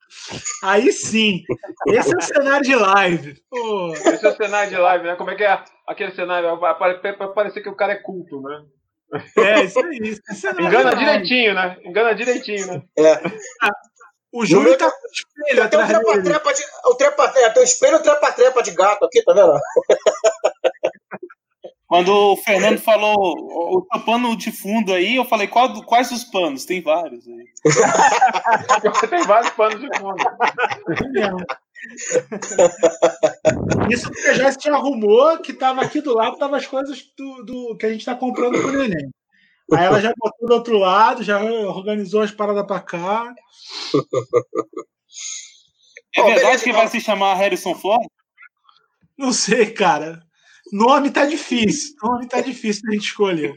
Aí 0.63 0.91
sim. 0.91 1.43
Esse 1.87 2.13
é 2.13 2.17
o 2.17 2.21
cenário 2.21 2.63
de 2.63 2.75
live. 2.75 3.41
Pô. 3.49 3.93
Esse 3.93 4.25
é 4.25 4.29
o 4.29 4.35
cenário 4.35 4.69
de 4.69 4.77
live, 4.77 5.05
né? 5.05 5.15
Como 5.15 5.29
é 5.29 5.35
que 5.35 5.43
é 5.43 5.63
aquele 5.87 6.11
cenário? 6.11 6.59
Vai 6.59 6.75
parecer 7.33 7.61
que 7.61 7.69
o 7.69 7.75
cara 7.75 7.93
é 7.93 7.97
culto, 7.97 8.41
né? 8.41 8.63
É, 9.37 9.63
isso 9.63 9.79
aí. 9.79 9.99
Isso 9.99 10.47
Engana 10.59 10.95
direitinho, 10.95 11.53
né? 11.53 11.77
Engana 11.83 12.15
direitinho, 12.15 12.67
né? 12.67 12.81
É. 12.97 13.21
O 14.35 14.45
Júlio 14.45 14.77
tá 14.77 14.91
com 14.91 15.07
espelho 15.07 15.63
atrás 15.63 15.89
o 15.89 15.93
trepa, 15.93 16.21
trepa 16.21 16.53
de, 16.53 16.61
o 16.87 16.95
trepa, 16.95 17.33
é, 17.37 17.49
tem 17.51 17.63
o 17.63 17.63
espelho 17.63 18.03
trepa-trepa 18.03 18.61
de 18.61 18.71
gato 18.71 19.05
aqui, 19.05 19.23
tá 19.23 19.31
vendo? 19.31 19.53
Quando 21.87 22.09
o 22.09 22.35
Fernando 22.35 22.79
falou 22.79 23.15
o, 23.15 23.77
o 23.77 23.99
pano 24.01 24.35
de 24.35 24.51
fundo 24.51 24.91
aí, 24.91 25.15
eu 25.15 25.23
falei, 25.23 25.47
qual, 25.47 25.81
quais 25.85 26.11
os 26.11 26.25
panos? 26.25 26.65
Tem 26.65 26.81
vários 26.81 27.25
aí. 27.25 27.45
Tem 29.09 29.23
vários 29.23 29.51
panos 29.51 29.79
de 29.79 29.87
fundo. 29.97 30.17
Isso 33.89 34.11
porque 34.11 34.33
já 34.33 34.51
se 34.51 34.69
arrumou 34.69 35.39
que 35.39 35.53
tava 35.53 35.81
aqui 35.81 36.01
do 36.01 36.13
lado, 36.13 36.37
tava 36.37 36.57
as 36.57 36.67
coisas 36.67 37.01
do, 37.17 37.45
do 37.45 37.77
que 37.77 37.85
a 37.85 37.89
gente 37.89 38.03
tá 38.03 38.15
comprando 38.15 38.59
pro 38.59 38.73
neném. 38.73 39.09
Aí 39.73 39.85
ela 39.85 39.99
já 39.99 40.13
botou 40.15 40.47
do 40.47 40.53
outro 40.53 40.77
lado, 40.77 41.23
já 41.23 41.43
organizou 41.43 42.21
as 42.21 42.31
paradas 42.31 42.65
pra 42.65 42.79
cá. 42.79 43.33
É 46.15 46.23
verdade 46.23 46.63
que 46.63 46.71
vai 46.71 46.87
se 46.87 47.01
chamar 47.01 47.33
Harrison 47.35 47.73
Ford? 47.75 48.07
Não 49.17 49.33
sei, 49.33 49.71
cara. 49.71 50.21
Nome 50.71 51.09
tá 51.09 51.25
difícil. 51.25 51.95
Nome 52.01 52.27
tá 52.27 52.41
difícil 52.41 52.83
pra 52.83 52.93
gente 52.93 53.05
escolher. 53.05 53.53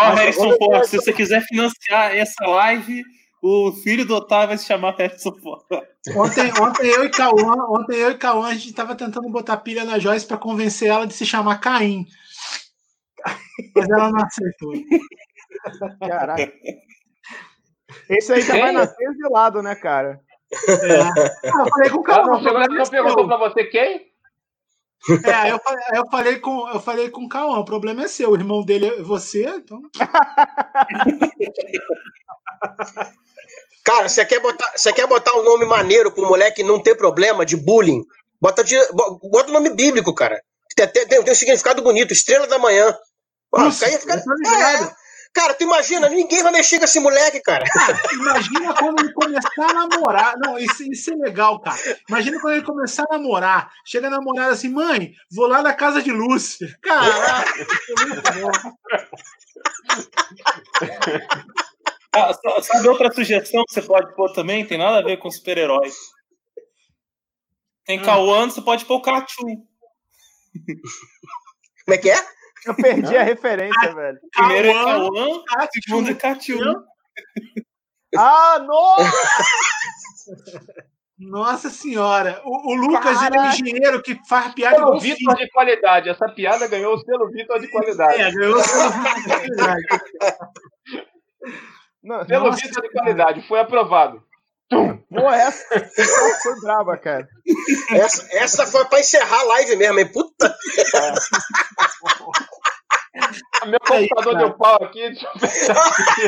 Ó, 0.00 0.10
oh, 0.10 0.14
Harrison 0.14 0.56
Ford, 0.56 0.86
se 0.86 0.96
você 0.96 1.12
quiser 1.12 1.42
financiar 1.42 2.16
essa 2.16 2.46
live, 2.46 3.02
o 3.42 3.72
filho 3.72 4.04
do 4.04 4.14
Otávio 4.14 4.48
vai 4.48 4.58
se 4.58 4.66
chamar 4.66 4.94
Harrison 4.96 5.36
Ford. 5.38 5.64
Ontem, 6.16 6.52
ontem 6.60 6.86
eu 6.86 7.04
e 7.04 7.10
Cauã, 7.10 7.54
ontem 7.70 7.96
eu 7.96 8.12
e 8.12 8.16
Cauã, 8.16 8.48
a 8.48 8.54
gente 8.54 8.72
tava 8.72 8.94
tentando 8.94 9.28
botar 9.28 9.56
pilha 9.58 9.84
na 9.84 9.98
Joyce 9.98 10.26
para 10.26 10.38
convencer 10.38 10.88
ela 10.88 11.06
de 11.06 11.14
se 11.14 11.26
chamar 11.26 11.58
Caim. 11.58 12.06
Mas 13.74 13.88
ela 13.88 14.10
não 14.10 14.24
aceitou. 14.24 14.72
Caraca. 16.00 16.52
Esse 18.10 18.32
aí 18.32 18.40
já 18.42 18.58
vai 18.58 18.72
nascer 18.72 19.08
lado, 19.30 19.62
né, 19.62 19.74
cara? 19.74 20.20
É. 20.52 21.00
Ah, 21.00 21.62
eu 21.62 21.68
falei 21.68 21.90
com 21.90 21.98
o 21.98 22.02
Cauã. 22.02 22.40
Ela 22.40 22.66
não, 22.68 22.88
perguntou 22.88 23.26
pra 23.26 23.36
você 23.36 23.64
quem? 23.64 24.08
É, 25.24 25.52
eu, 25.52 25.60
falei, 25.60 25.84
eu 25.94 26.10
falei 26.10 26.38
com 26.40 26.68
eu 26.68 26.80
falei 26.80 27.08
com 27.10 27.24
o 27.24 27.28
Cauã, 27.28 27.58
o 27.58 27.64
problema 27.64 28.02
é 28.02 28.08
seu, 28.08 28.30
o 28.30 28.34
irmão 28.34 28.64
dele 28.64 28.86
é 28.86 29.02
você, 29.02 29.44
então. 29.44 29.80
Cara, 33.84 34.08
você 34.08 34.24
quer 34.24 34.40
botar, 34.40 34.72
você 34.76 34.92
quer 34.92 35.06
botar 35.06 35.34
um 35.34 35.44
nome 35.44 35.64
maneiro 35.64 36.10
pro 36.10 36.26
moleque 36.26 36.62
não 36.62 36.82
ter 36.82 36.96
problema 36.96 37.46
de 37.46 37.56
bullying? 37.56 38.04
Bota, 38.40 38.62
de, 38.64 38.76
bota 38.92 39.50
o 39.50 39.52
nome 39.52 39.70
bíblico, 39.70 40.14
cara. 40.14 40.42
Tem, 40.76 40.86
tem, 40.88 41.06
tem 41.06 41.32
um 41.32 41.34
significado 41.34 41.82
bonito, 41.82 42.12
estrela 42.12 42.46
da 42.46 42.58
manhã. 42.58 42.94
Nossa, 43.52 43.86
aí 43.86 43.98
fica, 43.98 44.14
é, 44.14 44.92
cara, 45.32 45.54
tu 45.54 45.64
imagina, 45.64 46.08
ninguém 46.08 46.42
vai 46.42 46.52
mexer 46.52 46.78
com 46.78 46.84
esse 46.84 47.00
moleque, 47.00 47.40
cara. 47.40 47.64
cara 47.64 47.98
imagina 48.12 48.74
quando 48.74 49.00
ele 49.00 49.12
começar 49.12 49.70
a 49.70 49.72
namorar. 49.72 50.34
Não, 50.38 50.58
isso, 50.58 50.82
isso 50.82 51.12
é 51.12 51.16
legal, 51.16 51.60
cara. 51.60 51.78
Imagina 52.08 52.40
quando 52.40 52.54
ele 52.54 52.64
começar 52.64 53.04
a 53.08 53.16
namorar. 53.16 53.70
Chega 53.86 54.08
a 54.08 54.10
namorada 54.10 54.52
assim, 54.52 54.68
mãe, 54.68 55.12
vou 55.30 55.46
lá 55.46 55.62
na 55.62 55.72
casa 55.72 56.02
de 56.02 56.10
Lúcia. 56.12 56.68
Caraca, 56.82 57.62
isso 57.62 57.94
é 57.98 58.06
muito 58.06 58.22
bom. 58.40 58.50
Ah, 62.14 62.32
sabe 62.62 62.88
outra 62.88 63.12
sugestão 63.12 63.64
que 63.64 63.74
você 63.74 63.82
pode 63.82 64.14
pôr 64.14 64.32
também? 64.32 64.66
Tem 64.66 64.78
nada 64.78 64.98
a 64.98 65.02
ver 65.02 65.18
com 65.18 65.30
super-herói. 65.30 65.90
Tem 67.84 68.00
hum. 68.00 68.02
Cauã, 68.02 68.50
você 68.50 68.60
pode 68.60 68.84
pôr 68.84 68.96
o 68.96 69.02
Cachu. 69.02 69.44
Como 71.84 71.94
é 71.94 71.98
que 71.98 72.10
é? 72.10 72.37
Eu 72.68 72.74
perdi 72.74 73.16
a 73.16 73.22
referência, 73.22 73.94
velho. 73.94 74.18
Primeiro 74.32 74.68
é 74.68 74.72
Cauã, 74.72 75.42
segundo 75.72 76.10
é. 76.10 76.16
Ah, 78.16 78.58
nossa! 78.60 79.44
Nossa 81.18 81.68
senhora, 81.68 82.40
o, 82.44 82.70
o 82.70 82.74
Lucas 82.76 83.18
é 83.22 83.40
um 83.40 83.46
engenheiro 83.46 84.00
que 84.00 84.16
faz 84.28 84.54
piada 84.54 84.76
pelo 84.76 85.00
Vitor 85.00 85.34
de 85.34 85.50
qualidade. 85.50 86.08
Essa 86.08 86.28
piada 86.28 86.68
ganhou 86.68 86.94
o 86.94 86.98
selo 86.98 87.28
Vitor 87.28 87.58
de 87.58 87.68
qualidade. 87.68 88.22
É, 88.22 88.30
ganhou 88.30 88.54
o 88.56 88.62
selo 88.62 88.90
Vitor 88.90 89.14
de 89.16 89.24
qualidade. 89.26 89.86
Não, 92.02 92.24
Pelo 92.24 92.46
nossa, 92.46 92.60
visto 92.62 92.80
de 92.80 92.90
qualidade, 92.90 93.46
foi 93.48 93.58
aprovado. 93.58 94.22
Pô, 94.70 95.30
essa, 95.30 95.64
foi 96.42 96.60
braba, 96.60 96.96
cara. 96.96 97.28
Essa, 97.90 98.28
essa 98.32 98.66
foi 98.66 98.84
pra 98.84 99.00
encerrar 99.00 99.40
a 99.40 99.44
live 99.44 99.76
mesmo, 99.76 99.98
hein? 99.98 100.12
Puta! 100.12 100.54
É. 100.94 101.14
Meu 103.66 103.80
computador 103.80 104.36
aí, 104.36 104.38
deu 104.38 104.54
pau 104.54 104.82
aqui, 104.82 105.10
deixa 105.10 105.26
eu 105.26 105.32
aqui. 105.32 106.26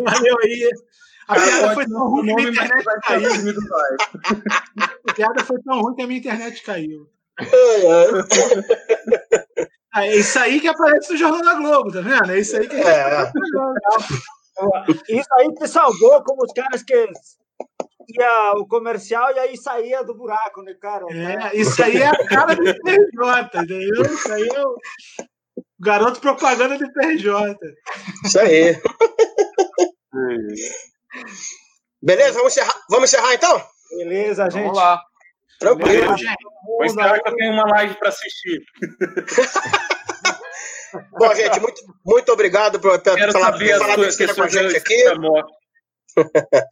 Valeu 0.02 0.36
aí. 0.42 0.70
A 1.30 1.34
piada 1.34 1.74
foi 1.74 1.86
tão 1.86 2.08
ruim 2.08 2.24
que 2.24 2.32
a 2.32 2.34
minha 2.34 2.50
internet 2.50 2.84
caiu. 3.02 3.30
A 5.08 5.12
piada 5.12 5.44
foi 5.44 5.62
tão 5.62 5.80
ruim 5.80 5.94
que 5.94 6.02
a 6.02 6.06
minha 6.08 6.18
internet 6.18 6.62
caiu. 6.64 7.08
É 9.94 10.16
isso 10.16 10.38
aí 10.40 10.60
que 10.60 10.66
aparece 10.66 11.12
no 11.12 11.18
Jornal 11.18 11.42
da 11.42 11.54
Globo, 11.54 11.92
tá 11.92 12.00
vendo? 12.00 12.32
É 12.32 12.40
isso 12.40 12.56
aí 12.56 12.66
que 12.66 12.74
é. 12.74 13.30
Isso 15.08 15.28
aí 15.38 15.54
te 15.54 15.68
salvou 15.68 16.20
como 16.24 16.42
os 16.42 16.52
caras 16.52 16.82
que 16.82 16.94
ia 18.08 18.52
o 18.56 18.66
comercial 18.66 19.32
e 19.32 19.38
aí 19.38 19.56
saía 19.56 20.02
do 20.02 20.16
buraco, 20.16 20.62
né, 20.62 20.74
cara? 20.80 21.06
É, 21.10 21.56
isso 21.56 21.80
aí 21.80 21.96
é 21.98 22.08
a 22.08 22.26
cara 22.26 22.56
do 22.56 22.62
PJ, 22.64 23.62
entendeu? 23.62 24.02
Isso 24.02 24.32
aí 24.32 24.48
é 24.48 24.62
o 24.66 24.76
garoto 25.80 26.20
propaganda 26.20 26.76
de 26.76 26.92
PJ. 26.92 27.56
Isso 28.24 28.38
aí. 28.38 28.76
Beleza, 32.02 32.32
vamos 32.34 32.52
encerrar, 32.52 32.74
vamos 32.88 33.12
encerrar 33.12 33.34
então? 33.34 33.62
Beleza, 33.96 34.44
gente. 34.44 34.62
Vamos 34.62 34.76
lá. 34.76 35.02
Tranquilo. 35.58 35.88
Beleza, 35.88 36.16
gente. 36.16 36.36
Vou 36.66 36.84
esperar 36.84 37.20
que 37.20 37.28
eu 37.28 37.36
tenho 37.36 37.52
uma 37.52 37.64
live 37.64 37.94
para 37.94 38.08
assistir. 38.08 38.62
Bom, 41.12 41.32
gente, 41.34 41.60
muito, 41.60 41.80
muito 42.04 42.32
obrigado 42.32 42.80
por, 42.80 43.00
por, 43.00 43.16
Quero 43.16 43.32
falar, 43.32 43.52
por 43.52 43.78
falar 43.78 43.96
besteira 43.96 44.34
com 44.34 44.42
a 44.42 44.48
gente 44.48 44.76
aqui. 44.76 45.04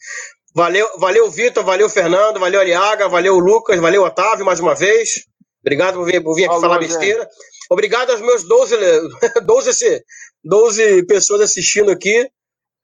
valeu, 0.55 0.89
valeu, 0.99 1.31
Vitor, 1.31 1.63
valeu, 1.63 1.89
Fernando, 1.89 2.41
valeu, 2.41 2.61
Aliaga, 2.61 3.09
valeu, 3.09 3.39
Lucas, 3.39 3.79
valeu, 3.79 4.03
Otávio, 4.03 4.45
mais 4.45 4.59
uma 4.59 4.75
vez. 4.75 5.25
Obrigado 5.61 5.95
por 5.95 6.07
vir, 6.07 6.23
por 6.23 6.35
vir 6.35 6.45
aqui 6.45 6.55
Falou, 6.55 6.63
falar 6.63 6.79
besteira. 6.79 7.23
Gente. 7.23 7.58
Obrigado 7.71 8.11
aos 8.11 8.21
meus 8.21 8.45
12, 8.45 8.77
12, 9.45 10.05
12 10.43 11.07
pessoas 11.07 11.43
assistindo 11.43 11.91
aqui. 11.91 12.31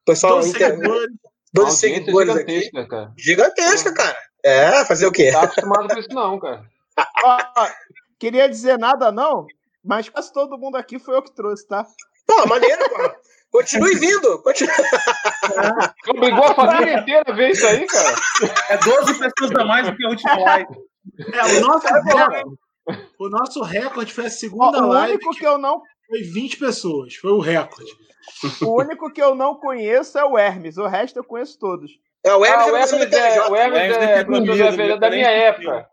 Pessoal, 0.05 0.36
12 0.36 0.51
inter... 0.51 0.70
seguidores, 0.70 1.11
12 1.52 1.77
seguidores 1.77 2.28
gigantesca, 2.28 2.81
aqui. 2.81 2.89
Cara. 2.89 3.12
Gigantesca, 3.16 3.94
cara. 3.94 4.16
É, 4.44 4.85
fazer 4.85 5.06
o 5.06 5.12
quê? 5.12 5.31
Não 5.31 5.40
tá 5.40 5.47
acostumado 5.47 5.89
com 5.89 5.98
isso, 5.98 6.09
não, 6.11 6.39
cara. 6.39 6.65
queria 8.19 8.48
dizer 8.48 8.78
nada, 8.78 9.11
não, 9.11 9.47
mas 9.82 10.09
quase 10.09 10.32
todo 10.32 10.59
mundo 10.59 10.77
aqui 10.77 10.98
foi 10.98 11.16
eu 11.16 11.23
que 11.23 11.35
trouxe, 11.35 11.66
tá? 11.66 11.86
Pô, 12.27 12.47
maneiro, 12.47 12.82
pô. 12.90 13.24
Continue 13.51 13.94
vindo. 13.94 14.43
Continue. 14.43 14.74
É. 15.44 16.11
Obrigou 16.11 16.43
a 16.43 16.55
família 16.55 17.01
inteira 17.01 17.23
a 17.27 17.32
ver 17.32 17.51
isso 17.51 17.66
aí, 17.66 17.86
cara. 17.86 18.16
É 18.70 18.78
12 18.78 19.19
pessoas 19.19 19.52
a 19.61 19.65
mais 19.65 19.86
do 19.86 19.94
que 19.94 20.05
a 20.05 20.09
última 20.09 20.36
live. 20.39 20.74
É, 21.35 21.59
o 21.59 21.61
nosso, 21.61 21.86
recorde, 21.86 22.44
o 23.19 23.28
nosso 23.28 23.62
recorde 23.62 24.12
foi 24.12 24.27
a 24.27 24.31
segunda 24.31 24.82
o 24.82 24.89
live. 24.89 25.12
O 25.12 25.15
único 25.15 25.31
que 25.36 25.47
eu 25.47 25.59
não. 25.59 25.82
Foi 26.06 26.23
20 26.23 26.59
pessoas, 26.59 27.15
foi 27.15 27.32
o 27.32 27.40
recorde. 27.40 27.90
O 28.62 28.81
único 28.81 29.12
que 29.12 29.23
eu 29.23 29.35
não 29.35 29.55
conheço 29.55 30.19
é 30.19 30.24
o 30.24 30.39
Hermes, 30.39 30.77
o 30.77 30.86
resto 30.86 31.19
eu 31.19 31.24
conheço 31.24 31.59
todos. 31.59 31.98
É, 32.24 32.35
o 32.35 32.44
Hermes, 32.44 32.66
ah, 32.66 32.73
o 32.73 32.77
Hermes 32.77 32.93
é, 32.93 33.48
o 33.48 33.56
Hermes 33.56 33.78
é, 33.81 34.20
é, 34.20 34.24
professor 34.24 34.77
da, 34.77 34.97
da 34.97 35.11
minha 35.11 35.28
época. 35.28 35.90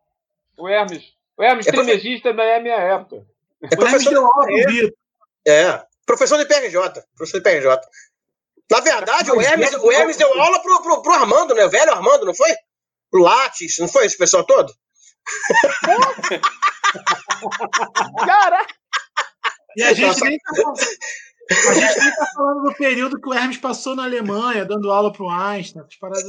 O 0.58 0.68
Hermes. 0.68 1.04
O 1.38 1.44
Hermes, 1.44 1.68
é 1.68 1.72
trimegista 1.72 2.34
da 2.34 2.60
minha 2.60 2.76
época. 2.76 3.26
É 3.64 3.76
professor 3.76 4.10
deu 4.10 4.26
aula 4.26 4.46
pro 4.46 4.56
Vitor. 4.56 4.94
É, 5.48 5.84
professor 6.06 6.38
de 6.38 6.46
PRJ. 6.46 7.04
Professor 7.16 7.42
de 7.42 7.44
PRJ. 7.44 7.82
Na 8.70 8.80
verdade, 8.80 9.32
o 9.32 9.42
Hermes, 9.42 9.74
o 9.74 9.92
Hermes 9.92 10.16
deu 10.16 10.42
aula 10.42 10.62
pro, 10.62 10.82
pro, 10.82 11.02
pro 11.02 11.14
Armando, 11.14 11.54
né? 11.54 11.66
O 11.66 11.70
velho 11.70 11.92
Armando, 11.92 12.26
não 12.26 12.34
foi? 12.34 12.52
Pro 13.10 13.24
Lattes, 13.24 13.78
não 13.80 13.88
foi 13.90 14.06
esse 14.06 14.18
pessoal 14.18 14.46
todo? 14.46 14.74
Cara! 18.26 18.66
E 19.76 19.84
a 19.84 19.94
gente 19.94 20.22
nem 20.22 20.38
tá 20.38 20.56
falando, 20.56 20.80
a 21.52 21.74
gente 21.74 22.00
nem 22.00 22.16
tá 22.16 22.26
falando 22.36 22.64
do 22.64 22.74
período 22.76 23.22
que 23.22 23.30
o 23.30 23.34
Hermes 23.34 23.58
passou 23.58 23.96
na 23.96 24.04
Alemanha, 24.04 24.66
dando 24.66 24.92
aula 24.92 25.14
pro 25.14 25.30
Einstein, 25.30 25.84
as 25.84 25.96
paradas 25.98 26.24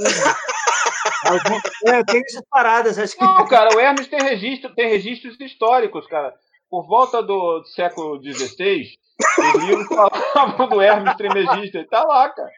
é, 1.87 2.05
tem 2.05 2.21
essas 2.21 2.43
paradas. 2.51 2.99
Acho 2.99 3.17
que... 3.17 3.25
Não, 3.25 3.47
cara, 3.47 3.75
o 3.75 3.81
Hermes 3.81 4.09
tem, 4.09 4.21
registro, 4.21 4.75
tem 4.75 4.89
registros 4.89 5.39
históricos, 5.41 6.07
cara. 6.07 6.35
Por 6.71 6.87
volta 6.87 7.23
do 7.23 7.63
século 7.65 8.21
XVI, 8.23 8.89
os 9.39 9.65
livros 9.65 9.87
falavam 9.89 10.69
do 10.69 10.81
Hermes 10.81 11.17
Trismegisto. 11.17 11.79
Ele 11.79 11.89
tá 11.89 12.03
lá, 12.03 12.31
cara. 12.31 12.51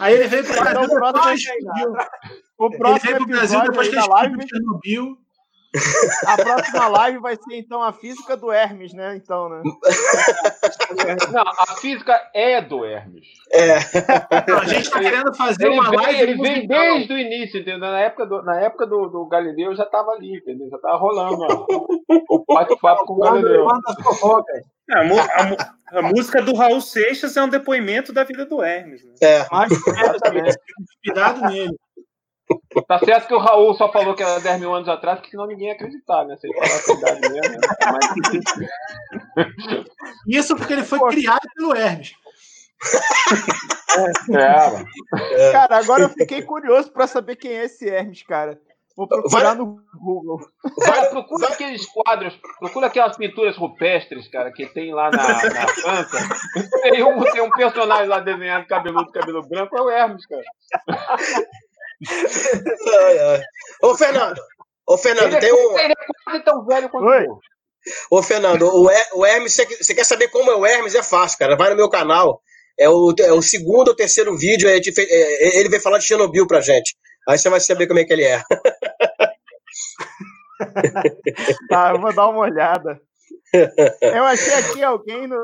Aí 0.00 0.14
ele 0.14 0.28
veio 0.28 0.44
para 0.46 0.70
Então, 0.70 0.84
o 0.84 0.88
próximo, 0.88 1.52
o 2.58 2.70
próximo 2.70 3.10
ele 3.10 3.16
veio 3.16 3.16
pro 3.16 3.26
Brasil 3.26 3.58
episódio 3.58 3.70
depois 3.70 3.88
que 3.88 3.96
ele 3.96 4.06
live, 4.08 4.38
de 4.38 4.48
Chernobyl. 4.48 5.16
A 6.26 6.36
próxima 6.36 6.88
live 6.88 7.18
vai 7.18 7.34
ser 7.36 7.56
então 7.56 7.82
a 7.82 7.92
física 7.92 8.36
do 8.36 8.52
Hermes, 8.52 8.92
né? 8.92 9.16
Então, 9.16 9.48
né? 9.48 9.62
Não, 11.32 11.42
a 11.42 11.76
física 11.80 12.14
é 12.34 12.60
do 12.60 12.84
Hermes. 12.84 13.26
É. 13.50 13.76
A 14.54 14.64
gente 14.66 14.90
tá 14.90 15.00
querendo 15.00 15.34
fazer 15.34 15.66
Ele 15.66 15.74
uma 15.80 15.90
vem, 15.90 15.98
live 16.00 16.20
ele 16.20 16.34
vem 16.42 16.66
desde 16.66 17.12
o 17.12 17.18
início, 17.18 17.60
entendeu? 17.60 17.78
Na 17.80 18.00
época 18.00 18.26
do, 18.26 18.42
na 18.42 18.60
época 18.60 18.86
do, 18.86 19.08
do 19.08 19.26
Galileu 19.26 19.70
eu 19.70 19.76
já 19.76 19.86
tava 19.86 20.10
ali, 20.12 20.36
entendeu? 20.36 20.68
Já 20.70 20.78
tava 20.78 20.96
rolando 20.98 21.42
ó, 21.42 21.66
o 22.28 22.44
bate-papo 22.54 23.04
com 23.06 23.14
o 23.14 23.18
Galileu. 23.18 23.66
É, 24.90 24.98
A, 24.98 25.04
mu- 25.04 25.20
a 25.20 25.44
mu- 25.44 25.56
a 25.98 26.02
música 26.02 26.42
do 26.42 26.54
Raul 26.54 26.80
Seixas 26.80 27.36
é 27.36 27.42
um 27.42 27.48
depoimento 27.48 28.12
da 28.12 28.24
vida 28.24 28.44
do 28.44 28.62
Hermes. 28.62 29.04
né? 29.04 29.12
É. 29.22 29.46
Mais 29.50 29.70
Exatamente. 29.72 30.56
Inspirado 30.80 31.40
nele. 31.50 31.76
Tá 32.86 32.98
certo 32.98 33.28
que 33.28 33.34
o 33.34 33.38
Raul 33.38 33.74
só 33.74 33.90
falou 33.90 34.14
que 34.14 34.22
era 34.22 34.40
10 34.40 34.60
mil 34.60 34.74
anos 34.74 34.88
atrás, 34.88 35.18
porque 35.18 35.30
senão 35.30 35.46
ninguém 35.46 35.68
ia 35.68 35.74
acreditar, 35.74 36.24
né? 36.24 36.36
Se 36.36 36.46
ele 36.46 36.54
falasse 36.54 36.90
a 36.90 36.94
idade 36.94 37.20
mesmo. 37.32 37.52
né? 37.52 37.58
Mas, 39.36 39.46
Isso 40.26 40.56
porque 40.56 40.72
ele 40.72 40.84
foi 40.84 40.98
criado 41.10 41.40
pelo 41.54 41.74
Hermes. 41.74 42.12
é, 44.30 44.70
mano. 44.70 44.86
Cara, 45.52 45.76
agora 45.78 46.02
eu 46.02 46.08
fiquei 46.08 46.42
curioso 46.42 46.90
pra 46.92 47.06
saber 47.06 47.36
quem 47.36 47.52
é 47.52 47.64
esse 47.64 47.88
Hermes, 47.88 48.22
cara. 48.22 48.58
Vou 48.96 49.08
procurar 49.08 49.54
Vai- 49.54 49.54
no 49.54 49.80
Google. 49.98 50.40
Cara, 50.84 51.06
procura 51.06 51.48
aqueles 51.48 51.86
quadros, 51.86 52.38
procura 52.58 52.88
aquelas 52.88 53.16
pinturas 53.16 53.56
rupestres, 53.56 54.28
cara, 54.28 54.52
que 54.52 54.66
tem 54.66 54.92
lá 54.92 55.10
na, 55.10 55.16
na 55.48 55.68
França. 55.68 56.18
Tem 56.82 57.02
um, 57.02 57.22
tem 57.22 57.40
um 57.40 57.50
personagem 57.50 58.06
lá 58.08 58.20
desenhado 58.20 58.66
cabeludo, 58.66 59.10
cabelo 59.10 59.42
branco, 59.48 59.76
é 59.78 59.80
o 59.80 59.88
Hermes, 59.88 60.26
cara. 60.26 60.42
Ai, 62.10 63.18
ai. 63.18 63.42
Ô, 63.82 63.96
Fernando. 63.96 64.40
Ô, 64.86 64.98
Fernando, 64.98 65.26
Ele 65.28 65.36
é, 65.36 65.40
tem 65.40 65.52
um. 65.52 65.78
ele 65.78 65.92
é 65.92 66.06
quase 66.24 66.44
tão 66.44 66.64
velho 66.66 66.88
quanto 66.88 67.06
Oi. 67.06 67.26
eu. 67.26 67.38
Ô, 68.10 68.22
Fernando, 68.22 68.62
o, 68.62 68.90
Her- 68.90 69.08
o 69.14 69.26
Hermes, 69.26 69.54
você, 69.54 69.94
quer 69.94 70.04
saber 70.04 70.28
como 70.28 70.50
é 70.50 70.56
o 70.56 70.64
Hermes? 70.66 70.94
É 70.94 71.02
fácil, 71.02 71.38
cara. 71.38 71.56
Vai 71.56 71.70
no 71.70 71.76
meu 71.76 71.88
canal. 71.88 72.40
É 72.78 72.88
o, 72.88 73.12
é 73.18 73.32
o 73.32 73.42
segundo 73.42 73.88
ou 73.88 73.96
terceiro 73.96 74.36
vídeo. 74.36 74.68
fez- 74.94 74.98
é, 75.10 75.58
ele 75.58 75.68
veio 75.68 75.82
falar 75.82 75.98
de 75.98 76.04
Chernobyl 76.04 76.46
pra 76.46 76.60
gente. 76.60 76.96
Aí 77.28 77.38
você 77.38 77.48
vai 77.50 77.60
saber 77.60 77.86
como 77.86 78.00
é 78.00 78.04
que 78.04 78.12
ele 78.12 78.24
é. 78.24 78.42
Tá, 81.68 81.90
eu 81.94 82.00
vou 82.00 82.14
dar 82.14 82.28
uma 82.28 82.40
olhada. 82.40 83.00
Eu 84.00 84.24
achei 84.24 84.54
aqui 84.54 84.82
alguém 84.82 85.26
no. 85.26 85.36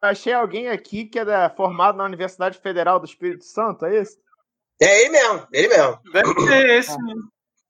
Achei 0.00 0.32
alguém 0.32 0.68
aqui 0.68 1.06
que 1.06 1.18
era 1.18 1.50
formado 1.50 1.98
na 1.98 2.04
Universidade 2.04 2.58
Federal 2.58 3.00
do 3.00 3.06
Espírito 3.06 3.44
Santo, 3.44 3.84
é 3.84 4.00
isso? 4.00 4.16
É 4.80 5.00
ele 5.02 5.08
mesmo, 5.10 5.46
ele 5.52 5.68
mesmo. 5.68 6.00
Deve 6.12 6.40
ser 6.46 6.66
esse. 6.70 6.96
né? 7.02 7.14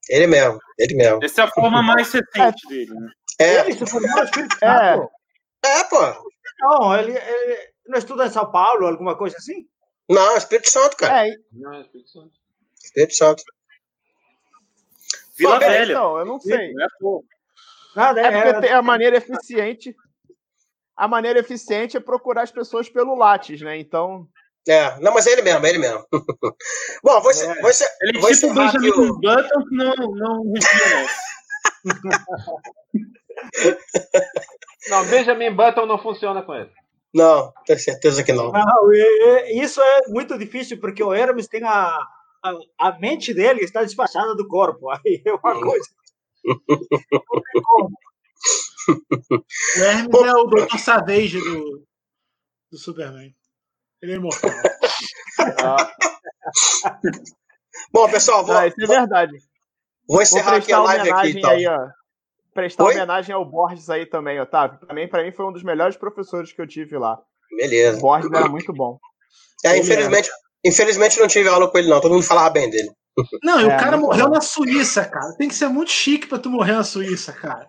Ele 0.09 0.27
mesmo, 0.27 0.59
ele 0.77 0.95
mesmo. 0.95 1.19
Essa 1.23 1.41
é 1.41 1.43
a 1.45 1.47
forma 1.51 1.81
mais 1.83 2.11
recente 2.11 2.67
dele. 2.67 2.93
Né? 2.93 3.11
É, 3.39 3.59
Ele 3.61 3.73
se 3.73 3.85
formou 3.85 4.09
no 4.15 4.23
Espírito 4.23 4.57
É. 4.61 4.95
Santo. 4.95 5.09
é 5.65 5.83
pô. 5.85 6.29
Não, 6.61 6.97
ele, 6.97 7.11
ele 7.13 7.71
não 7.87 7.97
estuda 7.97 8.25
em 8.25 8.29
São 8.29 8.51
Paulo, 8.51 8.85
alguma 8.87 9.17
coisa 9.17 9.37
assim? 9.37 9.65
Não, 10.09 10.35
Espírito 10.35 10.69
Santo, 10.69 10.97
cara. 10.97 11.27
É, 11.27 11.31
Não, 11.53 11.73
é 11.73 11.81
Espírito 11.81 12.09
Santo. 12.09 12.31
Espírito 12.83 13.15
Santo. 13.15 13.43
Vila 15.37 15.57
Pô, 15.59 15.65
é, 15.65 15.69
Velha. 15.69 15.91
então, 15.93 16.17
eu 16.17 16.25
não 16.25 16.39
sei. 16.39 16.73
Não 16.73 16.83
é 16.85 16.87
pouco. 16.99 17.27
Nada, 17.95 18.21
É 18.21 18.31
porque 18.43 18.61
tem 18.67 18.71
a 18.73 18.81
maneira 18.81 19.17
eficiente. 19.17 19.95
A 20.97 21.07
maneira 21.07 21.39
eficiente 21.39 21.95
é 21.95 21.99
procurar 21.99 22.41
as 22.43 22.51
pessoas 22.51 22.89
pelo 22.89 23.15
Lattes, 23.15 23.61
né? 23.61 23.77
Então. 23.77 24.27
É, 24.67 24.99
não, 24.99 25.13
mas 25.13 25.25
é 25.25 25.31
ele 25.31 25.41
mesmo, 25.41 25.65
é 25.65 25.69
ele 25.69 25.79
mesmo. 25.79 26.05
Bom, 27.03 27.21
vou, 27.21 27.31
encer- 27.31 27.61
vou, 27.61 27.69
encer- 27.69 27.89
Ele 28.01 28.17
é 28.17 28.21
vou 28.21 28.29
tipo 28.31 28.53
Benjamin 28.53 28.89
o. 28.89 29.19
Button 29.19 29.65
que 29.67 29.75
não, 29.75 29.95
não. 29.95 30.43
Não, 34.89 35.05
Benjamin 35.05 35.55
Button 35.55 35.85
não 35.85 35.97
funciona 36.01 36.41
com 36.43 36.53
ele. 36.53 36.69
Não, 37.13 37.51
tenho 37.65 37.79
certeza 37.79 38.23
que 38.23 38.33
não. 38.33 38.51
Não, 38.51 38.93
e- 38.93 39.53
e 39.53 39.61
isso 39.61 39.81
é 39.81 40.07
muito 40.09 40.37
difícil, 40.37 40.79
porque 40.79 41.03
o 41.03 41.13
Hermes 41.13 41.47
tem 41.47 41.63
a, 41.63 41.97
a, 42.43 42.53
a 42.77 42.99
mente 42.99 43.33
dele 43.33 43.61
está 43.61 43.83
despachada 43.83 44.35
do 44.35 44.47
corpo. 44.47 44.89
Aí 44.91 45.21
é 45.25 45.31
uma 45.33 45.59
coisa. 45.61 45.87
Não 46.45 46.59
tem 46.67 47.61
como. 47.63 47.89
O 49.77 49.83
Hermes 49.83 50.21
é 50.23 50.33
o 50.33 50.43
Dr. 50.47 50.77
Savage 50.77 51.39
do, 51.39 51.85
do 52.71 52.77
Superman. 52.77 53.33
Ele 54.01 54.13
é 54.13 54.15
imortal. 54.15 54.51
Ah, 55.63 55.91
Bom, 57.93 58.09
pessoal, 58.09 58.45
vou, 58.45 58.55
Ah, 58.55 58.67
isso 58.67 58.81
é 58.81 58.87
verdade. 58.87 59.31
vou 60.07 60.15
Vou 60.17 60.21
encerrar 60.21 60.55
aqui 60.57 60.71
a 60.73 60.81
live 60.81 61.01
aqui, 61.01 61.11
homenagem 61.11 61.37
então. 61.39 61.51
aí, 61.51 61.67
ó. 61.67 61.77
Prestar 62.53 62.83
Oi? 62.85 62.93
homenagem 62.95 63.33
ao 63.35 63.45
Borges 63.45 63.89
aí 63.89 64.05
também, 64.05 64.39
Otávio. 64.39 64.79
Pra 64.79 64.93
mim, 64.93 65.07
pra 65.07 65.23
mim 65.23 65.31
foi 65.31 65.45
um 65.45 65.51
dos 65.53 65.63
melhores 65.63 65.95
professores 65.95 66.51
que 66.51 66.61
eu 66.61 66.67
tive 66.67 66.97
lá. 66.97 67.15
O 67.51 67.55
Beleza. 67.57 67.99
Borges 67.99 68.31
era 68.31 68.47
muito 68.49 68.73
bom. 68.73 68.97
É, 69.65 69.77
infelizmente, 69.77 70.29
infelizmente 70.65 71.19
não 71.19 71.27
tive 71.27 71.47
aula 71.49 71.69
com 71.69 71.77
ele, 71.77 71.89
não. 71.89 72.01
Todo 72.01 72.13
mundo 72.13 72.23
falava 72.23 72.49
bem 72.49 72.69
dele. 72.69 72.89
Não, 73.43 73.59
e 73.61 73.65
o 73.65 73.71
É, 73.71 73.77
cara 73.77 73.97
morreu 73.97 74.27
bom. 74.27 74.33
na 74.35 74.41
Suíça, 74.41 75.05
cara. 75.05 75.35
Tem 75.37 75.47
que 75.47 75.55
ser 75.55 75.67
muito 75.67 75.91
chique 75.91 76.27
pra 76.27 76.39
tu 76.39 76.49
morrer 76.49 76.73
na 76.73 76.83
Suíça, 76.83 77.33
cara. 77.33 77.67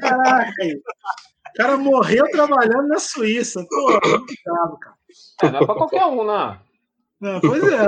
Caraca, 0.00 0.52
aí. 0.62 0.74
O 0.74 1.52
cara 1.56 1.76
morreu 1.76 2.24
trabalhando 2.30 2.88
na 2.88 2.98
Suíça. 2.98 3.64
Pô, 3.68 3.90
muito 4.08 4.34
bravo, 4.44 4.78
cara. 4.78 4.96
É, 5.42 5.50
não 5.50 5.60
é 5.60 5.66
pra 5.66 5.74
qualquer 5.74 6.04
um, 6.06 6.24
né? 6.26 6.60
Não, 7.20 7.40
pois 7.40 7.62
é. 7.64 7.86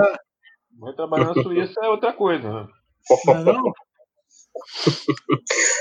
Mas 0.79 0.97
trabalhar 0.97 1.35
na 1.35 1.43
Suíça 1.43 1.81
é 1.83 1.89
outra 1.89 2.13
coisa, 2.13 2.49
né? 2.49 2.67
Não, 3.27 3.35
é 3.35 3.45
não? 3.45 3.73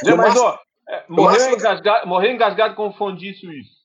Zé, 0.06 0.16
Mas, 0.16 0.38
ó, 0.38 0.60
é, 0.90 1.04
morreu, 1.08 1.32
máximo- 1.32 1.56
engasgado, 1.56 2.08
morreu 2.08 2.32
engasgado 2.32 2.76
com 2.76 2.94
fondue 2.94 3.34
suíço. 3.34 3.80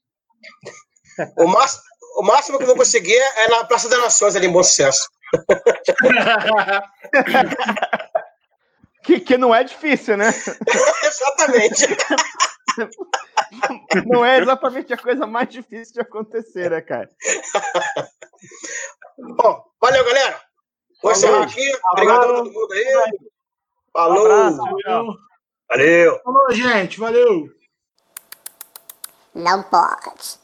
O 1.38 1.46
máximo, 1.46 1.82
o 2.18 2.22
máximo 2.22 2.58
que 2.58 2.64
eu 2.64 2.68
vou 2.68 2.76
conseguir 2.76 3.16
é 3.16 3.48
na 3.48 3.64
Praça 3.64 3.88
das 3.88 4.00
Nações, 4.00 4.36
ali 4.36 4.46
em 4.46 4.52
Bom 4.52 4.62
Sucesso. 4.62 5.08
Que, 9.04 9.20
que 9.20 9.36
não 9.36 9.54
é 9.54 9.62
difícil, 9.62 10.16
né? 10.16 10.28
Exatamente. 11.04 11.86
Não 14.06 14.24
é 14.24 14.40
exatamente 14.40 14.92
a 14.92 14.96
coisa 14.96 15.26
mais 15.26 15.48
difícil 15.48 15.94
de 15.94 16.00
acontecer, 16.00 16.70
né, 16.70 16.80
cara? 16.80 17.10
Bom, 19.18 19.64
valeu, 19.80 20.04
galera. 20.04 20.40
Vou 21.02 21.12
encerrar 21.12 21.44
aqui. 21.44 21.70
Obrigado 21.92 22.24
a 22.24 22.26
todo 22.26 22.52
mundo 22.52 22.72
aí. 22.72 23.18
Falou. 23.92 24.24
abraço. 24.24 24.56
Valeu. 24.56 25.14
Valeu. 25.68 26.20
Falou, 26.22 26.52
gente. 26.52 26.98
Valeu. 26.98 27.48
Não 29.34 29.62
pode. 29.62 30.43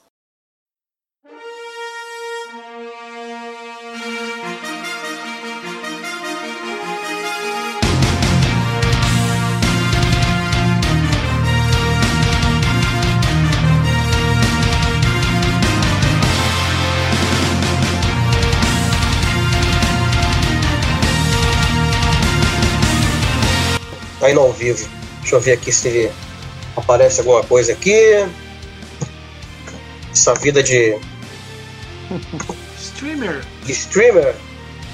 Tá 24.20 24.30
indo 24.30 24.40
ao 24.40 24.52
vivo. 24.52 24.88
Deixa 25.20 25.36
eu 25.36 25.40
ver 25.40 25.52
aqui 25.52 25.72
se 25.72 26.10
aparece 26.76 27.20
alguma 27.20 27.42
coisa 27.42 27.72
aqui. 27.72 28.26
Essa 30.12 30.34
vida 30.34 30.62
de, 30.62 30.98
Streamer. 32.78 33.42
de 33.64 33.72
streamer. 33.72 34.34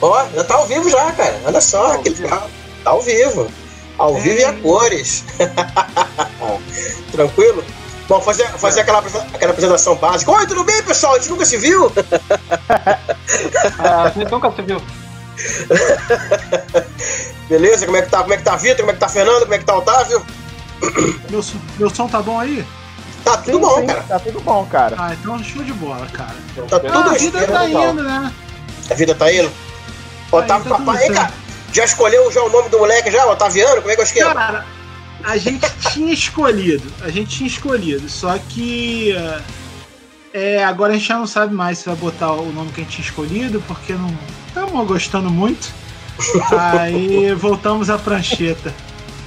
Ó, 0.01 0.27
já 0.35 0.45
tá 0.45 0.55
ao 0.55 0.67
vivo 0.67 0.89
já, 0.91 1.11
cara. 1.13 1.41
Olha 1.45 1.61
só, 1.61 1.99
que 1.99 2.11
legal. 2.11 2.49
Tá 2.85 2.91
ao 2.91 3.03
vivo. 3.03 3.51
Ao 3.99 4.15
vivo 4.15 4.39
e 4.39 4.45
a 4.45 4.53
cores. 4.53 5.25
Tranquilo? 7.13 7.65
Bom, 8.09 8.21
fazer, 8.21 8.47
fazer 8.59 8.83
aquela, 8.83 8.99
apresa- 8.99 9.27
aquela 9.35 9.51
apresentação 9.53 9.97
básica. 9.97 10.31
Oi, 10.31 10.47
tudo 10.47 10.63
bem, 10.65 10.81
pessoal? 10.83 11.15
A 11.15 11.19
gente 11.19 11.31
nunca 11.31 11.45
se 11.45 11.57
viu? 11.57 11.91
Ah, 13.79 14.11
você 14.15 14.25
nunca 14.25 14.51
se 14.53 14.63
viu. 14.63 14.81
Beleza? 17.49 17.87
Como 17.87 17.97
é 17.97 18.03
que 18.03 18.11
tá? 18.11 18.23
Como 18.23 18.35
é 18.35 18.37
que 18.37 18.43
tá 18.43 18.57
Vitor? 18.57 18.77
Como 18.79 18.91
é 18.91 18.95
que 18.95 19.01
tá 19.01 19.09
Fernando? 19.09 19.43
Como 19.43 19.55
é 19.55 19.59
que 19.59 19.65
tá 19.65 19.77
Otávio? 19.77 20.25
Meu, 21.31 21.43
som- 21.43 21.59
meu 21.79 21.91
som 21.91 22.09
tá 22.09 22.21
bom 22.23 22.41
aí? 22.41 22.65
Tá 23.25 23.37
tudo 23.39 23.55
Sim, 23.57 23.61
bom, 23.61 23.81
sim, 23.81 23.87
cara. 23.87 24.03
Tá 24.03 24.19
tudo 24.19 24.41
bom, 24.41 24.67
cara. 24.67 24.97
Ah, 24.99 25.15
então 25.15 25.43
show 25.43 25.63
de 25.63 25.73
bola, 25.73 26.07
cara. 26.13 26.35
Tá 26.69 26.77
Ah, 26.77 26.81
tudo 26.81 27.11
a 27.11 27.15
vida 27.15 27.47
tá 27.47 27.63
legal. 27.63 27.91
indo, 27.91 28.03
né? 28.03 28.33
A 28.91 28.95
vida 28.95 29.15
tá 29.15 29.33
indo? 29.33 29.51
Otávio 30.31 30.69
tá 30.71 30.79
papai. 30.79 31.03
Ei, 31.05 31.11
cara, 31.11 31.33
Já 31.73 31.85
escolheu 31.85 32.31
já 32.33 32.43
o 32.43 32.49
nome 32.51 32.69
do 32.69 32.79
moleque 32.79 33.11
já, 33.11 33.27
Otaviano? 33.27 33.81
Como 33.83 33.91
é 33.91 33.95
que 33.95 34.01
é 34.01 34.05
o 34.05 34.07
esquema? 34.07 34.35
Cara, 34.35 34.67
a 35.25 35.37
gente 35.37 35.69
tinha 35.93 36.13
escolhido. 36.13 36.93
A 37.03 37.11
gente 37.11 37.37
tinha 37.37 37.49
escolhido. 37.49 38.09
Só 38.09 38.37
que. 38.49 39.15
É, 40.37 40.63
agora 40.63 40.93
a 40.93 40.97
gente 40.99 41.09
já 41.09 41.17
não 41.17 41.27
sabe 41.27 41.55
mais 41.55 41.79
se 41.79 41.87
vai 41.87 41.97
botar 41.97 42.31
o 42.33 42.53
nome 42.53 42.71
que 42.71 42.83
a 42.83 42.85
gente 42.85 42.97
tinha 42.97 43.07
escolhido, 43.07 43.59
porque 43.67 43.95
não 43.95 44.15
estamos 44.47 44.87
gostando 44.87 45.31
muito. 45.31 45.73
Aí 46.59 47.33
voltamos 47.33 47.89
à 47.89 47.97
prancheta. 47.97 48.75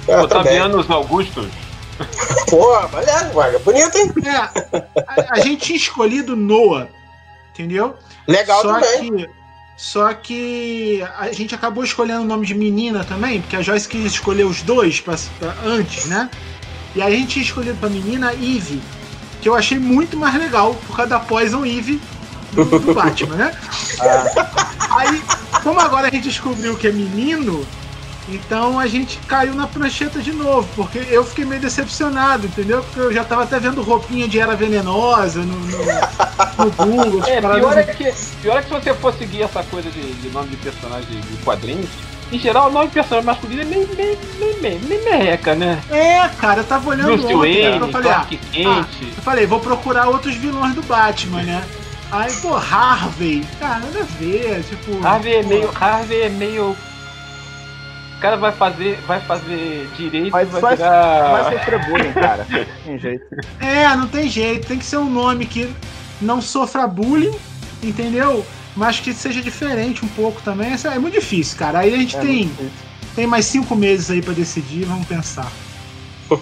É, 0.06 0.20
Otavianos 0.20 0.88
Augustos. 0.88 1.48
Pô, 2.48 2.78
valeu, 2.86 3.30
vaga. 3.34 3.58
Bonito, 3.58 3.98
hein? 3.98 4.12
É, 4.24 4.36
a, 4.36 5.32
a, 5.32 5.40
gente 5.40 5.66
tinha 5.66 5.76
escolhido 5.76 6.36
Noah, 6.36 6.86
entendeu? 7.52 7.96
Legal 8.28 8.62
só 8.62 8.74
também. 8.74 9.16
Que, 9.16 9.30
só 9.76 10.14
que 10.14 11.04
a 11.18 11.32
gente 11.32 11.56
acabou 11.56 11.82
escolhendo 11.82 12.22
o 12.22 12.26
nome 12.26 12.46
de 12.46 12.54
menina 12.54 13.02
também, 13.02 13.40
porque 13.40 13.56
a 13.56 13.62
Joyce 13.62 13.88
quis 13.88 14.04
escolher 14.04 14.44
os 14.44 14.62
dois 14.62 15.00
pra, 15.00 15.16
pra 15.40 15.56
antes, 15.64 16.04
né? 16.04 16.30
E 16.94 17.02
aí 17.02 17.14
a 17.14 17.16
gente 17.16 17.30
tinha 17.30 17.44
escolhido 17.44 17.76
pra 17.78 17.88
menina 17.88 18.32
Eve, 18.32 18.80
que 19.40 19.48
eu 19.48 19.54
achei 19.54 19.78
muito 19.78 20.16
mais 20.16 20.34
legal, 20.34 20.74
por 20.86 20.96
causa 20.96 21.10
da 21.10 21.20
Poison 21.20 21.64
Eve 21.64 22.00
do, 22.52 22.64
do 22.64 22.94
Batman, 22.94 23.36
né? 23.36 23.52
Ah. 24.02 24.96
Aí, 24.96 25.22
como 25.62 25.78
agora 25.78 26.08
a 26.08 26.10
gente 26.10 26.24
descobriu 26.24 26.74
que 26.74 26.88
é 26.88 26.90
menino, 26.90 27.66
então 28.30 28.78
a 28.78 28.86
gente 28.86 29.18
caiu 29.26 29.54
na 29.54 29.66
prancheta 29.66 30.20
de 30.20 30.32
novo, 30.32 30.66
porque 30.74 30.98
eu 31.10 31.24
fiquei 31.24 31.44
meio 31.44 31.60
decepcionado, 31.60 32.46
entendeu? 32.46 32.82
Porque 32.82 33.00
eu 33.00 33.12
já 33.12 33.24
tava 33.24 33.42
até 33.42 33.58
vendo 33.58 33.82
roupinha 33.82 34.26
de 34.26 34.38
Era 34.38 34.56
Venenosa 34.56 35.40
no, 35.40 35.54
no, 35.54 36.64
no 36.64 36.70
Google. 36.72 37.22
É, 37.24 37.40
pior 37.40 37.78
é, 37.78 37.82
que, 37.84 38.12
pior 38.40 38.58
é 38.58 38.62
que 38.62 38.68
se 38.68 38.74
você 38.74 38.94
for 38.94 39.12
seguir 39.14 39.42
essa 39.42 39.62
coisa 39.64 39.90
de, 39.90 40.12
de 40.14 40.28
nome 40.30 40.48
de 40.48 40.56
personagem 40.56 41.20
de 41.20 41.36
quadrinhos, 41.44 41.90
em 42.32 42.38
geral, 42.38 42.68
o 42.68 42.72
nome 42.72 42.86
de 42.88 42.94
personagem 42.94 43.26
masculino 43.26 43.62
é 43.62 43.64
meio, 43.64 43.88
meio, 43.96 44.18
meio, 44.38 44.60
meio, 44.60 44.80
meio 44.80 45.04
merreca, 45.04 45.54
né? 45.54 45.80
É, 45.90 46.28
cara, 46.40 46.60
eu 46.60 46.64
tava 46.64 46.90
olhando 46.90 47.16
Bruce 47.16 47.34
Wayne, 47.34 47.78
eu 47.78 47.88
falei, 47.88 48.10
ah, 48.10 48.26
quente. 48.28 48.66
Ah, 48.66 48.86
eu 49.16 49.22
falei, 49.22 49.46
vou 49.46 49.60
procurar 49.60 50.08
outros 50.08 50.36
vilões 50.36 50.74
do 50.74 50.82
Batman, 50.82 51.42
né? 51.42 51.64
Aí, 52.12 52.32
pô, 52.36 52.54
Harvey, 52.54 53.46
cara, 53.58 53.80
nada 53.80 54.00
a 54.00 54.02
ver, 54.02 54.64
tipo... 54.64 55.06
Harvey 55.06 55.34
é 55.34 55.42
meio, 55.42 55.70
Harvey 55.80 56.22
é 56.22 56.28
meio 56.28 56.76
o 58.16 58.20
cara 58.20 58.36
vai 58.36 58.52
fazer, 58.52 58.98
vai 59.06 59.18
fazer 59.20 59.88
direito, 59.96 60.30
Mas 60.30 60.46
vai 60.50 60.60
vai, 60.60 60.76
virar... 60.76 61.42
vai 61.42 61.58
sofrer 61.58 61.86
bullying, 61.86 62.12
cara. 62.12 62.46
Não 62.84 62.84
tem 62.84 62.98
jeito. 62.98 63.26
É, 63.58 63.96
não 63.96 64.06
tem 64.08 64.28
jeito. 64.28 64.68
Tem 64.68 64.78
que 64.78 64.84
ser 64.84 64.98
um 64.98 65.08
nome 65.08 65.46
que 65.46 65.74
não 66.20 66.42
sofra 66.42 66.86
bullying, 66.86 67.34
entendeu? 67.82 68.44
Mas 68.80 68.98
que 68.98 69.12
seja 69.12 69.42
diferente 69.42 70.02
um 70.02 70.08
pouco 70.08 70.40
também. 70.40 70.72
É 70.72 70.98
muito 70.98 71.12
difícil, 71.12 71.58
cara. 71.58 71.80
Aí 71.80 71.92
a 71.92 71.98
gente 71.98 72.16
É 72.16 72.20
tem, 72.20 72.50
tem 73.14 73.26
mais 73.26 73.44
cinco 73.44 73.76
meses 73.76 74.10
aí 74.10 74.22
pra 74.22 74.32
decidir, 74.32 74.86
vamos 74.86 75.06
pensar. 75.06 75.46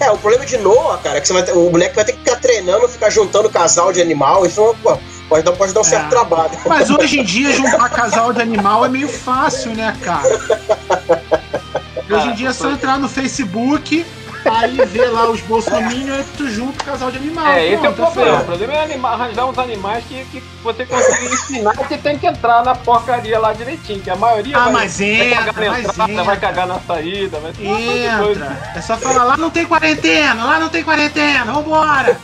É, 0.00 0.10
o 0.10 0.18
problema 0.18 0.44
de 0.44 0.58
Noah, 0.58 0.98
cara, 0.98 1.16
é 1.16 1.20
que 1.20 1.28
você 1.28 1.32
vai 1.32 1.42
ter- 1.44 1.52
o 1.52 1.70
moleque 1.70 1.94
vai 1.94 2.04
ter 2.04 2.12
que 2.12 2.18
ficar 2.18 2.36
treinando, 2.36 2.86
ficar 2.88 3.08
juntando 3.08 3.48
casal 3.48 3.90
de 3.92 4.02
animal. 4.02 4.44
Isso 4.44 4.74
pô, 4.82 4.98
pode, 5.28 5.44
dar, 5.44 5.52
pode 5.52 5.72
dar 5.72 5.80
um 5.80 5.84
certo 5.84 6.06
É. 6.06 6.08
trabalho. 6.10 6.50
Mas 6.66 6.90
hoje 6.90 7.20
em 7.20 7.24
dia 7.24 7.52
juntar 7.52 7.88
casal 7.88 8.32
de 8.34 8.42
animal 8.42 8.84
é 8.84 8.88
meio 8.90 9.08
fácil, 9.08 9.74
né, 9.74 9.96
cara? 10.02 10.28
Hoje 12.10 12.26
em 12.28 12.34
dia 12.34 12.48
é 12.48 12.52
só 12.52 12.70
entrar 12.70 12.98
no 12.98 13.08
Facebook, 13.08 14.04
aí 14.44 14.84
ver 14.86 15.06
lá 15.10 15.28
os 15.30 15.40
bolsominions 15.42 16.20
e 16.20 16.36
tu 16.36 16.48
junta 16.50 16.82
o 16.82 16.84
casal 16.86 17.10
de 17.10 17.18
animal. 17.18 17.46
É, 17.46 17.66
esse 17.66 17.84
é 17.86 17.88
o 17.88 17.92
Pronto, 17.92 18.12
problema. 18.12 18.40
O 18.40 18.44
problema 18.44 18.72
é 18.74 18.84
anima- 18.84 19.10
arranjar 19.10 19.46
uns 19.46 19.58
animais 19.58 20.04
que, 20.08 20.24
que 20.26 20.42
você 20.62 20.84
consiga 20.86 21.24
ensinar 21.34 21.76
que 21.88 21.98
tem 21.98 22.18
que 22.18 22.26
entrar 22.26 22.64
na 22.64 22.74
porcaria 22.74 23.38
lá 23.38 23.52
direitinho, 23.52 24.00
que 24.00 24.10
a 24.10 24.16
maioria 24.16 24.56
Ah, 24.56 24.64
vai, 24.64 24.72
mas 24.72 24.98
vai 24.98 25.08
entra, 25.08 25.44
cagar 25.52 25.70
na 25.72 25.80
entrada, 25.80 26.12
entra. 26.12 26.24
vai 26.24 26.36
cagar 26.38 26.66
na 26.66 26.80
saída, 26.80 27.38
vai. 27.40 27.50
Entra. 27.60 28.72
É 28.76 28.80
só 28.80 28.96
falar, 28.96 29.24
lá 29.24 29.36
não 29.36 29.50
tem 29.50 29.64
quarentena, 29.66 30.44
lá 30.44 30.58
não 30.58 30.68
tem 30.68 30.82
quarentena, 30.84 31.52
vambora. 31.52 32.16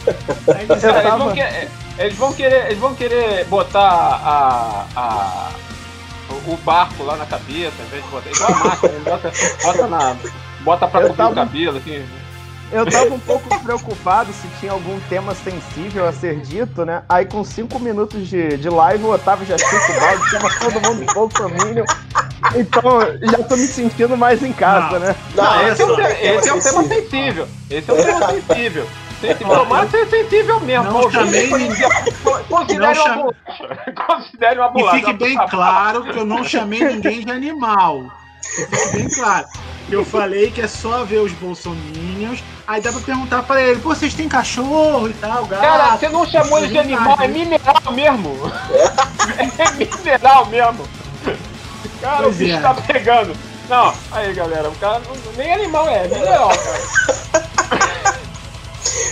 Aí 0.54 0.64
eles- 0.64 0.80
Cara, 0.82 0.98
eles, 0.98 1.02
tava- 1.10 1.16
vão 1.18 1.32
querer, 1.32 1.68
eles 1.98 2.16
vão 2.16 2.32
querer, 2.32 2.66
eles 2.66 2.78
vão 2.78 2.94
querer 2.94 3.44
botar 3.46 3.80
a, 3.80 4.84
a- 4.96 5.48
o- 6.46 6.56
barco 6.64 7.02
lá 7.04 7.16
na 7.16 7.24
cabeça, 7.26 7.72
ao 7.78 7.86
invés 7.86 8.02
de 8.04 8.10
botar 8.10 8.30
igual 8.30 8.50
a 8.50 8.88
né? 8.88 9.00
bota, 9.04 9.32
bota 9.62 9.86
na 9.86 10.16
bota 10.68 10.86
pra 10.86 11.00
Eu 11.00 11.08
cobrir 11.08 11.22
o 11.22 11.26
tava- 11.28 11.34
cabelo, 11.34 11.78
assim. 11.78 12.04
Eu 12.70 12.84
tava 12.84 13.14
um 13.14 13.18
pouco 13.20 13.60
preocupado 13.64 14.30
se 14.30 14.46
tinha 14.60 14.72
algum 14.72 15.00
tema 15.08 15.34
sensível 15.34 16.06
a 16.06 16.12
ser 16.12 16.38
dito, 16.40 16.84
né? 16.84 17.02
Aí 17.08 17.24
com 17.24 17.42
cinco 17.42 17.78
minutos 17.80 18.28
de, 18.28 18.58
de 18.58 18.68
live, 18.68 19.04
o 19.04 19.10
Otávio 19.14 19.46
já 19.46 19.56
chuta 19.56 19.92
o 19.96 20.00
balde, 20.00 20.30
chama 20.30 20.50
todo 20.60 20.72
mundo 20.86 21.06
de 21.06 21.14
Bolsominion. 21.14 21.84
Então, 22.54 23.00
já 23.22 23.38
tô 23.44 23.56
me 23.56 23.66
sentindo 23.66 24.14
mais 24.18 24.42
em 24.42 24.52
casa, 24.52 24.98
Não. 24.98 25.06
né? 25.06 25.16
Não, 25.34 25.68
esse, 25.68 25.80
é 25.80 25.84
um, 25.86 25.88
não 25.88 25.96
te- 25.96 26.02
tem 26.02 26.14
tema 26.20 26.38
esse 26.40 26.48
é 26.50 26.52
um 26.54 26.60
tema 26.60 26.82
sensível. 26.84 27.48
Esse 27.70 27.90
é 27.90 27.94
um 27.94 27.96
tema 28.04 28.26
sensível. 28.32 28.86
Sensível. 29.20 29.56
Tomara 29.56 29.88
ser 29.88 30.06
sensível 30.06 30.60
mesmo. 30.60 30.84
Não 30.92 31.10
chamei 31.10 31.48
Considere 32.48 32.94
não 32.94 33.06
uma 33.16 33.32
bolacha. 33.32 34.04
Considere 34.06 34.60
uma 34.60 34.68
E 34.68 34.72
bolacha. 34.72 34.96
fique 34.98 35.12
bem 35.14 35.36
claro 35.48 36.04
que 36.04 36.18
eu 36.18 36.26
não 36.26 36.44
chamei 36.44 36.84
ninguém 36.84 37.24
de 37.24 37.32
animal. 37.32 38.04
Que 38.42 38.76
Fique 38.76 38.96
bem 38.96 39.08
claro. 39.08 39.46
Eu 39.90 40.04
falei 40.04 40.50
que 40.50 40.60
é 40.60 40.68
só 40.68 41.04
ver 41.04 41.18
os 41.20 41.32
bolsominions. 41.32 42.42
Aí 42.66 42.80
dá 42.80 42.92
pra 42.92 43.00
perguntar 43.00 43.42
pra 43.44 43.62
ele, 43.62 43.80
pô, 43.80 43.88
vocês 43.94 44.12
têm 44.12 44.28
cachorro 44.28 45.08
e 45.08 45.14
tal, 45.14 45.46
gato? 45.46 45.60
Cara, 45.62 45.96
você 45.96 46.08
não 46.10 46.26
chamou 46.26 46.58
ele 46.58 46.68
de 46.68 46.78
animal, 46.78 47.16
é 47.20 47.28
mineral 47.28 47.82
mesmo. 47.92 48.36
É 49.58 49.74
mineral 49.96 50.46
mesmo. 50.46 50.88
Cara, 52.00 52.22
Pois 52.22 52.34
o 52.36 52.38
bicho 52.38 52.56
é. 52.56 52.60
tá 52.60 52.74
pegando. 52.74 53.34
Não, 53.68 53.92
aí 54.12 54.32
galera, 54.32 54.68
o 54.68 54.74
cara 54.76 55.00
não- 55.00 55.32
nem 55.36 55.52
animal 55.52 55.88
é, 55.88 56.04
é 56.04 56.08
mineral, 56.08 56.48
cara. 56.48 56.78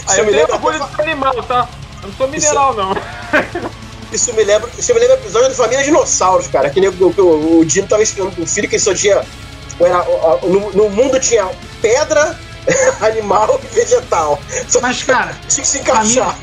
Aí 0.09 0.13
Isso 0.13 0.21
eu 0.21 0.25
me 0.25 0.31
tenho 0.31 0.41
lembra- 0.43 0.55
orgulho 0.55 0.81
de 0.85 0.95
ser 0.97 1.03
animal, 1.03 1.35
tá? 1.43 1.69
Eu 2.03 2.09
não 2.09 2.15
sou 2.17 2.29
mineral, 2.29 2.75
não. 2.75 2.97
Isso 4.13 4.33
me 4.35 4.45
lembra, 4.45 4.71
isso 4.79 4.95
me 4.95 5.01
lembra 5.01 5.17
episódio 5.17 5.49
do 5.49 5.55
Família 5.55 5.85
Dinossauros, 5.85 6.47
cara. 6.47 6.71
Que 6.71 6.81
o, 6.89 7.59
o 7.61 7.65
Dino 7.65 7.89
tava 7.89 8.03
explicando 8.03 8.35
pro 8.35 8.47
filho 8.47 8.69
que 8.69 8.77
ele 8.77 8.83
só 8.83 8.95
tinha. 8.95 9.23
No, 9.79 10.73
no 10.73 10.91
mundo 10.91 11.19
tinha 11.21 11.49
pedra, 11.83 12.39
animal 13.01 13.61
e 13.63 13.67
vegetal. 13.75 14.39
Só 14.69 14.81
Mas, 14.81 15.03
cara, 15.03 15.33
tinha 15.49 15.63
que 15.63 15.69
se 15.69 15.79
encaixar. 15.81 16.35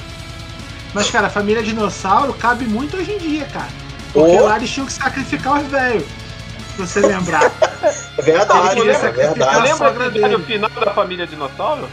mas, 0.94 1.10
cara, 1.10 1.28
a 1.28 1.30
família 1.30 1.64
dinossauro 1.64 2.34
cabe 2.34 2.66
muito 2.66 2.98
hoje 2.98 3.14
em 3.14 3.18
dia, 3.18 3.46
cara. 3.52 3.70
Porque 4.14 4.38
Oh. 4.38 4.46
lá 4.46 4.58
eles 4.58 4.70
tinham 4.70 4.86
que 4.86 4.94
sacrificar 4.94 5.60
os 5.62 5.68
velhos. 5.68 6.06
Se 6.76 6.82
você 6.82 7.00
lembrar. 7.00 7.52
É 8.18 8.22
verdade, 8.22 8.80
é 8.90 9.12
verdade. 9.12 9.62
Lembra 9.68 10.10
dele. 10.10 10.42
final 10.46 10.70
da 10.70 10.94
família 10.94 11.28
dinossauro? 11.28 11.90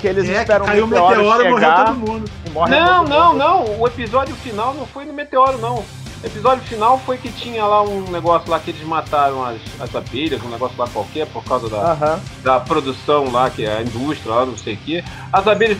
Que 0.00 0.08
eles 0.08 0.28
É, 0.28 0.32
que 0.32 0.38
esperam 0.40 0.66
caiu 0.66 0.82
o 0.82 0.86
o 0.86 0.90
meteoro, 0.90 1.16
meteoro 1.18 1.44
e 1.44 1.50
morreu 1.50 1.68
chegar 1.70 1.84
todo 1.84 1.94
mundo. 1.96 2.30
morre 2.52 2.70
Não, 2.80 3.04
todo 3.04 3.08
não, 3.10 3.26
mundo. 3.32 3.38
não. 3.38 3.78
O 3.80 3.86
episódio 3.86 4.34
final 4.34 4.74
não 4.74 4.86
foi 4.86 5.04
no 5.04 5.12
Meteoro, 5.12 5.58
não. 5.58 5.84
O 6.22 6.26
episódio 6.26 6.62
final 6.64 6.98
foi 6.98 7.16
que 7.16 7.32
tinha 7.32 7.64
lá 7.64 7.82
um 7.82 8.02
negócio 8.10 8.50
lá 8.50 8.60
que 8.60 8.70
eles 8.70 8.82
mataram 8.82 9.42
as, 9.42 9.58
as 9.80 9.94
abelhas, 9.94 10.42
um 10.42 10.50
negócio 10.50 10.76
lá 10.76 10.86
qualquer, 10.86 11.26
por 11.26 11.42
causa 11.42 11.68
da, 11.70 11.92
Aham. 11.92 12.20
da 12.42 12.60
produção 12.60 13.32
lá, 13.32 13.48
que 13.48 13.64
é 13.64 13.78
a 13.78 13.82
indústria 13.82 14.34
lá, 14.34 14.44
não 14.44 14.56
sei 14.56 14.74
o 14.74 14.76
que. 14.76 15.04
As 15.32 15.46
abelhas 15.46 15.78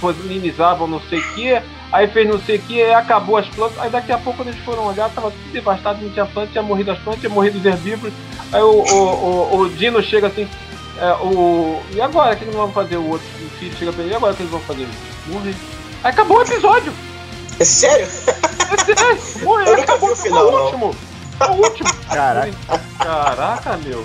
polinizavam 0.00 0.88
não 0.88 1.00
sei 1.02 1.20
o 1.20 1.34
que, 1.34 1.62
aí 1.92 2.08
fez 2.08 2.28
não 2.28 2.40
sei 2.40 2.56
o 2.56 2.62
que, 2.62 2.82
aí 2.82 2.94
acabou 2.94 3.36
as 3.36 3.46
plantas. 3.46 3.78
Aí 3.78 3.88
daqui 3.88 4.10
a 4.10 4.18
pouco 4.18 4.42
eles 4.42 4.56
foram 4.64 4.86
olhar, 4.86 5.08
tava 5.10 5.30
tudo 5.30 5.52
devastado, 5.52 6.02
não 6.02 6.10
tinha 6.10 6.26
planta, 6.26 6.50
tinha 6.50 6.62
morrido 6.64 6.90
as 6.90 6.98
plantas, 6.98 7.20
tinha 7.20 7.32
morrido 7.32 7.58
os 7.58 7.64
herbívoros. 7.64 8.14
Aí 8.52 8.62
o, 8.62 8.82
o, 8.82 9.54
o, 9.54 9.60
o 9.60 9.68
Dino 9.68 10.02
chega 10.02 10.26
assim, 10.26 10.48
é, 10.98 11.12
o, 11.22 11.80
e 11.94 12.00
agora 12.00 12.34
que 12.34 12.42
eles 12.42 12.56
vão 12.56 12.72
fazer? 12.72 12.96
O 12.96 13.08
outro 13.08 13.26
o 13.40 13.50
filho 13.50 13.76
chega 13.76 13.92
pra 13.92 14.02
ele, 14.02 14.12
e 14.12 14.16
agora 14.16 14.32
o 14.32 14.36
que 14.36 14.42
eles 14.42 14.52
vão 14.52 14.60
fazer? 14.62 14.88
Morrer. 15.28 15.54
Aí 16.02 16.10
acabou 16.10 16.38
o 16.38 16.42
episódio. 16.42 16.92
É 17.58 17.64
sério? 17.64 18.06
É 18.66 19.44
morreu, 19.44 19.66
Eu 19.66 19.76
nunca 19.76 19.92
acabou, 19.92 20.08
vi 20.08 20.14
o 20.14 20.16
final, 20.16 20.48
o 20.48 20.50
não. 20.50 20.64
último. 20.64 20.96
Foi 21.38 21.48
o 21.48 21.52
último. 21.52 21.88
Caraca. 22.08 22.52
Caraca, 22.98 23.76
meu. 23.78 24.04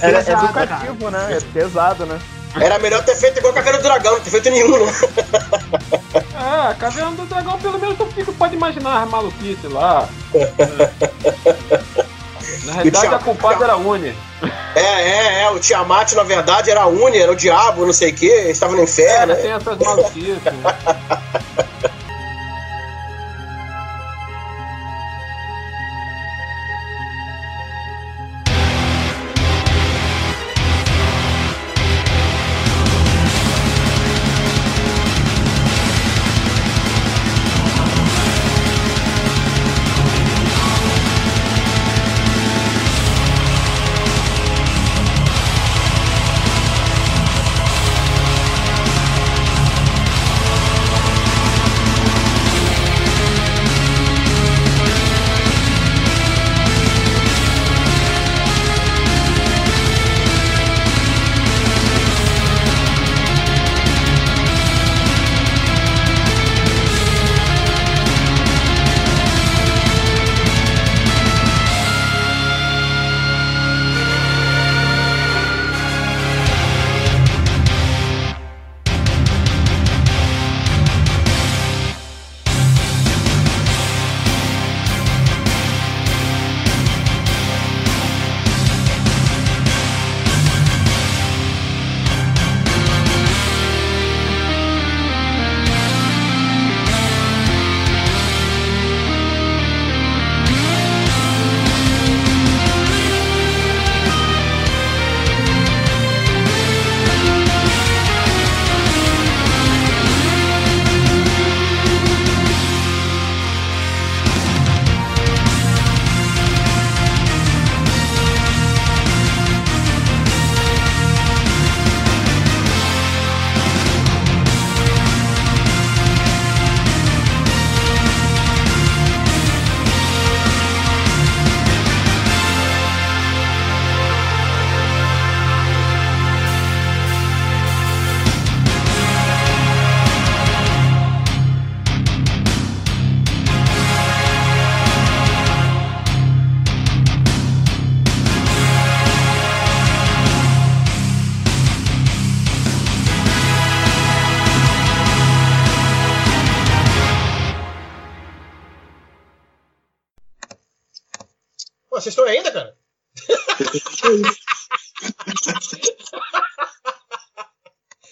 É 0.00 0.06
É, 0.06 0.14
é 0.14 0.32
educativo, 0.32 1.10
né? 1.10 1.36
É 1.36 1.40
pesado, 1.52 2.06
né? 2.06 2.20
Era 2.60 2.78
melhor 2.78 3.04
ter 3.04 3.16
feito 3.16 3.38
igual 3.38 3.52
a 3.52 3.56
Caveira 3.56 3.78
do 3.78 3.82
Dragão, 3.82 4.12
não 4.12 4.20
ter 4.20 4.30
feito 4.30 4.50
nenhum, 4.50 4.68
não. 4.68 4.86
É, 4.86 6.70
a 6.70 6.74
Caverna 6.78 7.10
do 7.12 7.26
Dragão, 7.26 7.58
pelo 7.58 7.78
menos 7.78 7.98
tu 7.98 8.06
fica, 8.06 8.32
pode 8.32 8.54
imaginar 8.54 9.02
as 9.02 9.10
maluquices 9.10 9.70
lá. 9.70 10.08
Na 12.64 12.72
realidade, 12.74 13.14
a 13.14 13.18
culpada 13.18 13.64
era 13.64 13.74
a 13.74 13.76
Uni. 13.76 14.14
É, 14.74 14.80
é, 14.80 15.42
é. 15.42 15.50
O 15.50 15.58
Tiamat, 15.58 16.12
na 16.12 16.22
verdade, 16.22 16.70
era 16.70 16.82
a 16.82 16.86
Uni, 16.86 17.18
era 17.18 17.32
o 17.32 17.36
diabo, 17.36 17.84
não 17.84 17.92
sei 17.92 18.10
o 18.10 18.14
quê. 18.14 18.26
Eles 18.26 18.52
estavam 18.52 18.76
no 18.76 18.82
inferno. 18.82 19.32
É, 19.32 19.36
tem 19.36 19.50
essas 19.52 19.78
maluquices. 19.78 20.38